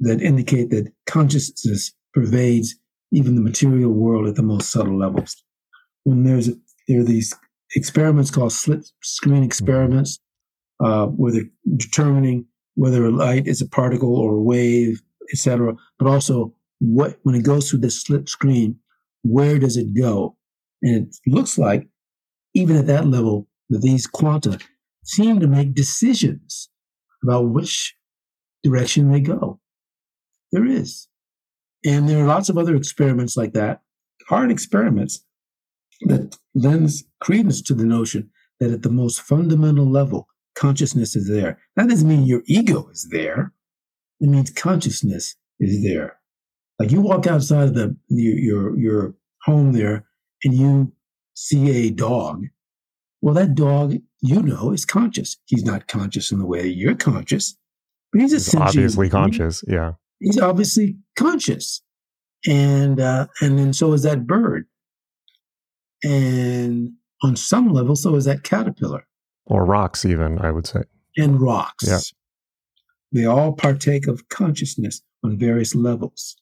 that 0.00 0.20
indicate 0.20 0.70
that 0.70 0.92
consciousness 1.06 1.92
pervades 2.12 2.74
even 3.12 3.36
the 3.36 3.40
material 3.40 3.92
world 3.92 4.26
at 4.26 4.34
the 4.34 4.42
most 4.42 4.70
subtle 4.70 4.98
levels. 4.98 5.44
When 6.02 6.24
there's 6.24 6.50
there 6.88 7.00
are 7.00 7.04
these 7.04 7.34
experiments 7.74 8.30
called 8.30 8.52
slit 8.52 8.90
screen 9.02 9.42
experiments, 9.42 10.20
uh, 10.80 11.06
where 11.06 11.32
they're 11.32 11.50
determining 11.76 12.46
whether 12.74 13.04
a 13.04 13.10
light 13.10 13.46
is 13.46 13.60
a 13.60 13.68
particle 13.68 14.16
or 14.16 14.34
a 14.34 14.42
wave, 14.42 15.02
etc. 15.32 15.74
But 15.98 16.08
also, 16.08 16.54
what 16.80 17.18
when 17.22 17.34
it 17.34 17.44
goes 17.44 17.68
through 17.68 17.80
the 17.80 17.90
slit 17.90 18.28
screen, 18.28 18.78
where 19.22 19.58
does 19.58 19.76
it 19.76 19.94
go? 19.94 20.36
And 20.82 21.08
it 21.08 21.32
looks 21.32 21.58
like 21.58 21.88
even 22.54 22.76
at 22.76 22.86
that 22.86 23.06
level, 23.06 23.48
that 23.70 23.82
these 23.82 24.06
quanta 24.06 24.58
seem 25.04 25.40
to 25.40 25.46
make 25.46 25.74
decisions 25.74 26.68
about 27.22 27.50
which 27.50 27.94
direction 28.62 29.10
they 29.10 29.20
go. 29.20 29.60
There 30.52 30.66
is. 30.66 31.08
And 31.84 32.08
there 32.08 32.22
are 32.22 32.26
lots 32.26 32.48
of 32.48 32.58
other 32.58 32.74
experiments 32.74 33.36
like 33.36 33.52
that, 33.52 33.82
hard 34.28 34.50
experiments 34.50 35.24
that 36.02 36.36
lends 36.60 37.04
credence 37.20 37.62
to 37.62 37.74
the 37.74 37.84
notion 37.84 38.30
that 38.60 38.70
at 38.70 38.82
the 38.82 38.90
most 38.90 39.20
fundamental 39.20 39.88
level, 39.88 40.28
consciousness 40.54 41.14
is 41.14 41.28
there. 41.28 41.60
That 41.76 41.88
doesn't 41.88 42.08
mean 42.08 42.24
your 42.24 42.42
ego 42.46 42.88
is 42.88 43.08
there. 43.10 43.52
It 44.20 44.28
means 44.28 44.50
consciousness 44.50 45.36
is 45.60 45.82
there. 45.82 46.18
Like 46.78 46.90
you 46.90 47.00
walk 47.00 47.26
outside 47.26 47.68
of 47.68 47.74
the 47.74 47.96
your 48.08 48.36
your, 48.36 48.78
your 48.78 49.14
home 49.42 49.72
there 49.72 50.06
and 50.44 50.54
you 50.54 50.92
see 51.34 51.70
a 51.70 51.90
dog. 51.90 52.44
Well, 53.20 53.34
that 53.34 53.54
dog, 53.54 53.96
you 54.20 54.42
know, 54.42 54.72
is 54.72 54.84
conscious. 54.84 55.36
He's 55.46 55.64
not 55.64 55.88
conscious 55.88 56.30
in 56.30 56.38
the 56.38 56.46
way 56.46 56.66
you're 56.66 56.94
conscious, 56.94 57.56
but 58.12 58.20
he's, 58.20 58.30
he's 58.30 58.54
obviously 58.54 59.08
conscious. 59.08 59.64
Yeah, 59.66 59.92
he's 60.20 60.38
obviously 60.38 60.98
conscious, 61.16 61.82
and 62.46 63.00
uh, 63.00 63.26
and 63.40 63.58
then 63.58 63.72
so 63.72 63.92
is 63.92 64.02
that 64.02 64.26
bird, 64.26 64.66
and 66.04 66.92
on 67.22 67.36
some 67.36 67.72
level, 67.72 67.96
so 67.96 68.14
is 68.14 68.24
that 68.26 68.44
caterpillar, 68.44 69.06
or 69.46 69.64
rocks, 69.64 70.04
even 70.04 70.38
I 70.38 70.50
would 70.50 70.66
say, 70.66 70.82
and 71.16 71.40
rocks. 71.40 71.86
Yeah, 71.86 72.00
they 73.12 73.26
all 73.26 73.52
partake 73.52 74.06
of 74.06 74.28
consciousness 74.28 75.02
on 75.24 75.38
various 75.38 75.74
levels. 75.74 76.36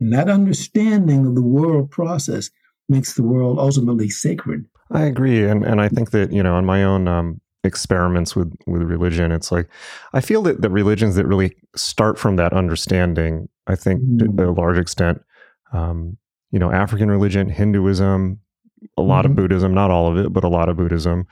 And 0.00 0.12
that 0.12 0.28
understanding 0.28 1.26
of 1.26 1.34
the 1.34 1.42
world 1.42 1.90
process 1.90 2.50
makes 2.88 3.14
the 3.14 3.22
world 3.22 3.58
ultimately 3.58 4.10
sacred. 4.10 4.66
I 4.90 5.02
agree. 5.02 5.44
And 5.44 5.64
and 5.64 5.80
I 5.80 5.88
think 5.88 6.10
that, 6.10 6.32
you 6.32 6.42
know, 6.42 6.54
on 6.54 6.64
my 6.64 6.84
own 6.84 7.08
um, 7.08 7.40
experiments 7.62 8.36
with 8.36 8.52
with 8.66 8.82
religion, 8.82 9.32
it's 9.32 9.50
like 9.50 9.68
I 10.12 10.20
feel 10.20 10.42
that 10.42 10.62
the 10.62 10.70
religions 10.70 11.14
that 11.16 11.26
really 11.26 11.56
start 11.74 12.18
from 12.18 12.36
that 12.36 12.52
understanding, 12.52 13.48
I 13.66 13.76
think 13.76 14.02
mm. 14.02 14.36
to 14.36 14.50
a 14.50 14.52
large 14.52 14.78
extent, 14.78 15.22
um, 15.72 16.18
you 16.50 16.58
know, 16.58 16.70
African 16.70 17.10
religion, 17.10 17.48
Hinduism, 17.48 18.40
a 18.96 19.02
lot 19.02 19.24
mm-hmm. 19.24 19.32
of 19.32 19.36
Buddhism, 19.36 19.74
not 19.74 19.90
all 19.90 20.10
of 20.10 20.16
it, 20.16 20.32
but 20.32 20.44
a 20.44 20.48
lot 20.48 20.68
of 20.68 20.76
Buddhism, 20.76 21.26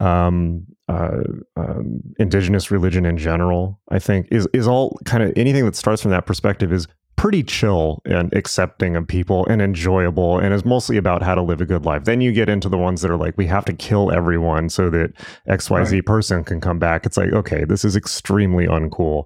um, 0.00 0.66
uh, 0.88 1.22
um, 1.56 2.00
indigenous 2.18 2.70
religion 2.70 3.04
in 3.06 3.16
general, 3.16 3.80
I 3.90 3.98
think 3.98 4.28
is 4.30 4.48
is 4.52 4.68
all 4.68 4.98
kind 5.04 5.22
of 5.22 5.32
anything 5.36 5.64
that 5.64 5.76
starts 5.76 6.02
from 6.02 6.10
that 6.12 6.26
perspective 6.26 6.72
is 6.72 6.86
pretty 7.16 7.42
chill 7.42 8.02
and 8.04 8.32
accepting 8.34 8.94
of 8.94 9.08
people 9.08 9.46
and 9.46 9.60
enjoyable 9.62 10.38
and 10.38 10.52
is 10.52 10.64
mostly 10.64 10.98
about 10.98 11.22
how 11.22 11.34
to 11.34 11.42
live 11.42 11.60
a 11.60 11.66
good 11.66 11.84
life. 11.84 12.04
Then 12.04 12.20
you 12.20 12.30
get 12.30 12.48
into 12.48 12.68
the 12.68 12.76
ones 12.76 13.00
that 13.02 13.10
are 13.10 13.16
like, 13.16 13.36
we 13.36 13.46
have 13.46 13.64
to 13.64 13.72
kill 13.72 14.12
everyone 14.12 14.68
so 14.68 14.90
that 14.90 15.12
XYZ 15.48 15.92
right. 15.92 16.06
person 16.06 16.44
can 16.44 16.60
come 16.60 16.78
back. 16.78 17.06
It's 17.06 17.16
like, 17.16 17.32
okay, 17.32 17.64
this 17.64 17.84
is 17.84 17.96
extremely 17.96 18.66
uncool. 18.66 19.24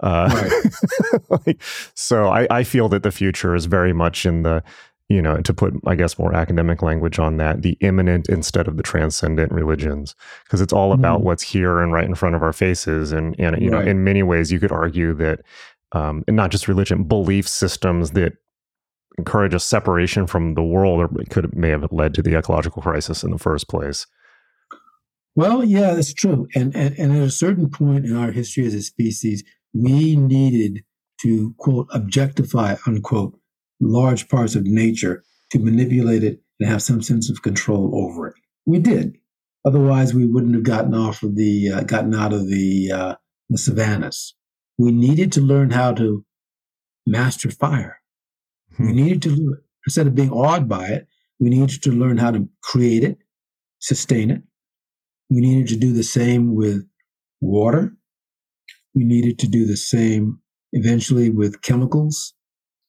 Uh, 0.00 0.30
right. 0.32 1.20
like, 1.46 1.62
so 1.94 2.28
I, 2.28 2.46
I 2.50 2.64
feel 2.64 2.88
that 2.88 3.02
the 3.02 3.12
future 3.12 3.54
is 3.54 3.66
very 3.66 3.92
much 3.92 4.24
in 4.24 4.42
the, 4.42 4.62
you 5.12 5.22
know, 5.22 5.36
to 5.42 5.54
put, 5.54 5.74
I 5.86 5.94
guess, 5.94 6.18
more 6.18 6.34
academic 6.34 6.82
language 6.82 7.18
on 7.18 7.36
that, 7.36 7.62
the 7.62 7.76
immanent 7.80 8.28
instead 8.28 8.66
of 8.68 8.76
the 8.76 8.82
transcendent 8.82 9.52
religions, 9.52 10.14
because 10.44 10.60
it's 10.60 10.72
all 10.72 10.92
about 10.92 11.20
mm. 11.20 11.24
what's 11.24 11.42
here 11.42 11.80
and 11.80 11.92
right 11.92 12.04
in 12.04 12.14
front 12.14 12.34
of 12.34 12.42
our 12.42 12.52
faces. 12.52 13.12
And, 13.12 13.38
and 13.38 13.60
you 13.60 13.70
right. 13.70 13.84
know, 13.84 13.90
in 13.90 14.04
many 14.04 14.22
ways, 14.22 14.50
you 14.50 14.58
could 14.58 14.72
argue 14.72 15.12
that 15.14 15.40
um, 15.92 16.24
and 16.26 16.36
not 16.36 16.50
just 16.50 16.68
religion, 16.68 17.04
belief 17.04 17.46
systems 17.46 18.12
that 18.12 18.32
encourage 19.18 19.54
a 19.54 19.60
separation 19.60 20.26
from 20.26 20.54
the 20.54 20.62
world, 20.62 21.00
or 21.00 21.24
could 21.28 21.54
may 21.54 21.68
have 21.68 21.86
led 21.92 22.14
to 22.14 22.22
the 22.22 22.36
ecological 22.36 22.82
crisis 22.82 23.22
in 23.22 23.30
the 23.30 23.38
first 23.38 23.68
place. 23.68 24.06
Well, 25.34 25.64
yeah, 25.64 25.94
that's 25.94 26.14
true. 26.14 26.48
And, 26.54 26.74
and 26.74 26.98
and 26.98 27.12
at 27.12 27.22
a 27.22 27.30
certain 27.30 27.70
point 27.70 28.06
in 28.06 28.16
our 28.16 28.32
history 28.32 28.66
as 28.66 28.74
a 28.74 28.82
species, 28.82 29.44
we 29.74 30.16
needed 30.16 30.84
to 31.20 31.54
quote 31.58 31.88
objectify 31.92 32.76
unquote 32.86 33.38
large 33.82 34.28
parts 34.28 34.54
of 34.54 34.64
nature 34.64 35.22
to 35.50 35.58
manipulate 35.58 36.24
it 36.24 36.40
and 36.60 36.70
have 36.70 36.82
some 36.82 37.02
sense 37.02 37.28
of 37.28 37.42
control 37.42 37.90
over 37.94 38.28
it. 38.28 38.34
We 38.64 38.78
did. 38.78 39.16
Otherwise, 39.64 40.14
we 40.14 40.26
wouldn't 40.26 40.54
have 40.54 40.64
gotten 40.64 40.94
off 40.94 41.22
of 41.22 41.36
the 41.36 41.70
uh, 41.70 41.82
gotten 41.82 42.14
out 42.14 42.32
of 42.32 42.48
the 42.48 42.90
uh, 42.92 43.14
the 43.50 43.58
savannas 43.58 44.34
we 44.78 44.90
needed 44.90 45.32
to 45.32 45.40
learn 45.40 45.70
how 45.70 45.92
to 45.92 46.24
master 47.06 47.50
fire. 47.50 48.00
Hmm. 48.76 48.86
We 48.86 48.92
needed 48.92 49.22
to 49.22 49.36
do 49.36 49.52
it. 49.52 49.60
Instead 49.86 50.06
of 50.06 50.14
being 50.14 50.30
awed 50.30 50.68
by 50.68 50.86
it, 50.86 51.08
we 51.40 51.50
needed 51.50 51.82
to 51.82 51.90
learn 51.90 52.18
how 52.18 52.30
to 52.30 52.48
create 52.62 53.02
it, 53.04 53.18
sustain 53.80 54.30
it. 54.30 54.42
We 55.28 55.40
needed 55.40 55.68
to 55.68 55.76
do 55.76 55.92
the 55.92 56.02
same 56.02 56.54
with 56.54 56.86
water. 57.40 57.94
We 58.94 59.04
needed 59.04 59.38
to 59.40 59.48
do 59.48 59.66
the 59.66 59.76
same 59.76 60.38
eventually 60.72 61.30
with 61.30 61.62
chemicals, 61.62 62.34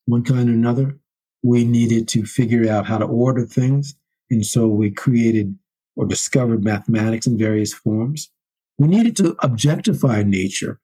one 0.06 0.24
kind 0.24 0.50
or 0.50 0.54
another. 0.54 0.98
We 1.44 1.66
needed 1.66 2.08
to 2.10 2.26
figure 2.26 2.72
out 2.72 2.86
how 2.86 2.98
to 2.98 3.06
order 3.06 3.46
things. 3.46 3.96
And 4.30 4.46
so 4.46 4.68
we 4.68 4.92
created 4.92 5.58
or 5.96 6.06
discovered 6.06 6.64
mathematics 6.64 7.28
in 7.28 7.38
various 7.38 7.74
forms. 7.74 8.32
We 8.78 8.88
needed 8.88 9.16
to 9.18 9.36
objectify 9.40 10.24
nature 10.24 10.80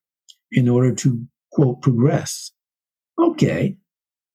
in 0.52 0.70
order 0.70 0.94
to, 0.96 1.26
quote, 1.52 1.82
progress. 1.82 2.52
Okay. 3.20 3.78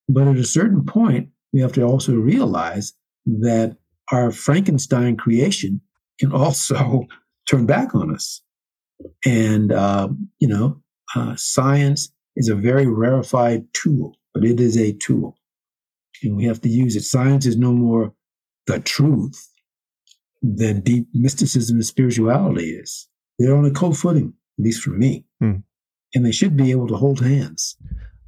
But 0.07 0.27
at 0.27 0.37
a 0.37 0.43
certain 0.43 0.85
point, 0.85 1.29
we 1.53 1.61
have 1.61 1.71
to 1.73 1.83
also 1.83 2.13
realize 2.13 2.93
that 3.25 3.77
our 4.11 4.31
Frankenstein 4.31 5.17
creation 5.17 5.81
can 6.19 6.31
also 6.31 7.05
turn 7.49 7.65
back 7.65 7.95
on 7.95 8.13
us. 8.13 8.41
And, 9.25 9.71
uh, 9.71 10.09
you 10.39 10.47
know, 10.47 10.81
uh, 11.15 11.35
science 11.35 12.11
is 12.35 12.49
a 12.49 12.55
very 12.55 12.87
rarefied 12.87 13.65
tool, 13.73 14.17
but 14.35 14.45
it 14.45 14.59
is 14.59 14.77
a 14.77 14.93
tool. 14.93 15.35
And 16.21 16.37
we 16.37 16.45
have 16.45 16.61
to 16.61 16.69
use 16.69 16.95
it. 16.95 17.01
Science 17.01 17.47
is 17.47 17.57
no 17.57 17.73
more 17.73 18.13
the 18.67 18.79
truth 18.79 19.49
than 20.43 20.81
deep 20.81 21.07
mysticism 21.13 21.77
and 21.77 21.85
spirituality 21.85 22.69
is. 22.69 23.07
They're 23.39 23.55
on 23.55 23.65
a 23.65 23.71
co 23.71 23.93
footing, 23.93 24.33
at 24.59 24.63
least 24.63 24.83
for 24.83 24.91
me. 24.91 25.25
Hmm 25.39 25.61
and 26.15 26.25
they 26.25 26.31
should 26.31 26.57
be 26.57 26.71
able 26.71 26.87
to 26.87 26.95
hold 26.95 27.19
hands. 27.19 27.75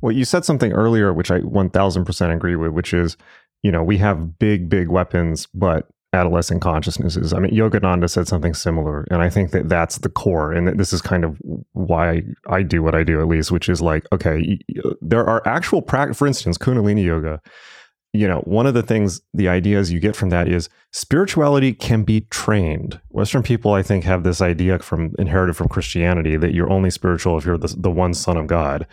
Well, 0.02 0.12
you 0.12 0.26
said 0.26 0.46
something 0.46 0.74
earlier, 0.74 1.14
which 1.14 1.32
I 1.32 1.40
1000% 1.40 2.36
agree 2.36 2.56
with, 2.56 2.72
which 2.72 2.94
is, 2.94 3.18
you 3.64 3.72
know, 3.72 3.82
we 3.82 3.98
have 3.98 4.38
big, 4.38 4.70
big 4.70 4.90
weapons, 4.90 5.48
but 5.54 5.88
adolescent 6.18 6.62
consciousnesses. 6.62 7.34
I 7.34 7.40
mean, 7.40 7.52
Yogananda 7.52 8.10
said 8.10 8.28
something 8.28 8.54
similar, 8.54 9.06
and 9.12 9.22
I 9.22 9.30
think 9.30 9.52
that 9.52 9.70
that's 9.70 10.00
the 10.00 10.10
core. 10.10 10.52
And 10.52 10.80
this 10.80 10.92
is 10.92 11.02
kind 11.02 11.24
of 11.24 11.38
why 11.74 12.24
I 12.48 12.64
do 12.64 12.84
what 12.84 12.96
I 12.96 13.04
do, 13.04 13.22
at 13.22 13.28
least, 13.28 13.52
which 13.52 13.70
is 13.70 13.82
like, 13.82 14.06
okay, 14.12 14.60
there 15.02 15.26
are 15.26 15.48
actual 15.48 15.82
practice. 15.82 16.18
For 16.18 16.28
instance, 16.28 16.58
Kundalini 16.58 17.04
yoga 17.04 17.42
you 18.14 18.28
know, 18.28 18.40
one 18.46 18.66
of 18.66 18.74
the 18.74 18.82
things, 18.82 19.22
the 19.34 19.48
ideas 19.48 19.92
you 19.92 20.00
get 20.00 20.16
from 20.16 20.30
that 20.30 20.48
is 20.48 20.70
spirituality 20.92 21.74
can 21.74 22.04
be 22.04 22.22
trained. 22.32 23.00
Western 23.10 23.44
people, 23.44 23.74
I 23.74 23.84
think, 23.84 24.04
have 24.06 24.24
this 24.24 24.42
idea 24.42 24.80
from 24.80 25.14
inherited 25.20 25.56
from 25.56 25.68
Christianity 25.68 26.38
that 26.38 26.54
you're 26.54 26.72
only 26.72 26.90
spiritual 26.90 27.38
if 27.38 27.46
you're 27.46 27.58
the, 27.58 27.74
the 27.78 27.92
one 27.92 28.14
son 28.14 28.38
of 28.38 28.48
God. 28.48 28.88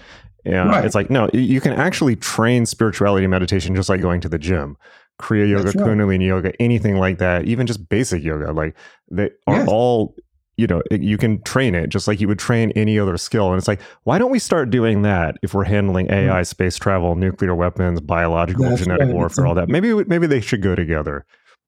And 0.45 0.69
right. 0.69 0.85
it's 0.85 0.95
like, 0.95 1.09
no, 1.09 1.31
you 1.33 1.61
can 1.61 1.73
actually 1.73 2.17
train 2.17 2.67
spirituality 2.67 3.27
meditation 3.27 3.75
just 3.75 3.89
like 3.89 4.03
going 4.03 4.21
to 4.21 4.29
the 4.29 4.39
gym. 4.39 4.77
Kriya 5.21 5.49
yoga, 5.49 5.67
right. 5.67 5.77
Kundalini 5.77 6.27
yoga, 6.27 6.53
anything 6.61 6.99
like 6.99 7.19
that, 7.19 7.45
even 7.47 7.67
just 7.67 7.89
basic 7.89 8.23
yoga. 8.23 8.53
Like 8.53 8.77
they 9.11 9.31
are 9.47 9.59
yes. 9.59 9.69
all 9.69 10.15
you 10.57 10.67
know 10.67 10.83
you 10.91 11.19
can 11.19 11.43
train 11.43 11.75
it 11.75 11.89
just 11.89 12.07
like 12.07 12.21
you 12.21 12.29
would 12.29 12.39
train 12.39 12.71
any 12.73 12.99
other 12.99 13.17
skill 13.17 13.49
and 13.49 13.59
it's 13.59 13.69
like 13.69 13.81
why 14.05 14.19
don't 14.19 14.31
we 14.31 14.39
start 14.39 14.71
doing 14.71 15.03
that 15.03 15.37
if 15.43 15.55
we're 15.55 15.65
handling 15.65 16.11
ai 16.11 16.27
mm-hmm. 16.27 16.43
space 16.43 16.77
travel 16.77 17.17
nuclear 17.17 17.55
weapons 17.55 18.01
biological 18.01 18.65
That's 18.65 18.83
genetic 18.83 19.07
right. 19.07 19.15
warfare 19.15 19.47
all 19.47 19.55
that 19.55 19.69
maybe 19.69 19.93
maybe 20.05 20.27
they 20.27 20.41
should 20.41 20.63
go 20.63 20.75
together 20.75 21.27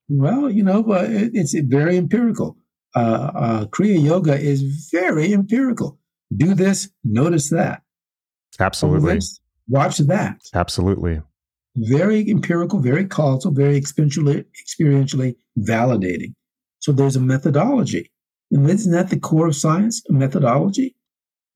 well 0.08 0.50
you 0.50 0.62
know 0.62 0.84
uh, 0.92 1.06
it's 1.08 1.54
very 1.54 1.96
empirical 1.96 2.56
uh, 2.94 3.30
uh, 3.34 3.64
kriya 3.66 4.02
yoga 4.02 4.38
is 4.38 4.88
very 4.92 5.32
empirical 5.32 5.98
do 6.36 6.54
this 6.54 6.88
notice 7.04 7.50
that 7.50 7.82
absolutely 8.60 9.20
watch 9.68 9.98
that 9.98 10.38
absolutely 10.54 11.20
very 11.76 12.28
empirical 12.30 12.80
very 12.80 13.06
causal 13.06 13.52
very 13.52 13.80
experientially 13.80 14.44
experientially 14.66 15.34
validating 15.58 16.32
so 16.78 16.92
there's 16.92 17.16
a 17.16 17.20
methodology 17.20 18.10
and 18.50 18.68
isn't 18.68 18.92
that 18.92 19.10
the 19.10 19.18
core 19.18 19.48
of 19.48 19.56
science, 19.56 20.02
A 20.08 20.12
methodology? 20.12 20.94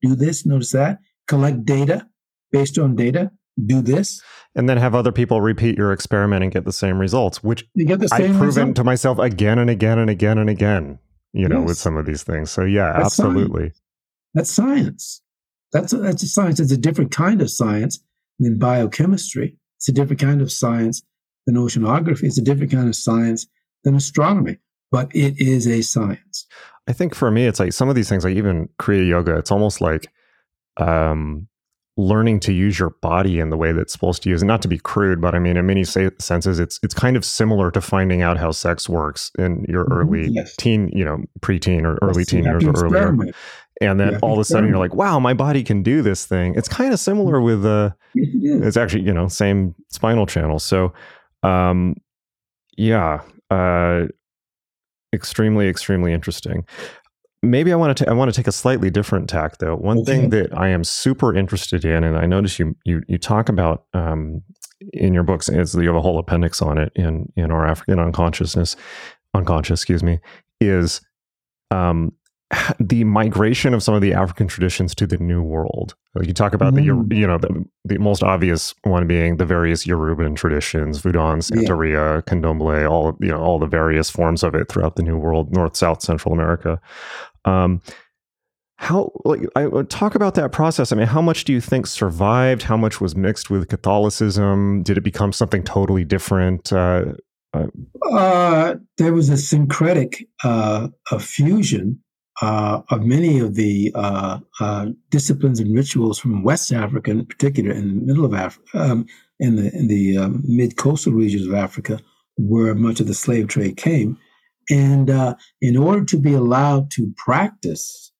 Do 0.01 0.15
this, 0.15 0.45
notice 0.45 0.71
that, 0.71 0.99
collect 1.27 1.65
data 1.65 2.07
based 2.51 2.77
on 2.77 2.95
data, 2.95 3.31
do 3.65 3.81
this. 3.81 4.21
And 4.55 4.67
then 4.67 4.77
have 4.77 4.95
other 4.95 5.11
people 5.11 5.41
repeat 5.41 5.77
your 5.77 5.93
experiment 5.93 6.43
and 6.43 6.51
get 6.51 6.65
the 6.65 6.73
same 6.73 6.99
results, 6.99 7.43
which 7.43 7.65
you 7.75 7.85
get 7.85 7.99
the 7.99 8.09
same 8.09 8.31
I've 8.31 8.37
proven 8.37 8.47
result. 8.47 8.75
to 8.77 8.83
myself 8.83 9.19
again 9.19 9.59
and 9.59 9.69
again 9.69 9.99
and 9.99 10.09
again 10.09 10.37
and 10.37 10.49
again, 10.49 10.99
you 11.33 11.47
know, 11.47 11.59
yes. 11.59 11.67
with 11.69 11.77
some 11.77 11.97
of 11.97 12.05
these 12.05 12.23
things. 12.23 12.51
So 12.51 12.63
yeah, 12.63 12.93
that's 12.93 13.19
absolutely. 13.19 13.69
Science. 13.69 13.81
That's 14.33 14.49
science. 14.49 15.21
That's 15.71 15.93
a, 15.93 15.97
that's 15.97 16.23
a 16.23 16.27
science. 16.27 16.59
It's 16.59 16.71
a 16.71 16.77
different 16.77 17.11
kind 17.11 17.41
of 17.41 17.49
science 17.49 18.03
than 18.39 18.57
biochemistry. 18.57 19.57
It's 19.81 19.89
a 19.89 19.91
different 19.91 20.21
kind 20.21 20.41
of 20.41 20.51
science 20.51 21.01
than 21.47 21.55
oceanography. 21.55 22.23
It's 22.23 22.37
a 22.37 22.43
different 22.43 22.71
kind 22.71 22.87
of 22.87 22.95
science 22.95 23.47
than 23.83 23.95
astronomy. 23.95 24.59
but 24.91 25.09
it 25.15 25.39
is 25.39 25.67
a 25.67 25.81
science. 25.81 26.45
I 26.87 26.93
think 26.93 27.15
for 27.15 27.31
me, 27.31 27.45
it's 27.45 27.59
like 27.59 27.73
some 27.73 27.89
of 27.89 27.95
these 27.95 28.09
things, 28.09 28.23
like 28.25 28.35
even 28.35 28.69
Kriya 28.79 29.07
Yoga, 29.07 29.37
it's 29.37 29.51
almost 29.51 29.81
like 29.81 30.07
um, 30.77 31.47
learning 31.97 32.39
to 32.41 32.53
use 32.53 32.77
your 32.77 32.91
body 33.01 33.39
in 33.39 33.49
the 33.49 33.57
way 33.57 33.71
that's 33.71 33.93
supposed 33.93 34.23
to 34.23 34.29
use. 34.29 34.41
And 34.41 34.47
not 34.47 34.61
to 34.63 34.67
be 34.67 34.77
crude, 34.79 35.21
but 35.21 35.33
I 35.33 35.39
mean, 35.39 35.57
in 35.57 35.65
many 35.65 35.83
senses, 35.83 36.59
it's 36.59 36.79
it's 36.83 36.93
kind 36.93 37.15
of 37.15 37.23
similar 37.23 37.71
to 37.71 37.81
finding 37.81 38.21
out 38.21 38.37
how 38.37 38.51
sex 38.51 38.89
works 38.89 39.31
in 39.39 39.65
your 39.69 39.85
mm-hmm. 39.85 39.93
early 39.93 40.27
yes. 40.29 40.55
teen, 40.57 40.89
you 40.93 41.05
know, 41.05 41.23
preteen 41.39 41.83
or 41.83 41.97
early 42.01 42.25
teen 42.25 42.43
years 42.43 42.63
or 42.63 42.73
earlier. 42.85 43.33
And 43.81 43.99
then 43.99 44.17
all 44.17 44.33
of 44.33 44.39
a 44.39 44.45
sudden, 44.45 44.69
you're 44.69 44.77
like, 44.77 44.93
"Wow, 44.93 45.19
my 45.19 45.33
body 45.33 45.63
can 45.63 45.81
do 45.81 46.01
this 46.01 46.25
thing." 46.25 46.53
It's 46.55 46.67
kind 46.67 46.93
of 46.93 46.99
similar 46.99 47.41
with 47.41 47.65
uh, 47.65 47.91
it's 48.15 48.77
actually 48.77 49.03
you 49.03 49.13
know 49.13 49.27
same 49.27 49.75
spinal 49.89 50.25
channel. 50.25 50.59
So, 50.59 50.93
um, 51.43 51.95
yeah, 52.77 53.21
uh, 53.49 54.05
extremely 55.13 55.67
extremely 55.67 56.13
interesting 56.13 56.63
maybe 57.43 57.73
I 57.73 57.75
want 57.75 57.97
to 57.97 58.09
I 58.09 58.13
want 58.13 58.31
to 58.33 58.37
take 58.37 58.47
a 58.47 58.51
slightly 58.51 58.89
different 58.89 59.29
tack 59.29 59.57
though. 59.57 59.75
One 59.75 59.99
okay. 59.99 60.11
thing 60.11 60.29
that 60.29 60.57
I 60.57 60.69
am 60.69 60.83
super 60.83 61.35
interested 61.35 61.83
in, 61.85 62.03
and 62.03 62.17
I 62.17 62.25
notice 62.25 62.59
you 62.59 62.75
you 62.85 63.01
you 63.07 63.17
talk 63.17 63.49
about 63.49 63.85
um, 63.93 64.41
in 64.93 65.13
your 65.13 65.23
books, 65.23 65.49
is 65.49 65.73
you 65.75 65.87
have 65.87 65.95
a 65.95 66.01
whole 66.01 66.19
appendix 66.19 66.61
on 66.61 66.77
it 66.77 66.91
in 66.95 67.31
in 67.35 67.51
our 67.51 67.65
African 67.65 67.99
unconsciousness, 67.99 68.75
unconscious, 69.33 69.81
excuse 69.81 70.03
me, 70.03 70.19
is 70.59 71.01
um, 71.71 72.13
the 72.79 73.03
migration 73.03 73.73
of 73.73 73.83
some 73.83 73.93
of 73.93 74.01
the 74.01 74.13
African 74.13 74.47
traditions 74.47 74.95
to 74.95 75.07
the 75.07 75.17
New 75.17 75.41
World. 75.41 75.95
Like 76.15 76.27
you 76.27 76.33
talk 76.33 76.53
about 76.53 76.73
mm. 76.73 77.09
the 77.09 77.15
you 77.15 77.27
know 77.27 77.37
the, 77.37 77.65
the 77.85 77.97
most 77.97 78.23
obvious 78.23 78.73
one 78.83 79.07
being 79.07 79.37
the 79.37 79.45
various 79.45 79.85
Yoruban 79.85 80.35
traditions, 80.35 80.99
Voodoo, 80.99 81.19
Santeria, 81.19 82.15
yeah. 82.15 82.21
Candomblé, 82.21 82.89
all 82.89 83.17
you 83.19 83.29
know 83.29 83.39
all 83.39 83.59
the 83.59 83.67
various 83.67 84.09
forms 84.09 84.43
of 84.43 84.55
it 84.55 84.69
throughout 84.69 84.95
the 84.95 85.03
New 85.03 85.17
World, 85.17 85.53
North, 85.53 85.75
South, 85.75 86.01
Central 86.01 86.33
America. 86.33 86.79
Um, 87.45 87.81
how 88.75 89.11
like 89.25 89.41
I 89.55 89.67
talk 89.89 90.15
about 90.15 90.33
that 90.35 90.51
process. 90.51 90.91
I 90.91 90.95
mean, 90.95 91.07
how 91.07 91.21
much 91.21 91.43
do 91.43 91.53
you 91.53 91.61
think 91.61 91.85
survived? 91.85 92.63
How 92.63 92.75
much 92.75 92.99
was 92.99 93.15
mixed 93.15 93.49
with 93.49 93.69
Catholicism? 93.69 94.81
Did 94.83 94.97
it 94.97 95.01
become 95.01 95.31
something 95.31 95.63
totally 95.63 96.03
different? 96.03 96.73
Uh, 96.73 97.13
uh, 97.53 97.67
uh, 98.11 98.75
there 98.97 99.13
was 99.13 99.29
a 99.29 99.37
syncretic 99.37 100.27
uh, 100.43 100.87
a 101.11 101.19
fusion 101.19 102.01
uh, 102.41 102.81
of 102.89 103.03
many 103.03 103.39
of 103.39 103.55
the 103.55 103.91
uh, 103.93 104.39
disciplines 105.09 105.59
and 105.59 105.75
rituals 105.75 106.19
from 106.19 106.43
West 106.43 106.71
Africa, 106.71 107.11
in 107.11 107.25
particular, 107.25 107.71
in 107.71 107.87
the 107.87 108.05
middle 108.05 108.25
of 108.25 108.33
Africa, 108.33 108.67
um, 108.73 109.05
in 109.39 109.55
the 109.55 109.75
in 109.75 109.87
the 109.87 110.17
um, 110.17 110.43
mid 110.45 110.75
coastal 110.75 111.13
regions 111.13 111.47
of 111.47 111.53
Africa, 111.53 111.99
where 112.37 112.73
much 112.73 112.99
of 112.99 113.07
the 113.07 113.13
slave 113.13 113.47
trade 113.47 113.77
came. 113.77 114.17
And 114.69 115.09
uh, 115.09 115.35
in 115.61 115.77
order 115.77 116.03
to 116.05 116.17
be 116.17 116.33
allowed 116.33 116.91
to 116.91 117.13
practice 117.17 118.11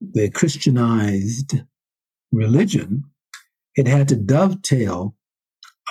the 0.00 0.30
Christianized 0.30 1.62
religion, 2.32 3.04
it 3.76 3.86
had 3.86 4.08
to 4.08 4.16
dovetail 4.16 5.14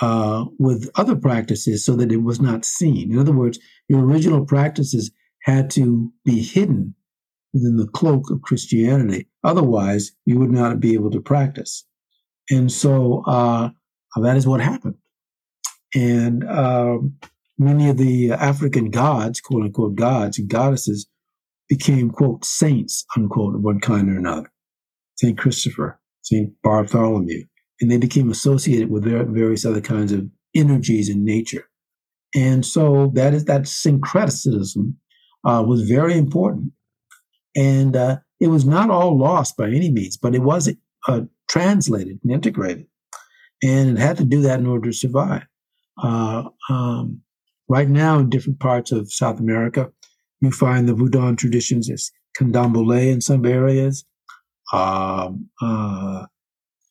uh, 0.02 0.44
with 0.58 0.90
other 0.96 1.16
practices 1.16 1.84
so 1.84 1.96
that 1.96 2.12
it 2.12 2.22
was 2.22 2.40
not 2.40 2.64
seen. 2.64 3.12
In 3.12 3.18
other 3.18 3.32
words, 3.32 3.58
your 3.88 4.04
original 4.04 4.44
practices 4.44 5.10
had 5.42 5.70
to 5.70 6.12
be 6.24 6.42
hidden 6.42 6.94
within 7.54 7.76
the 7.76 7.86
cloak 7.86 8.30
of 8.30 8.42
Christianity. 8.42 9.28
Otherwise, 9.44 10.12
you 10.26 10.38
would 10.38 10.50
not 10.50 10.80
be 10.80 10.92
able 10.92 11.10
to 11.12 11.20
practice. 11.20 11.86
And 12.50 12.70
so 12.70 13.22
uh, 13.26 13.70
that 14.20 14.36
is 14.36 14.46
what 14.46 14.60
happened. 14.60 14.96
And 15.94 16.44
um, 16.50 17.16
many 17.56 17.88
of 17.88 17.96
the 17.96 18.32
African 18.32 18.90
gods, 18.90 19.40
quote 19.40 19.62
unquote 19.62 19.94
gods 19.94 20.38
and 20.38 20.48
goddesses, 20.48 21.06
became, 21.68 22.10
quote, 22.10 22.44
saints, 22.44 23.06
unquote, 23.16 23.54
of 23.54 23.62
one 23.62 23.80
kind 23.80 24.10
or 24.10 24.18
another. 24.18 24.50
St. 25.16 25.38
Christopher, 25.38 26.00
St. 26.22 26.50
Bartholomew. 26.62 27.44
And 27.80 27.90
they 27.90 27.96
became 27.96 28.30
associated 28.30 28.90
with 28.90 29.04
various 29.04 29.64
other 29.64 29.80
kinds 29.80 30.12
of 30.12 30.26
energies 30.54 31.08
in 31.08 31.24
nature. 31.24 31.68
And 32.34 32.66
so 32.66 33.12
that 33.14 33.32
is 33.32 33.44
that 33.44 33.68
syncretism 33.68 34.96
uh, 35.44 35.64
was 35.66 35.88
very 35.88 36.18
important. 36.18 36.72
And 37.56 37.96
uh, 37.96 38.18
it 38.40 38.48
was 38.48 38.64
not 38.64 38.90
all 38.90 39.16
lost 39.16 39.56
by 39.56 39.68
any 39.68 39.90
means, 39.90 40.16
but 40.16 40.34
it 40.34 40.42
was 40.42 40.72
uh, 41.08 41.20
translated 41.48 42.18
and 42.22 42.32
integrated. 42.32 42.86
And 43.62 43.96
it 43.96 44.00
had 44.00 44.16
to 44.18 44.24
do 44.24 44.42
that 44.42 44.60
in 44.60 44.66
order 44.66 44.90
to 44.90 44.96
survive. 44.96 45.46
Uh, 46.02 46.48
um, 46.68 47.22
Right 47.68 47.88
now, 47.88 48.18
in 48.18 48.28
different 48.28 48.60
parts 48.60 48.92
of 48.92 49.12
South 49.12 49.40
America, 49.40 49.90
you 50.40 50.50
find 50.50 50.86
the 50.86 50.94
Vodun 50.94 51.38
traditions 51.38 51.90
as 51.90 52.10
candomblé 52.38 53.10
in 53.10 53.20
some 53.20 53.46
areas, 53.46 54.04
um, 54.72 55.48
uh, 55.62 56.26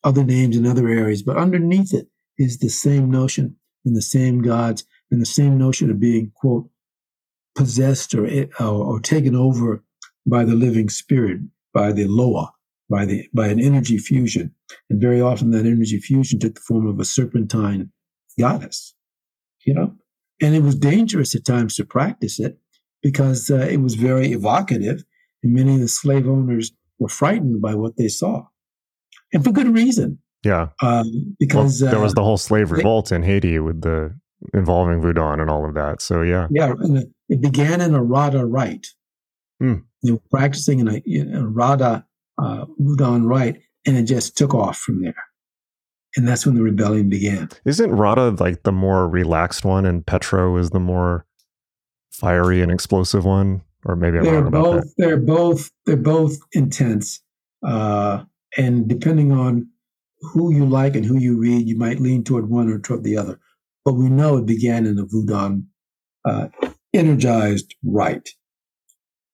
other 0.02 0.24
names 0.24 0.56
in 0.56 0.66
other 0.66 0.88
areas, 0.88 1.22
but 1.22 1.36
underneath 1.36 1.94
it 1.94 2.08
is 2.38 2.58
the 2.58 2.68
same 2.68 3.10
notion 3.10 3.56
and 3.84 3.96
the 3.96 4.02
same 4.02 4.42
gods 4.42 4.84
and 5.10 5.20
the 5.20 5.26
same 5.26 5.56
notion 5.56 5.90
of 5.90 6.00
being, 6.00 6.32
quote, 6.34 6.68
possessed 7.54 8.14
or, 8.14 8.26
or, 8.58 8.66
or 8.66 9.00
taken 9.00 9.36
over 9.36 9.84
by 10.26 10.44
the 10.44 10.54
living 10.54 10.88
spirit, 10.88 11.40
by 11.72 11.92
the 11.92 12.06
Loa, 12.06 12.52
by 12.90 13.04
the 13.04 13.28
by 13.32 13.48
an 13.48 13.60
energy 13.60 13.98
fusion. 13.98 14.54
And 14.90 15.00
very 15.00 15.20
often 15.20 15.50
that 15.50 15.66
energy 15.66 15.98
fusion 15.98 16.38
took 16.38 16.54
the 16.54 16.60
form 16.60 16.86
of 16.86 16.98
a 17.00 17.04
serpentine 17.04 17.90
goddess. 18.38 18.94
You 19.64 19.74
know? 19.74 19.94
And 20.42 20.54
it 20.54 20.62
was 20.62 20.74
dangerous 20.74 21.34
at 21.34 21.44
times 21.44 21.76
to 21.76 21.84
practice 21.84 22.38
it 22.38 22.58
because 23.02 23.50
uh, 23.50 23.68
it 23.70 23.78
was 23.78 23.94
very 23.94 24.32
evocative, 24.32 25.04
and 25.42 25.52
many 25.52 25.74
of 25.74 25.80
the 25.80 25.88
slave 25.88 26.26
owners 26.26 26.72
were 26.98 27.08
frightened 27.08 27.60
by 27.60 27.74
what 27.74 27.96
they 27.96 28.08
saw, 28.08 28.46
and 29.32 29.44
for 29.44 29.52
good 29.52 29.68
reason. 29.68 30.18
Yeah, 30.42 30.68
um, 30.82 31.36
because 31.38 31.80
well, 31.80 31.92
there 31.92 32.00
was 32.00 32.12
uh, 32.12 32.16
the 32.16 32.24
whole 32.24 32.38
slave 32.38 32.72
revolt 32.72 33.10
they, 33.10 33.16
in 33.16 33.22
Haiti 33.22 33.58
with 33.58 33.82
the 33.82 34.18
involving 34.52 35.00
Voodoo 35.00 35.22
and 35.22 35.50
all 35.50 35.66
of 35.66 35.74
that. 35.74 36.02
So 36.02 36.22
yeah, 36.22 36.48
yeah, 36.50 36.72
it 37.28 37.40
began 37.40 37.80
in 37.80 37.94
a 37.94 38.02
Rada 38.02 38.44
rite. 38.44 38.88
Hmm. 39.64 39.80
They 40.02 40.12
were 40.12 40.20
practicing 40.30 40.80
in 40.80 40.88
a, 40.88 41.02
in 41.06 41.34
a 41.34 41.46
Rada 41.46 42.06
uh, 42.36 42.66
rite, 42.78 43.60
and 43.86 43.96
it 43.96 44.02
just 44.02 44.36
took 44.36 44.54
off 44.54 44.78
from 44.78 45.02
there 45.02 45.14
and 46.16 46.28
that's 46.28 46.46
when 46.46 46.54
the 46.54 46.62
rebellion 46.62 47.08
began. 47.08 47.48
Isn't 47.64 47.90
Rada 47.90 48.30
like 48.30 48.62
the 48.62 48.72
more 48.72 49.08
relaxed 49.08 49.64
one, 49.64 49.84
and 49.86 50.06
Petro 50.06 50.56
is 50.56 50.70
the 50.70 50.80
more 50.80 51.26
fiery 52.12 52.62
and 52.62 52.70
explosive 52.70 53.24
one? 53.24 53.62
Or 53.84 53.96
maybe 53.96 54.18
I'm 54.18 54.24
they're 54.24 54.34
wrong 54.34 54.46
about 54.46 54.62
both, 54.62 54.82
that. 54.82 54.94
They're 54.96 55.16
both 55.18 55.70
they're 55.86 55.96
both 55.96 56.38
intense, 56.52 57.20
uh, 57.66 58.24
and 58.56 58.88
depending 58.88 59.32
on 59.32 59.68
who 60.20 60.54
you 60.54 60.64
like 60.64 60.96
and 60.96 61.04
who 61.04 61.18
you 61.18 61.38
read, 61.38 61.66
you 61.66 61.76
might 61.76 62.00
lean 62.00 62.24
toward 62.24 62.48
one 62.48 62.70
or 62.70 62.78
toward 62.78 63.04
the 63.04 63.18
other. 63.18 63.38
But 63.84 63.94
we 63.94 64.08
know 64.08 64.38
it 64.38 64.46
began 64.46 64.86
in 64.86 64.96
the 64.96 65.04
Voodoo 65.04 65.60
uh, 66.24 66.48
energized 66.94 67.74
rite, 67.84 68.30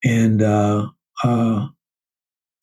and 0.05 0.43
uh, 0.43 0.89
uh, 1.24 1.66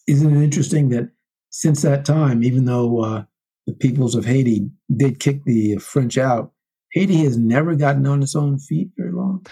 isn't 0.07 0.35
it 0.35 0.43
interesting 0.43 0.89
that 0.89 1.09
since 1.49 1.81
that 1.81 2.05
time, 2.05 2.43
even 2.43 2.65
though 2.65 3.01
uh, 3.01 3.23
the 3.67 3.73
peoples 3.73 4.15
of 4.15 4.25
Haiti 4.25 4.69
did 4.95 5.19
kick 5.19 5.43
the 5.43 5.75
French 5.77 6.17
out. 6.17 6.51
Haiti 6.93 7.17
has 7.25 7.37
never 7.37 7.75
gotten 7.75 8.07
on 8.07 8.23
its 8.23 8.35
own 8.35 8.57
feet 8.57 8.89
very 8.97 9.11
long. 9.11 9.45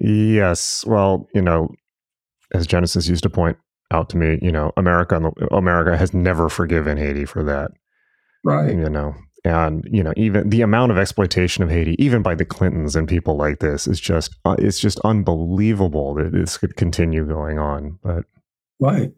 Yes. 0.00 0.86
Well, 0.86 1.28
you 1.34 1.42
know, 1.42 1.68
as 2.54 2.66
Genesis 2.66 3.08
used 3.08 3.24
to 3.24 3.30
point 3.30 3.58
out 3.90 4.08
to 4.10 4.16
me, 4.16 4.38
you 4.40 4.52
know, 4.52 4.72
America 4.76 5.32
America 5.50 5.96
has 5.96 6.14
never 6.14 6.48
forgiven 6.48 6.96
Haiti 6.96 7.24
for 7.24 7.42
that. 7.42 7.72
Right. 8.44 8.70
You 8.70 8.88
know, 8.88 9.14
and 9.44 9.86
you 9.90 10.02
know, 10.02 10.12
even 10.16 10.50
the 10.50 10.62
amount 10.62 10.92
of 10.92 10.98
exploitation 10.98 11.64
of 11.64 11.70
Haiti, 11.70 11.96
even 11.98 12.22
by 12.22 12.34
the 12.34 12.44
Clintons 12.44 12.94
and 12.94 13.08
people 13.08 13.36
like 13.36 13.58
this, 13.58 13.86
is 13.86 14.00
just 14.00 14.36
uh, 14.44 14.56
it's 14.58 14.78
just 14.78 15.00
unbelievable 15.00 16.14
that 16.14 16.32
this 16.32 16.58
could 16.58 16.76
continue 16.76 17.26
going 17.26 17.58
on. 17.58 17.98
But 18.02 18.24
right. 18.80 19.12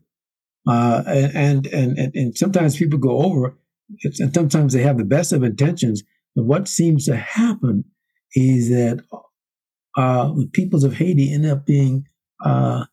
Uh, 0.67 1.03
and, 1.07 1.67
and 1.67 1.99
and 1.99 2.15
and 2.15 2.39
sometimes 2.39 2.77
people 2.77 2.99
go 2.99 3.19
over 3.19 3.59
and 4.03 4.33
sometimes 4.35 4.73
they 4.73 4.83
have 4.83 4.97
the 4.97 5.05
best 5.05 5.33
of 5.33 5.43
intentions, 5.43 6.03
but 6.35 6.45
what 6.45 6.69
seems 6.69 7.05
to 7.05 7.17
happen 7.17 7.85
is 8.35 8.71
that 8.71 9.05
uh, 9.97 10.33
the 10.33 10.49
peoples 10.53 10.85
of 10.85 10.95
Haiti 10.95 11.33
end 11.33 11.47
up 11.47 11.67
being 11.67 12.07
uh, 12.45 12.87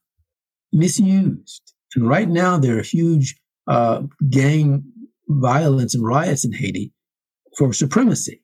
misused. 0.71 1.73
And 1.95 2.07
right 2.07 2.27
now, 2.27 2.57
there 2.57 2.77
are 2.77 2.83
huge 2.83 3.39
uh, 3.67 4.03
gang 4.29 4.83
violence 5.27 5.95
and 5.95 6.03
riots 6.03 6.45
in 6.45 6.51
Haiti 6.51 6.93
for 7.57 7.73
supremacy 7.73 8.41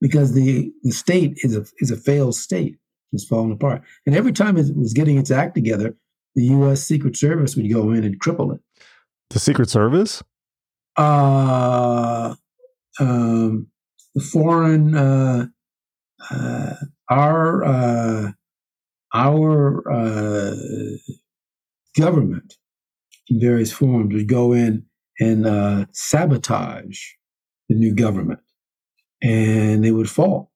because 0.00 0.32
the, 0.34 0.72
the 0.82 0.90
state 0.90 1.38
is 1.38 1.56
a, 1.56 1.64
is 1.78 1.90
a 1.90 1.96
failed 1.96 2.34
state. 2.34 2.76
It's 3.12 3.24
falling 3.24 3.52
apart. 3.52 3.82
And 4.06 4.16
every 4.16 4.32
time 4.32 4.56
it 4.56 4.74
was 4.74 4.94
getting 4.94 5.18
its 5.18 5.30
act 5.30 5.54
together, 5.54 5.94
the 6.34 6.44
U.S. 6.44 6.82
Secret 6.82 7.16
Service 7.16 7.56
would 7.56 7.70
go 7.70 7.90
in 7.90 8.04
and 8.04 8.18
cripple 8.18 8.54
it. 8.54 8.60
The 9.28 9.38
Secret 9.38 9.68
Service? 9.68 10.22
uh, 10.96 12.34
um, 13.00 13.68
the 14.14 14.20
foreign 14.20 14.94
uh, 14.94 15.46
uh, 16.30 16.74
our 17.10 17.64
uh, 17.64 18.32
our 19.14 19.92
uh, 19.92 20.56
government 21.98 22.56
in 23.28 23.40
various 23.40 23.72
forms 23.72 24.14
would 24.14 24.28
go 24.28 24.52
in 24.52 24.84
and 25.20 25.46
uh, 25.46 25.86
sabotage 25.92 26.98
the 27.68 27.74
new 27.74 27.94
government, 27.94 28.40
and 29.22 29.84
they 29.84 29.90
would 29.92 30.10
fall, 30.10 30.50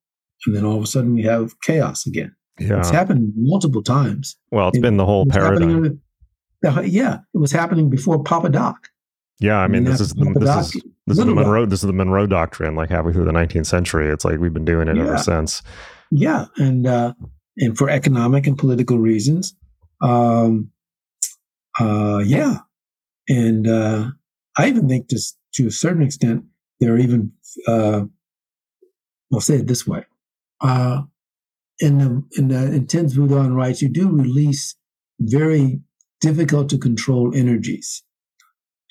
and 0.46 0.54
then 0.56 0.64
all 0.64 0.76
of 0.76 0.82
a 0.82 0.86
sudden 0.86 1.14
we 1.14 1.22
have 1.22 1.58
chaos 1.60 2.06
again. 2.06 2.34
Yeah. 2.58 2.78
It's 2.78 2.90
happened 2.90 3.32
multiple 3.36 3.82
times. 3.82 4.36
Well, 4.50 4.68
it's 4.68 4.78
It- 4.78 4.82
been 4.82 4.96
the 4.96 5.04
whole 5.06 5.26
paradigm. 5.26 6.00
uh, 6.66 6.80
yeah, 6.80 7.18
it 7.34 7.38
was 7.38 7.52
happening 7.52 7.90
before 7.90 8.22
Papa 8.22 8.48
Doc. 8.48 8.88
Yeah, 9.38 9.58
I 9.58 9.68
mean, 9.68 9.84
this 9.84 10.00
is 10.00 10.14
the, 10.14 10.24
this 10.34 10.44
Doc, 10.44 10.64
is 10.64 10.72
this 11.06 11.18
is 11.18 11.24
the. 11.26 11.34
Monroe 11.34 11.66
this 11.66 11.80
is 11.82 11.86
the 11.86 11.92
Monroe 11.92 12.26
Doctrine, 12.26 12.74
like 12.74 12.88
halfway 12.88 13.12
through 13.12 13.26
the 13.26 13.32
19th 13.32 13.66
century. 13.66 14.08
It's 14.10 14.24
like 14.24 14.38
we've 14.38 14.54
been 14.54 14.64
doing 14.64 14.88
it 14.88 14.96
ever 14.96 15.18
since. 15.18 15.62
Yeah, 16.10 16.46
and 16.56 16.86
uh, 16.86 17.12
and 17.58 17.76
for 17.76 17.90
economic 17.90 18.46
and 18.46 18.56
political 18.56 18.98
reasons, 18.98 19.54
um, 20.00 20.70
uh, 21.78 22.22
yeah, 22.24 22.60
and 23.28 23.66
uh, 23.68 24.06
I 24.56 24.68
even 24.68 24.88
think 24.88 25.08
to 25.08 25.16
s- 25.16 25.36
to 25.54 25.66
a 25.66 25.70
certain 25.70 26.02
extent 26.02 26.44
there 26.80 26.94
are 26.94 26.98
even 26.98 27.32
uh, 27.66 28.02
I'll 29.32 29.40
say 29.40 29.56
it 29.56 29.66
this 29.66 29.86
way: 29.86 30.04
uh, 30.60 31.02
in 31.80 31.98
the 31.98 32.22
in 32.38 32.48
the 32.48 32.72
intense 32.72 33.14
Voodoo 33.14 33.48
rites, 33.50 33.82
you 33.82 33.88
do 33.88 34.08
release 34.08 34.76
very 35.20 35.80
difficult 36.20 36.68
to 36.70 36.78
control 36.78 37.34
energies, 37.34 38.02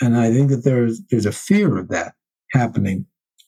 and 0.02 0.18
I 0.18 0.32
think 0.32 0.50
that 0.50 0.64
there's 0.64 1.02
there's 1.10 1.26
a 1.26 1.32
fear 1.32 1.78
of 1.78 1.90
that 1.90 2.14
happening 2.52 3.06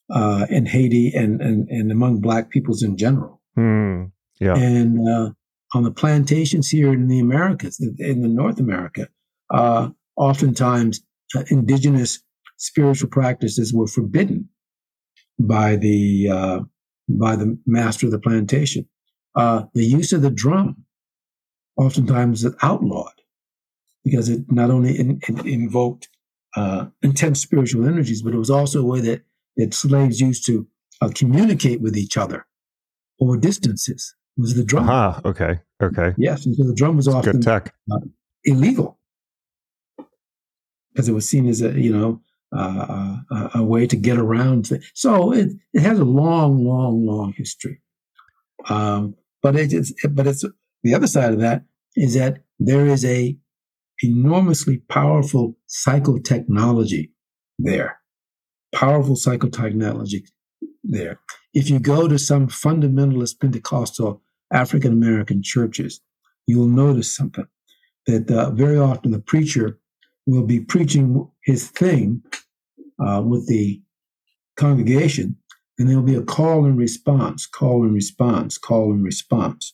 uh, 0.10 0.48
in 0.50 0.66
Haiti 0.66 1.12
and, 1.14 1.42
and 1.42 1.68
and 1.70 1.92
among 1.92 2.22
Black 2.22 2.50
peoples 2.50 2.84
in 2.84 2.98
general. 2.98 3.42
Hmm. 3.56 4.06
Yeah. 4.40 4.56
And 4.56 5.08
uh, 5.08 5.32
on 5.74 5.84
the 5.84 5.92
plantations 5.92 6.70
here 6.70 6.94
in 6.94 7.08
the 7.08 7.20
Americas, 7.20 7.80
in, 7.80 7.96
in 7.98 8.22
the 8.22 8.28
North 8.28 8.60
America, 8.60 9.08
uh, 9.50 9.90
oftentimes 10.16 11.02
uh, 11.36 11.44
indigenous 11.50 12.20
spiritual 12.58 13.10
practices 13.10 13.74
were 13.74 13.88
forbidden 13.88 14.50
by 15.40 15.76
the 15.76 16.30
uh, 16.30 16.60
by 17.10 17.36
the 17.36 17.58
master 17.66 18.08
of 18.08 18.12
the 18.12 18.20
plantation. 18.20 18.88
Uh, 19.36 19.64
the 19.74 19.86
use 19.86 20.12
of 20.12 20.22
the 20.22 20.32
drum 20.32 20.84
oftentimes 21.78 22.44
is 22.44 22.56
outlawed 22.62 23.22
because 24.04 24.30
it 24.30 24.52
not 24.52 24.72
only 24.72 24.98
in, 24.98 25.20
it 25.28 25.46
invoked 25.46 26.10
uh, 26.56 26.88
intense 27.02 27.40
spiritual 27.40 27.88
energies, 27.88 28.22
but 28.22 28.34
it 28.34 28.38
was 28.38 28.50
also 28.50 28.82
a 28.82 28.86
way 28.86 29.00
that, 29.00 29.22
that 29.58 29.74
slaves 29.74 30.20
used 30.20 30.46
to 30.48 30.68
uh, 31.02 31.10
communicate 31.14 31.82
with 31.82 31.96
each 31.96 32.18
other 32.18 32.48
over 33.22 33.38
distances. 33.38 34.16
Was 34.38 34.56
the 34.56 34.64
drum? 34.64 34.90
Aha. 34.90 35.22
Okay. 35.26 35.60
Okay. 35.82 36.14
Yes, 36.18 36.46
and 36.46 36.56
so 36.56 36.64
the 36.64 36.74
drum 36.76 36.96
was 36.96 37.08
often 37.08 37.42
tech. 37.42 37.74
illegal 38.44 39.00
because 40.92 41.10
it 41.10 41.14
was 41.14 41.30
seen 41.30 41.48
as 41.48 41.62
a 41.62 41.80
you 41.80 41.96
know 41.96 42.22
a, 42.60 43.52
a 43.56 43.64
way 43.64 43.88
to 43.88 43.96
get 43.96 44.18
around. 44.18 44.68
Things. 44.68 44.92
So 44.94 45.32
it 45.34 45.50
it 45.74 45.82
has 45.82 46.00
a 46.00 46.06
long, 46.06 46.64
long, 46.66 47.06
long 47.06 47.34
history. 47.34 47.82
Um, 48.70 49.16
but 49.42 49.56
it 49.56 49.74
is 49.74 49.94
but 50.10 50.28
it's 50.28 50.44
the 50.84 50.94
other 50.94 51.08
side 51.08 51.34
of 51.34 51.40
that 51.40 51.64
is 51.96 52.14
that 52.16 52.44
there 52.60 52.86
is 52.86 53.06
a 53.06 53.38
enormously 54.04 54.78
powerful 54.90 55.58
psychotechnology 55.68 57.12
there, 57.60 58.00
powerful 58.74 59.16
psychotechnology 59.16 60.28
there. 60.84 61.20
If 61.54 61.70
you 61.70 61.80
go 61.80 62.08
to 62.08 62.20
some 62.20 62.48
fundamentalist 62.48 63.40
Pentecostal 63.40 64.22
African 64.52 64.94
American 64.94 65.42
churches, 65.44 66.02
you 66.46 66.60
will 66.60 66.68
notice 66.68 67.14
something 67.14 67.48
that 68.06 68.30
uh, 68.32 68.52
very 68.52 68.78
often 68.78 69.12
the 69.12 69.20
preacher 69.20 69.80
will 70.26 70.46
be 70.46 70.60
preaching 70.60 71.28
his 71.44 71.70
thing 71.70 72.22
uh, 73.00 73.22
with 73.22 73.48
the 73.48 73.82
congregation, 74.56 75.38
and 75.78 75.90
there'll 75.90 76.04
be 76.04 76.16
a 76.16 76.24
call 76.24 76.66
and 76.66 76.78
response, 76.78 77.46
call 77.46 77.84
and 77.84 77.94
response, 77.94 78.58
call 78.58 78.92
and 78.92 79.04
response. 79.04 79.74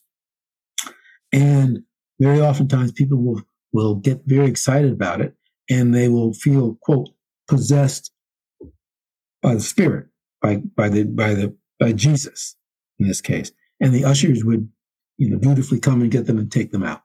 And 1.32 1.82
very 2.20 2.40
oftentimes 2.40 2.92
people 2.92 3.18
will, 3.18 3.42
will 3.72 3.96
get 3.96 4.22
very 4.26 4.46
excited 4.46 4.92
about 4.92 5.20
it 5.20 5.34
and 5.68 5.94
they 5.94 6.08
will 6.08 6.32
feel, 6.32 6.78
quote, 6.82 7.08
possessed 7.48 8.12
by 9.42 9.54
the 9.54 9.60
Spirit, 9.60 10.06
by, 10.40 10.56
by 10.56 10.88
the 10.88 11.04
by 11.04 11.34
the 11.34 11.56
by 11.78 11.92
Jesus 11.92 12.56
in 12.98 13.08
this 13.08 13.20
case. 13.20 13.50
And 13.80 13.92
the 13.92 14.04
ushers 14.04 14.44
would, 14.44 14.68
you 15.16 15.30
know, 15.30 15.38
dutifully 15.38 15.80
come 15.80 16.00
and 16.02 16.10
get 16.10 16.26
them 16.26 16.38
and 16.38 16.50
take 16.50 16.70
them 16.70 16.82
out. 16.82 17.02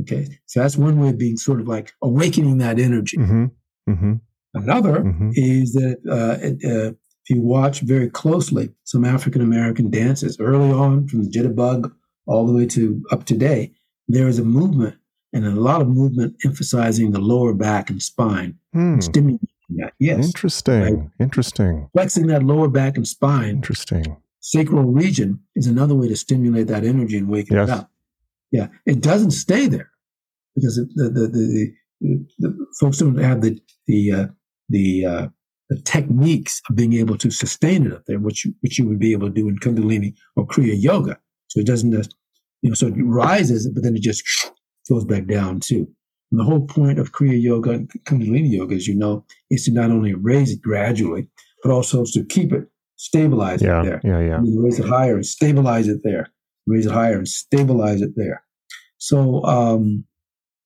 Okay. 0.00 0.26
So 0.46 0.60
that's 0.60 0.76
one 0.76 0.98
way 0.98 1.10
of 1.10 1.18
being 1.18 1.36
sort 1.36 1.60
of 1.60 1.68
like 1.68 1.92
awakening 2.02 2.58
that 2.58 2.78
energy. 2.78 3.18
Mm-hmm. 3.18 3.44
Mm-hmm. 3.90 4.12
Another 4.54 5.00
Mm-hmm. 5.00 5.30
is 5.34 5.72
that 5.74 5.96
uh, 6.10 6.36
it, 6.46 6.54
uh, 6.64 6.90
if 7.24 7.30
you 7.30 7.40
watch 7.40 7.80
very 7.80 8.10
closely 8.10 8.70
some 8.84 9.04
African 9.04 9.40
American 9.42 9.90
dances 9.90 10.38
early 10.40 10.70
on 10.70 11.08
from 11.08 11.24
the 11.24 11.30
jitterbug 11.30 11.90
all 12.26 12.46
the 12.46 12.52
way 12.52 12.66
to 12.66 13.02
up 13.10 13.24
today, 13.24 13.72
there 14.08 14.28
is 14.28 14.38
a 14.38 14.44
movement 14.44 14.96
and 15.32 15.46
a 15.46 15.50
lot 15.50 15.80
of 15.80 15.88
movement 15.88 16.36
emphasizing 16.44 17.12
the 17.12 17.20
lower 17.20 17.54
back 17.54 17.88
and 17.90 18.02
spine, 18.02 18.58
Hmm. 18.74 19.00
stimulating 19.00 19.48
that. 19.76 19.92
Yes. 19.98 20.26
Interesting. 20.26 21.10
Interesting. 21.18 21.88
Flexing 21.94 22.26
that 22.26 22.42
lower 22.42 22.68
back 22.68 22.96
and 22.98 23.08
spine, 23.08 23.56
Interesting. 23.56 24.16
sacral 24.40 24.82
region 24.84 25.40
is 25.56 25.66
another 25.66 25.94
way 25.94 26.08
to 26.08 26.16
stimulate 26.16 26.66
that 26.66 26.84
energy 26.84 27.16
and 27.16 27.28
wake 27.28 27.48
Yes. 27.50 27.68
it 27.68 27.72
up. 27.72 27.90
Yeah. 28.50 28.68
It 28.84 29.00
doesn't 29.00 29.30
stay 29.30 29.66
there 29.68 29.90
because 30.54 30.76
the, 30.76 31.08
the, 31.08 31.28
the, 31.28 31.72
the, 32.00 32.26
the 32.40 32.66
folks 32.78 32.98
don't 32.98 33.16
have 33.16 33.40
the, 33.40 33.58
the, 33.86 34.12
uh, 34.12 34.26
the, 34.72 35.06
uh, 35.06 35.28
the 35.70 35.80
techniques 35.82 36.60
of 36.68 36.76
being 36.76 36.92
able 36.94 37.16
to 37.18 37.30
sustain 37.30 37.86
it 37.86 37.92
up 37.92 38.02
there, 38.06 38.18
which 38.18 38.44
you, 38.44 38.54
which 38.60 38.78
you 38.78 38.86
would 38.88 38.98
be 38.98 39.12
able 39.12 39.28
to 39.28 39.34
do 39.34 39.48
in 39.48 39.58
Kundalini 39.58 40.14
or 40.36 40.46
Kriya 40.46 40.74
Yoga. 40.76 41.18
So 41.48 41.60
it 41.60 41.66
doesn't 41.66 41.92
just, 41.92 42.14
you 42.62 42.70
know, 42.70 42.74
so 42.74 42.88
it 42.88 42.94
rises, 42.96 43.68
but 43.72 43.82
then 43.82 43.96
it 43.96 44.02
just 44.02 44.22
goes 44.88 45.04
back 45.04 45.26
down 45.26 45.60
too. 45.60 45.86
And 46.30 46.40
the 46.40 46.44
whole 46.44 46.66
point 46.66 46.98
of 46.98 47.12
Kriya 47.12 47.40
Yoga 47.40 47.70
and 47.70 47.90
Kundalini 48.04 48.50
Yoga, 48.50 48.74
as 48.74 48.86
you 48.88 48.94
know, 48.96 49.24
is 49.50 49.64
to 49.66 49.72
not 49.72 49.90
only 49.90 50.14
raise 50.14 50.50
it 50.50 50.60
gradually, 50.62 51.28
but 51.62 51.72
also 51.72 52.04
to 52.04 52.24
keep 52.24 52.52
it, 52.52 52.64
stabilize 52.96 53.62
Yeah. 53.62 53.80
it 53.80 53.84
there. 53.84 54.00
Yeah. 54.04 54.20
Yeah. 54.20 54.40
You 54.42 54.62
raise 54.64 54.78
it 54.78 54.86
higher 54.88 55.14
and 55.14 55.26
stabilize 55.26 55.88
it 55.88 56.00
there. 56.04 56.28
Raise 56.66 56.86
it 56.86 56.92
higher 56.92 57.18
and 57.18 57.28
stabilize 57.28 58.02
it 58.02 58.12
there. 58.16 58.42
So, 58.98 59.42
um, 59.44 60.04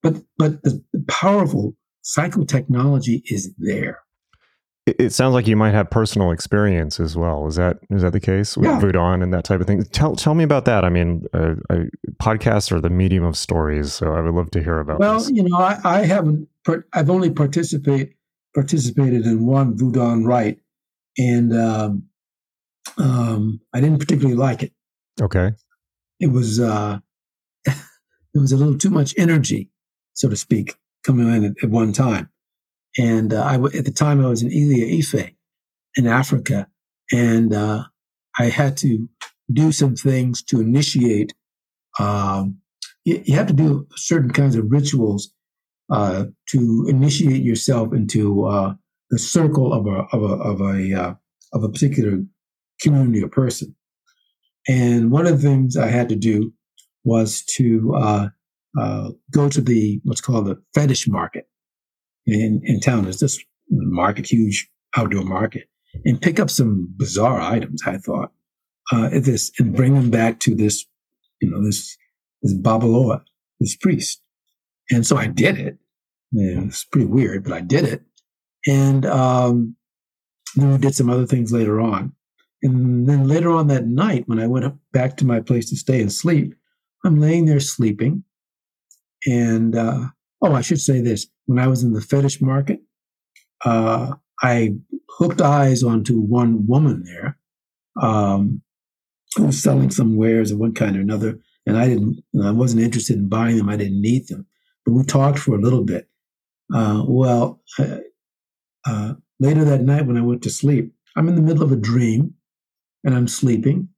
but 0.03 0.17
but 0.39 0.63
the, 0.63 0.83
the 0.93 1.05
powerful 1.09 1.75
psychotechnology 2.07 3.23
is 3.27 3.53
there. 3.59 4.01
It, 4.87 5.13
sounds 5.13 5.35
like 5.35 5.49
you 5.49 5.57
might 5.57 5.73
have 5.75 5.91
personal 5.91 6.31
experience 6.31 7.01
as 7.01 7.17
well. 7.17 7.49
Is 7.49 7.57
that 7.57 7.79
is 7.91 8.03
that 8.03 8.13
the 8.13 8.21
case 8.21 8.57
with 8.57 8.67
Yeah. 8.67 8.79
Voodoo 8.79 9.01
and 9.01 9.35
that 9.35 9.43
type 9.43 9.61
of 9.61 9.67
thing? 9.67 9.83
Tell 9.83 10.15
tell 10.15 10.35
me 10.35 10.45
about 10.45 10.65
that. 10.67 10.85
I 10.85 10.91
mean, 10.91 11.25
uh, 11.35 11.55
uh, 11.69 11.79
podcasts 12.23 12.71
are 12.71 12.81
the 12.81 12.89
medium 12.91 13.25
of 13.25 13.37
stories, 13.37 13.93
so 13.93 14.13
I 14.15 14.21
would 14.21 14.33
love 14.33 14.53
to 14.53 14.63
hear 14.63 14.79
about 14.79 15.01
Well, 15.01 15.19
this. 15.19 15.31
you 15.31 15.43
know, 15.43 15.57
I, 15.57 15.81
I 15.85 16.03
haven't. 16.07 16.49
I've 16.93 17.11
only 17.11 17.31
participate 17.31 18.15
participated 18.55 19.27
in 19.27 19.45
one 19.45 19.77
Voodoo 19.77 20.23
rite, 20.25 20.61
and 21.19 21.53
um, 21.53 22.05
um, 22.99 23.61
I 23.75 23.81
didn't 23.81 23.99
particularly 23.99 24.37
like 24.37 24.63
it. 24.63 24.73
Okay. 25.21 25.51
It 26.21 26.29
was 26.29 26.61
uh, 26.61 27.01
it 27.67 27.75
was 28.35 28.53
a 28.53 28.57
little 28.57 28.79
too 28.79 28.91
much 28.91 29.15
energy, 29.19 29.69
so 30.13 30.29
to 30.29 30.37
speak, 30.37 30.77
coming 31.07 31.33
in 31.35 31.45
at, 31.45 31.53
at 31.63 31.71
one 31.71 31.93
time. 31.93 32.29
And 32.99 33.33
uh, 33.33 33.45
I 33.45 33.53
w- 33.53 33.79
at 33.79 33.85
the 33.85 33.93
time 33.93 34.25
I 34.25 34.29
was 34.29 34.43
in 34.43 34.51
Ile-Ife 34.51 35.33
in 35.97 36.07
Africa, 36.07 36.69
and 37.13 37.55
uh, 37.55 37.85
I 38.39 38.47
had 38.47 38.77
to 38.79 39.09
do 39.53 39.73
some 39.73 39.95
things 39.97 40.43
to 40.45 40.61
initiate. 40.61 41.35
Um, 41.99 42.59
you, 43.05 43.23
you 43.25 43.35
have 43.37 43.47
to 43.49 43.53
do 43.53 43.87
certain 43.97 44.31
kinds 44.33 44.57
of 44.57 44.71
rituals 44.71 45.33
uh, 45.91 46.25
to 46.51 46.87
initiate 46.89 47.43
yourself 47.43 47.93
into 47.93 48.47
uh, 48.47 48.75
the 49.11 49.19
circle 49.19 49.73
of 49.73 49.87
a 49.87 50.07
of 50.17 50.23
a 50.23 50.35
of 50.43 50.61
a 50.61 50.95
uh, 50.95 51.15
of 51.53 51.65
a 51.65 51.69
particular 51.69 52.19
community 52.81 53.23
or 53.23 53.29
person. 53.29 53.75
And 54.69 55.13
one 55.13 55.27
of 55.27 55.41
the 55.41 55.49
things 55.49 55.77
I 55.77 55.89
had 55.89 56.09
to 56.09 56.17
do 56.17 56.53
was 57.05 57.45
to 57.57 57.95
uh, 58.79 59.11
go 59.33 59.49
to 59.49 59.61
the 59.61 60.01
what's 60.05 60.21
called 60.21 60.47
the 60.47 60.61
fetish 60.75 61.09
market 61.09 61.49
in, 62.27 62.61
in 62.65 62.81
town. 62.81 63.05
There's 63.05 63.21
this 63.21 63.39
market, 63.71 64.31
huge 64.31 64.69
outdoor 64.97 65.25
market, 65.25 65.69
and 66.05 66.21
pick 66.21 66.39
up 66.41 66.51
some 66.51 66.93
bizarre 66.97 67.41
items. 67.41 67.83
I 67.87 67.99
thought 67.99 68.33
uh, 68.93 69.09
this 69.13 69.53
and 69.59 69.75
bring 69.75 69.95
them 69.95 70.11
back 70.11 70.41
to 70.41 70.55
this, 70.55 70.85
you 71.41 71.51
know, 71.51 71.65
this 71.65 71.97
this 72.43 72.55
Babalawo, 72.55 73.23
this 73.61 73.77
priest. 73.77 74.23
And 74.91 75.07
so 75.07 75.17
I 75.17 75.27
did 75.27 75.59
it. 75.59 75.79
And 76.33 76.69
it's 76.69 76.85
pretty 76.85 77.07
weird, 77.07 77.45
but 77.45 77.53
I 77.53 77.61
did 77.61 77.85
it. 77.85 78.03
And 78.67 79.07
um, 79.07 79.77
then 80.55 80.71
we 80.73 80.79
did 80.79 80.95
some 80.95 81.11
other 81.11 81.27
things 81.27 81.53
later 81.53 81.81
on. 81.81 82.13
And 82.63 83.09
then 83.09 83.29
later 83.29 83.51
on 83.51 83.69
that 83.69 83.87
night, 83.87 84.25
when 84.27 84.41
I 84.41 84.47
went 84.47 84.75
back 84.93 85.17
to 85.19 85.27
my 85.27 85.41
place 85.41 85.71
to 85.71 85.77
stay 85.77 86.01
and 86.01 86.13
sleep, 86.13 86.55
I'm 87.05 87.21
laying 87.21 87.45
there 87.45 87.61
sleeping. 87.61 88.25
And, 89.27 89.75
uh, 89.75 90.07
oh, 90.43 90.55
I 90.55 90.61
should 90.61 90.81
say 90.81 91.01
this. 91.01 91.27
When 91.47 91.59
I 91.59 91.67
was 91.67 91.83
in 91.83 91.93
the 91.93 92.01
fetish 92.01 92.41
market, 92.41 92.81
uh, 93.65 94.15
I 94.43 94.75
hooked 95.09 95.41
eyes 95.41 95.83
onto 95.83 96.21
one 96.21 96.67
woman 96.67 97.05
there 97.05 97.39
um, 98.01 98.63
who 99.37 99.47
was 99.47 99.63
selling 99.63 99.91
some 99.91 100.17
wares 100.17 100.51
of 100.51 100.59
one 100.59 100.75
kind 100.75 100.97
or 100.97 101.01
another. 101.01 101.39
And 101.67 101.77
I 101.77 101.89
didn't, 101.89 102.23
I 102.43 102.51
wasn't 102.51 102.83
interested 102.83 103.17
in 103.17 103.29
buying 103.29 103.57
them. 103.57 103.69
I 103.69 103.77
didn't 103.77 104.01
need 104.01 104.29
them. 104.29 104.47
But 104.85 104.93
we 104.93 105.03
talked 105.05 105.39
for 105.39 105.55
a 105.55 105.61
little 105.61 105.83
bit. 105.83 106.09
Uh, 106.73 107.03
well, 107.07 107.61
uh, 108.87 109.15
later 109.41 109.65
that 109.65 109.83
night 109.83 110.07
when 110.07 110.17
I 110.17 110.23
went 110.23 110.43
to 110.43 110.51
sleep, 110.51 110.93
I'm 111.17 111.29
in 111.29 111.35
the 111.35 111.43
middle 111.43 111.63
of 111.63 111.73
a 111.73 111.77
dream 111.77 112.35
and 113.05 113.15
I'm 113.15 113.29
sleeping. 113.29 113.89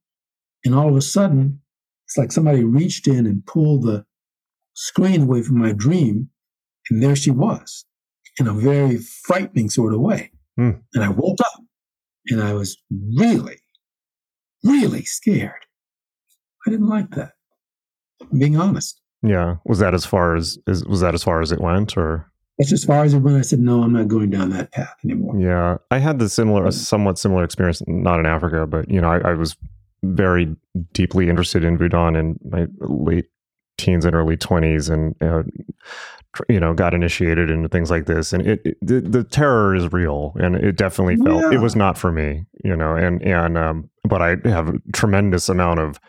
And 0.65 0.73
all 0.73 0.89
of 0.89 0.95
a 0.95 1.01
sudden, 1.01 1.61
it's 2.07 2.17
like 2.17 2.31
somebody 2.31 2.63
reached 2.63 3.07
in 3.07 3.25
and 3.25 3.45
pulled 3.45 3.83
the 3.83 4.05
screen 4.79 5.23
away 5.23 5.41
from 5.41 5.59
my 5.59 5.73
dream. 5.73 6.29
And 6.89 7.03
there 7.03 7.15
she 7.15 7.31
was 7.31 7.85
in 8.39 8.47
a 8.47 8.53
very 8.53 8.97
frightening 8.97 9.69
sort 9.69 9.93
of 9.93 9.99
way. 9.99 10.31
Hmm. 10.57 10.71
And 10.93 11.03
I 11.03 11.09
woke 11.09 11.39
up 11.41 11.61
and 12.27 12.41
I 12.41 12.53
was 12.53 12.77
really, 13.15 13.57
really 14.63 15.03
scared. 15.03 15.65
I 16.65 16.71
didn't 16.71 16.87
like 16.87 17.11
that. 17.11 17.33
I'm 18.21 18.39
being 18.39 18.57
honest. 18.57 19.01
Yeah. 19.21 19.57
Was 19.65 19.79
that 19.79 19.93
as 19.93 20.05
far 20.05 20.35
as, 20.35 20.57
as 20.67 20.83
was 20.85 21.01
that 21.01 21.13
as 21.13 21.23
far 21.23 21.41
as 21.41 21.51
it 21.51 21.61
went 21.61 21.97
or? 21.97 22.31
That's 22.57 22.73
as 22.73 22.85
far 22.85 23.03
as 23.03 23.13
it 23.13 23.19
went. 23.19 23.37
I 23.37 23.41
said, 23.41 23.59
no, 23.59 23.83
I'm 23.83 23.93
not 23.93 24.07
going 24.07 24.29
down 24.29 24.49
that 24.51 24.71
path 24.71 24.95
anymore. 25.03 25.37
Yeah. 25.39 25.77
I 25.91 25.99
had 25.99 26.19
the 26.19 26.29
similar, 26.29 26.65
a 26.65 26.71
somewhat 26.71 27.19
similar 27.19 27.43
experience, 27.43 27.81
not 27.87 28.19
in 28.19 28.25
Africa, 28.25 28.65
but, 28.65 28.89
you 28.89 28.99
know, 28.99 29.09
I, 29.09 29.31
I 29.31 29.33
was 29.33 29.55
very 30.03 30.55
deeply 30.93 31.29
interested 31.29 31.63
in 31.63 31.77
Voodoo 31.77 32.07
in 32.15 32.39
my 32.49 32.67
late 32.79 33.25
teens 33.79 34.05
and 34.05 34.15
early 34.15 34.37
20s 34.37 34.89
and, 34.89 35.15
uh, 35.21 35.43
you 36.47 36.59
know, 36.59 36.73
got 36.73 36.93
initiated 36.93 37.49
into 37.49 37.67
things 37.67 37.89
like 37.89 38.05
this. 38.05 38.33
And 38.33 38.45
it, 38.45 38.61
it 38.63 38.77
the, 38.81 39.01
the, 39.01 39.23
terror 39.23 39.75
is 39.75 39.91
real 39.91 40.33
and 40.39 40.55
it 40.55 40.75
definitely 40.75 41.17
felt, 41.17 41.41
yeah. 41.41 41.57
it 41.57 41.61
was 41.61 41.75
not 41.75 41.97
for 41.97 42.11
me, 42.11 42.45
you 42.63 42.75
know, 42.75 42.95
and, 42.95 43.21
and, 43.23 43.57
um, 43.57 43.89
but 44.03 44.21
I 44.21 44.37
have 44.45 44.69
a 44.69 44.79
tremendous 44.93 45.49
amount 45.49 45.79
of, 45.79 45.99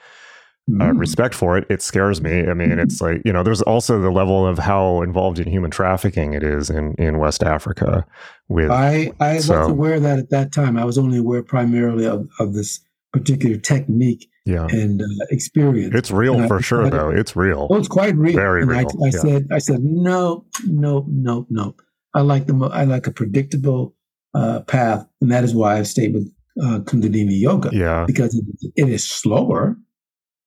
uh, 0.78 0.84
mm. 0.84 0.98
respect 0.98 1.34
for 1.34 1.58
it. 1.58 1.66
It 1.68 1.82
scares 1.82 2.20
me. 2.20 2.46
I 2.46 2.54
mean, 2.54 2.78
it's 2.78 3.00
like 3.00 3.22
you 3.24 3.32
know, 3.32 3.42
there's 3.42 3.62
also 3.62 4.00
the 4.00 4.10
level 4.10 4.46
of 4.46 4.58
how 4.58 5.02
involved 5.02 5.40
in 5.40 5.48
human 5.48 5.70
trafficking 5.70 6.32
it 6.34 6.44
is 6.44 6.70
in 6.70 6.94
in 6.94 7.18
West 7.18 7.42
Africa. 7.42 8.06
With 8.48 8.70
I 8.70 9.12
I 9.18 9.38
so, 9.38 9.58
was 9.58 9.68
aware 9.68 9.94
of 9.94 10.02
that 10.02 10.18
at 10.18 10.30
that 10.30 10.52
time. 10.52 10.76
I 10.76 10.84
was 10.84 10.96
only 10.96 11.18
aware 11.18 11.42
primarily 11.42 12.06
of, 12.06 12.28
of 12.38 12.54
this 12.54 12.78
particular 13.12 13.56
technique 13.56 14.29
yeah. 14.44 14.66
and 14.70 15.02
uh, 15.02 15.26
experience. 15.30 15.94
It's 15.94 16.10
real 16.10 16.38
and 16.38 16.48
for 16.48 16.58
I, 16.58 16.60
sure, 16.60 16.86
I, 16.86 16.90
though. 16.90 17.10
It's 17.10 17.36
real. 17.36 17.68
Oh, 17.70 17.76
it's 17.76 17.88
quite 17.88 18.16
real. 18.16 18.36
Very 18.36 18.62
and 18.62 18.70
real. 18.70 18.78
I, 18.78 18.82
I 18.82 19.10
yeah. 19.12 19.20
said, 19.20 19.48
I 19.52 19.58
said, 19.58 19.80
no, 19.82 20.44
no, 20.66 21.06
no, 21.08 21.46
no. 21.50 21.74
I 22.14 22.22
like 22.22 22.46
the 22.46 22.54
I 22.72 22.84
like 22.84 23.06
a 23.06 23.12
predictable 23.12 23.94
uh, 24.34 24.60
path, 24.60 25.06
and 25.20 25.30
that 25.30 25.44
is 25.44 25.54
why 25.54 25.78
I've 25.78 25.86
stayed 25.86 26.12
with 26.12 26.32
uh, 26.60 26.80
Kundalini 26.80 27.40
Yoga. 27.40 27.70
Yeah, 27.72 28.04
because 28.06 28.34
it, 28.34 28.72
it 28.74 28.88
is 28.88 29.08
slower 29.08 29.76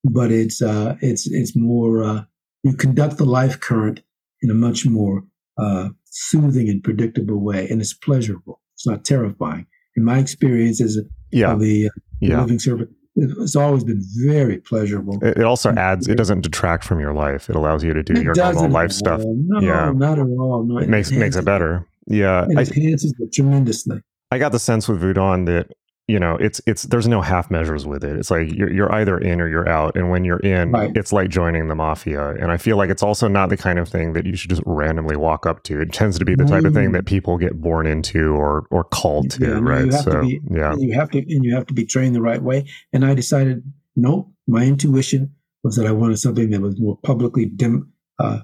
but 0.03 0.31
it's 0.31 0.61
uh, 0.61 0.95
it's 1.01 1.27
it's 1.27 1.55
more 1.55 2.03
uh, 2.03 2.23
you 2.63 2.75
conduct 2.75 3.17
the 3.17 3.25
life 3.25 3.59
current 3.59 4.01
in 4.41 4.49
a 4.49 4.53
much 4.53 4.85
more 4.85 5.23
uh, 5.57 5.89
soothing 6.05 6.69
and 6.69 6.83
predictable 6.83 7.39
way, 7.39 7.67
and 7.69 7.81
it's 7.81 7.93
pleasurable. 7.93 8.61
It's 8.75 8.87
not 8.87 9.05
terrifying. 9.05 9.65
In 9.95 10.03
my 10.03 10.17
experience 10.17 10.81
as 10.81 10.97
a 10.97 11.01
yeah. 11.31 11.55
the 11.55 11.87
uh, 11.87 11.99
yeah. 12.19 12.41
living 12.41 12.59
servant, 12.59 12.89
it's 13.15 13.55
always 13.55 13.83
been 13.83 14.01
very 14.25 14.57
pleasurable. 14.57 15.19
It, 15.21 15.43
also 15.43 15.71
adds; 15.71 16.07
it 16.07 16.15
doesn't 16.15 16.41
detract 16.41 16.83
from 16.83 16.99
your 16.99 17.13
life. 17.13 17.49
It 17.49 17.55
allows 17.55 17.83
you 17.83 17.93
to 17.93 18.03
do 18.03 18.13
it 18.13 18.23
your 18.23 18.33
normal 18.35 18.69
life 18.69 18.91
stuff. 18.91 19.21
No, 19.23 19.59
yeah, 19.59 19.91
not 19.91 20.19
at 20.19 20.25
all. 20.25 20.63
No, 20.63 20.79
it, 20.79 20.83
it 20.83 20.89
makes 20.89 21.11
makes 21.11 21.35
it 21.35 21.45
better. 21.45 21.87
Yeah, 22.07 22.45
it 22.49 22.69
enhances 22.69 23.13
I, 23.19 23.23
it 23.23 23.33
tremendously. 23.33 24.01
I 24.31 24.39
got 24.39 24.51
the 24.51 24.59
sense 24.59 24.87
with 24.87 24.99
Voodoo 24.99 25.45
that 25.45 25.71
you 26.07 26.19
know 26.19 26.35
it's 26.35 26.59
it's 26.67 26.83
there's 26.83 27.07
no 27.07 27.21
half 27.21 27.49
measures 27.49 27.85
with 27.85 28.03
it. 28.03 28.17
It's 28.17 28.29
like 28.29 28.53
you're, 28.53 28.71
you're 28.71 28.91
either 28.91 29.17
in 29.17 29.39
or 29.39 29.47
you're 29.47 29.69
out. 29.69 29.95
And 29.95 30.09
when 30.09 30.25
you're 30.25 30.39
in 30.39 30.71
right. 30.71 30.91
it's 30.95 31.13
like 31.13 31.29
joining 31.29 31.69
the 31.69 31.75
mafia. 31.75 32.31
And 32.31 32.51
i 32.51 32.57
feel 32.57 32.75
like 32.75 32.89
it's 32.89 33.03
also 33.03 33.27
not 33.27 33.49
the 33.49 33.57
kind 33.57 33.79
of 33.79 33.87
thing 33.87 34.13
that 34.13 34.25
you 34.25 34.35
should 34.35 34.49
just 34.49 34.61
randomly 34.65 35.15
walk 35.15 35.45
up 35.45 35.63
to. 35.63 35.79
It 35.79 35.93
tends 35.93 36.19
to 36.19 36.25
be 36.25 36.35
the 36.35 36.43
type 36.43 36.63
mm. 36.63 36.67
of 36.67 36.73
thing 36.73 36.89
mm. 36.89 36.93
that 36.93 37.05
people 37.05 37.37
get 37.37 37.59
born 37.61 37.87
into 37.87 38.33
or 38.33 38.67
or 38.69 38.83
called 38.83 39.31
to 39.31 39.45
yeah, 39.45 39.59
right? 39.61 39.93
so 39.93 40.21
be, 40.21 40.41
yeah. 40.51 40.75
you 40.77 40.93
have 40.93 41.09
to 41.11 41.19
and 41.19 41.45
you 41.45 41.55
have 41.55 41.67
to 41.67 41.73
be 41.73 41.85
trained 41.85 42.15
the 42.15 42.21
right 42.21 42.41
way. 42.41 42.65
And 42.91 43.05
i 43.05 43.13
decided 43.13 43.63
nope 43.95 44.29
my 44.47 44.65
intuition 44.65 45.33
was 45.63 45.77
that 45.77 45.85
i 45.85 45.91
wanted 45.91 46.17
something 46.17 46.49
that 46.49 46.61
was 46.61 46.79
more 46.79 46.97
publicly 46.97 47.45
dem, 47.45 47.93
uh, 48.19 48.39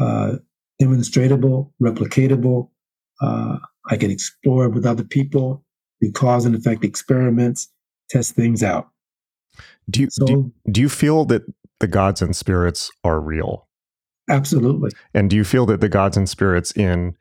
uh, 0.00 0.32
demonstratable 0.82 1.72
replicatable 1.80 2.70
uh, 3.22 3.58
i 3.88 3.96
can 3.96 4.10
explore 4.10 4.68
with 4.68 4.84
other 4.84 5.04
people 5.04 5.64
do 6.00 6.10
cause 6.12 6.44
and 6.44 6.54
effect 6.54 6.84
experiments, 6.84 7.68
test 8.08 8.34
things 8.34 8.62
out. 8.62 8.88
Do 9.88 10.02
you, 10.02 10.08
so, 10.10 10.26
do, 10.26 10.52
do 10.70 10.80
you 10.80 10.88
feel 10.88 11.24
that 11.26 11.42
the 11.80 11.86
gods 11.86 12.22
and 12.22 12.34
spirits 12.34 12.90
are 13.04 13.20
real? 13.20 13.68
Absolutely. 14.28 14.90
And 15.12 15.28
do 15.28 15.36
you 15.36 15.44
feel 15.44 15.66
that 15.66 15.80
the 15.80 15.88
gods 15.88 16.16
and 16.16 16.28
spirits 16.28 16.70
in 16.76 17.16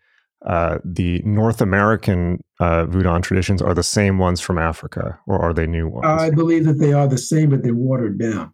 uh, 0.45 0.77
the 0.85 1.21
North 1.25 1.61
American 1.61 2.43
uh, 2.59 2.85
Voodoo 2.85 3.19
traditions 3.21 3.61
are 3.61 3.73
the 3.73 3.83
same 3.83 4.19
ones 4.19 4.39
from 4.39 4.57
Africa, 4.57 5.19
or 5.27 5.39
are 5.41 5.53
they 5.53 5.67
new 5.67 5.87
ones? 5.87 6.05
I 6.05 6.29
believe 6.29 6.65
that 6.65 6.79
they 6.79 6.93
are 6.93 7.07
the 7.07 7.17
same, 7.17 7.49
but 7.49 7.63
they're 7.63 7.73
watered 7.73 8.19
down. 8.19 8.53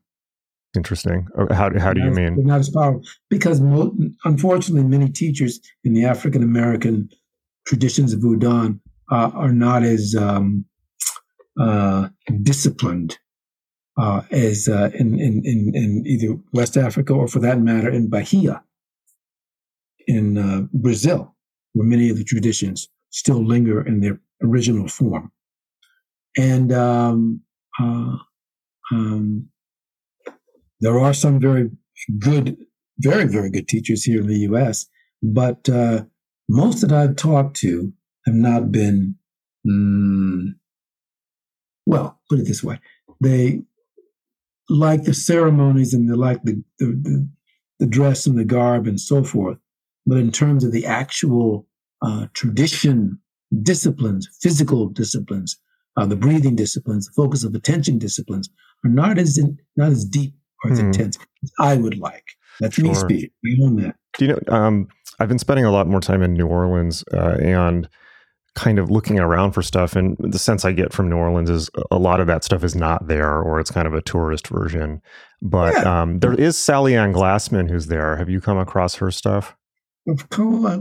Interesting. 0.75 1.27
Uh, 1.37 1.53
how, 1.53 1.77
how 1.79 1.93
do 1.93 2.01
you 2.01 2.11
mean? 2.11 2.43
Not 2.45 2.59
as 2.59 2.69
powerful 2.69 3.01
because, 3.29 3.61
mo- 3.61 3.95
unfortunately, 4.23 4.87
many 4.87 5.09
teachers 5.09 5.59
in 5.83 5.93
the 5.93 6.05
African 6.05 6.41
American 6.41 7.09
traditions 7.67 8.13
of 8.13 8.21
Voodoo 8.21 8.75
uh, 9.11 9.31
are 9.33 9.51
not 9.51 9.83
as 9.83 10.15
um, 10.15 10.65
uh, 11.59 12.09
disciplined 12.43 13.17
uh, 13.97 14.21
as 14.31 14.67
uh, 14.67 14.89
in, 14.93 15.19
in, 15.19 15.41
in, 15.45 15.71
in, 15.73 16.03
either 16.05 16.37
West 16.51 16.75
Africa 16.75 17.13
or, 17.13 17.27
for 17.27 17.39
that 17.39 17.59
matter, 17.59 17.89
in 17.89 18.09
Bahia, 18.09 18.61
in 20.07 20.37
uh, 20.37 20.61
Brazil, 20.73 21.33
where 21.73 21.87
many 21.87 22.09
of 22.09 22.17
the 22.17 22.23
traditions 22.23 22.89
still 23.11 23.45
linger 23.45 23.85
in 23.85 24.01
their 24.01 24.19
original 24.43 24.87
form. 24.87 25.31
And 26.37 26.73
um, 26.73 27.41
uh, 27.79 28.17
um, 28.91 29.47
there 30.81 30.99
are 30.99 31.13
some 31.13 31.39
very 31.39 31.71
good, 32.19 32.57
very, 32.99 33.25
very 33.25 33.49
good 33.49 33.69
teachers 33.69 34.03
here 34.03 34.19
in 34.19 34.27
the 34.27 34.39
U.S., 34.39 34.87
but 35.23 35.69
most 36.49 36.81
that 36.81 36.91
I've 36.91 37.15
talked 37.15 37.55
to 37.57 37.93
have 38.25 38.35
not 38.35 38.71
been, 38.71 39.15
mm, 39.65 40.55
well, 41.85 42.19
put 42.29 42.39
it 42.39 42.45
this 42.45 42.63
way. 42.63 42.79
They 43.21 43.61
like 44.69 45.03
the 45.03 45.13
ceremonies 45.13 45.93
and 45.93 46.09
they 46.09 46.15
like 46.15 46.43
the, 46.43 46.63
the, 46.79 47.29
the, 47.79 47.85
dress 47.85 48.25
and 48.25 48.37
the 48.37 48.45
garb 48.45 48.87
and 48.87 48.99
so 48.99 49.23
forth. 49.23 49.57
But 50.05 50.17
in 50.17 50.31
terms 50.31 50.63
of 50.63 50.71
the 50.71 50.85
actual 50.85 51.67
uh, 52.01 52.27
tradition, 52.33 53.19
disciplines, 53.61 54.27
physical 54.41 54.87
disciplines, 54.89 55.57
uh, 55.97 56.05
the 56.05 56.15
breathing 56.15 56.55
disciplines, 56.55 57.07
the 57.07 57.13
focus 57.13 57.43
of 57.43 57.53
attention 57.53 57.99
disciplines 57.99 58.49
are 58.83 58.89
not 58.89 59.17
as 59.17 59.37
in, 59.37 59.57
not 59.77 59.91
as 59.91 60.03
deep 60.03 60.33
or 60.63 60.71
as 60.71 60.79
hmm. 60.79 60.87
intense 60.87 61.17
as 61.43 61.51
I 61.59 61.75
would 61.75 61.97
like. 61.97 62.25
That's 62.59 62.75
sure. 62.75 62.85
me 62.85 62.93
speaking. 62.93 63.29
That. 63.77 63.95
Do 64.17 64.25
you 64.25 64.33
know? 64.33 64.55
Um, 64.55 64.87
I've 65.19 65.29
been 65.29 65.39
spending 65.39 65.65
a 65.65 65.71
lot 65.71 65.87
more 65.87 66.01
time 66.01 66.21
in 66.21 66.33
New 66.33 66.47
Orleans, 66.47 67.03
uh, 67.13 67.37
and 67.41 67.87
kind 68.55 68.79
of 68.79 68.89
looking 68.89 69.19
around 69.19 69.51
for 69.51 69.61
stuff 69.61 69.95
and 69.95 70.15
the 70.19 70.39
sense 70.39 70.63
i 70.63 70.71
get 70.71 70.93
from 70.93 71.09
new 71.09 71.17
orleans 71.17 71.49
is 71.49 71.69
a 71.91 71.99
lot 71.99 72.19
of 72.19 72.27
that 72.27 72.43
stuff 72.43 72.63
is 72.63 72.75
not 72.75 73.07
there 73.07 73.41
or 73.41 73.59
it's 73.59 73.71
kind 73.71 73.87
of 73.87 73.93
a 73.93 74.01
tourist 74.01 74.47
version 74.47 75.01
but 75.41 75.73
yeah. 75.73 76.01
um, 76.01 76.19
there 76.19 76.33
is 76.33 76.57
sallie 76.57 76.95
ann 76.95 77.13
glassman 77.13 77.69
who's 77.69 77.87
there 77.87 78.15
have 78.15 78.29
you 78.29 78.39
come 78.39 78.57
across 78.57 78.95
her 78.95 79.11
stuff 79.11 79.55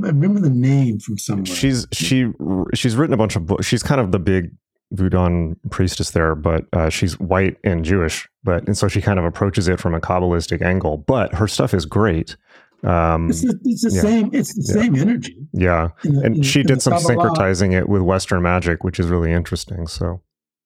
I 0.03 0.09
remember 0.09 0.41
the 0.41 0.51
name 0.51 0.99
from 0.99 1.17
somewhere. 1.17 1.47
She's 1.47 1.87
she 1.93 2.31
she's 2.75 2.95
written 2.95 3.15
a 3.15 3.17
bunch 3.17 3.37
of 3.37 3.47
books. 3.47 3.67
She's 3.67 3.83
kind 3.83 3.99
of 3.99 4.13
the 4.13 4.19
big 4.19 4.51
voodoo 4.93 5.55
priestess 5.71 6.11
there, 6.11 6.35
but 6.35 6.67
uh, 6.73 6.91
she's 6.91 7.19
white 7.19 7.57
and 7.65 7.85
Jewish. 7.85 8.29
But 8.43 8.67
and 8.67 8.77
so 8.77 8.89
she 8.89 9.01
kind 9.01 9.19
of 9.19 9.25
approaches 9.25 9.67
it 9.67 9.81
from 9.81 9.95
a 9.95 10.01
kabbalistic 10.01 10.61
angle. 10.63 10.99
But 10.99 11.35
her 11.35 11.49
stuff 11.49 11.73
is 11.73 11.87
great. 11.87 12.37
Um, 12.85 13.31
it's 13.31 13.43
the, 13.43 13.59
it's 13.65 13.83
the 13.83 13.95
yeah. 13.95 14.03
same. 14.03 14.31
It's 14.33 14.55
the 14.55 14.75
yeah. 14.75 14.83
same 14.83 14.95
energy. 14.97 15.37
Yeah, 15.53 15.89
in, 16.05 16.25
and 16.25 16.37
in, 16.37 16.43
she 16.43 16.63
did 16.63 16.83
some 16.83 16.95
syncretizing 16.95 17.73
it 17.73 17.89
with 17.89 18.03
Western 18.03 18.43
magic, 18.43 18.85
which 18.85 18.99
is 18.99 19.07
really 19.07 19.33
interesting. 19.33 19.87
So 19.87 20.23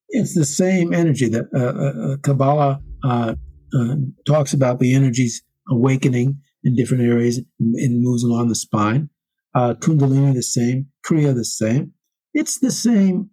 it's 0.09 0.35
the 0.35 0.45
same 0.45 0.93
energy 0.93 1.29
that 1.29 1.45
uh, 1.53 1.59
uh, 1.59 2.13
uh 2.13 2.17
Kabbalah 2.17 2.81
uh, 3.03 3.35
uh, 3.77 3.95
talks 4.27 4.53
about 4.53 4.79
the 4.79 4.93
energies 4.93 5.41
awakening 5.69 6.39
in 6.63 6.75
different 6.75 7.03
areas 7.03 7.37
and 7.59 8.03
moves 8.03 8.23
along 8.23 8.49
the 8.49 8.55
spine. 8.55 9.09
Uh, 9.55 9.73
Kundalini 9.73 10.33
the 10.33 10.43
same, 10.43 10.87
Kriya 11.05 11.33
the 11.33 11.45
same. 11.45 11.93
It's 12.33 12.59
the 12.59 12.71
same 12.71 13.29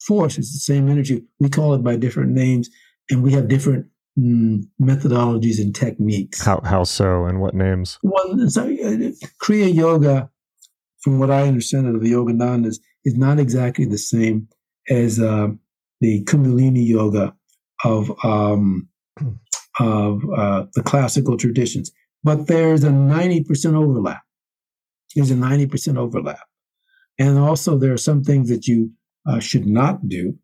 force. 0.00 0.38
It's 0.38 0.52
the 0.52 0.72
same 0.72 0.88
energy. 0.88 1.24
We 1.40 1.48
call 1.48 1.74
it 1.74 1.82
by 1.82 1.96
different 1.96 2.32
names, 2.32 2.70
and 3.10 3.22
we 3.22 3.32
have 3.32 3.48
different 3.48 3.86
methodologies 4.18 5.60
and 5.60 5.74
techniques. 5.74 6.42
How 6.42 6.60
how 6.64 6.84
so, 6.84 7.24
and 7.24 7.40
what 7.40 7.54
names? 7.54 7.98
Well, 8.02 8.48
so, 8.48 8.62
uh, 8.62 9.10
Kriya 9.42 9.74
Yoga, 9.74 10.30
from 11.00 11.18
what 11.18 11.30
I 11.30 11.42
understand 11.42 11.88
of 11.88 12.00
the 12.02 12.12
Yoganandas, 12.12 12.78
is 13.04 13.16
not 13.16 13.38
exactly 13.38 13.84
the 13.84 13.98
same 13.98 14.48
as 14.88 15.20
uh, 15.20 15.48
the 16.00 16.24
Kundalini 16.24 16.86
Yoga 16.86 17.34
of 17.84 18.10
um, 18.24 18.88
of 19.78 20.22
uh, 20.34 20.64
the 20.74 20.82
classical 20.82 21.36
traditions. 21.36 21.90
But 22.24 22.46
there's 22.46 22.84
a 22.84 22.90
ninety 22.90 23.44
percent 23.44 23.76
overlap. 23.76 24.22
There's 25.14 25.30
a 25.30 25.36
ninety 25.36 25.66
percent 25.66 25.98
overlap, 25.98 26.46
and 27.18 27.38
also 27.38 27.78
there 27.78 27.92
are 27.92 27.98
some 27.98 28.24
things 28.24 28.48
that 28.48 28.66
you 28.66 28.92
uh, 29.28 29.40
should 29.40 29.66
not 29.66 30.08
do 30.08 30.34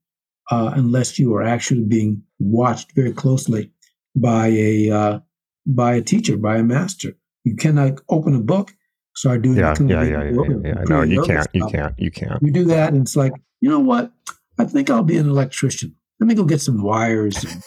uh, 0.50 0.72
unless 0.74 1.18
you 1.18 1.34
are 1.34 1.42
actually 1.42 1.84
being 1.84 2.22
watched 2.42 2.92
very 2.94 3.12
closely 3.12 3.70
by 4.14 4.48
a 4.48 4.90
uh, 4.90 5.20
by 5.66 5.94
a 5.94 6.02
teacher, 6.02 6.36
by 6.36 6.56
a 6.56 6.62
master. 6.62 7.12
You 7.44 7.56
cannot 7.56 8.00
open 8.08 8.34
a 8.34 8.40
book, 8.40 8.72
start 9.14 9.42
doing. 9.42 9.58
Yeah, 9.58 9.74
yeah, 9.80 10.02
yeah, 10.02 10.22
yeah, 10.24 10.30
yeah, 10.30 10.56
yeah. 10.64 10.84
No, 10.88 11.02
you 11.02 11.22
can't. 11.22 11.48
You 11.52 11.66
can't. 11.66 11.94
You 11.98 12.10
can't. 12.10 12.42
You 12.42 12.52
do 12.52 12.64
that, 12.66 12.92
and 12.92 13.02
it's 13.02 13.16
like, 13.16 13.32
you 13.60 13.68
know 13.68 13.80
what? 13.80 14.12
I 14.58 14.64
think 14.64 14.90
I'll 14.90 15.02
be 15.02 15.16
an 15.16 15.28
electrician. 15.28 15.96
Let 16.20 16.26
me 16.26 16.34
go 16.34 16.44
get 16.44 16.60
some 16.60 16.82
wires 16.82 17.42
and 17.44 17.62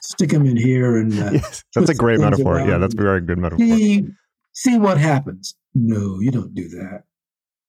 stick 0.00 0.30
them 0.30 0.46
in 0.46 0.56
here. 0.56 0.96
And 0.96 1.12
uh, 1.12 1.30
yes, 1.32 1.62
that's 1.74 1.90
a 1.90 1.94
great 1.94 2.20
metaphor. 2.20 2.60
Yeah, 2.60 2.78
that's 2.78 2.94
a 2.94 2.96
very 2.96 3.20
good 3.20 3.38
metaphor. 3.38 3.64
See, 3.64 4.06
see 4.52 4.78
what 4.78 4.98
happens. 4.98 5.54
No, 5.74 6.18
you 6.20 6.30
don't 6.30 6.54
do 6.54 6.68
that. 6.70 7.04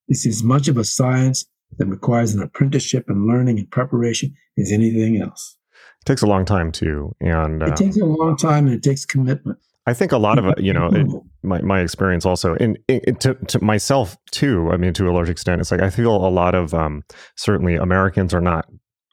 This 0.08 0.26
is 0.26 0.42
much 0.42 0.68
of 0.68 0.76
a 0.76 0.84
science 0.84 1.46
that 1.78 1.86
requires 1.86 2.34
an 2.34 2.42
apprenticeship 2.42 3.06
and 3.08 3.26
learning 3.26 3.58
and 3.58 3.70
preparation 3.70 4.34
as 4.58 4.70
anything 4.70 5.20
else. 5.20 5.56
It 6.04 6.06
takes 6.06 6.20
a 6.20 6.26
long 6.26 6.44
time 6.44 6.70
too, 6.70 7.16
and 7.18 7.62
uh, 7.62 7.66
it 7.68 7.76
takes 7.76 7.96
a 7.96 8.04
long 8.04 8.36
time 8.36 8.66
and 8.66 8.74
it 8.74 8.82
takes 8.82 9.06
commitment. 9.06 9.58
I 9.86 9.94
think 9.94 10.12
a 10.12 10.18
lot 10.18 10.38
of 10.38 10.44
it, 10.44 10.60
you 10.60 10.70
know, 10.70 10.90
it, 10.92 11.06
my 11.42 11.62
my 11.62 11.80
experience 11.80 12.26
also, 12.26 12.54
and 12.56 12.78
to, 13.20 13.32
to 13.32 13.64
myself 13.64 14.18
too. 14.30 14.68
I 14.70 14.76
mean, 14.76 14.92
to 14.94 15.08
a 15.08 15.12
large 15.12 15.30
extent, 15.30 15.62
it's 15.62 15.70
like 15.70 15.80
I 15.80 15.88
feel 15.88 16.14
a 16.14 16.28
lot 16.28 16.54
of 16.54 16.74
um, 16.74 17.04
certainly 17.36 17.76
Americans 17.76 18.34
are 18.34 18.40
not 18.42 18.68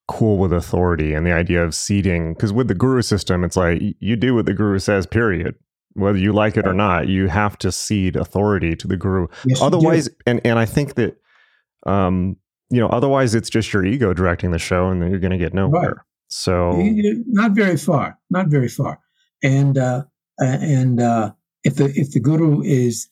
cool 0.10 0.38
with 0.38 0.52
authority 0.52 1.14
and 1.14 1.26
the 1.26 1.32
idea 1.32 1.64
of 1.64 1.74
ceding 1.74 2.34
because 2.34 2.52
with 2.52 2.68
the 2.68 2.76
guru 2.76 3.02
system, 3.02 3.46
it's 3.46 3.56
like 3.56 3.82
you 4.02 4.18
do 4.18 4.36
what 4.36 4.46
the 4.46 4.54
guru 4.54 4.78
says. 4.78 5.06
Period. 5.08 5.56
Whether 5.94 6.20
you 6.20 6.34
like 6.34 6.58
it 6.58 6.68
or 6.68 6.74
not, 6.74 7.08
you 7.08 7.28
have 7.28 7.58
to 7.60 7.72
cede 7.72 8.18
authority 8.18 8.76
to 8.76 8.88
the 8.88 8.98
guru. 8.98 9.28
Yes, 9.46 9.62
Otherwise, 9.62 10.10
and 10.26 10.42
and 10.44 10.60
I 10.60 10.66
think 10.66 10.96
that 10.96 11.16
um, 11.86 12.36
you 12.70 12.82
know, 12.82 12.88
otherwise 12.88 13.34
it's 13.36 13.50
just 13.50 13.72
your 13.72 13.86
ego 13.86 14.14
directing 14.14 14.52
the 14.52 14.60
show, 14.60 14.90
and 14.90 15.02
then 15.02 15.10
you're 15.10 15.20
going 15.20 15.32
to 15.32 15.38
get 15.38 15.54
nowhere. 15.54 15.82
Right. 15.82 15.96
So 16.32 16.82
not 17.28 17.52
very 17.52 17.76
far, 17.76 18.18
not 18.30 18.48
very 18.48 18.70
far. 18.70 19.00
And 19.44 19.78
uh, 19.78 20.06
and 20.40 21.02
uh, 21.02 21.34
if 21.66 21.76
the 21.76 21.92
if 21.94 22.12
the 22.12 22.22
guru 22.22 22.62
is 22.64 23.10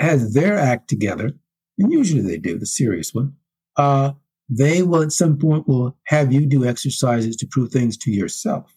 has 0.00 0.34
their 0.34 0.58
act 0.58 0.88
together, 0.88 1.30
and 1.78 1.92
usually 1.92 2.22
they 2.22 2.38
do, 2.38 2.58
the 2.58 2.66
serious 2.66 3.14
one, 3.14 3.34
uh, 3.76 4.12
they 4.48 4.82
will 4.82 5.02
at 5.02 5.12
some 5.12 5.38
point 5.38 5.68
will 5.68 5.96
have 6.06 6.32
you 6.32 6.44
do 6.44 6.66
exercises 6.66 7.36
to 7.36 7.46
prove 7.46 7.70
things 7.70 7.96
to 7.98 8.10
yourself, 8.10 8.74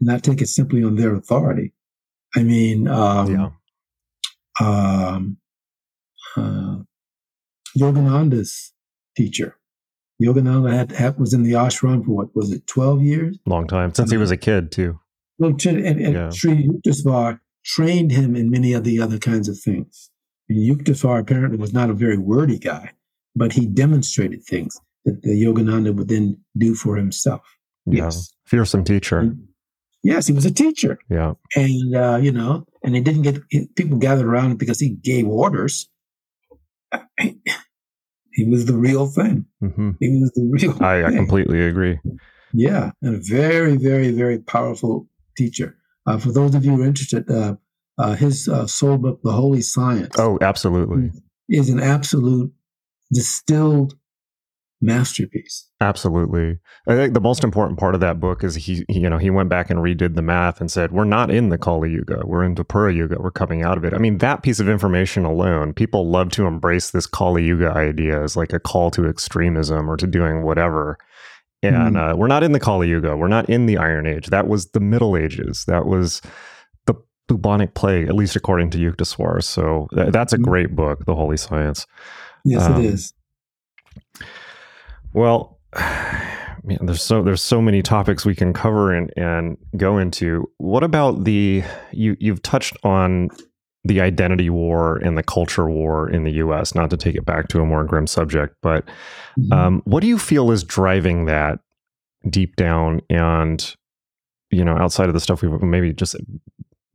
not 0.00 0.22
take 0.22 0.40
it 0.40 0.48
simply 0.48 0.84
on 0.84 0.94
their 0.94 1.16
authority. 1.16 1.72
I 2.36 2.44
mean, 2.44 2.86
um, 2.86 3.30
yeah. 3.32 3.50
um, 4.60 5.36
uh, 6.36 6.76
Yogananda's 7.76 8.72
teacher. 9.16 9.56
Yogananda 10.24 10.72
had, 10.72 10.92
had, 10.92 11.18
was 11.18 11.34
in 11.34 11.42
the 11.42 11.52
ashram 11.52 12.04
for 12.04 12.12
what 12.12 12.34
was 12.34 12.50
it, 12.50 12.66
twelve 12.66 13.02
years? 13.02 13.38
Long 13.46 13.66
time 13.66 13.94
since 13.94 14.10
he 14.10 14.16
was 14.16 14.30
a 14.30 14.36
kid 14.36 14.72
too. 14.72 14.98
Well, 15.38 15.50
and, 15.50 15.86
and 15.86 16.14
yeah. 16.14 16.30
Sri 16.30 16.68
Yukteswar 16.68 17.40
trained 17.64 18.12
him 18.12 18.36
in 18.36 18.50
many 18.50 18.72
of 18.72 18.84
the 18.84 19.00
other 19.00 19.18
kinds 19.18 19.48
of 19.48 19.58
things. 19.58 20.10
And 20.48 20.58
Yukteswar 20.58 21.20
apparently 21.20 21.58
was 21.58 21.72
not 21.72 21.90
a 21.90 21.94
very 21.94 22.18
wordy 22.18 22.58
guy, 22.58 22.92
but 23.34 23.52
he 23.52 23.66
demonstrated 23.66 24.44
things 24.44 24.78
that 25.04 25.22
the 25.22 25.30
Yogananda 25.30 25.94
would 25.94 26.08
then 26.08 26.38
do 26.56 26.74
for 26.74 26.96
himself. 26.96 27.42
Yeah. 27.86 28.04
Yes, 28.04 28.32
fearsome 28.46 28.84
teacher. 28.84 29.18
And, 29.18 29.48
yes, 30.02 30.26
he 30.26 30.32
was 30.32 30.44
a 30.44 30.52
teacher. 30.52 30.98
Yeah, 31.10 31.34
and 31.56 31.96
uh, 31.96 32.18
you 32.22 32.32
know, 32.32 32.66
and 32.82 32.94
he 32.94 33.00
didn't 33.00 33.22
get 33.22 33.40
people 33.74 33.98
gathered 33.98 34.26
around 34.26 34.58
because 34.58 34.78
he 34.78 34.90
gave 34.90 35.26
orders 35.26 35.88
he 38.34 38.44
was 38.44 38.66
the 38.66 38.76
real 38.76 39.06
thing. 39.06 39.46
Mm-hmm. 39.62 39.90
He 40.00 40.20
was 40.20 40.32
the 40.32 40.48
real. 40.50 40.82
I, 40.82 41.04
I, 41.04 41.10
completely 41.12 41.60
agree. 41.62 41.98
Yeah, 42.52 42.90
and 43.02 43.16
a 43.16 43.20
very, 43.22 43.76
very, 43.76 44.10
very 44.10 44.38
powerful 44.38 45.08
teacher. 45.36 45.76
Uh, 46.06 46.18
for 46.18 46.32
those 46.32 46.54
of 46.54 46.64
you 46.64 46.76
who 46.76 46.82
are 46.82 46.86
interested, 46.86 47.30
uh, 47.30 47.56
uh, 47.98 48.14
his 48.14 48.48
uh, 48.48 48.66
sole 48.66 48.98
book, 48.98 49.20
The 49.22 49.32
Holy 49.32 49.62
Science. 49.62 50.14
Oh, 50.18 50.38
absolutely. 50.40 51.10
Is 51.48 51.68
an 51.68 51.80
absolute 51.80 52.52
distilled 53.12 53.94
masterpiece. 54.84 55.68
Absolutely. 55.80 56.58
I 56.86 56.94
think 56.94 57.14
the 57.14 57.20
most 57.20 57.42
important 57.42 57.78
part 57.78 57.94
of 57.94 58.00
that 58.00 58.20
book 58.20 58.44
is 58.44 58.54
he, 58.54 58.84
he, 58.88 59.00
you 59.00 59.10
know, 59.10 59.18
he 59.18 59.30
went 59.30 59.48
back 59.48 59.70
and 59.70 59.80
redid 59.80 60.14
the 60.14 60.22
math 60.22 60.60
and 60.60 60.70
said, 60.70 60.92
we're 60.92 61.04
not 61.04 61.30
in 61.30 61.48
the 61.48 61.58
Kali 61.58 61.90
Yuga. 61.90 62.22
We're 62.24 62.44
in 62.44 62.54
the 62.54 62.64
Dwapara 62.64 62.94
Yuga. 62.94 63.16
We're 63.20 63.30
coming 63.30 63.62
out 63.62 63.78
of 63.78 63.84
it. 63.84 63.94
I 63.94 63.98
mean, 63.98 64.18
that 64.18 64.42
piece 64.42 64.60
of 64.60 64.68
information 64.68 65.24
alone, 65.24 65.72
people 65.72 66.10
love 66.10 66.30
to 66.32 66.46
embrace 66.46 66.90
this 66.90 67.06
Kali 67.06 67.44
Yuga 67.44 67.70
idea 67.70 68.22
as 68.22 68.36
like 68.36 68.52
a 68.52 68.60
call 68.60 68.90
to 68.92 69.06
extremism 69.06 69.90
or 69.90 69.96
to 69.96 70.06
doing 70.06 70.42
whatever. 70.42 70.98
And 71.62 71.96
mm. 71.96 72.12
uh, 72.12 72.16
we're 72.16 72.26
not 72.26 72.42
in 72.42 72.52
the 72.52 72.60
Kali 72.60 72.88
Yuga. 72.88 73.16
We're 73.16 73.28
not 73.28 73.48
in 73.48 73.66
the 73.66 73.78
Iron 73.78 74.06
Age. 74.06 74.26
That 74.26 74.48
was 74.48 74.66
the 74.72 74.80
Middle 74.80 75.16
Ages. 75.16 75.64
That 75.66 75.86
was 75.86 76.20
the 76.86 76.94
bubonic 77.26 77.74
plague, 77.74 78.08
at 78.08 78.14
least 78.14 78.36
according 78.36 78.70
to 78.70 78.78
Yukteswar. 78.78 79.42
So 79.42 79.88
th- 79.94 80.12
that's 80.12 80.34
a 80.34 80.38
mm. 80.38 80.42
great 80.42 80.76
book, 80.76 81.06
The 81.06 81.14
Holy 81.14 81.38
Science. 81.38 81.86
Yes, 82.44 82.62
um, 82.64 82.80
it 82.82 82.84
is. 82.84 83.14
Well, 85.14 85.60
man, 85.76 86.78
there's 86.82 87.02
so 87.02 87.22
there's 87.22 87.42
so 87.42 87.62
many 87.62 87.80
topics 87.80 88.26
we 88.26 88.34
can 88.34 88.52
cover 88.52 88.92
and 88.92 89.10
and 89.16 89.56
go 89.76 89.96
into. 89.96 90.50
What 90.58 90.84
about 90.84 91.24
the 91.24 91.62
you 91.92 92.16
you've 92.20 92.42
touched 92.42 92.76
on 92.84 93.30
the 93.84 94.00
identity 94.00 94.50
war 94.50 94.96
and 94.96 95.16
the 95.16 95.22
culture 95.22 95.68
war 95.68 96.08
in 96.08 96.24
the 96.24 96.32
U.S. 96.32 96.74
Not 96.74 96.90
to 96.90 96.96
take 96.96 97.14
it 97.14 97.24
back 97.24 97.48
to 97.48 97.60
a 97.60 97.66
more 97.66 97.84
grim 97.84 98.06
subject, 98.06 98.56
but 98.62 98.84
mm-hmm. 99.38 99.52
um, 99.52 99.82
what 99.84 100.00
do 100.00 100.06
you 100.06 100.18
feel 100.18 100.50
is 100.50 100.64
driving 100.64 101.26
that 101.26 101.60
deep 102.28 102.56
down? 102.56 103.00
And 103.08 103.74
you 104.50 104.64
know, 104.64 104.76
outside 104.76 105.08
of 105.08 105.14
the 105.14 105.20
stuff 105.20 105.42
we've 105.42 105.62
maybe 105.62 105.92
just 105.92 106.16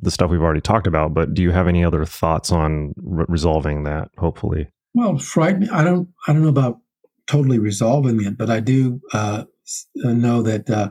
the 0.02 0.12
stuff 0.12 0.32
we've 0.32 0.42
already 0.42 0.62
talked 0.62 0.88
about, 0.88 1.14
but 1.14 1.34
do 1.34 1.42
you 1.42 1.52
have 1.52 1.68
any 1.68 1.84
other 1.84 2.06
thoughts 2.06 2.52
on 2.52 2.94
re- 2.98 3.26
resolving 3.28 3.84
that? 3.84 4.10
Hopefully, 4.18 4.68
well, 4.94 5.18
frightening. 5.18 5.70
I 5.70 5.84
don't. 5.84 6.10
I 6.28 6.34
don't 6.34 6.42
know 6.42 6.50
about 6.50 6.80
totally 7.30 7.60
resolving 7.60 8.24
it, 8.26 8.38
but 8.38 8.50
I 8.50 8.60
do 8.60 9.02
uh, 9.14 9.44
uh, 10.04 10.14
know 10.14 10.42
that 10.42 10.68
uh, 10.70 10.90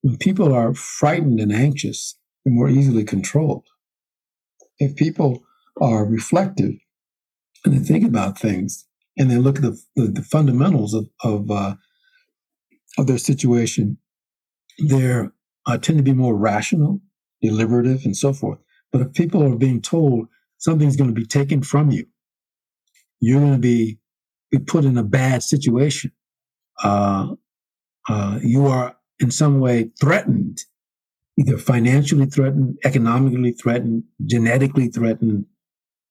when 0.00 0.16
people 0.16 0.54
are 0.54 0.72
frightened 0.72 1.40
and 1.40 1.52
anxious, 1.52 2.18
they're 2.44 2.54
more 2.54 2.70
easily 2.70 3.04
controlled. 3.04 3.66
If 4.78 4.96
people 4.96 5.42
are 5.80 6.06
reflective 6.06 6.72
and 7.64 7.74
they 7.74 7.84
think 7.86 8.04
about 8.04 8.38
things 8.38 8.86
and 9.18 9.30
they 9.30 9.36
look 9.36 9.56
at 9.56 9.62
the, 9.62 9.78
the, 9.94 10.06
the 10.06 10.22
fundamentals 10.22 10.94
of 10.94 11.06
of, 11.22 11.50
uh, 11.50 11.74
of 12.96 13.06
their 13.06 13.18
situation, 13.18 13.98
they 14.88 15.26
uh, 15.66 15.78
tend 15.78 15.98
to 15.98 16.02
be 16.02 16.14
more 16.14 16.34
rational, 16.34 17.00
deliberative, 17.42 18.06
and 18.06 18.16
so 18.16 18.32
forth. 18.32 18.58
But 18.90 19.02
if 19.02 19.12
people 19.12 19.42
are 19.42 19.56
being 19.56 19.82
told 19.82 20.28
something's 20.56 20.96
going 20.96 21.14
to 21.14 21.20
be 21.20 21.26
taken 21.26 21.62
from 21.62 21.90
you, 21.90 22.06
you're 23.20 23.40
going 23.40 23.52
to 23.52 23.58
be 23.58 23.98
be 24.58 24.64
put 24.64 24.84
in 24.84 24.98
a 24.98 25.02
bad 25.02 25.42
situation. 25.42 26.12
Uh, 26.82 27.34
uh, 28.08 28.38
you 28.42 28.66
are 28.66 28.96
in 29.20 29.30
some 29.30 29.60
way 29.60 29.90
threatened, 30.00 30.58
either 31.38 31.58
financially 31.58 32.26
threatened, 32.26 32.76
economically 32.84 33.52
threatened, 33.52 34.04
genetically 34.24 34.88
threatened, 34.88 35.46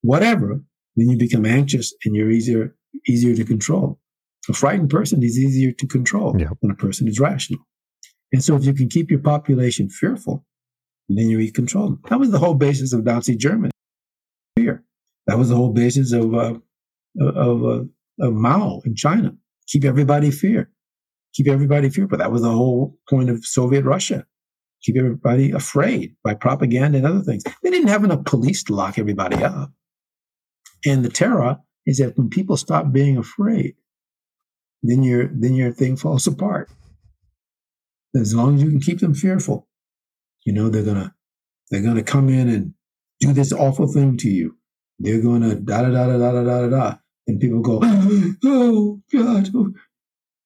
whatever, 0.01 0.61
then 0.95 1.09
you 1.09 1.17
become 1.17 1.45
anxious 1.45 1.93
and 2.05 2.15
you're 2.15 2.31
easier 2.31 2.75
easier 3.07 3.35
to 3.35 3.43
control. 3.43 3.99
A 4.49 4.53
frightened 4.53 4.89
person 4.89 5.23
is 5.23 5.39
easier 5.39 5.71
to 5.71 5.87
control 5.87 6.35
yeah. 6.37 6.49
than 6.61 6.69
a 6.69 6.75
person 6.75 7.07
who's 7.07 7.19
rational. 7.19 7.65
And 8.31 8.43
so 8.43 8.55
if 8.55 8.65
you 8.65 8.73
can 8.73 8.89
keep 8.89 9.09
your 9.09 9.19
population 9.19 9.89
fearful, 9.89 10.45
then 11.09 11.29
you 11.29 11.51
control 11.51 11.85
them. 11.85 12.01
That 12.09 12.19
was 12.19 12.31
the 12.31 12.39
whole 12.39 12.53
basis 12.53 12.93
of 12.93 13.03
Nazi 13.03 13.35
Germany. 13.35 13.71
Fear. 14.57 14.83
That 15.27 15.37
was 15.37 15.49
the 15.49 15.55
whole 15.55 15.71
basis 15.71 16.11
of 16.11 16.35
uh, 16.35 16.55
of 17.19 17.65
uh, 17.65 17.83
of 18.19 18.33
Mao 18.33 18.81
in 18.85 18.95
China. 18.95 19.33
Keep 19.67 19.85
everybody 19.85 20.31
fear. 20.31 20.71
Keep 21.35 21.47
everybody 21.49 21.89
fear. 21.89 22.07
But 22.07 22.19
that 22.19 22.31
was 22.31 22.43
the 22.43 22.51
whole 22.51 22.97
point 23.09 23.29
of 23.29 23.45
Soviet 23.45 23.85
Russia. 23.85 24.25
Keep 24.83 24.97
everybody 24.97 25.51
afraid 25.51 26.15
by 26.23 26.35
propaganda 26.35 26.99
and 26.99 27.07
other 27.07 27.21
things. 27.23 27.43
They 27.63 27.71
didn't 27.71 27.89
have 27.89 28.03
enough 28.03 28.25
police 28.25 28.63
to 28.65 28.75
lock 28.75 28.99
everybody 28.99 29.43
up. 29.43 29.71
And 30.85 31.05
the 31.05 31.09
terror 31.09 31.59
is 31.85 31.99
that 31.99 32.17
when 32.17 32.29
people 32.29 32.57
stop 32.57 32.91
being 32.91 33.17
afraid, 33.17 33.75
then 34.83 35.03
your 35.03 35.27
then 35.33 35.55
your 35.55 35.73
thing 35.73 35.97
falls 35.97 36.27
apart. 36.27 36.69
As 38.15 38.35
long 38.35 38.55
as 38.55 38.63
you 38.63 38.69
can 38.71 38.81
keep 38.81 38.99
them 38.99 39.15
fearful, 39.15 39.61
You 40.45 40.53
know, 40.53 40.69
they're 40.69 40.83
gonna 40.85 41.15
they're 41.71 41.83
gonna 41.83 42.03
come 42.03 42.29
in 42.29 42.49
and 42.49 42.73
do 43.21 43.33
this 43.33 43.53
awful 43.53 43.87
thing 43.87 44.17
to 44.19 44.29
you. 44.29 44.57
They're 44.99 45.21
gonna 45.21 45.55
da 45.55 45.83
da 45.83 45.89
da 45.91 46.07
da 46.07 46.17
da 46.17 46.43
da 46.43 46.43
da 46.43 46.69
da. 46.69 46.95
And 47.27 47.39
people 47.39 47.61
go, 47.61 47.79
oh 48.43 49.01
God. 49.11 49.49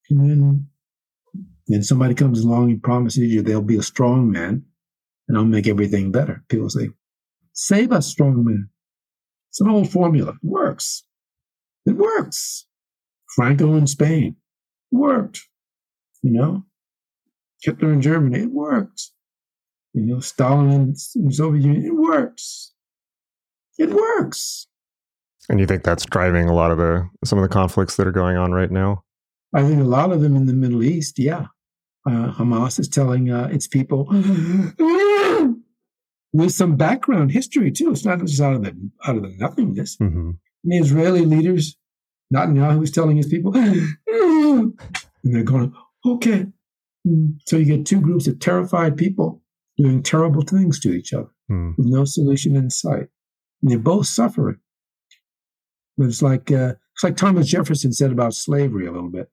And 0.10 0.30
then, 0.30 0.68
then 1.68 1.84
somebody 1.84 2.14
comes 2.14 2.44
along 2.44 2.72
and 2.72 2.84
promises 2.84 3.34
you 3.34 3.42
they'll 3.42 3.62
be 3.62 3.78
a 3.78 3.84
strong 3.84 4.32
man 4.32 4.64
and 5.28 5.38
I'll 5.38 5.46
make 5.46 5.68
everything 5.68 6.12
better. 6.12 6.44
People 6.50 6.70
say, 6.70 6.90
save 7.54 7.92
us, 7.92 8.08
strong 8.08 8.46
man. 8.46 8.70
It's 9.50 9.62
an 9.62 9.70
old 9.70 9.92
formula. 9.92 10.32
It 10.32 10.48
works. 10.48 11.04
It 11.86 11.98
works. 11.98 12.66
Franco 13.36 13.76
in 13.76 13.88
Spain. 13.88 14.36
Worked. 14.92 15.42
You 16.22 16.32
know, 16.32 16.66
Hitler 17.62 17.94
in 17.94 18.02
Germany. 18.02 18.44
It 18.44 18.52
worked. 18.52 19.12
You 19.94 20.06
know, 20.06 20.20
Stalin 20.20 20.70
in 21.16 21.26
the 21.26 21.34
Soviet 21.34 21.64
Union. 21.64 21.86
It 21.86 21.96
works. 21.96 22.74
It 23.78 23.90
works. 23.90 24.68
And 25.50 25.60
you 25.60 25.66
think 25.66 25.84
that's 25.84 26.06
driving 26.06 26.50
a 26.50 26.54
lot 26.54 26.72
of 26.72 26.78
the 26.78 27.10
some 27.24 27.40
of 27.40 27.44
the 27.44 27.50
conflicts 27.54 27.96
that 27.96 28.08
are 28.08 28.12
going 28.12 28.38
on 28.38 28.52
right 28.52 28.72
now? 28.72 29.04
I 29.54 29.64
think 29.64 29.80
a 29.80 29.86
lot 29.86 30.12
of 30.12 30.22
them 30.22 30.36
in 30.36 30.46
the 30.46 30.54
Middle 30.54 30.84
East, 30.84 31.18
yeah. 31.18 31.48
Uh, 32.06 32.32
Hamas 32.34 32.80
is 32.80 32.88
telling 32.88 33.32
uh, 33.32 33.48
its 33.52 33.68
people 33.68 34.08
with 36.34 36.52
some 36.52 36.76
background 36.76 37.32
history 37.32 37.72
too. 37.72 37.92
It's 37.92 38.06
not 38.06 38.20
just 38.20 38.42
out 38.42 38.56
of 38.56 38.64
the 38.64 38.74
out 39.06 39.18
of 39.18 39.24
the 39.24 39.36
nothingness. 39.38 39.98
Mm-hmm. 39.98 40.32
The 40.64 40.78
Israeli 40.78 41.26
leaders, 41.26 41.78
Netanyahu 42.34 42.80
was 42.80 42.92
telling 42.92 43.18
his 43.18 43.28
people, 43.28 43.56
and 43.58 44.74
they're 45.24 45.44
going, 45.44 45.74
okay. 46.06 46.48
So 47.46 47.56
you 47.58 47.66
get 47.66 47.86
two 47.86 48.02
groups 48.02 48.28
of 48.28 48.40
terrified 48.40 48.98
people 48.98 49.42
doing 49.78 50.04
terrible 50.04 50.42
things 50.42 50.80
to 50.82 50.92
each 50.92 51.14
other 51.14 51.30
Mm. 51.50 51.78
with 51.78 51.88
no 51.88 52.04
solution 52.04 52.58
in 52.58 52.70
sight. 52.70 53.08
And 53.62 53.72
they're 53.72 53.80
both 53.80 54.08
suffering. 54.08 54.58
It's 55.98 56.22
like 56.22 56.52
uh, 56.52 56.74
it's 56.94 57.04
like 57.04 57.18
Thomas 57.18 57.48
Jefferson 57.48 57.94
said 57.94 58.12
about 58.12 58.34
slavery 58.34 58.88
a 58.88 58.92
little 58.92 59.10
bit. 59.10 59.30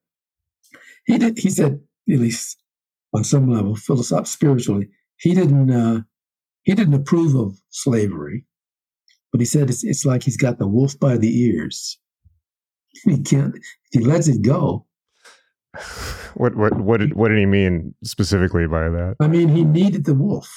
He 1.07 1.19
did. 1.19 1.39
He 1.39 1.51
said, 1.51 1.81
at 2.11 2.19
least 2.19 2.59
on 3.15 3.25
some 3.25 3.51
level, 3.51 3.77
philosoph 3.77 4.27
spiritually, 4.27 4.89
he 5.17 5.35
didn't. 5.35 5.71
Uh, 5.71 6.03
he 6.63 6.75
didn't 6.75 6.95
approve 6.95 7.35
of 7.35 7.59
slavery, 7.69 8.47
but 9.31 9.41
he 9.41 9.45
said 9.45 9.69
it's, 9.69 9.85
it's 9.85 10.07
like 10.07 10.23
he's 10.23 10.39
got 10.39 10.59
the 10.59 10.67
wolf 10.67 10.99
by 10.99 11.17
the 11.17 11.43
ears. 11.43 11.99
He 13.05 13.21
can't. 13.23 13.57
He 13.91 13.99
lets 13.99 14.29
it 14.29 14.41
go, 14.43 14.87
What 16.35 16.57
what 16.57 16.81
what 16.81 17.01
did 17.01 17.15
what 17.15 17.29
did 17.29 17.39
he 17.39 17.47
mean 17.47 17.95
specifically 18.03 18.67
by 18.67 18.89
that? 18.89 19.17
I 19.21 19.29
mean, 19.29 19.49
he 19.49 19.65
needed 19.65 20.05
the 20.05 20.15
wolf. 20.15 20.51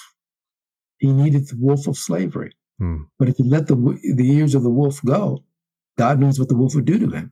He 0.97 1.11
needed 1.11 1.47
the 1.47 1.57
wolf 1.59 1.87
of 1.87 1.97
slavery. 1.97 2.53
Hmm. 2.79 3.03
But 3.19 3.29
if 3.29 3.37
he 3.37 3.43
let 3.43 3.67
the 3.67 3.75
the 4.15 4.31
ears 4.31 4.55
of 4.55 4.63
the 4.63 4.69
wolf 4.69 4.99
go, 5.05 5.43
God 5.97 6.19
knows 6.19 6.39
what 6.39 6.49
the 6.49 6.55
wolf 6.55 6.75
would 6.75 6.85
do 6.85 6.99
to 6.99 7.09
him. 7.09 7.31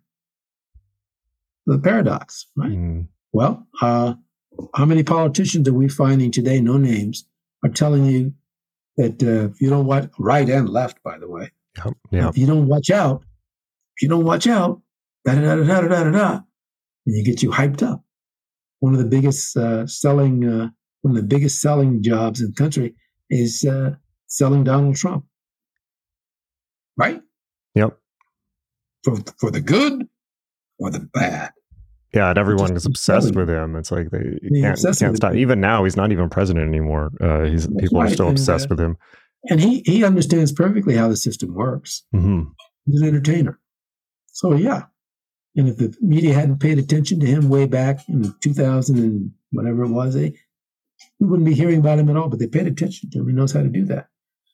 The 1.66 1.80
paradox, 1.80 2.48
right? 2.56 2.72
Mm. 2.72 3.08
Well, 3.32 3.68
uh, 3.82 4.14
how 4.76 4.86
many 4.86 5.04
politicians 5.04 5.68
are 5.68 5.74
we 5.74 5.90
finding 5.90 6.32
today, 6.32 6.62
no 6.62 6.78
names, 6.78 7.26
are 7.64 7.70
telling 7.70 8.06
you 8.06 8.34
that 8.98 9.22
uh, 9.24 9.52
if 9.52 9.62
you 9.62 9.70
don't 9.70 9.86
watch 9.86 10.10
right 10.20 10.50
and 10.50 10.70
left, 10.70 11.02
by 11.04 11.18
the 11.18 11.28
way, 11.28 11.52
if 12.30 12.38
you 12.38 12.46
don't 12.46 12.68
watch 12.68 12.90
out, 12.90 13.24
if 13.96 14.04
you 14.04 14.10
don't 14.10 14.24
watch 14.24 14.48
out, 14.48 14.82
da 15.26 15.36
da 15.36 15.56
da 15.56 15.64
da 15.64 15.82
da 15.82 16.04
da 16.04 16.12
da, 16.12 16.32
and 17.06 17.16
you 17.16 17.24
get 17.24 17.44
you 17.44 17.52
hyped 17.52 17.84
up. 17.84 18.04
One 18.80 18.94
of 18.94 19.00
the 19.00 19.06
biggest 19.06 19.58
uh, 19.58 19.88
selling, 19.88 20.48
uh, 20.48 20.70
one 21.02 21.16
of 21.16 21.22
the 21.22 21.28
biggest 21.28 21.62
selling 21.62 22.04
jobs 22.04 22.42
in 22.42 22.48
the 22.48 22.54
country 22.54 22.96
is 23.30 23.66
uh, 23.66 23.96
selling 24.28 24.64
Donald 24.64 24.96
Trump. 24.96 25.26
Right. 26.98 27.22
Yep. 27.74 27.98
For 29.06 29.16
for 29.40 29.52
the 29.52 29.62
good 29.62 30.08
or 30.80 30.92
the 30.92 31.00
bad. 31.14 31.52
Yeah, 32.14 32.30
and 32.30 32.38
everyone 32.38 32.70
just 32.70 32.78
is 32.78 32.86
obsessed 32.86 33.36
with 33.36 33.50
him. 33.50 33.76
It's 33.76 33.92
like 33.92 34.10
they 34.10 34.40
can't, 34.62 34.80
can't 34.82 35.16
stop. 35.18 35.34
him. 35.34 35.38
Even 35.38 35.60
now, 35.60 35.84
he's 35.84 35.98
not 35.98 36.12
even 36.12 36.30
president 36.30 36.68
anymore. 36.68 37.12
Uh, 37.22 37.44
he's 37.44 37.68
That's 37.68 37.82
people 37.82 38.00
are 38.00 38.06
right, 38.06 38.14
still 38.14 38.30
and, 38.30 38.38
obsessed 38.38 38.66
uh, 38.66 38.70
with 38.72 38.80
him. 38.80 38.98
And 39.50 39.62
he 39.62 39.82
he 39.86 40.04
understands 40.04 40.52
perfectly 40.52 40.96
how 40.96 41.08
the 41.08 41.18
system 41.18 41.54
works. 41.54 42.04
hmm 42.12 42.44
He's 42.86 43.02
an 43.02 43.08
entertainer. 43.08 43.60
So 44.28 44.54
yeah. 44.56 44.84
And 45.56 45.70
if 45.70 45.78
the 45.78 45.96
media 46.02 46.34
hadn't 46.34 46.60
paid 46.60 46.80
attention 46.80 47.20
to 47.22 47.26
him 47.26 47.48
way 47.50 47.66
back 47.66 48.00
in 48.10 48.34
2000 48.42 48.98
and 48.98 49.32
whatever 49.52 49.84
it 49.84 49.90
was, 49.90 50.14
they, 50.14 50.34
we 51.20 51.28
wouldn't 51.28 51.48
be 51.48 51.54
hearing 51.54 51.80
about 51.80 52.00
him 52.00 52.10
at 52.10 52.18
all. 52.18 52.28
But 52.30 52.40
they 52.40 52.48
paid 52.48 52.68
attention 52.68 53.10
to 53.12 53.20
him. 53.20 53.28
He 53.28 53.34
knows 53.34 53.54
how 53.54 53.62
to 53.62 53.70
do 53.70 53.86
that. 53.86 54.08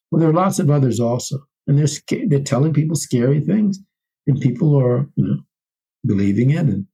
Well, 0.10 0.20
there 0.20 0.30
are 0.30 0.34
lots 0.34 0.60
of 0.60 0.70
others 0.70 1.00
also, 1.00 1.40
and 1.68 1.78
they're 1.78 2.28
they're 2.28 2.40
telling 2.40 2.74
people 2.74 2.96
scary 2.96 3.40
things, 3.40 3.80
and 4.32 4.42
people 4.42 4.76
are 4.76 5.08
you 5.16 5.26
know 5.28 5.38
believing 6.06 6.50
it. 6.52 6.60
And 6.68 6.86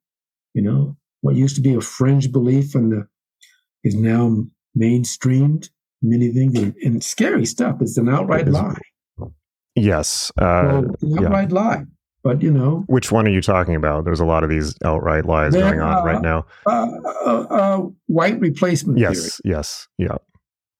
you 0.54 0.62
know 0.62 0.96
what 1.22 1.36
used 1.36 1.56
to 1.56 1.62
be 1.62 1.74
a 1.76 1.82
fringe 1.82 2.32
belief 2.32 2.76
and 2.76 2.92
the 2.92 3.08
is 3.84 3.96
now 3.96 4.46
mainstreamed. 4.78 5.70
Many 6.02 6.30
things 6.32 6.60
and, 6.60 6.76
and 6.84 7.04
scary 7.04 7.46
stuff. 7.46 7.78
It's 7.82 7.98
an 7.98 8.08
outright 8.08 8.48
It 8.48 8.52
lie. 8.52 8.78
Yes. 9.76 10.32
Uh, 10.40 10.44
Well, 10.44 10.78
an 10.78 10.96
yeah. 11.02 11.26
outright 11.26 11.52
lie. 11.52 11.84
But 12.24 12.42
you 12.44 12.52
know, 12.52 12.84
Which 12.88 13.12
one 13.12 13.26
are 13.28 13.32
you 13.32 13.42
talking 13.42 13.76
about? 13.76 14.06
There's 14.06 14.20
a 14.20 14.26
lot 14.26 14.44
of 14.44 14.50
these 14.50 14.76
outright 14.84 15.26
lies 15.26 15.54
going 15.54 15.80
on 15.80 16.06
right 16.06 16.22
now. 16.22 16.46
uh, 16.68 16.88
uh, 17.26 17.46
uh, 17.50 17.82
white 18.08 18.40
replacement 18.40 19.00
theory. 19.00 19.14
Yes. 19.14 19.42
Yes. 19.46 19.88
Yeah. 19.98 20.18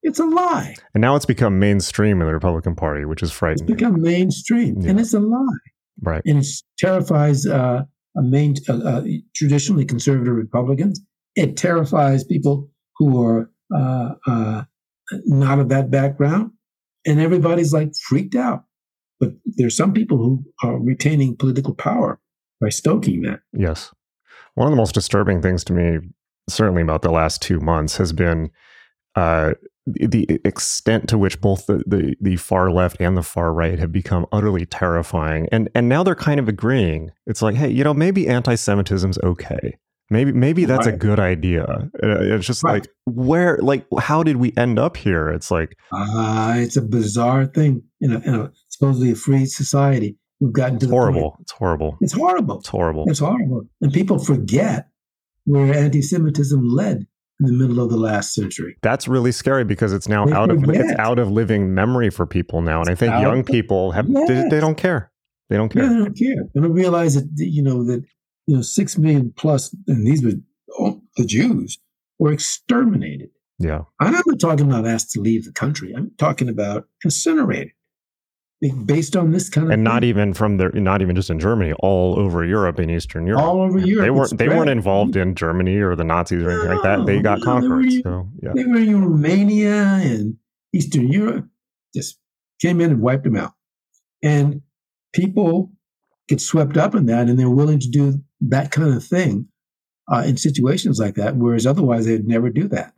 It's 0.02 0.20
a 0.20 0.24
lie. 0.26 0.76
And 0.94 1.00
now 1.00 1.16
it's 1.16 1.26
become 1.26 1.58
mainstream 1.58 2.20
in 2.20 2.26
the 2.26 2.32
Republican 2.32 2.76
Party, 2.76 3.04
which 3.04 3.22
is 3.22 3.32
frightening. 3.32 3.64
It's 3.68 3.72
become 3.76 4.00
mainstream, 4.00 4.76
and 4.86 5.00
it's 5.00 5.14
a 5.14 5.20
lie. 5.20 5.46
Right. 6.02 6.22
And 6.24 6.38
it 6.38 6.46
terrifies 6.78 7.46
uh, 7.46 7.82
a 8.16 8.22
main, 8.22 8.54
uh, 8.68 8.78
uh, 8.78 9.04
traditionally 9.34 9.84
conservative 9.84 10.34
Republicans. 10.34 11.00
It 11.36 11.56
terrifies 11.56 12.24
people 12.24 12.70
who 12.96 13.22
are 13.22 13.50
uh, 13.74 14.14
uh, 14.26 14.64
not 15.24 15.58
of 15.58 15.68
that 15.68 15.90
background, 15.90 16.50
and 17.06 17.20
everybody's 17.20 17.72
like 17.72 17.92
freaked 17.94 18.34
out. 18.34 18.64
But 19.20 19.30
there's 19.44 19.76
some 19.76 19.92
people 19.92 20.18
who 20.18 20.44
are 20.62 20.78
retaining 20.78 21.36
political 21.36 21.74
power 21.74 22.20
by 22.60 22.68
stoking 22.68 23.22
that. 23.22 23.40
Yes. 23.52 23.92
One 24.54 24.66
of 24.66 24.72
the 24.72 24.76
most 24.76 24.94
disturbing 24.94 25.42
things 25.42 25.64
to 25.64 25.72
me, 25.72 25.98
certainly 26.48 26.82
about 26.82 27.02
the 27.02 27.10
last 27.10 27.42
two 27.42 27.60
months, 27.60 27.96
has 27.96 28.12
been 28.12 28.50
uh, 29.14 29.54
the 29.94 30.40
extent 30.44 31.08
to 31.08 31.18
which 31.18 31.40
both 31.40 31.66
the, 31.66 31.82
the, 31.86 32.16
the 32.20 32.36
far 32.36 32.70
left 32.70 33.00
and 33.00 33.16
the 33.16 33.22
far 33.22 33.52
right 33.52 33.78
have 33.78 33.92
become 33.92 34.26
utterly 34.32 34.66
terrifying. 34.66 35.48
And 35.52 35.68
and 35.74 35.88
now 35.88 36.02
they're 36.02 36.14
kind 36.14 36.40
of 36.40 36.48
agreeing. 36.48 37.10
It's 37.26 37.42
like, 37.42 37.54
hey, 37.56 37.70
you 37.70 37.84
know, 37.84 37.94
maybe 37.94 38.28
anti-Semitism's 38.28 39.18
okay. 39.22 39.78
Maybe 40.10 40.32
maybe 40.32 40.64
that's 40.64 40.86
a 40.86 40.92
good 40.92 41.20
idea. 41.20 41.64
Uh, 41.64 42.20
It's 42.34 42.46
just 42.46 42.62
Right. 42.64 42.80
like 42.80 42.88
where, 43.04 43.58
like, 43.58 43.84
how 43.98 44.22
did 44.22 44.36
we 44.36 44.54
end 44.56 44.78
up 44.78 44.96
here? 44.96 45.28
It's 45.28 45.50
like, 45.50 45.76
Ah, 45.92 46.56
it's 46.56 46.76
a 46.78 46.82
bizarre 46.82 47.44
thing 47.44 47.82
in 48.00 48.12
a, 48.12 48.18
in 48.20 48.34
a 48.34 48.52
supposedly 48.68 49.10
a 49.12 49.14
free 49.14 49.44
society. 49.44 50.16
We've 50.40 50.52
gotten 50.52 50.78
to 50.78 50.84
it's 50.86 50.86
the 50.86 50.90
point- 50.96 51.12
horrible. 51.14 51.36
It's 51.40 51.52
horrible. 51.52 51.98
It's 52.00 52.12
horrible. 52.14 52.58
It's 52.60 52.68
horrible. 52.68 53.04
It's 53.08 53.18
horrible. 53.18 53.62
And 53.82 53.92
people 53.92 54.18
forget 54.18 54.88
where 55.44 55.74
anti-Semitism 55.74 56.66
led 56.66 57.06
in 57.40 57.46
the 57.46 57.52
middle 57.52 57.80
of 57.82 57.90
the 57.90 57.96
last 57.96 58.34
century. 58.34 58.76
That's 58.82 59.06
really 59.06 59.32
scary 59.32 59.64
because 59.64 59.92
it's 59.92 60.08
now 60.08 60.26
They 60.26 60.32
out 60.32 60.50
of 60.50 60.62
it's 60.68 60.98
out 60.98 61.18
of 61.18 61.30
living 61.30 61.74
memory 61.74 62.10
for 62.10 62.26
people 62.26 62.62
now, 62.62 62.80
and 62.80 62.88
I 62.90 62.94
think 62.94 63.12
out 63.12 63.22
young 63.22 63.44
people 63.44 63.92
have 63.92 64.06
they, 64.12 64.48
they 64.48 64.60
don't 64.60 64.76
care. 64.76 65.12
They 65.48 65.56
don't 65.56 65.74
Yeah, 65.74 65.82
care. 65.82 65.90
they 65.90 65.96
don't 66.04 66.16
care. 66.18 66.44
They 66.54 66.60
don't 66.60 66.72
realize 66.72 67.14
that 67.14 67.28
you 67.36 67.62
know 67.62 67.84
that 67.84 68.02
you 68.46 68.56
know 68.56 68.62
six 68.62 68.98
million 68.98 69.32
plus, 69.36 69.74
and 69.86 70.06
these 70.06 70.22
were 70.24 70.32
oh, 70.78 71.00
the 71.16 71.24
Jews 71.24 71.78
were 72.18 72.32
exterminated. 72.32 73.30
Yeah, 73.58 73.82
I'm 74.00 74.12
not 74.12 74.24
talking 74.40 74.66
about 74.70 74.86
asked 74.86 75.10
to 75.12 75.20
leave 75.20 75.44
the 75.44 75.52
country. 75.52 75.92
I'm 75.96 76.12
talking 76.18 76.48
about 76.48 76.86
incinerated, 77.04 77.72
based 78.86 79.14
on 79.16 79.30
this 79.30 79.48
kind 79.48 79.68
of 79.68 79.72
and 79.72 79.84
not 79.84 80.02
even 80.02 80.34
from 80.34 80.56
there, 80.56 80.70
not 80.72 81.00
even 81.00 81.14
just 81.14 81.30
in 81.30 81.38
Germany, 81.38 81.72
all 81.80 82.18
over 82.18 82.44
Europe 82.44 82.78
and 82.78 82.90
Eastern 82.90 83.26
Europe. 83.26 83.42
all 83.44 83.60
over 83.62 83.78
Europe. 83.78 84.04
they 84.04 84.10
weren't 84.10 84.38
they 84.38 84.48
weren't 84.48 84.70
involved 84.70 85.14
in 85.16 85.34
Germany 85.34 85.76
or 85.76 85.94
the 85.94 86.04
Nazis 86.04 86.42
or 86.42 86.50
anything 86.50 86.70
like 86.70 86.82
that. 86.82 87.06
They 87.06 87.20
got 87.20 87.38
no, 87.38 87.44
they 87.44 87.68
were 87.68 87.78
conquered. 87.78 87.92
in- 87.92 88.02
So 88.02 88.28
yeah, 88.42 88.52
They 88.54 88.64
were 88.64 88.76
in 88.78 89.04
Romania 89.04 89.82
and 90.02 90.36
Eastern 90.72 91.08
Europe, 91.12 91.46
just 91.94 92.18
came 92.60 92.80
in 92.80 92.90
and 92.90 93.00
wiped 93.00 93.24
them 93.24 93.36
out. 93.36 93.52
And 94.22 94.62
people 95.12 95.70
get 96.28 96.40
swept 96.40 96.76
up 96.76 96.94
in 96.94 97.06
that 97.06 97.28
and 97.28 97.38
they're 97.38 97.48
willing 97.48 97.78
to 97.78 97.88
do 97.88 98.20
that 98.40 98.72
kind 98.72 98.92
of 98.92 99.04
thing 99.04 99.46
uh, 100.12 100.24
in 100.26 100.36
situations 100.36 100.98
like 100.98 101.14
that, 101.14 101.36
whereas 101.36 101.64
otherwise 101.66 102.06
they'd 102.06 102.26
never 102.26 102.50
do 102.50 102.66
that. 102.68 102.92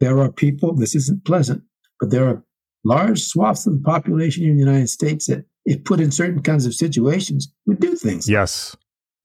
There 0.00 0.18
are 0.18 0.32
people, 0.32 0.74
this 0.74 0.94
isn't 0.96 1.24
pleasant, 1.24 1.62
but 2.00 2.10
there 2.10 2.26
are 2.26 2.42
large 2.84 3.22
swaths 3.22 3.66
of 3.66 3.74
the 3.74 3.82
population 3.82 4.44
in 4.44 4.56
the 4.56 4.64
United 4.64 4.88
States 4.88 5.26
that, 5.26 5.44
if 5.64 5.84
put 5.84 6.00
in 6.00 6.10
certain 6.10 6.42
kinds 6.42 6.66
of 6.66 6.74
situations, 6.74 7.52
would 7.66 7.80
do 7.80 7.94
things. 7.94 8.28
yes, 8.28 8.76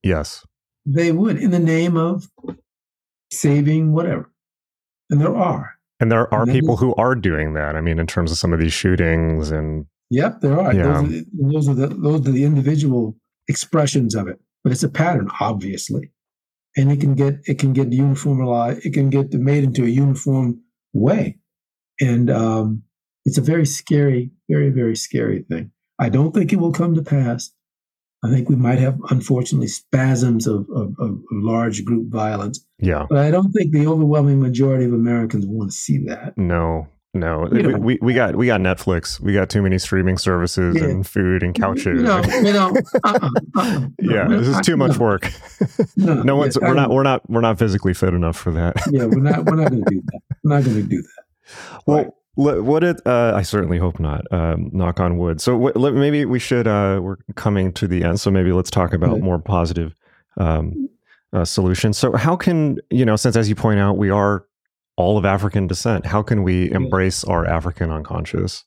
yes, 0.04 0.46
They 0.86 1.12
would, 1.12 1.38
in 1.38 1.52
the 1.52 1.60
name 1.60 1.98
of 1.98 2.30
saving 3.32 3.94
whatever. 3.94 4.32
And 5.10 5.20
there 5.20 5.36
are. 5.36 5.74
And 6.00 6.12
there 6.12 6.32
are 6.34 6.44
and 6.44 6.52
people 6.52 6.78
who 6.78 6.94
are 6.96 7.16
doing 7.16 7.54
that. 7.54 7.76
I 7.76 7.82
mean, 7.82 7.98
in 7.98 8.06
terms 8.06 8.32
of 8.32 8.38
some 8.38 8.54
of 8.54 8.60
these 8.60 8.74
shootings 8.74 9.50
and. 9.50 9.86
Yep, 10.10 10.42
there 10.42 10.60
are. 10.60 10.74
Yeah. 10.74 10.84
Those, 10.84 11.04
are 11.04 11.24
those, 11.34 11.70
are 11.70 11.74
the, 11.74 11.88
those 11.88 12.28
are 12.28 12.32
the 12.32 12.44
individual 12.44 13.18
expressions 13.48 14.16
of 14.16 14.28
it, 14.28 14.40
but 14.64 14.72
it's 14.72 14.84
a 14.84 14.90
pattern, 14.90 15.30
obviously, 15.40 16.12
and 16.76 16.92
it 16.92 17.02
can 17.02 17.16
get 17.16 17.40
it 17.46 17.60
can 17.60 17.74
get 17.74 17.90
uniformized. 17.90 18.86
It 18.86 18.94
can 18.94 19.10
get 19.10 19.34
made 19.34 19.64
into 19.64 19.84
a 19.84 19.88
uniform 19.88 20.62
way, 20.94 21.40
and 22.00 22.30
um, 22.30 22.84
it's 23.28 23.38
a 23.38 23.42
very 23.42 23.66
scary, 23.66 24.32
very 24.50 24.70
very 24.70 24.96
scary 24.96 25.44
thing. 25.44 25.72
I 26.00 26.10
don't 26.10 26.34
think 26.34 26.54
it 26.54 26.58
will 26.58 26.72
come 26.72 26.96
to 26.96 27.04
pass. 27.04 27.52
I 28.24 28.32
think 28.32 28.50
we 28.50 28.56
might 28.56 28.80
have, 28.80 29.00
unfortunately, 29.12 29.68
spasms 29.68 30.48
of, 30.48 30.68
of, 30.74 30.96
of, 31.00 31.20
large 31.32 31.86
group 31.86 32.10
violence. 32.10 32.66
Yeah. 32.80 33.06
But 33.08 33.20
I 33.20 33.30
don't 33.30 33.52
think 33.52 33.72
the 33.72 33.86
overwhelming 33.86 34.42
majority 34.42 34.86
of 34.86 34.94
Americans 34.94 35.46
want 35.46 35.70
to 35.70 35.78
see 35.78 36.00
that. 36.06 36.36
No, 36.36 36.88
no. 37.14 37.48
We, 37.52 37.76
we, 37.76 38.00
we, 38.02 38.14
got 38.16 38.36
we 38.36 38.48
got 38.48 38.60
Netflix. 38.60 39.20
We 39.20 39.34
got 39.34 39.52
too 39.52 39.62
many 39.62 39.78
streaming 39.78 40.18
services 40.18 40.78
yeah. 40.80 40.86
and 40.86 41.06
food 41.06 41.44
and 41.44 41.54
couches. 41.54 42.02
No, 42.02 42.24
you 42.24 42.54
know, 42.54 42.76
uh-uh, 43.04 43.30
uh-uh, 43.56 43.88
yeah, 44.02 44.28
this 44.28 44.48
is 44.48 44.62
too 44.62 44.78
much 44.78 44.98
work. 44.98 45.32
no, 45.96 46.24
no 46.24 46.36
one's 46.38 46.58
we're 46.60 46.74
not 46.74 46.90
we're 46.90 47.04
not 47.04 47.30
we're 47.30 47.42
not 47.42 47.60
physically 47.60 47.94
fit 47.94 48.16
enough 48.16 48.38
for 48.38 48.52
that. 48.52 48.76
yeah, 48.92 49.06
we're 49.06 49.22
not 49.22 49.46
we're 49.46 49.56
not 49.56 49.70
going 49.70 49.84
to 49.84 49.90
do 49.92 50.02
that. 50.06 50.22
We're 50.44 50.56
not 50.56 50.64
going 50.64 50.78
to 50.78 50.84
do 50.84 51.02
that. 51.02 51.24
Well, 51.86 51.98
right. 51.98 52.08
What 52.38 52.84
it? 52.84 53.02
Uh, 53.04 53.34
I 53.36 53.42
certainly 53.42 53.80
hope 53.80 54.00
not. 54.00 54.32
Um, 54.32 54.70
knock 54.72 55.00
on 55.00 55.18
wood. 55.18 55.42
So 55.42 55.58
what, 55.58 55.76
let, 55.76 55.96
maybe 55.96 56.24
we 56.24 56.38
should. 56.38 56.68
Uh, 56.68 57.00
we're 57.02 57.18
coming 57.34 57.74
to 57.74 57.88
the 57.88 58.04
end, 58.04 58.20
so 58.20 58.30
maybe 58.30 58.52
let's 58.52 58.70
talk 58.70 58.94
about 58.94 59.14
right. 59.14 59.22
more 59.24 59.40
positive 59.40 59.96
um, 60.38 60.88
uh, 61.34 61.46
solutions. 61.46 61.98
So 61.98 62.16
how 62.16 62.36
can 62.36 62.78
you 62.92 63.06
know? 63.06 63.16
Since 63.16 63.38
as 63.38 63.50
you 63.50 63.56
point 63.56 63.80
out, 63.80 63.98
we 63.98 64.12
are 64.12 64.46
all 64.98 65.18
of 65.18 65.26
African 65.26 65.66
descent. 65.66 66.06
How 66.06 66.22
can 66.22 66.44
we 66.44 66.72
embrace 66.72 67.24
our 67.24 67.44
African 67.44 67.90
unconscious? 67.90 68.66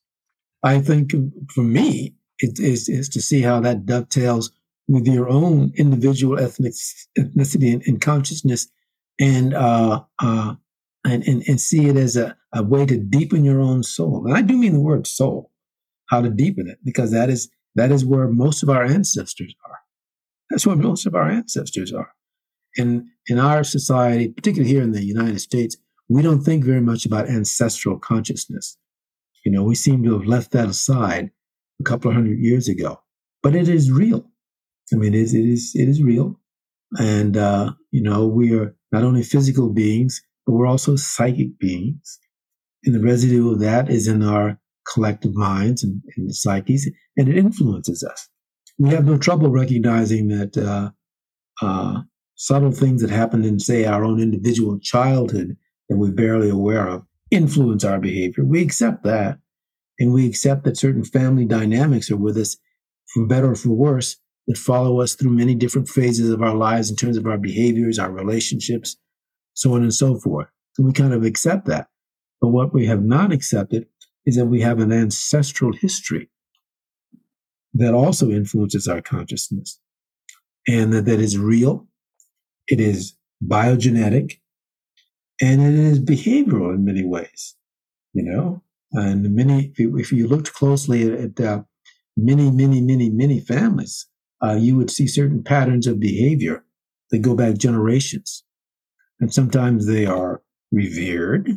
I 0.64 0.80
think 0.80 1.12
for 1.55 1.62
me, 1.62 2.14
it 2.40 2.59
is 2.59 2.88
is 2.88 3.09
to 3.10 3.22
see 3.22 3.40
how 3.40 3.60
that 3.60 3.86
dovetails 3.86 4.51
with 4.88 5.06
your 5.06 5.28
own 5.28 5.72
individual 5.76 6.40
ethnic 6.40 6.72
ethnicity 7.16 7.72
and, 7.72 7.84
and 7.86 8.01
consciousness, 8.01 8.66
and 9.20 9.55
uh, 9.55 10.02
uh, 10.18 10.56
and, 11.05 11.22
and, 11.24 11.43
and 11.47 11.60
see 11.60 11.86
it 11.86 11.97
as 11.97 12.16
a, 12.16 12.36
a 12.55 12.62
way 12.62 12.86
to 12.86 12.98
deepen 12.98 13.44
your 13.44 13.60
own 13.60 13.82
soul. 13.82 14.24
And 14.27 14.36
I 14.36 14.43
do 14.43 14.56
mean 14.56 14.74
the 14.74 14.81
word 14.81 15.06
soul, 15.06 15.51
how 16.09 16.20
to 16.20 16.31
deepen 16.31 16.68
it, 16.68 16.78
because 16.85 17.10
that 17.12 17.31
is 17.31 17.51
that 17.77 17.93
is 17.93 18.05
where 18.05 18.27
most 18.27 18.62
of 18.62 18.68
our 18.68 18.85
ancestors 18.85 19.55
are. 19.64 19.78
That's 20.51 20.66
where 20.66 20.77
most 20.77 21.06
of 21.06 21.14
our 21.14 21.31
ancestors 21.31 21.93
are. 21.93 22.12
And 22.77 23.05
in 23.27 23.39
our 23.39 23.62
society, 23.62 24.28
particularly 24.28 24.72
here 24.72 24.82
in 24.82 24.93
the 24.93 25.05
United 25.05 25.40
States, 25.40 25.77
we 26.09 26.22
don't 26.22 26.43
think 26.43 26.64
very 26.64 26.81
much 26.81 27.06
about 27.06 27.28
ancestral 27.28 27.98
consciousness. 27.98 28.77
You 29.44 29.52
know, 29.52 29.62
we 29.62 29.77
seem 29.77 30.02
to 30.02 30.18
have 30.18 30.27
left 30.27 30.51
that 30.51 30.68
aside 30.68 31.31
a 31.81 31.85
couple 31.85 32.10
of 32.10 32.16
hundred 32.16 32.40
years 32.40 32.68
ago. 32.68 33.01
But 33.43 33.55
it 33.55 33.68
is 33.68 33.90
real. 33.90 34.27
I 34.93 34.97
mean, 34.97 35.14
it 35.14 35.20
is 35.20 35.35
it 35.35 35.44
is 35.44 35.72
it 35.74 35.89
is 35.89 36.02
real. 36.02 36.39
And 36.98 37.36
uh, 37.36 37.72
you 37.93 38.02
know, 38.02 38.27
we 38.27 38.52
are 38.55 38.74
not 38.90 39.05
only 39.05 39.22
physical 39.22 39.70
beings, 39.70 40.20
but 40.51 40.56
we're 40.56 40.66
also 40.66 40.97
psychic 40.97 41.59
beings. 41.60 42.18
And 42.82 42.94
the 42.94 43.01
residue 43.01 43.52
of 43.52 43.60
that 43.60 43.89
is 43.89 44.09
in 44.09 44.22
our 44.24 44.59
collective 44.93 45.35
minds 45.35 45.85
and, 45.85 46.02
and 46.16 46.35
psyches, 46.35 46.90
and 47.16 47.28
it 47.28 47.36
influences 47.36 48.02
us. 48.02 48.28
We 48.78 48.89
have 48.89 49.05
no 49.05 49.16
trouble 49.16 49.51
recognizing 49.51 50.27
that 50.28 50.56
uh, 50.56 50.90
uh, 51.64 52.01
subtle 52.35 52.72
things 52.72 53.01
that 53.01 53.10
happened 53.10 53.44
in, 53.47 53.60
say, 53.60 53.85
our 53.85 54.05
own 54.05 54.20
individual 54.20 54.81
childhood 54.81 55.56
that 55.89 55.98
we're 55.98 56.10
barely 56.10 56.51
aware 56.51 56.89
of 56.89 57.05
influence 57.31 57.85
our 57.85 58.01
behavior. 58.01 58.44
We 58.44 58.60
accept 58.60 59.05
that. 59.05 59.39
And 60.01 60.12
we 60.12 60.27
accept 60.27 60.64
that 60.64 60.78
certain 60.78 61.05
family 61.05 61.44
dynamics 61.44 62.10
are 62.10 62.16
with 62.16 62.36
us, 62.39 62.56
for 63.14 63.24
better 63.27 63.52
or 63.52 63.55
for 63.55 63.70
worse, 63.70 64.16
that 64.48 64.56
follow 64.59 65.01
us 65.01 65.14
through 65.14 65.31
many 65.31 65.55
different 65.55 65.89
phases 65.89 66.31
of 66.31 66.43
our 66.43 66.56
lives 66.56 66.90
in 66.90 66.97
terms 66.97 67.16
of 67.16 67.27
our 67.27 67.39
behaviors, 67.39 68.01
our 68.01 68.10
relationships, 68.10 68.97
so 69.55 69.74
on 69.74 69.82
and 69.82 69.94
so 69.94 70.16
forth. 70.16 70.48
So 70.74 70.82
we 70.82 70.93
kind 70.93 71.12
of 71.12 71.24
accept 71.24 71.66
that. 71.66 71.89
But 72.40 72.48
what 72.48 72.72
we 72.72 72.86
have 72.86 73.02
not 73.02 73.32
accepted 73.32 73.86
is 74.27 74.36
that 74.36 74.47
we 74.47 74.60
have 74.60 74.78
an 74.78 74.93
ancestral 74.93 75.72
history 75.72 76.28
that 77.74 77.94
also 77.94 78.31
influences 78.31 78.89
our 78.89 79.01
consciousness 79.01 79.78
and 80.66 80.93
that, 80.93 81.05
that 81.06 81.20
is 81.20 81.39
real, 81.39 81.86
it 82.68 82.81
is 82.81 83.14
biogenetic, 83.44 84.39
and 85.40 85.60
it 85.62 85.74
is 85.74 85.98
behavioral 85.98 86.74
in 86.74 86.85
many 86.85 87.05
ways, 87.05 87.56
you 88.12 88.22
know. 88.22 88.62
And 88.93 89.35
many, 89.35 89.72
if 89.77 90.12
you 90.12 90.27
looked 90.27 90.52
closely 90.52 91.10
at, 91.12 91.40
uh, 91.40 91.62
many, 92.16 92.51
many, 92.51 92.81
many, 92.81 93.09
many 93.09 93.40
families, 93.40 94.06
uh, 94.43 94.56
you 94.59 94.77
would 94.77 94.90
see 94.90 95.06
certain 95.06 95.43
patterns 95.43 95.86
of 95.86 96.01
behavior 96.01 96.64
that 97.10 97.18
go 97.18 97.35
back 97.35 97.56
generations. 97.56 98.44
And 99.20 99.32
sometimes 99.32 99.86
they 99.86 100.06
are 100.06 100.42
revered, 100.72 101.48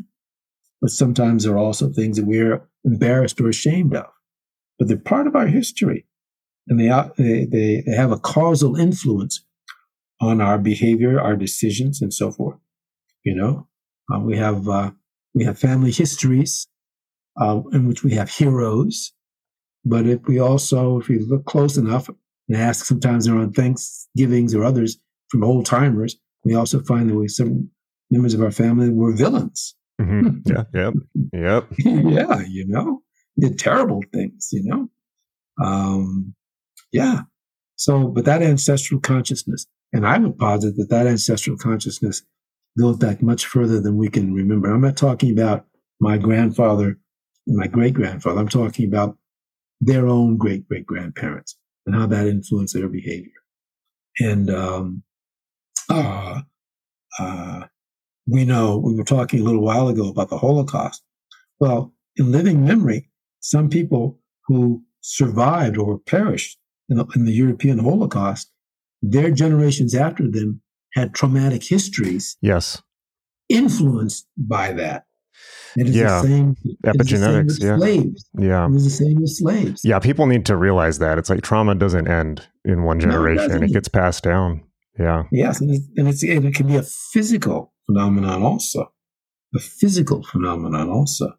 but 0.81 0.91
sometimes 0.91 1.44
they're 1.44 1.57
also 1.57 1.90
things 1.90 2.18
that 2.18 2.26
we're 2.26 2.68
embarrassed 2.84 3.40
or 3.40 3.48
ashamed 3.49 3.95
of. 3.95 4.07
But 4.77 4.88
they're 4.88 4.98
part 4.98 5.27
of 5.27 5.35
our 5.35 5.48
history, 5.48 6.06
and 6.68 6.80
they, 6.80 6.90
they, 7.18 7.45
they 7.45 7.95
have 7.95 8.11
a 8.11 8.19
causal 8.19 8.76
influence 8.76 9.45
on 10.19 10.41
our 10.41 10.57
behavior, 10.57 11.19
our 11.19 11.35
decisions, 11.35 12.02
and 12.02 12.14
so 12.14 12.31
forth. 12.31 12.57
You 13.23 13.35
know, 13.35 13.68
uh, 14.14 14.19
we 14.19 14.38
have 14.38 14.68
uh, 14.68 14.91
we 15.34 15.45
have 15.45 15.57
family 15.57 15.91
histories 15.91 16.68
uh, 17.40 17.61
in 17.72 17.88
which 17.88 18.03
we 18.03 18.14
have 18.15 18.30
heroes, 18.30 19.14
but 19.85 20.06
if 20.06 20.22
we 20.27 20.40
also, 20.40 20.99
if 20.99 21.07
we 21.07 21.19
look 21.19 21.45
close 21.45 21.77
enough 21.77 22.10
and 22.48 22.57
ask, 22.57 22.85
sometimes 22.85 23.27
are 23.27 23.48
Thanksgivings 23.48 24.53
or 24.53 24.64
others 24.64 24.98
from 25.30 25.44
old 25.44 25.65
timers, 25.65 26.18
we 26.44 26.56
also 26.56 26.82
find 26.82 27.10
that 27.10 27.15
we 27.15 27.28
some 27.28 27.70
members 28.11 28.34
of 28.34 28.41
our 28.41 28.52
family 28.52 28.90
were 28.90 29.15
villains. 29.15 29.76
Mm-hmm. 30.02 30.40
Yeah, 30.45 30.64
yep, 30.74 30.94
yep. 31.32 31.68
yeah, 31.78 32.41
you 32.48 32.68
know, 32.68 33.02
did 33.40 33.60
terrible 33.60 34.02
things, 34.11 34.49
you 34.52 34.64
know. 34.64 34.90
Um, 35.64 36.34
yeah. 36.91 37.22
So, 37.76 38.07
but 38.07 38.26
that 38.26 38.41
ancestral 38.41 38.99
consciousness, 38.99 39.65
and 39.91 40.06
I 40.07 40.18
would 40.18 40.38
posit 40.38 40.78
that 40.78 40.90
that 40.90 41.07
ancestral 41.07 41.57
consciousness 41.57 42.24
goes 42.78 42.98
back 42.98 43.22
much 43.22 43.45
further 43.45 43.80
than 43.80 43.98
we 43.98 44.10
can 44.10 44.34
remember. 44.34 44.72
I'm 44.72 44.82
not 44.82 44.98
talking 44.98 45.32
about 45.32 45.65
my 45.99 46.18
grandfather 46.18 46.98
and 47.48 47.57
my 47.57 47.68
great 47.68 47.94
grandfather. 47.94 48.40
I'm 48.40 48.49
talking 48.49 48.88
about 48.88 49.18
their 49.80 50.07
own 50.07 50.38
great 50.38 50.68
great 50.68 50.86
grandparents 50.86 51.57
and 51.86 51.95
how 51.95 52.07
that 52.07 52.28
influenced 52.28 52.74
their 52.74 52.88
behavior. 52.88 53.32
And 54.20 54.49
um, 54.49 55.03
uh, 55.90 56.42
uh, 57.20 57.64
we 58.28 58.46
know 58.46 58.78
we 58.78 58.96
were 58.96 59.04
talking 59.04 59.42
a 59.42 59.44
little 59.44 59.62
while 59.64 59.88
ago 59.88 60.10
about 60.10 60.30
the 60.30 60.38
Holocaust. 60.38 61.04
Well, 61.60 61.94
in 62.16 62.32
living 62.32 62.66
memory, 62.66 63.10
some 63.40 63.70
people 63.70 64.20
who 64.48 64.84
survived 65.02 65.78
or 65.78 66.00
perished 66.00 66.58
in 66.90 66.98
the, 66.98 67.06
in 67.16 67.26
the 67.26 67.34
European 67.34 67.80
Holocaust, 67.80 68.52
their 69.02 69.32
generations 69.32 69.94
after 69.96 70.30
them 70.30 70.62
had 70.94 71.14
traumatic 71.14 71.64
histories. 71.64 72.38
Yes. 72.42 72.82
Influenced 73.50 74.28
by 74.38 74.72
that. 74.74 75.06
It 75.76 75.90
is 75.90 75.96
yeah. 75.96 76.22
the 76.22 76.28
same. 76.28 76.56
Epigenetics. 76.86 77.48
The 77.48 77.54
same 77.54 77.68
yeah. 77.68 77.78
Slaves. 77.78 78.30
Yeah. 78.38 78.66
It 78.66 78.72
was 78.72 78.84
the 78.84 78.90
same 78.90 79.24
as 79.24 79.38
slaves. 79.40 79.82
Yeah. 79.84 80.00
People 80.00 80.28
need 80.28 80.46
to 80.46 80.56
realize 80.56 81.00
that. 81.00 81.18
It's 81.18 81.30
like 81.30 81.42
trauma 81.42 81.76
doesn't 81.76 82.08
end 82.08 82.48
in 82.64 82.84
one 82.84 83.00
generation, 83.00 83.50
no, 83.50 83.56
it, 83.58 83.64
it, 83.64 83.74
gets 83.74 83.88
passed 83.88 84.24
down. 84.24 84.64
Yeah. 84.98 85.24
Yes, 85.32 85.60
and, 85.61 85.72
it's, 85.72 85.86
and, 85.98 86.07
it's, 86.07 86.24
and 86.24 86.45
it 86.45 86.53
can 86.53 86.68
be 86.68 86.76
a 86.76 86.84
physical 86.84 87.74
phenomenon 87.86 88.44
also, 88.44 88.91
a 89.56 89.60
physical 89.60 90.24
phenomenon 90.24 90.90
also. 90.90 91.34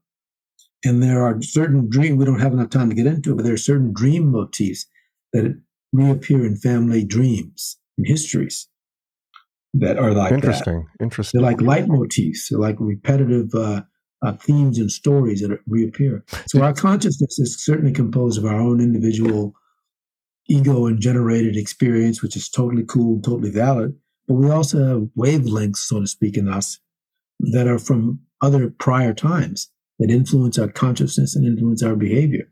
And 0.84 1.02
there 1.02 1.22
are 1.22 1.40
certain 1.40 1.88
dream. 1.88 2.16
We 2.16 2.24
don't 2.24 2.40
have 2.40 2.52
enough 2.52 2.70
time 2.70 2.90
to 2.90 2.94
get 2.94 3.06
into 3.06 3.32
it, 3.32 3.36
but 3.36 3.44
there 3.44 3.54
are 3.54 3.58
certain 3.58 3.92
dream 3.94 4.30
motifs 4.30 4.86
that 5.32 5.58
reappear 5.92 6.44
in 6.44 6.56
family 6.56 7.04
dreams 7.04 7.78
and 7.96 8.06
histories 8.06 8.68
that 9.74 9.98
are 9.98 10.12
like 10.12 10.32
interesting. 10.32 10.86
That. 10.98 11.04
Interesting. 11.04 11.40
They're 11.40 11.50
like 11.50 11.58
leitmotifs. 11.58 12.48
They're 12.50 12.58
like 12.58 12.76
repetitive 12.78 13.54
uh, 13.54 13.82
uh, 14.24 14.32
themes 14.32 14.78
and 14.78 14.90
stories 14.90 15.40
that 15.40 15.58
reappear. 15.66 16.24
So 16.46 16.62
our 16.62 16.72
consciousness 16.72 17.38
is 17.38 17.64
certainly 17.64 17.92
composed 17.92 18.38
of 18.38 18.44
our 18.44 18.60
own 18.60 18.80
individual 18.80 19.54
ego 20.48 20.86
and 20.86 21.00
generated 21.00 21.56
experience, 21.56 22.22
which 22.22 22.36
is 22.36 22.48
totally 22.48 22.84
cool, 22.86 23.14
and 23.14 23.24
totally 23.24 23.50
valid. 23.50 23.94
But 24.26 24.34
we 24.34 24.50
also 24.50 24.86
have 24.86 25.08
wavelengths, 25.16 25.78
so 25.78 26.00
to 26.00 26.06
speak, 26.06 26.36
in 26.36 26.48
us 26.48 26.78
that 27.40 27.66
are 27.66 27.78
from 27.78 28.20
other 28.40 28.70
prior 28.70 29.14
times 29.14 29.70
that 29.98 30.10
influence 30.10 30.58
our 30.58 30.68
consciousness 30.68 31.36
and 31.36 31.46
influence 31.46 31.82
our 31.82 31.96
behavior. 31.96 32.50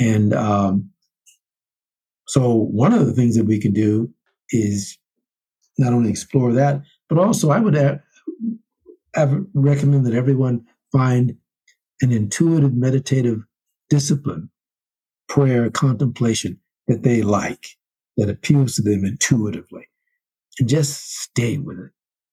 And 0.00 0.32
um, 0.32 0.90
so, 2.26 2.54
one 2.54 2.92
of 2.92 3.06
the 3.06 3.12
things 3.12 3.36
that 3.36 3.44
we 3.44 3.58
can 3.58 3.72
do 3.72 4.12
is 4.50 4.96
not 5.78 5.92
only 5.92 6.10
explore 6.10 6.52
that, 6.52 6.82
but 7.08 7.18
also 7.18 7.50
I 7.50 7.60
would 7.60 7.74
have, 7.74 8.00
have 9.14 9.44
recommend 9.54 10.06
that 10.06 10.14
everyone 10.14 10.66
find 10.92 11.36
an 12.00 12.12
intuitive 12.12 12.74
meditative 12.74 13.40
discipline, 13.90 14.50
prayer, 15.28 15.70
contemplation 15.70 16.60
that 16.88 17.02
they 17.02 17.22
like, 17.22 17.66
that 18.16 18.28
appeals 18.28 18.74
to 18.74 18.82
them 18.82 19.04
intuitively, 19.04 19.88
and 20.58 20.68
just 20.68 21.20
stay 21.20 21.58
with 21.58 21.78
it. 21.78 21.90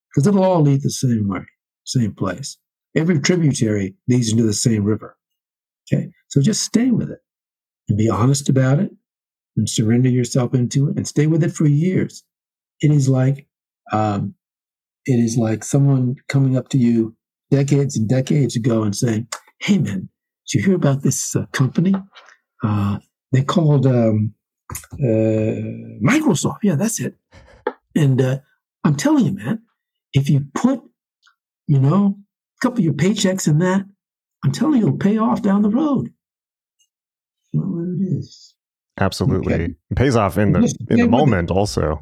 Because 0.09 0.27
it'll 0.27 0.43
all 0.43 0.61
lead 0.61 0.81
the 0.81 0.89
same 0.89 1.27
way, 1.27 1.45
same 1.83 2.13
place. 2.13 2.57
Every 2.95 3.19
tributary 3.19 3.95
leads 4.07 4.31
into 4.31 4.43
the 4.43 4.53
same 4.53 4.85
river. 4.85 5.17
Okay. 5.93 6.09
So 6.29 6.41
just 6.41 6.63
stay 6.63 6.91
with 6.91 7.09
it 7.11 7.19
and 7.89 7.97
be 7.97 8.09
honest 8.09 8.49
about 8.49 8.79
it 8.79 8.91
and 9.57 9.69
surrender 9.69 10.09
yourself 10.09 10.53
into 10.53 10.89
it 10.89 10.97
and 10.97 11.07
stay 11.07 11.27
with 11.27 11.43
it 11.43 11.51
for 11.51 11.67
years. 11.67 12.23
It 12.81 12.91
is 12.91 13.07
like, 13.09 13.47
um, 13.91 14.35
it 15.05 15.19
is 15.19 15.37
like 15.37 15.63
someone 15.63 16.15
coming 16.29 16.57
up 16.57 16.69
to 16.69 16.77
you 16.77 17.15
decades 17.51 17.97
and 17.97 18.09
decades 18.09 18.55
ago 18.55 18.83
and 18.83 18.95
saying, 18.95 19.27
Hey 19.59 19.77
man, 19.77 20.09
did 20.47 20.59
you 20.59 20.63
hear 20.63 20.75
about 20.75 21.03
this 21.03 21.35
uh, 21.35 21.45
company? 21.53 21.93
Uh, 22.63 22.99
they 23.31 23.43
called 23.43 23.85
um, 23.85 24.33
uh, 24.71 25.61
Microsoft. 26.03 26.59
Yeah, 26.63 26.75
that's 26.75 26.99
it. 26.99 27.15
And 27.95 28.21
uh, 28.21 28.39
I'm 28.83 28.95
telling 28.95 29.25
you, 29.25 29.31
man, 29.33 29.61
if 30.13 30.29
you 30.29 30.45
put, 30.53 30.81
you 31.67 31.79
know, 31.79 32.17
a 32.17 32.65
couple 32.65 32.79
of 32.79 32.85
your 32.85 32.93
paychecks 32.93 33.47
in 33.47 33.59
that, 33.59 33.85
I'm 34.43 34.51
telling 34.51 34.79
you, 34.79 34.87
it'll 34.87 34.97
pay 34.97 35.17
off 35.17 35.41
down 35.41 35.61
the 35.61 35.69
road. 35.69 36.09
What 37.53 37.87
it 37.87 38.17
is. 38.17 38.53
Absolutely. 38.99 39.53
Okay. 39.53 39.75
It 39.89 39.97
pays 39.97 40.15
off 40.15 40.37
in 40.37 40.51
the 40.51 40.73
in 40.89 40.97
the 40.97 41.07
moment 41.07 41.51
also. 41.51 42.01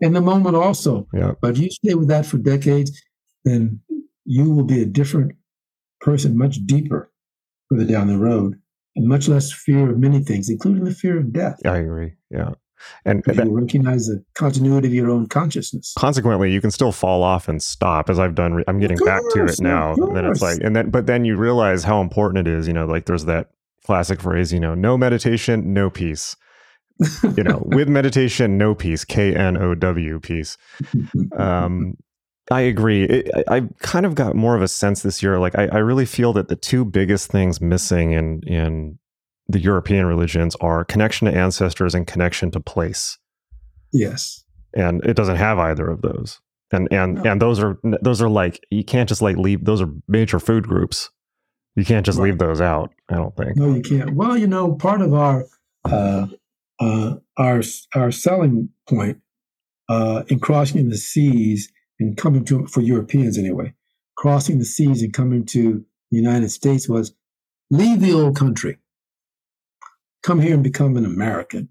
In 0.00 0.12
the 0.12 0.20
moment 0.20 0.56
also. 0.56 1.06
Yeah. 1.12 1.32
But 1.40 1.52
if 1.52 1.58
you 1.58 1.70
stay 1.70 1.94
with 1.94 2.08
that 2.08 2.24
for 2.24 2.38
decades, 2.38 3.02
then 3.44 3.80
you 4.24 4.50
will 4.50 4.64
be 4.64 4.82
a 4.82 4.86
different 4.86 5.32
person, 6.00 6.38
much 6.38 6.56
deeper 6.64 7.10
further 7.68 7.84
down 7.84 8.06
the 8.06 8.18
road, 8.18 8.58
and 8.96 9.06
much 9.06 9.28
less 9.28 9.52
fear 9.52 9.90
of 9.90 9.98
many 9.98 10.20
things, 10.20 10.48
including 10.48 10.84
the 10.84 10.94
fear 10.94 11.18
of 11.18 11.32
death. 11.32 11.58
I 11.64 11.78
agree. 11.78 12.14
Yeah. 12.30 12.52
And 13.04 13.22
that, 13.24 13.46
you 13.46 13.52
recognize 13.52 14.06
the 14.06 14.24
continuity 14.34 14.88
of 14.88 14.94
your 14.94 15.10
own 15.10 15.26
consciousness. 15.26 15.94
Consequently, 15.96 16.52
you 16.52 16.60
can 16.60 16.70
still 16.70 16.92
fall 16.92 17.22
off 17.22 17.48
and 17.48 17.62
stop, 17.62 18.10
as 18.10 18.18
I've 18.18 18.34
done. 18.34 18.64
I'm 18.66 18.80
getting 18.80 18.98
course, 18.98 19.08
back 19.08 19.22
to 19.34 19.44
it 19.44 19.60
now. 19.60 19.94
And 19.94 20.16
then 20.16 20.24
it's 20.24 20.42
like, 20.42 20.58
and 20.62 20.74
then, 20.74 20.90
but 20.90 21.06
then 21.06 21.24
you 21.24 21.36
realize 21.36 21.84
how 21.84 22.00
important 22.00 22.46
it 22.46 22.50
is. 22.50 22.66
You 22.66 22.72
know, 22.72 22.86
like 22.86 23.06
there's 23.06 23.24
that 23.26 23.50
classic 23.84 24.20
phrase. 24.20 24.52
You 24.52 24.60
know, 24.60 24.74
no 24.74 24.98
meditation, 24.98 25.72
no 25.72 25.90
peace. 25.90 26.36
you 27.36 27.44
know, 27.44 27.62
with 27.66 27.88
meditation, 27.88 28.58
no 28.58 28.74
peace. 28.74 29.04
K 29.04 29.34
N 29.34 29.56
O 29.56 29.74
W 29.74 30.20
peace. 30.20 30.56
Um, 31.38 31.96
I 32.50 32.62
agree. 32.62 33.04
It, 33.04 33.30
I, 33.48 33.56
I, 33.56 33.60
kind 33.78 34.04
of 34.04 34.14
got 34.14 34.34
more 34.34 34.56
of 34.56 34.62
a 34.62 34.68
sense 34.68 35.02
this 35.02 35.22
year. 35.22 35.38
Like, 35.38 35.56
I, 35.56 35.68
I 35.68 35.78
really 35.78 36.04
feel 36.04 36.32
that 36.32 36.48
the 36.48 36.56
two 36.56 36.84
biggest 36.84 37.30
things 37.30 37.60
missing 37.60 38.12
in 38.12 38.42
in 38.42 38.98
the 39.48 39.60
European 39.60 40.06
religions 40.06 40.56
are 40.56 40.84
connection 40.84 41.26
to 41.30 41.36
ancestors 41.36 41.94
and 41.94 42.06
connection 42.06 42.50
to 42.52 42.60
place. 42.60 43.18
Yes. 43.92 44.44
And 44.74 45.04
it 45.04 45.14
doesn't 45.14 45.36
have 45.36 45.58
either 45.58 45.88
of 45.88 46.02
those. 46.02 46.40
And 46.72 46.88
and 46.90 47.24
and 47.26 47.40
those 47.40 47.60
are 47.60 47.78
those 48.00 48.22
are 48.22 48.30
like 48.30 48.64
you 48.70 48.82
can't 48.82 49.06
just 49.06 49.20
like 49.20 49.36
leave 49.36 49.66
those 49.66 49.82
are 49.82 49.90
major 50.08 50.40
food 50.40 50.66
groups. 50.66 51.10
You 51.76 51.84
can't 51.84 52.04
just 52.04 52.18
right. 52.18 52.24
leave 52.24 52.38
those 52.38 52.62
out, 52.62 52.92
I 53.10 53.16
don't 53.16 53.36
think. 53.36 53.56
No, 53.56 53.74
you 53.74 53.82
can't. 53.82 54.14
Well, 54.14 54.38
you 54.38 54.46
know, 54.46 54.74
part 54.74 55.02
of 55.02 55.12
our 55.12 55.44
uh, 55.84 56.28
uh, 56.80 57.16
our 57.36 57.62
our 57.94 58.10
selling 58.10 58.70
point 58.88 59.18
uh, 59.90 60.22
in 60.28 60.40
crossing 60.40 60.88
the 60.88 60.96
seas 60.96 61.70
and 62.02 62.16
coming 62.16 62.44
to 62.46 62.66
for 62.66 62.80
Europeans 62.80 63.38
anyway, 63.38 63.72
crossing 64.16 64.58
the 64.58 64.64
seas 64.64 65.02
and 65.02 65.12
coming 65.12 65.44
to 65.46 65.84
the 66.10 66.16
United 66.16 66.50
States 66.50 66.88
was 66.88 67.14
leave 67.70 68.00
the 68.00 68.12
old 68.12 68.36
country 68.36 68.78
come 70.22 70.40
here 70.40 70.54
and 70.54 70.62
become 70.62 70.96
an 70.96 71.04
American. 71.04 71.68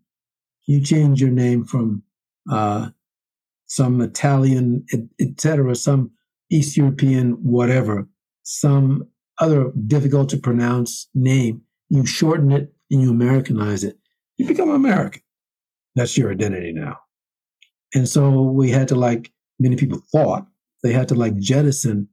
You 0.68 0.82
change 0.82 1.22
your 1.22 1.32
name 1.32 1.66
from 1.66 2.04
uh, 2.50 2.90
some 3.66 4.02
Italian, 4.02 4.86
etc., 5.20 5.76
some 5.76 6.12
East 6.52 6.78
European, 6.78 7.32
whatever, 7.42 8.08
some 8.44 9.08
other 9.40 9.72
difficult 9.88 10.30
to 10.30 10.38
pronounce 10.38 11.08
name. 11.14 11.62
You 11.90 12.06
shorten 12.06 12.52
it 12.52 12.74
and 12.90 13.02
you 13.02 13.10
Americanize 13.10 13.84
it. 13.84 13.98
You 14.38 14.48
become 14.48 14.70
American. 14.70 15.22
That's 15.96 16.18
your 16.18 16.32
identity 16.32 16.74
now. 16.74 17.00
And 17.94 18.08
so 18.08 18.42
we 18.42 18.70
had 18.70 18.88
to, 18.90 18.96
like 18.96 19.32
many 19.62 19.76
people 19.76 20.02
thought, 20.12 20.48
they 20.84 20.92
had 20.92 21.08
to 21.10 21.16
like 21.16 21.38
jettison 21.38 22.10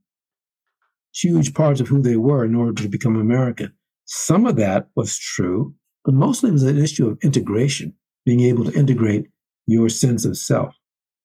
huge 1.15 1.55
parts 1.55 1.81
of 1.81 1.89
who 1.89 2.03
they 2.03 2.17
were 2.17 2.45
in 2.45 2.55
order 2.55 2.83
to 2.83 2.89
become 2.89 3.17
American. 3.17 3.73
Some 4.05 4.47
of 4.47 4.57
that 4.57 4.89
was 4.95 5.19
true, 5.19 5.75
but 6.05 6.15
mostly 6.15 6.51
it 6.51 6.53
was 6.53 6.63
an 6.63 6.79
issue 6.79 7.09
of 7.09 7.19
integration, 7.23 7.95
being 8.25 8.41
able 8.41 8.65
to 8.65 8.79
integrate 8.79 9.27
your 9.67 9.89
sense 9.89 10.25
of 10.25 10.37
self. 10.37 10.75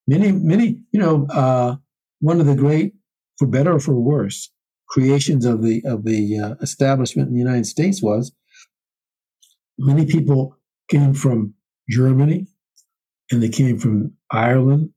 Many, 0.08 0.32
many, 0.32 0.80
you 0.92 1.00
know, 1.00 1.28
uh, 1.28 1.76
one 2.20 2.40
of 2.40 2.46
the 2.46 2.56
great, 2.56 2.94
for 3.38 3.48
better 3.48 3.74
or 3.74 3.80
for 3.80 3.96
worse, 3.96 4.50
creations 4.88 5.46
of 5.46 5.64
the 5.64 5.82
of 5.86 6.06
the 6.06 6.40
uh, 6.40 6.56
establishment 6.62 7.28
in 7.28 7.34
the 7.34 7.40
United 7.40 7.66
States 7.66 8.02
was 8.02 8.34
many 9.78 10.06
people 10.06 10.58
came 10.90 11.14
from 11.14 11.54
Germany, 11.90 12.48
and 13.32 13.42
they 13.42 13.50
came 13.50 13.78
from 13.80 14.14
Ireland, 14.32 14.93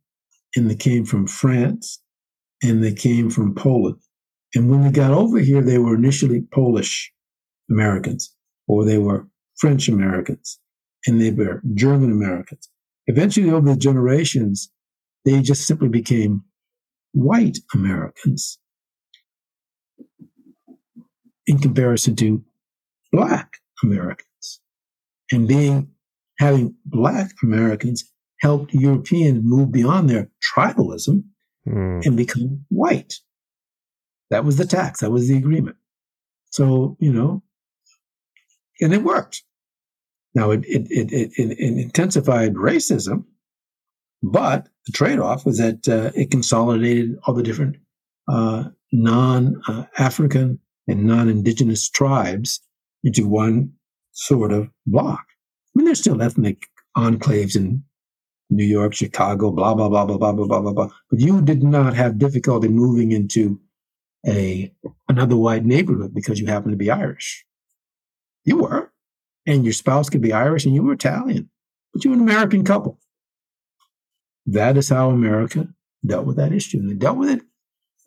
and 0.57 0.71
they 0.71 0.75
came 0.75 1.05
from 1.05 1.27
France, 1.27 2.01
and 2.63 2.83
they 2.83 2.95
came 2.95 3.31
from 3.31 3.55
Poland. 3.55 4.01
And 4.55 4.71
when 4.71 4.83
they 4.83 4.91
got 4.91 5.11
over 5.13 5.39
here, 5.39 5.63
they 5.63 5.79
were 5.79 5.95
initially 5.95 6.43
Polish 6.53 7.13
Americans, 7.71 8.35
or 8.67 8.85
they 8.85 8.99
were 8.99 9.29
French 9.59 9.89
Americans 9.89 10.59
and 11.07 11.21
they 11.21 11.31
were 11.31 11.63
German 11.75 12.11
Americans. 12.11 12.69
Eventually, 13.07 13.51
over 13.51 13.71
the 13.71 13.77
generations, 13.77 14.71
they 15.25 15.41
just 15.41 15.67
simply 15.67 15.89
became 15.89 16.43
white 17.13 17.59
Americans 17.75 18.59
in 21.47 21.59
comparison 21.59 22.17
to 22.17 22.43
black 23.13 23.53
Americans. 23.83 24.61
And 25.31 25.49
being 25.49 25.91
having 26.39 26.75
black 26.85 27.31
Americans 27.43 28.13
helped 28.41 28.75
Europeans 28.75 29.43
move 29.43 29.73
beyond 29.73 30.11
their 30.11 30.29
tribalism 30.55 31.25
mm. 31.67 32.05
and 32.05 32.17
become 32.17 32.65
white. 32.69 33.15
That 34.31 34.45
was 34.45 34.57
the 34.57 34.67
tax. 34.67 35.01
That 35.01 35.11
was 35.11 35.29
the 35.29 35.37
agreement. 35.37 35.77
So, 36.51 36.97
you 37.01 37.13
know, 37.13 37.43
and 38.81 38.93
it 38.93 39.03
worked. 39.03 39.43
Now, 40.35 40.51
it, 40.51 40.65
it, 40.67 40.87
it, 40.91 41.33
it, 41.37 41.59
intensified 41.59 42.55
racism, 42.55 43.25
but 44.23 44.69
the 44.87 44.93
trade 44.93 45.19
off 45.19 45.47
was 45.47 45.59
that 45.59 45.89
uh, 45.89 46.11
it 46.15 46.31
consolidated 46.31 47.17
all 47.25 47.35
the 47.35 47.43
different 47.43 47.77
uh, 48.29 48.65
non 48.93 49.63
African 49.97 50.59
and 50.87 51.05
non 51.05 51.29
indigenous 51.29 51.89
tribes 51.89 52.61
into 53.03 53.27
one 53.27 53.73
sort 54.13 54.53
of 54.53 54.69
block. 54.87 55.25
I 55.29 55.79
mean, 55.79 55.87
there's 55.87 56.01
still 56.01 56.21
ethnic 56.21 56.67
enclaves 56.97 57.57
in 57.57 57.83
New 58.51 58.65
York, 58.65 58.95
Chicago, 58.95 59.51
blah, 59.51 59.75
blah, 59.75 59.89
blah, 59.89 60.05
blah, 60.05 60.17
blah, 60.17 60.33
blah, 60.33 60.47
blah, 60.47 60.61
blah, 60.61 60.73
blah. 60.73 60.89
But 61.11 61.21
you 61.21 61.43
did 61.43 61.63
not 61.63 61.95
have 61.95 62.19
difficulty 62.19 62.69
moving 62.69 63.13
into 63.13 63.61
a 64.27 64.73
another 65.09 65.37
white 65.37 65.65
neighborhood 65.65 66.15
because 66.15 66.41
you 66.41 66.47
happen 66.47 66.71
to 66.71 66.77
be 66.77 66.91
Irish. 66.91 67.45
You 68.45 68.59
were. 68.59 68.93
And 69.47 69.65
your 69.65 69.73
spouse 69.73 70.11
could 70.11 70.23
be 70.23 70.33
Irish 70.33 70.65
and 70.65 70.75
you 70.75 70.83
were 70.83 70.93
Italian, 70.93 71.51
but 71.93 72.05
you 72.05 72.11
were 72.11 72.17
an 72.17 72.23
American 72.23 72.65
couple. 72.65 72.99
That 74.47 74.77
is 74.77 74.89
how 74.89 75.11
America 75.11 75.69
dealt 76.05 76.27
with 76.27 76.37
that 76.37 76.53
issue. 76.53 76.79
And 76.79 76.91
they 76.91 76.95
dealt 76.95 77.17
with 77.17 77.31
it 77.31 77.43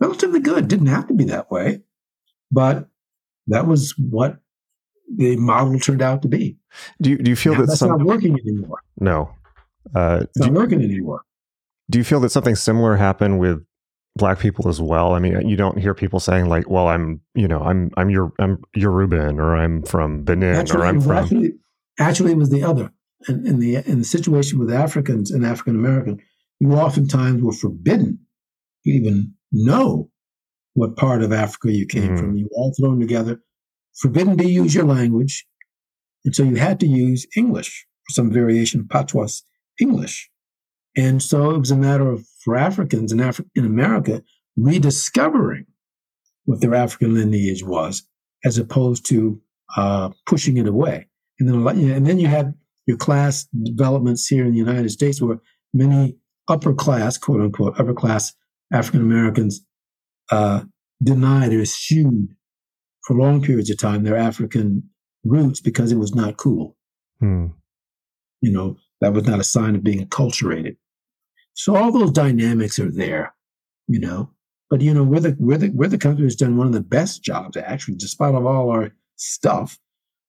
relatively 0.02 0.42
good. 0.42 0.66
It 0.66 0.68
Didn't 0.68 0.88
have 0.88 1.08
to 1.08 1.14
be 1.14 1.24
that 1.26 1.50
way, 1.50 1.82
but 2.52 2.90
that 3.48 3.68
was 3.68 3.94
what 3.98 4.40
the 5.16 5.38
model 5.38 5.80
turned 5.80 6.02
out 6.02 6.22
to 6.24 6.28
be. 6.28 6.58
Do 7.02 7.12
you, 7.12 7.18
do 7.18 7.30
you 7.30 7.36
feel 7.36 7.54
now, 7.54 7.62
that 7.62 7.68
that's 7.68 7.80
some... 7.80 7.90
not 7.90 8.02
working 8.02 8.38
anymore? 8.40 8.84
No, 9.00 9.32
uh, 9.96 10.22
it's 10.24 10.38
not 10.38 10.54
working 10.54 10.82
anymore. 10.82 11.24
Do 11.90 11.98
you 11.98 12.04
feel 12.04 12.20
that 12.22 12.30
something 12.30 12.56
similar 12.56 12.96
happened 12.96 13.40
with 13.40 13.66
black 14.20 14.40
people 14.40 14.68
as 14.68 14.80
well. 14.80 15.14
I 15.14 15.20
mean, 15.20 15.48
you 15.48 15.56
don't 15.56 15.80
hear 15.80 15.96
people 15.96 16.20
saying 16.20 16.48
like, 16.48 16.70
"Well, 16.70 16.88
I'm, 16.88 17.22
you 17.34 17.48
know, 17.48 17.62
I'm, 17.62 17.90
I'm 17.98 18.10
your, 18.10 18.32
I'm 18.40 18.62
Yoruban, 18.78 19.40
or 19.40 19.56
I'm 19.56 19.82
from 19.84 20.24
Benin, 20.24 20.56
actually, 20.56 20.82
or 20.82 20.86
I'm 20.86 21.02
from." 21.02 21.18
Actually, 21.18 21.54
actually, 21.98 22.32
it 22.32 22.38
was 22.38 22.50
the 22.50 22.64
other. 22.64 22.92
And 23.28 23.48
in 23.48 23.60
the 23.60 23.78
in 23.78 24.00
the 24.00 24.06
situation 24.06 24.60
with 24.60 24.72
Africans 24.72 25.32
and 25.32 25.46
African 25.46 25.76
American, 25.76 26.20
you 26.60 26.74
oftentimes 26.74 27.42
were 27.42 27.54
forbidden 27.54 28.20
to 28.84 28.90
even 28.90 29.34
know 29.52 30.10
what 30.74 30.96
part 30.96 31.24
of 31.24 31.34
Africa 31.34 31.72
you 31.72 31.86
came 31.86 32.16
mm. 32.16 32.20
from. 32.20 32.36
You 32.36 32.46
were 32.46 32.58
all 32.58 32.74
thrown 32.80 33.00
together, 33.00 33.42
forbidden 33.96 34.38
to 34.38 34.48
use 34.48 34.76
your 34.76 34.86
language, 34.86 35.46
and 36.24 36.36
so 36.36 36.44
you 36.44 36.56
had 36.56 36.80
to 36.82 36.88
use 36.88 37.26
English 37.36 37.88
some 38.10 38.32
variation 38.32 38.80
of 38.80 38.90
patois 38.90 39.42
English. 39.80 40.30
And 40.96 41.22
so 41.22 41.52
it 41.52 41.58
was 41.58 41.72
a 41.72 41.78
matter 41.78 42.10
of, 42.10 42.26
for 42.44 42.58
Africans 42.58 43.12
in, 43.12 43.20
Af- 43.20 43.42
in 43.56 43.66
America, 43.66 44.24
rediscovering 44.58 45.66
what 46.46 46.62
their 46.62 46.76
African 46.76 47.14
lineage 47.14 47.64
was, 47.64 48.04
as 48.44 48.58
opposed 48.58 49.06
to 49.08 49.40
uh, 49.78 50.10
pushing 50.26 50.58
it 50.58 50.68
away. 50.68 51.08
And 51.40 51.48
then, 51.48 51.68
and 51.92 52.06
then 52.06 52.20
you 52.20 52.28
had 52.28 52.54
your 52.86 52.98
class 52.98 53.48
developments 53.64 54.28
here 54.28 54.46
in 54.46 54.52
the 54.52 54.58
United 54.58 54.90
States, 54.90 55.22
where 55.22 55.40
many 55.74 56.18
upper 56.48 56.74
class, 56.74 57.18
quote 57.18 57.42
unquote, 57.42 57.80
upper 57.80 57.94
class 57.94 58.34
African 58.74 59.02
Americans 59.02 59.62
uh, 60.32 60.64
denied 61.02 61.54
or 61.54 61.62
eschewed 61.62 62.30
for 63.06 63.16
long 63.16 63.42
periods 63.42 63.70
of 63.70 63.78
time 63.78 64.04
their 64.04 64.18
African 64.18 64.90
roots 65.24 65.62
because 65.62 65.92
it 65.92 65.98
was 65.98 66.14
not 66.14 66.38
cool. 66.38 66.76
Hmm. 67.20 67.48
You 68.42 68.52
know, 68.52 68.78
that 69.02 69.14
was 69.14 69.26
not 69.26 69.40
a 69.40 69.44
sign 69.44 69.76
of 69.76 69.84
being 69.84 70.06
acculturated. 70.06 70.78
So 71.54 71.76
all 71.76 71.92
those 71.92 72.12
dynamics 72.12 72.80
are 72.80 72.92
there, 72.92 73.34
you 73.88 74.00
know. 74.00 74.32
But 74.70 74.82
you 74.82 74.94
know, 74.94 75.04
we're 75.04 75.20
the 75.20 75.36
we're 75.40 75.58
the 75.58 75.70
we're 75.70 75.88
the 75.88 75.98
country 75.98 76.24
that's 76.24 76.36
done 76.36 76.58
one 76.58 76.68
of 76.68 76.74
the 76.74 76.82
best 76.82 77.24
jobs, 77.24 77.58
actually, 77.58 77.96
despite 77.96 78.36
of 78.36 78.46
all 78.46 78.70
our 78.70 78.92
stuff. 79.16 79.80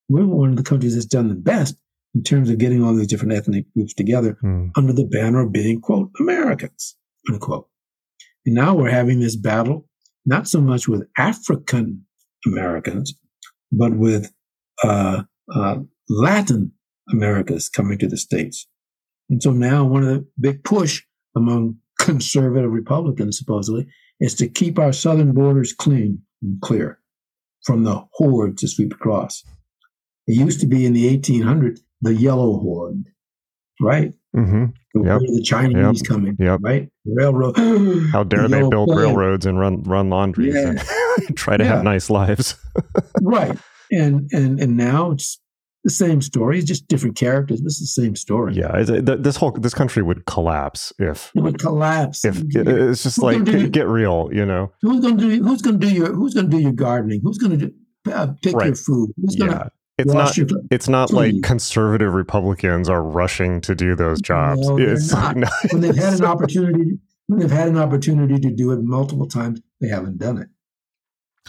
We're 0.08 0.26
one 0.26 0.50
of 0.50 0.56
the 0.56 0.62
countries 0.62 0.94
that's 0.94 1.06
done 1.06 1.28
the 1.28 1.34
best 1.34 1.76
in 2.14 2.22
terms 2.22 2.50
of 2.50 2.58
getting 2.58 2.82
all 2.82 2.94
these 2.94 3.06
different 3.06 3.34
ethnic 3.34 3.72
groups 3.74 3.94
together 3.94 4.36
mm. 4.42 4.70
under 4.76 4.92
the 4.92 5.04
banner 5.04 5.40
of 5.40 5.52
being, 5.52 5.80
quote, 5.80 6.10
Americans, 6.18 6.96
unquote. 7.30 7.68
And 8.44 8.54
now 8.54 8.74
we're 8.74 8.90
having 8.90 9.20
this 9.20 9.36
battle, 9.36 9.86
not 10.26 10.48
so 10.48 10.60
much 10.60 10.88
with 10.88 11.06
African 11.16 12.04
Americans, 12.46 13.14
but 13.70 13.94
with 13.96 14.32
uh, 14.82 15.22
uh, 15.54 15.76
Latin 16.08 16.72
Americas 17.12 17.68
coming 17.68 17.98
to 17.98 18.08
the 18.08 18.16
States. 18.16 18.66
And 19.28 19.42
so 19.42 19.52
now 19.52 19.84
one 19.84 20.02
of 20.02 20.08
the 20.08 20.26
big 20.38 20.64
push 20.64 21.02
among 21.36 21.76
conservative 22.00 22.70
Republicans, 22.70 23.38
supposedly, 23.38 23.86
is 24.20 24.34
to 24.34 24.48
keep 24.48 24.78
our 24.78 24.92
southern 24.92 25.32
borders 25.32 25.72
clean 25.72 26.22
and 26.42 26.60
clear 26.60 26.98
from 27.64 27.84
the 27.84 28.04
horde 28.12 28.58
to 28.58 28.68
sweep 28.68 28.92
across. 28.92 29.44
It 30.26 30.38
used 30.38 30.60
to 30.60 30.66
be 30.66 30.86
in 30.86 30.92
the 30.92 31.16
1800s 31.16 31.80
the 32.02 32.14
yellow 32.14 32.58
horde, 32.58 33.04
right? 33.80 34.12
Mm-hmm. 34.34 34.66
The, 34.94 35.04
yep. 35.04 35.20
the 35.20 35.42
Chinese 35.44 36.00
yep. 36.00 36.08
coming, 36.08 36.36
yep. 36.38 36.60
right? 36.62 36.88
Railroad. 37.04 37.56
How 38.12 38.24
dare 38.24 38.42
the 38.42 38.48
they 38.48 38.68
build 38.68 38.88
plan. 38.88 38.98
railroads 38.98 39.46
and 39.46 39.58
run 39.58 39.82
run 39.82 40.08
laundries 40.08 40.54
yeah. 40.54 40.70
and 40.70 41.36
try 41.36 41.56
to 41.56 41.64
yeah. 41.64 41.74
have 41.74 41.84
nice 41.84 42.10
lives? 42.10 42.56
right. 43.22 43.58
And 43.92 44.30
and 44.32 44.60
and 44.60 44.76
now 44.76 45.12
it's 45.12 45.40
the 45.84 45.90
same 45.90 46.20
story, 46.20 46.58
it's 46.58 46.66
just 46.66 46.88
different 46.88 47.16
characters. 47.16 47.62
This 47.62 47.80
is 47.80 47.94
the 47.94 48.02
same 48.02 48.16
story. 48.16 48.54
Yeah, 48.54 48.72
it's, 48.74 48.90
this 48.90 49.36
whole 49.36 49.52
this 49.52 49.74
country 49.74 50.02
would 50.02 50.26
collapse 50.26 50.92
if 50.98 51.32
it 51.34 51.40
would 51.40 51.58
collapse. 51.58 52.24
If 52.24 52.42
it's 52.54 53.02
just 53.02 53.22
like 53.22 53.44
get, 53.44 53.72
get, 53.72 53.86
real, 53.86 54.28
you 54.32 54.44
know. 54.44 54.72
Who's 54.82 55.00
gonna 55.00 55.16
do? 55.16 55.42
Who's 55.42 55.62
gonna 55.62 55.78
do 55.78 55.88
your? 55.88 56.12
Who's 56.12 56.34
gonna 56.34 56.48
do 56.48 56.58
your 56.58 56.72
gardening? 56.72 57.20
Who's 57.22 57.38
gonna 57.38 57.56
do, 57.56 57.72
uh, 58.12 58.28
pick 58.42 58.54
right. 58.54 58.66
your 58.66 58.74
food? 58.74 59.12
Who's? 59.16 59.36
Yeah. 59.38 59.68
It's 59.98 60.12
not. 60.12 60.36
Your, 60.36 60.46
it's 60.70 60.88
not 60.88 61.12
like 61.12 61.42
conservative 61.42 62.14
Republicans 62.14 62.88
are 62.88 63.02
rushing 63.02 63.60
to 63.62 63.74
do 63.74 63.94
those 63.94 64.20
jobs. 64.20 64.66
No, 64.66 64.78
it's 64.78 65.12
not. 65.12 65.36
Like, 65.36 65.36
no, 65.36 65.48
when 65.72 65.80
they've 65.82 65.96
had 65.96 66.14
an 66.14 66.24
opportunity, 66.24 66.98
when 67.26 67.40
they've 67.40 67.50
had 67.50 67.68
an 67.68 67.78
opportunity 67.78 68.38
to 68.38 68.50
do 68.50 68.72
it 68.72 68.80
multiple 68.82 69.26
times, 69.26 69.60
they 69.80 69.88
haven't 69.88 70.18
done 70.18 70.38
it. 70.38 70.48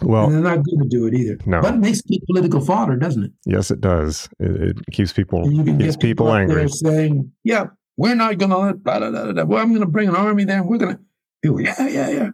Well, 0.02 0.26
and 0.26 0.34
they're 0.34 0.42
not 0.42 0.66
going 0.66 0.80
to 0.80 0.88
do 0.88 1.06
it 1.06 1.14
either. 1.14 1.38
No, 1.46 1.62
but 1.62 1.76
it 1.76 1.78
makes 1.78 2.02
good 2.02 2.22
political 2.26 2.62
fodder, 2.62 2.96
doesn't 2.96 3.24
it? 3.24 3.32
Yes, 3.46 3.72
it 3.72 3.82
does. 3.82 4.30
It, 4.40 4.78
it 4.78 4.92
keeps 4.92 5.14
people 5.14 5.44
keeps 5.44 5.96
people, 5.96 6.28
people 6.28 6.34
angry. 6.34 6.68
saying, 6.70 7.32
"Yeah, 7.44 7.66
we're 7.98 8.16
not 8.16 8.38
going 8.38 8.52
to 8.52 8.58
let 8.58 8.84
blah, 8.84 9.00
blah, 9.00 9.12
blah, 9.12 9.32
blah. 9.32 9.44
Well, 9.44 9.62
I'm 9.62 9.70
going 9.70 9.82
to 9.82 9.88
bring 9.88 10.10
an 10.10 10.16
army 10.16 10.46
there. 10.46 10.64
We're 10.64 10.78
going 10.78 10.96
to 10.96 11.02
do 11.44 11.62
yeah, 11.62 11.88
yeah, 11.88 12.10
yeah." 12.10 12.30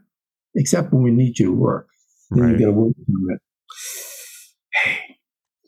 Except 0.55 0.93
when 0.93 1.03
we 1.03 1.11
need 1.11 1.39
you 1.39 1.47
to 1.47 1.53
work, 1.53 1.87
then 2.31 2.43
right. 2.43 2.51
you 2.51 2.59
got 2.59 2.65
to 2.65 2.71
work 2.71 2.93
on 3.09 3.35
it. 3.35 3.41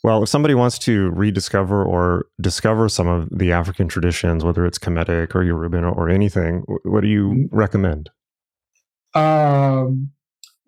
Well, 0.04 0.24
if 0.24 0.30
somebody 0.30 0.54
wants 0.54 0.80
to 0.80 1.10
rediscover 1.10 1.84
or 1.84 2.28
discover 2.40 2.88
some 2.88 3.08
of 3.08 3.28
the 3.38 3.52
African 3.52 3.88
traditions, 3.90 4.46
whether 4.46 4.66
it's 4.66 4.80
Kemetic 4.80 5.36
or 5.36 5.44
Yoruban 5.44 5.84
or, 5.84 5.90
or 5.90 6.10
anything, 6.10 6.64
what 6.84 7.02
do 7.02 7.08
you 7.08 7.28
mm-hmm. 7.28 7.56
recommend? 7.56 8.10
Um, 9.14 10.12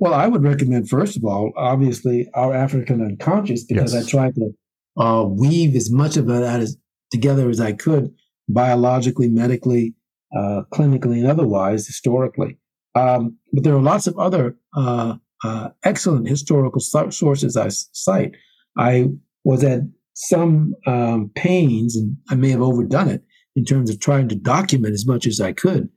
well, 0.02 0.16
I 0.16 0.28
would 0.28 0.42
recommend, 0.42 0.90
first 0.90 1.16
of 1.16 1.24
all, 1.24 1.54
obviously, 1.56 2.28
our 2.34 2.56
African 2.56 3.02
unconscious, 3.02 3.64
because 3.64 3.94
yes. 3.94 4.04
I 4.04 4.10
tried 4.10 4.34
to 4.34 4.52
uh, 4.98 5.26
weave 5.26 5.76
as 5.76 5.92
much 5.92 6.18
of 6.18 6.26
that 6.26 6.60
as, 6.60 6.76
together 7.12 7.52
as 7.52 7.62
I 7.62 7.74
could, 7.74 8.12
biologically, 8.50 9.30
medically, 9.30 9.94
uh, 10.36 10.64
clinically, 10.74 11.20
and 11.20 11.28
otherwise, 11.28 11.86
historically. 11.86 12.58
Um, 12.96 13.38
but 13.54 13.64
there 13.64 13.76
are 13.76 13.82
lots 13.82 14.08
of 14.08 14.18
other 14.18 14.58
uh, 14.76 15.18
uh 15.44 15.70
excellent 15.84 16.28
historical 16.28 16.82
sources 16.82 17.56
I 17.56 17.68
cite. 17.70 18.36
I 18.80 19.10
was 19.44 19.64
at 19.64 19.82
some 20.16 20.74
um, 20.88 21.30
pains, 21.36 21.96
and 21.96 22.18
I 22.28 22.34
may 22.34 22.50
have 22.50 22.62
overdone 22.62 23.08
it 23.08 23.24
in 23.56 23.66
terms 23.66 23.92
of 23.92 24.00
trying 24.00 24.30
to 24.30 24.36
document 24.36 24.96
as 24.96 25.06
much 25.06 25.28
as 25.28 25.40
I 25.40 25.54
could 25.54 25.90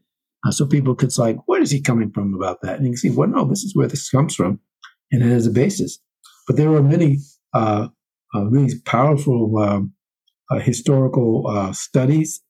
uh, 0.44 0.50
so 0.50 0.66
people 0.66 0.94
could 0.94 1.12
say, 1.12 1.22
like, 1.22 1.38
where 1.46 1.62
is 1.62 1.70
he 1.70 1.80
coming 1.80 2.10
from 2.10 2.34
about 2.34 2.60
that? 2.62 2.76
And 2.76 2.84
you 2.84 2.92
can 2.92 2.98
see, 2.98 3.10
well, 3.10 3.28
no, 3.28 3.44
this 3.44 3.62
is 3.62 3.74
where 3.74 3.88
this 3.88 4.10
comes 4.10 4.34
from. 4.34 4.60
And 5.10 5.22
it 5.22 5.26
has 5.26 5.46
a 5.46 5.50
basis. 5.50 5.98
But 6.46 6.56
there 6.56 6.72
are 6.74 6.82
many 6.82 7.18
uh, 7.54 7.88
uh, 8.34 8.44
really 8.46 8.74
powerful 8.84 9.58
um, 9.58 9.94
uh, 10.50 10.58
historical 10.58 11.46
uh, 11.48 11.72
studies 11.72 12.42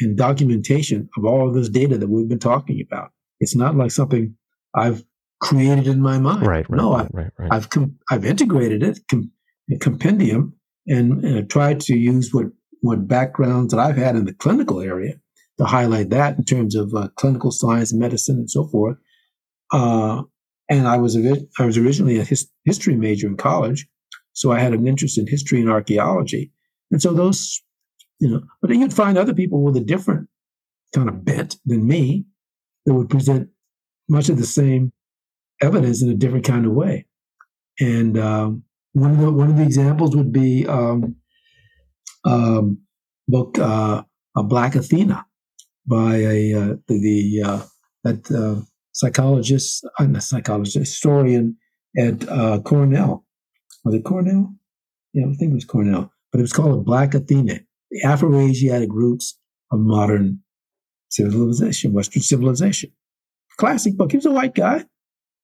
and 0.00 0.16
documentation 0.16 1.08
of 1.16 1.24
all 1.24 1.48
of 1.48 1.54
this 1.54 1.68
data 1.68 1.98
that 1.98 2.08
we've 2.08 2.28
been 2.28 2.38
talking 2.38 2.84
about. 2.86 3.10
It's 3.40 3.56
not 3.56 3.76
like 3.76 3.90
something 3.90 4.36
I've 4.74 5.04
created 5.40 5.86
in 5.86 6.00
my 6.00 6.18
mind. 6.18 6.46
Right. 6.46 6.68
right 6.68 6.76
no, 6.78 6.92
right, 6.92 7.08
I, 7.12 7.16
right, 7.16 7.30
right. 7.38 7.52
I've 7.52 7.70
com- 7.70 7.98
I've 8.10 8.24
integrated 8.24 8.82
it, 8.82 9.00
com- 9.10 9.32
a 9.72 9.78
compendium, 9.78 10.54
and, 10.86 11.24
and 11.24 11.50
tried 11.50 11.80
to 11.80 11.96
use 11.96 12.32
what 12.32 12.46
what 12.82 13.06
backgrounds 13.06 13.72
that 13.74 13.80
I've 13.80 13.96
had 13.96 14.16
in 14.16 14.24
the 14.24 14.32
clinical 14.32 14.80
area 14.80 15.14
to 15.60 15.66
highlight 15.66 16.08
that 16.08 16.38
in 16.38 16.44
terms 16.44 16.74
of 16.74 16.94
uh, 16.94 17.08
clinical 17.16 17.50
science, 17.50 17.92
medicine, 17.92 18.38
and 18.38 18.50
so 18.50 18.66
forth. 18.68 18.96
Uh, 19.70 20.22
and 20.70 20.88
I 20.88 20.96
was 20.96 21.14
a, 21.16 21.36
I 21.58 21.66
was 21.66 21.76
originally 21.76 22.18
a 22.18 22.24
his, 22.24 22.48
history 22.64 22.96
major 22.96 23.26
in 23.26 23.36
college, 23.36 23.86
so 24.32 24.52
I 24.52 24.58
had 24.58 24.72
an 24.72 24.86
interest 24.86 25.18
in 25.18 25.26
history 25.26 25.60
and 25.60 25.68
archaeology. 25.68 26.50
And 26.90 27.02
so 27.02 27.12
those, 27.12 27.62
you 28.20 28.30
know, 28.30 28.40
but 28.62 28.70
you'd 28.70 28.94
find 28.94 29.18
other 29.18 29.34
people 29.34 29.62
with 29.62 29.76
a 29.76 29.80
different 29.80 30.28
kind 30.94 31.10
of 31.10 31.26
bent 31.26 31.56
than 31.66 31.86
me 31.86 32.24
that 32.86 32.94
would 32.94 33.10
present 33.10 33.50
much 34.08 34.30
of 34.30 34.38
the 34.38 34.46
same 34.46 34.92
evidence 35.60 36.02
in 36.02 36.08
a 36.08 36.14
different 36.14 36.46
kind 36.46 36.64
of 36.64 36.72
way. 36.72 37.06
And 37.78 38.18
um, 38.18 38.62
one 38.94 39.10
of 39.10 39.18
the 39.18 39.30
one 39.30 39.50
of 39.50 39.56
the 39.58 39.62
examples 39.62 40.16
would 40.16 40.32
be 40.32 40.66
um, 40.66 41.16
um, 42.24 42.78
book 43.28 43.58
uh, 43.58 44.04
Black 44.34 44.74
Athena 44.74 45.26
by 45.86 46.16
a 46.16 46.54
uh, 46.54 46.76
the, 46.88 47.42
uh, 47.44 47.62
that 48.04 48.30
uh, 48.30 48.62
psychologist, 48.92 49.86
uh, 49.98 50.04
not 50.04 50.22
psychologist, 50.22 50.76
historian 50.76 51.56
at 51.96 52.28
uh, 52.28 52.60
Cornell. 52.60 53.24
Was 53.84 53.94
it 53.94 54.04
Cornell? 54.04 54.54
Yeah, 55.12 55.26
I 55.26 55.34
think 55.34 55.52
it 55.52 55.54
was 55.54 55.64
Cornell. 55.64 56.12
But 56.30 56.38
it 56.38 56.42
was 56.42 56.52
called 56.52 56.84
Black 56.84 57.14
Athena: 57.14 57.60
The 57.90 58.02
Afro-Asiatic 58.04 58.90
Roots 58.92 59.38
of 59.72 59.80
Modern 59.80 60.40
Civilization, 61.08 61.92
Western 61.92 62.22
Civilization. 62.22 62.92
Classic 63.58 63.96
book. 63.96 64.12
He 64.12 64.16
was 64.16 64.26
a 64.26 64.30
white 64.30 64.54
guy, 64.54 64.84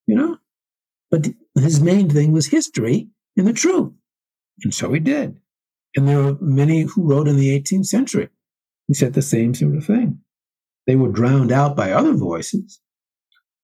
you 0.07 0.15
know, 0.15 0.39
but 1.11 1.29
his 1.55 1.81
main 1.81 2.09
thing 2.09 2.33
was 2.33 2.47
history 2.47 3.09
and 3.37 3.47
the 3.47 3.53
truth, 3.53 3.93
and 4.63 4.73
so 4.73 4.93
he 4.93 5.01
did. 5.01 5.39
And 5.97 6.07
there 6.07 6.23
were 6.23 6.37
many 6.41 6.83
who 6.83 7.03
wrote 7.11 7.29
in 7.29 7.37
the 7.37 7.59
18th 7.59 7.87
century 7.87 8.29
who 8.87 8.95
said 8.95 9.15
the 9.15 9.23
same 9.23 9.55
sort 9.55 9.77
of 9.77 9.85
thing. 9.85 10.21
They 10.87 10.97
were 10.97 11.11
drowned 11.11 11.53
out 11.53 11.77
by 11.77 11.91
other 11.93 12.13
voices. 12.15 12.81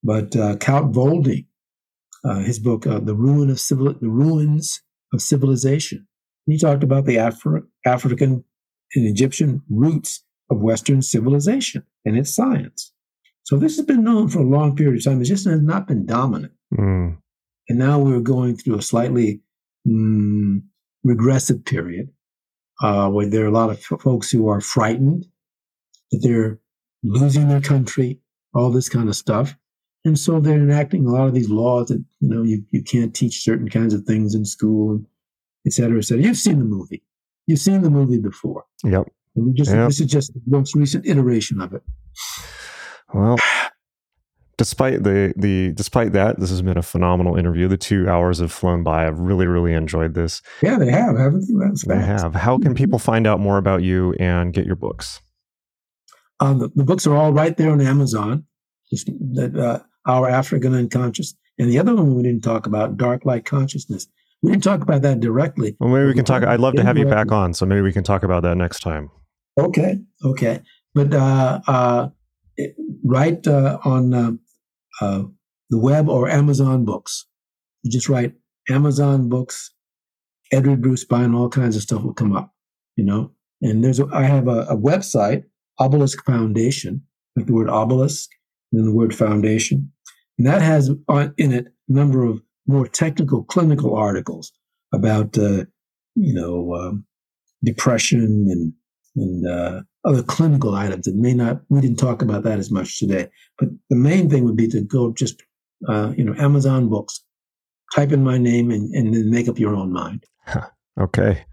But 0.02 0.34
uh, 0.34 0.56
Count 0.56 0.92
Volney, 0.92 1.46
uh, 2.24 2.40
his 2.40 2.58
book, 2.58 2.86
uh, 2.86 2.98
"The 2.98 3.14
Ruin 3.14 3.50
of 3.50 3.60
Civil- 3.60 3.98
The 4.00 4.08
Ruins 4.08 4.82
of 5.12 5.22
Civilization," 5.22 6.06
he 6.46 6.58
talked 6.58 6.82
about 6.82 7.04
the 7.04 7.16
Afri- 7.16 7.66
African 7.86 8.44
and 8.94 9.06
Egyptian 9.06 9.62
roots 9.70 10.24
of 10.50 10.60
Western 10.60 11.02
civilization 11.02 11.84
and 12.04 12.16
its 12.16 12.34
science. 12.34 12.92
So 13.44 13.56
this 13.56 13.76
has 13.76 13.86
been 13.86 14.04
known 14.04 14.28
for 14.28 14.40
a 14.40 14.44
long 14.44 14.76
period 14.76 14.98
of 14.98 15.04
time. 15.04 15.20
It 15.20 15.26
just 15.26 15.46
has 15.46 15.60
not 15.60 15.86
been 15.86 16.06
dominant. 16.06 16.52
Mm. 16.76 17.18
And 17.68 17.78
now 17.78 17.98
we're 17.98 18.20
going 18.20 18.56
through 18.56 18.78
a 18.78 18.82
slightly 18.82 19.40
mm, 19.86 20.62
regressive 21.04 21.64
period 21.64 22.10
uh, 22.82 23.08
where 23.08 23.28
there 23.28 23.44
are 23.44 23.48
a 23.48 23.52
lot 23.52 23.70
of 23.70 23.82
folks 23.82 24.30
who 24.30 24.48
are 24.48 24.60
frightened 24.60 25.26
that 26.10 26.20
they're 26.22 26.60
losing 27.02 27.48
their 27.48 27.60
country, 27.60 28.18
all 28.54 28.70
this 28.70 28.88
kind 28.88 29.08
of 29.08 29.16
stuff. 29.16 29.56
And 30.04 30.18
so 30.18 30.40
they're 30.40 30.54
enacting 30.54 31.06
a 31.06 31.10
lot 31.10 31.28
of 31.28 31.34
these 31.34 31.48
laws 31.48 31.88
that, 31.88 32.04
you 32.20 32.28
know, 32.28 32.42
you, 32.42 32.64
you 32.70 32.82
can't 32.82 33.14
teach 33.14 33.42
certain 33.42 33.68
kinds 33.68 33.94
of 33.94 34.04
things 34.04 34.34
in 34.34 34.44
school, 34.44 35.00
et 35.66 35.72
cetera, 35.72 35.98
et 35.98 36.04
cetera. 36.04 36.24
You've 36.24 36.36
seen 36.36 36.58
the 36.58 36.64
movie. 36.64 37.02
You've 37.46 37.60
seen 37.60 37.82
the 37.82 37.90
movie 37.90 38.18
before. 38.18 38.64
Yep. 38.84 39.06
Just, 39.54 39.70
yep. 39.70 39.88
This 39.88 40.00
is 40.00 40.06
just 40.06 40.34
the 40.34 40.40
most 40.46 40.74
recent 40.74 41.06
iteration 41.06 41.60
of 41.60 41.72
it. 41.72 41.82
Well, 43.14 43.36
despite 44.58 45.02
the 45.02 45.32
the 45.36 45.72
despite 45.72 46.12
that, 46.12 46.38
this 46.38 46.50
has 46.50 46.62
been 46.62 46.76
a 46.76 46.82
phenomenal 46.82 47.36
interview. 47.36 47.68
The 47.68 47.76
two 47.76 48.08
hours 48.08 48.40
have 48.40 48.52
flown 48.52 48.82
by. 48.82 49.06
I've 49.06 49.18
really 49.18 49.46
really 49.46 49.72
enjoyed 49.72 50.14
this. 50.14 50.42
Yeah, 50.62 50.78
they 50.78 50.90
have, 50.90 51.16
haven't 51.16 51.46
they? 51.48 51.66
That's 51.66 51.84
They 51.84 51.94
fast. 51.94 52.22
have. 52.22 52.34
How 52.34 52.58
can 52.58 52.74
people 52.74 52.98
find 52.98 53.26
out 53.26 53.40
more 53.40 53.56
about 53.58 53.82
you 53.82 54.14
and 54.20 54.52
get 54.52 54.66
your 54.66 54.76
books? 54.76 55.20
Um, 56.42 56.58
the, 56.58 56.68
the 56.74 56.84
books 56.84 57.06
are 57.06 57.14
all 57.14 57.32
right 57.32 57.56
there 57.56 57.70
on 57.70 57.80
Amazon. 57.80 58.44
Just 58.90 59.06
that 59.06 59.56
uh, 59.56 59.78
Our 60.06 60.28
African 60.28 60.74
Unconscious, 60.74 61.34
and 61.58 61.70
the 61.70 61.78
other 61.78 61.94
one 61.94 62.16
we 62.16 62.22
didn't 62.22 62.42
talk 62.42 62.66
about, 62.66 62.96
Dark 62.96 63.24
Light 63.24 63.44
Consciousness. 63.44 64.08
We 64.42 64.50
didn't 64.50 64.64
talk 64.64 64.82
about 64.82 65.02
that 65.02 65.20
directly. 65.20 65.76
Well, 65.78 65.90
maybe 65.90 66.06
we 66.06 66.14
can 66.14 66.24
talk. 66.24 66.42
I'd 66.42 66.58
love 66.58 66.74
to 66.74 66.82
have 66.82 66.98
you 66.98 67.06
back 67.06 67.30
on, 67.30 67.54
so 67.54 67.64
maybe 67.64 67.82
we 67.82 67.92
can 67.92 68.02
talk 68.02 68.24
about 68.24 68.42
that 68.42 68.56
next 68.56 68.80
time. 68.80 69.08
Okay, 69.56 70.00
okay, 70.24 70.60
but 70.94 71.14
uh, 71.14 71.60
uh, 71.68 72.08
it, 72.56 72.74
right 73.04 73.46
uh, 73.46 73.78
on 73.84 74.12
uh, 74.12 74.32
uh, 75.00 75.22
the 75.70 75.78
web 75.78 76.08
or 76.08 76.28
Amazon 76.28 76.84
Books, 76.84 77.26
you 77.82 77.90
just 77.90 78.08
write 78.08 78.34
Amazon 78.68 79.28
Books, 79.28 79.70
Edward 80.50 80.82
Bruce 80.82 81.04
Bynum, 81.04 81.36
all 81.36 81.48
kinds 81.48 81.76
of 81.76 81.82
stuff 81.82 82.02
will 82.02 82.14
come 82.14 82.34
up. 82.34 82.52
You 82.96 83.04
know, 83.04 83.30
and 83.60 83.84
there's 83.84 84.00
a, 84.00 84.08
I 84.12 84.24
have 84.24 84.48
a, 84.48 84.66
a 84.68 84.76
website, 84.76 85.44
Obelisk 85.82 86.24
Foundation, 86.24 87.02
like 87.36 87.46
the 87.46 87.52
word 87.52 87.68
obelisk, 87.68 88.30
and 88.70 88.80
then 88.80 88.86
the 88.86 88.94
word 88.94 89.14
foundation, 89.14 89.92
and 90.38 90.46
that 90.46 90.62
has 90.62 90.88
in 91.36 91.52
it 91.52 91.66
a 91.66 91.92
number 91.92 92.24
of 92.24 92.40
more 92.66 92.86
technical 92.86 93.44
clinical 93.44 93.94
articles 93.94 94.52
about 94.92 95.36
uh, 95.38 95.64
you 96.14 96.34
know 96.34 96.74
um, 96.74 97.04
depression 97.64 98.46
and 98.50 98.72
and 99.14 99.46
uh, 99.46 99.82
other 100.04 100.22
clinical 100.22 100.74
items 100.74 101.04
that 101.06 101.16
may 101.16 101.34
not 101.34 101.60
we 101.68 101.80
didn't 101.80 101.98
talk 101.98 102.22
about 102.22 102.44
that 102.44 102.58
as 102.58 102.70
much 102.70 102.98
today 102.98 103.28
but 103.58 103.68
the 103.90 103.96
main 103.96 104.30
thing 104.30 104.44
would 104.44 104.56
be 104.56 104.68
to 104.68 104.80
go 104.80 105.12
just 105.12 105.42
uh, 105.88 106.12
you 106.16 106.24
know 106.24 106.34
amazon 106.38 106.88
books 106.88 107.22
type 107.94 108.10
in 108.10 108.24
my 108.24 108.38
name 108.38 108.70
and, 108.70 108.94
and 108.94 109.12
then 109.12 109.30
make 109.30 109.48
up 109.48 109.58
your 109.58 109.74
own 109.74 109.92
mind 109.92 110.24
Okay. 111.00 111.44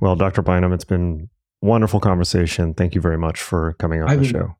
Well, 0.00 0.16
Dr. 0.16 0.42
Bynum, 0.42 0.72
it's 0.72 0.84
been 0.84 1.28
wonderful 1.60 2.00
conversation. 2.00 2.74
Thank 2.74 2.94
you 2.94 3.00
very 3.00 3.18
much 3.18 3.40
for 3.40 3.74
coming 3.74 4.02
on 4.02 4.08
I've 4.08 4.20
the 4.20 4.32
been- 4.32 4.32
show. 4.42 4.54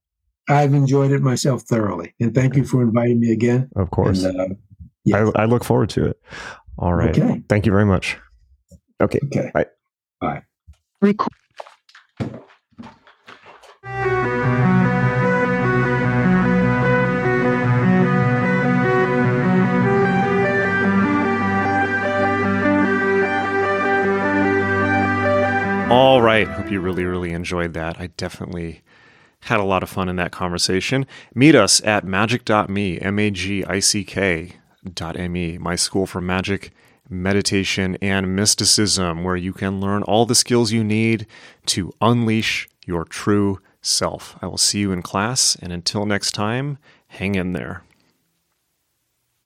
i've 0.51 0.73
enjoyed 0.73 1.13
it 1.13 1.21
myself 1.21 1.63
thoroughly 1.63 2.15
and 2.21 2.35
thank 2.35 2.57
you 2.57 2.65
for 2.65 2.81
inviting 2.83 3.21
me 3.21 3.31
again 3.33 3.69
Of 3.77 3.91
course. 3.91 4.25
and, 4.25 4.41
uh, 4.41 4.47
yes. 5.05 5.31
I, 5.37 5.43
I 5.43 5.45
look 5.45 5.63
forward 5.63 5.91
to 5.91 6.07
it. 6.07 6.17
All 6.79 6.95
right. 6.95 7.11
okay 7.19 7.43
Thank 7.51 7.67
you 7.67 7.73
very 7.73 7.85
much. 7.85 8.17
Okay. 9.01 9.21
okay 9.25 9.51
Bye. 9.55 9.67
bye 10.21 10.43
Record. 11.03 11.29
All 25.91 26.21
right. 26.21 26.47
Hope 26.47 26.71
you 26.71 26.81
really, 26.81 27.05
really 27.05 27.33
enjoyed 27.33 27.73
that. 27.73 27.99
I 27.99 28.09
definitely 28.09 28.83
had 29.41 29.59
a 29.59 29.65
lot 29.65 29.83
of 29.83 29.89
fun 29.89 30.11
in 30.11 30.17
that 30.17 30.33
conversation. 30.33 31.07
Meet 31.35 31.55
us 31.55 31.83
at 31.83 32.05
magick.me, 32.05 33.01
M 33.01 33.19
A 33.19 33.31
G 33.31 33.65
I 33.65 33.79
C 33.79 34.05
K 34.05 34.53
dot 34.93 35.19
M-E, 35.19 35.57
my 35.57 35.77
school 35.77 36.05
for 36.05 36.21
magic, 36.21 36.73
meditation, 37.09 37.97
and 38.03 38.37
mysticism, 38.37 39.25
where 39.25 39.37
you 39.37 39.55
can 39.55 39.81
learn 39.81 40.03
all 40.03 40.27
the 40.27 40.35
skills 40.35 40.73
you 40.73 40.85
need 40.85 41.27
to 41.67 41.91
unleash 42.03 42.69
your 42.85 43.07
true 43.07 43.59
self. 43.81 44.37
I 44.43 44.47
will 44.47 44.59
see 44.59 44.81
you 44.81 44.93
in 44.93 45.01
class, 45.01 45.57
and 45.57 45.73
until 45.73 46.05
next 46.05 46.33
time, 46.33 46.77
hang 47.07 47.35
in 47.35 47.55
there. 47.55 47.83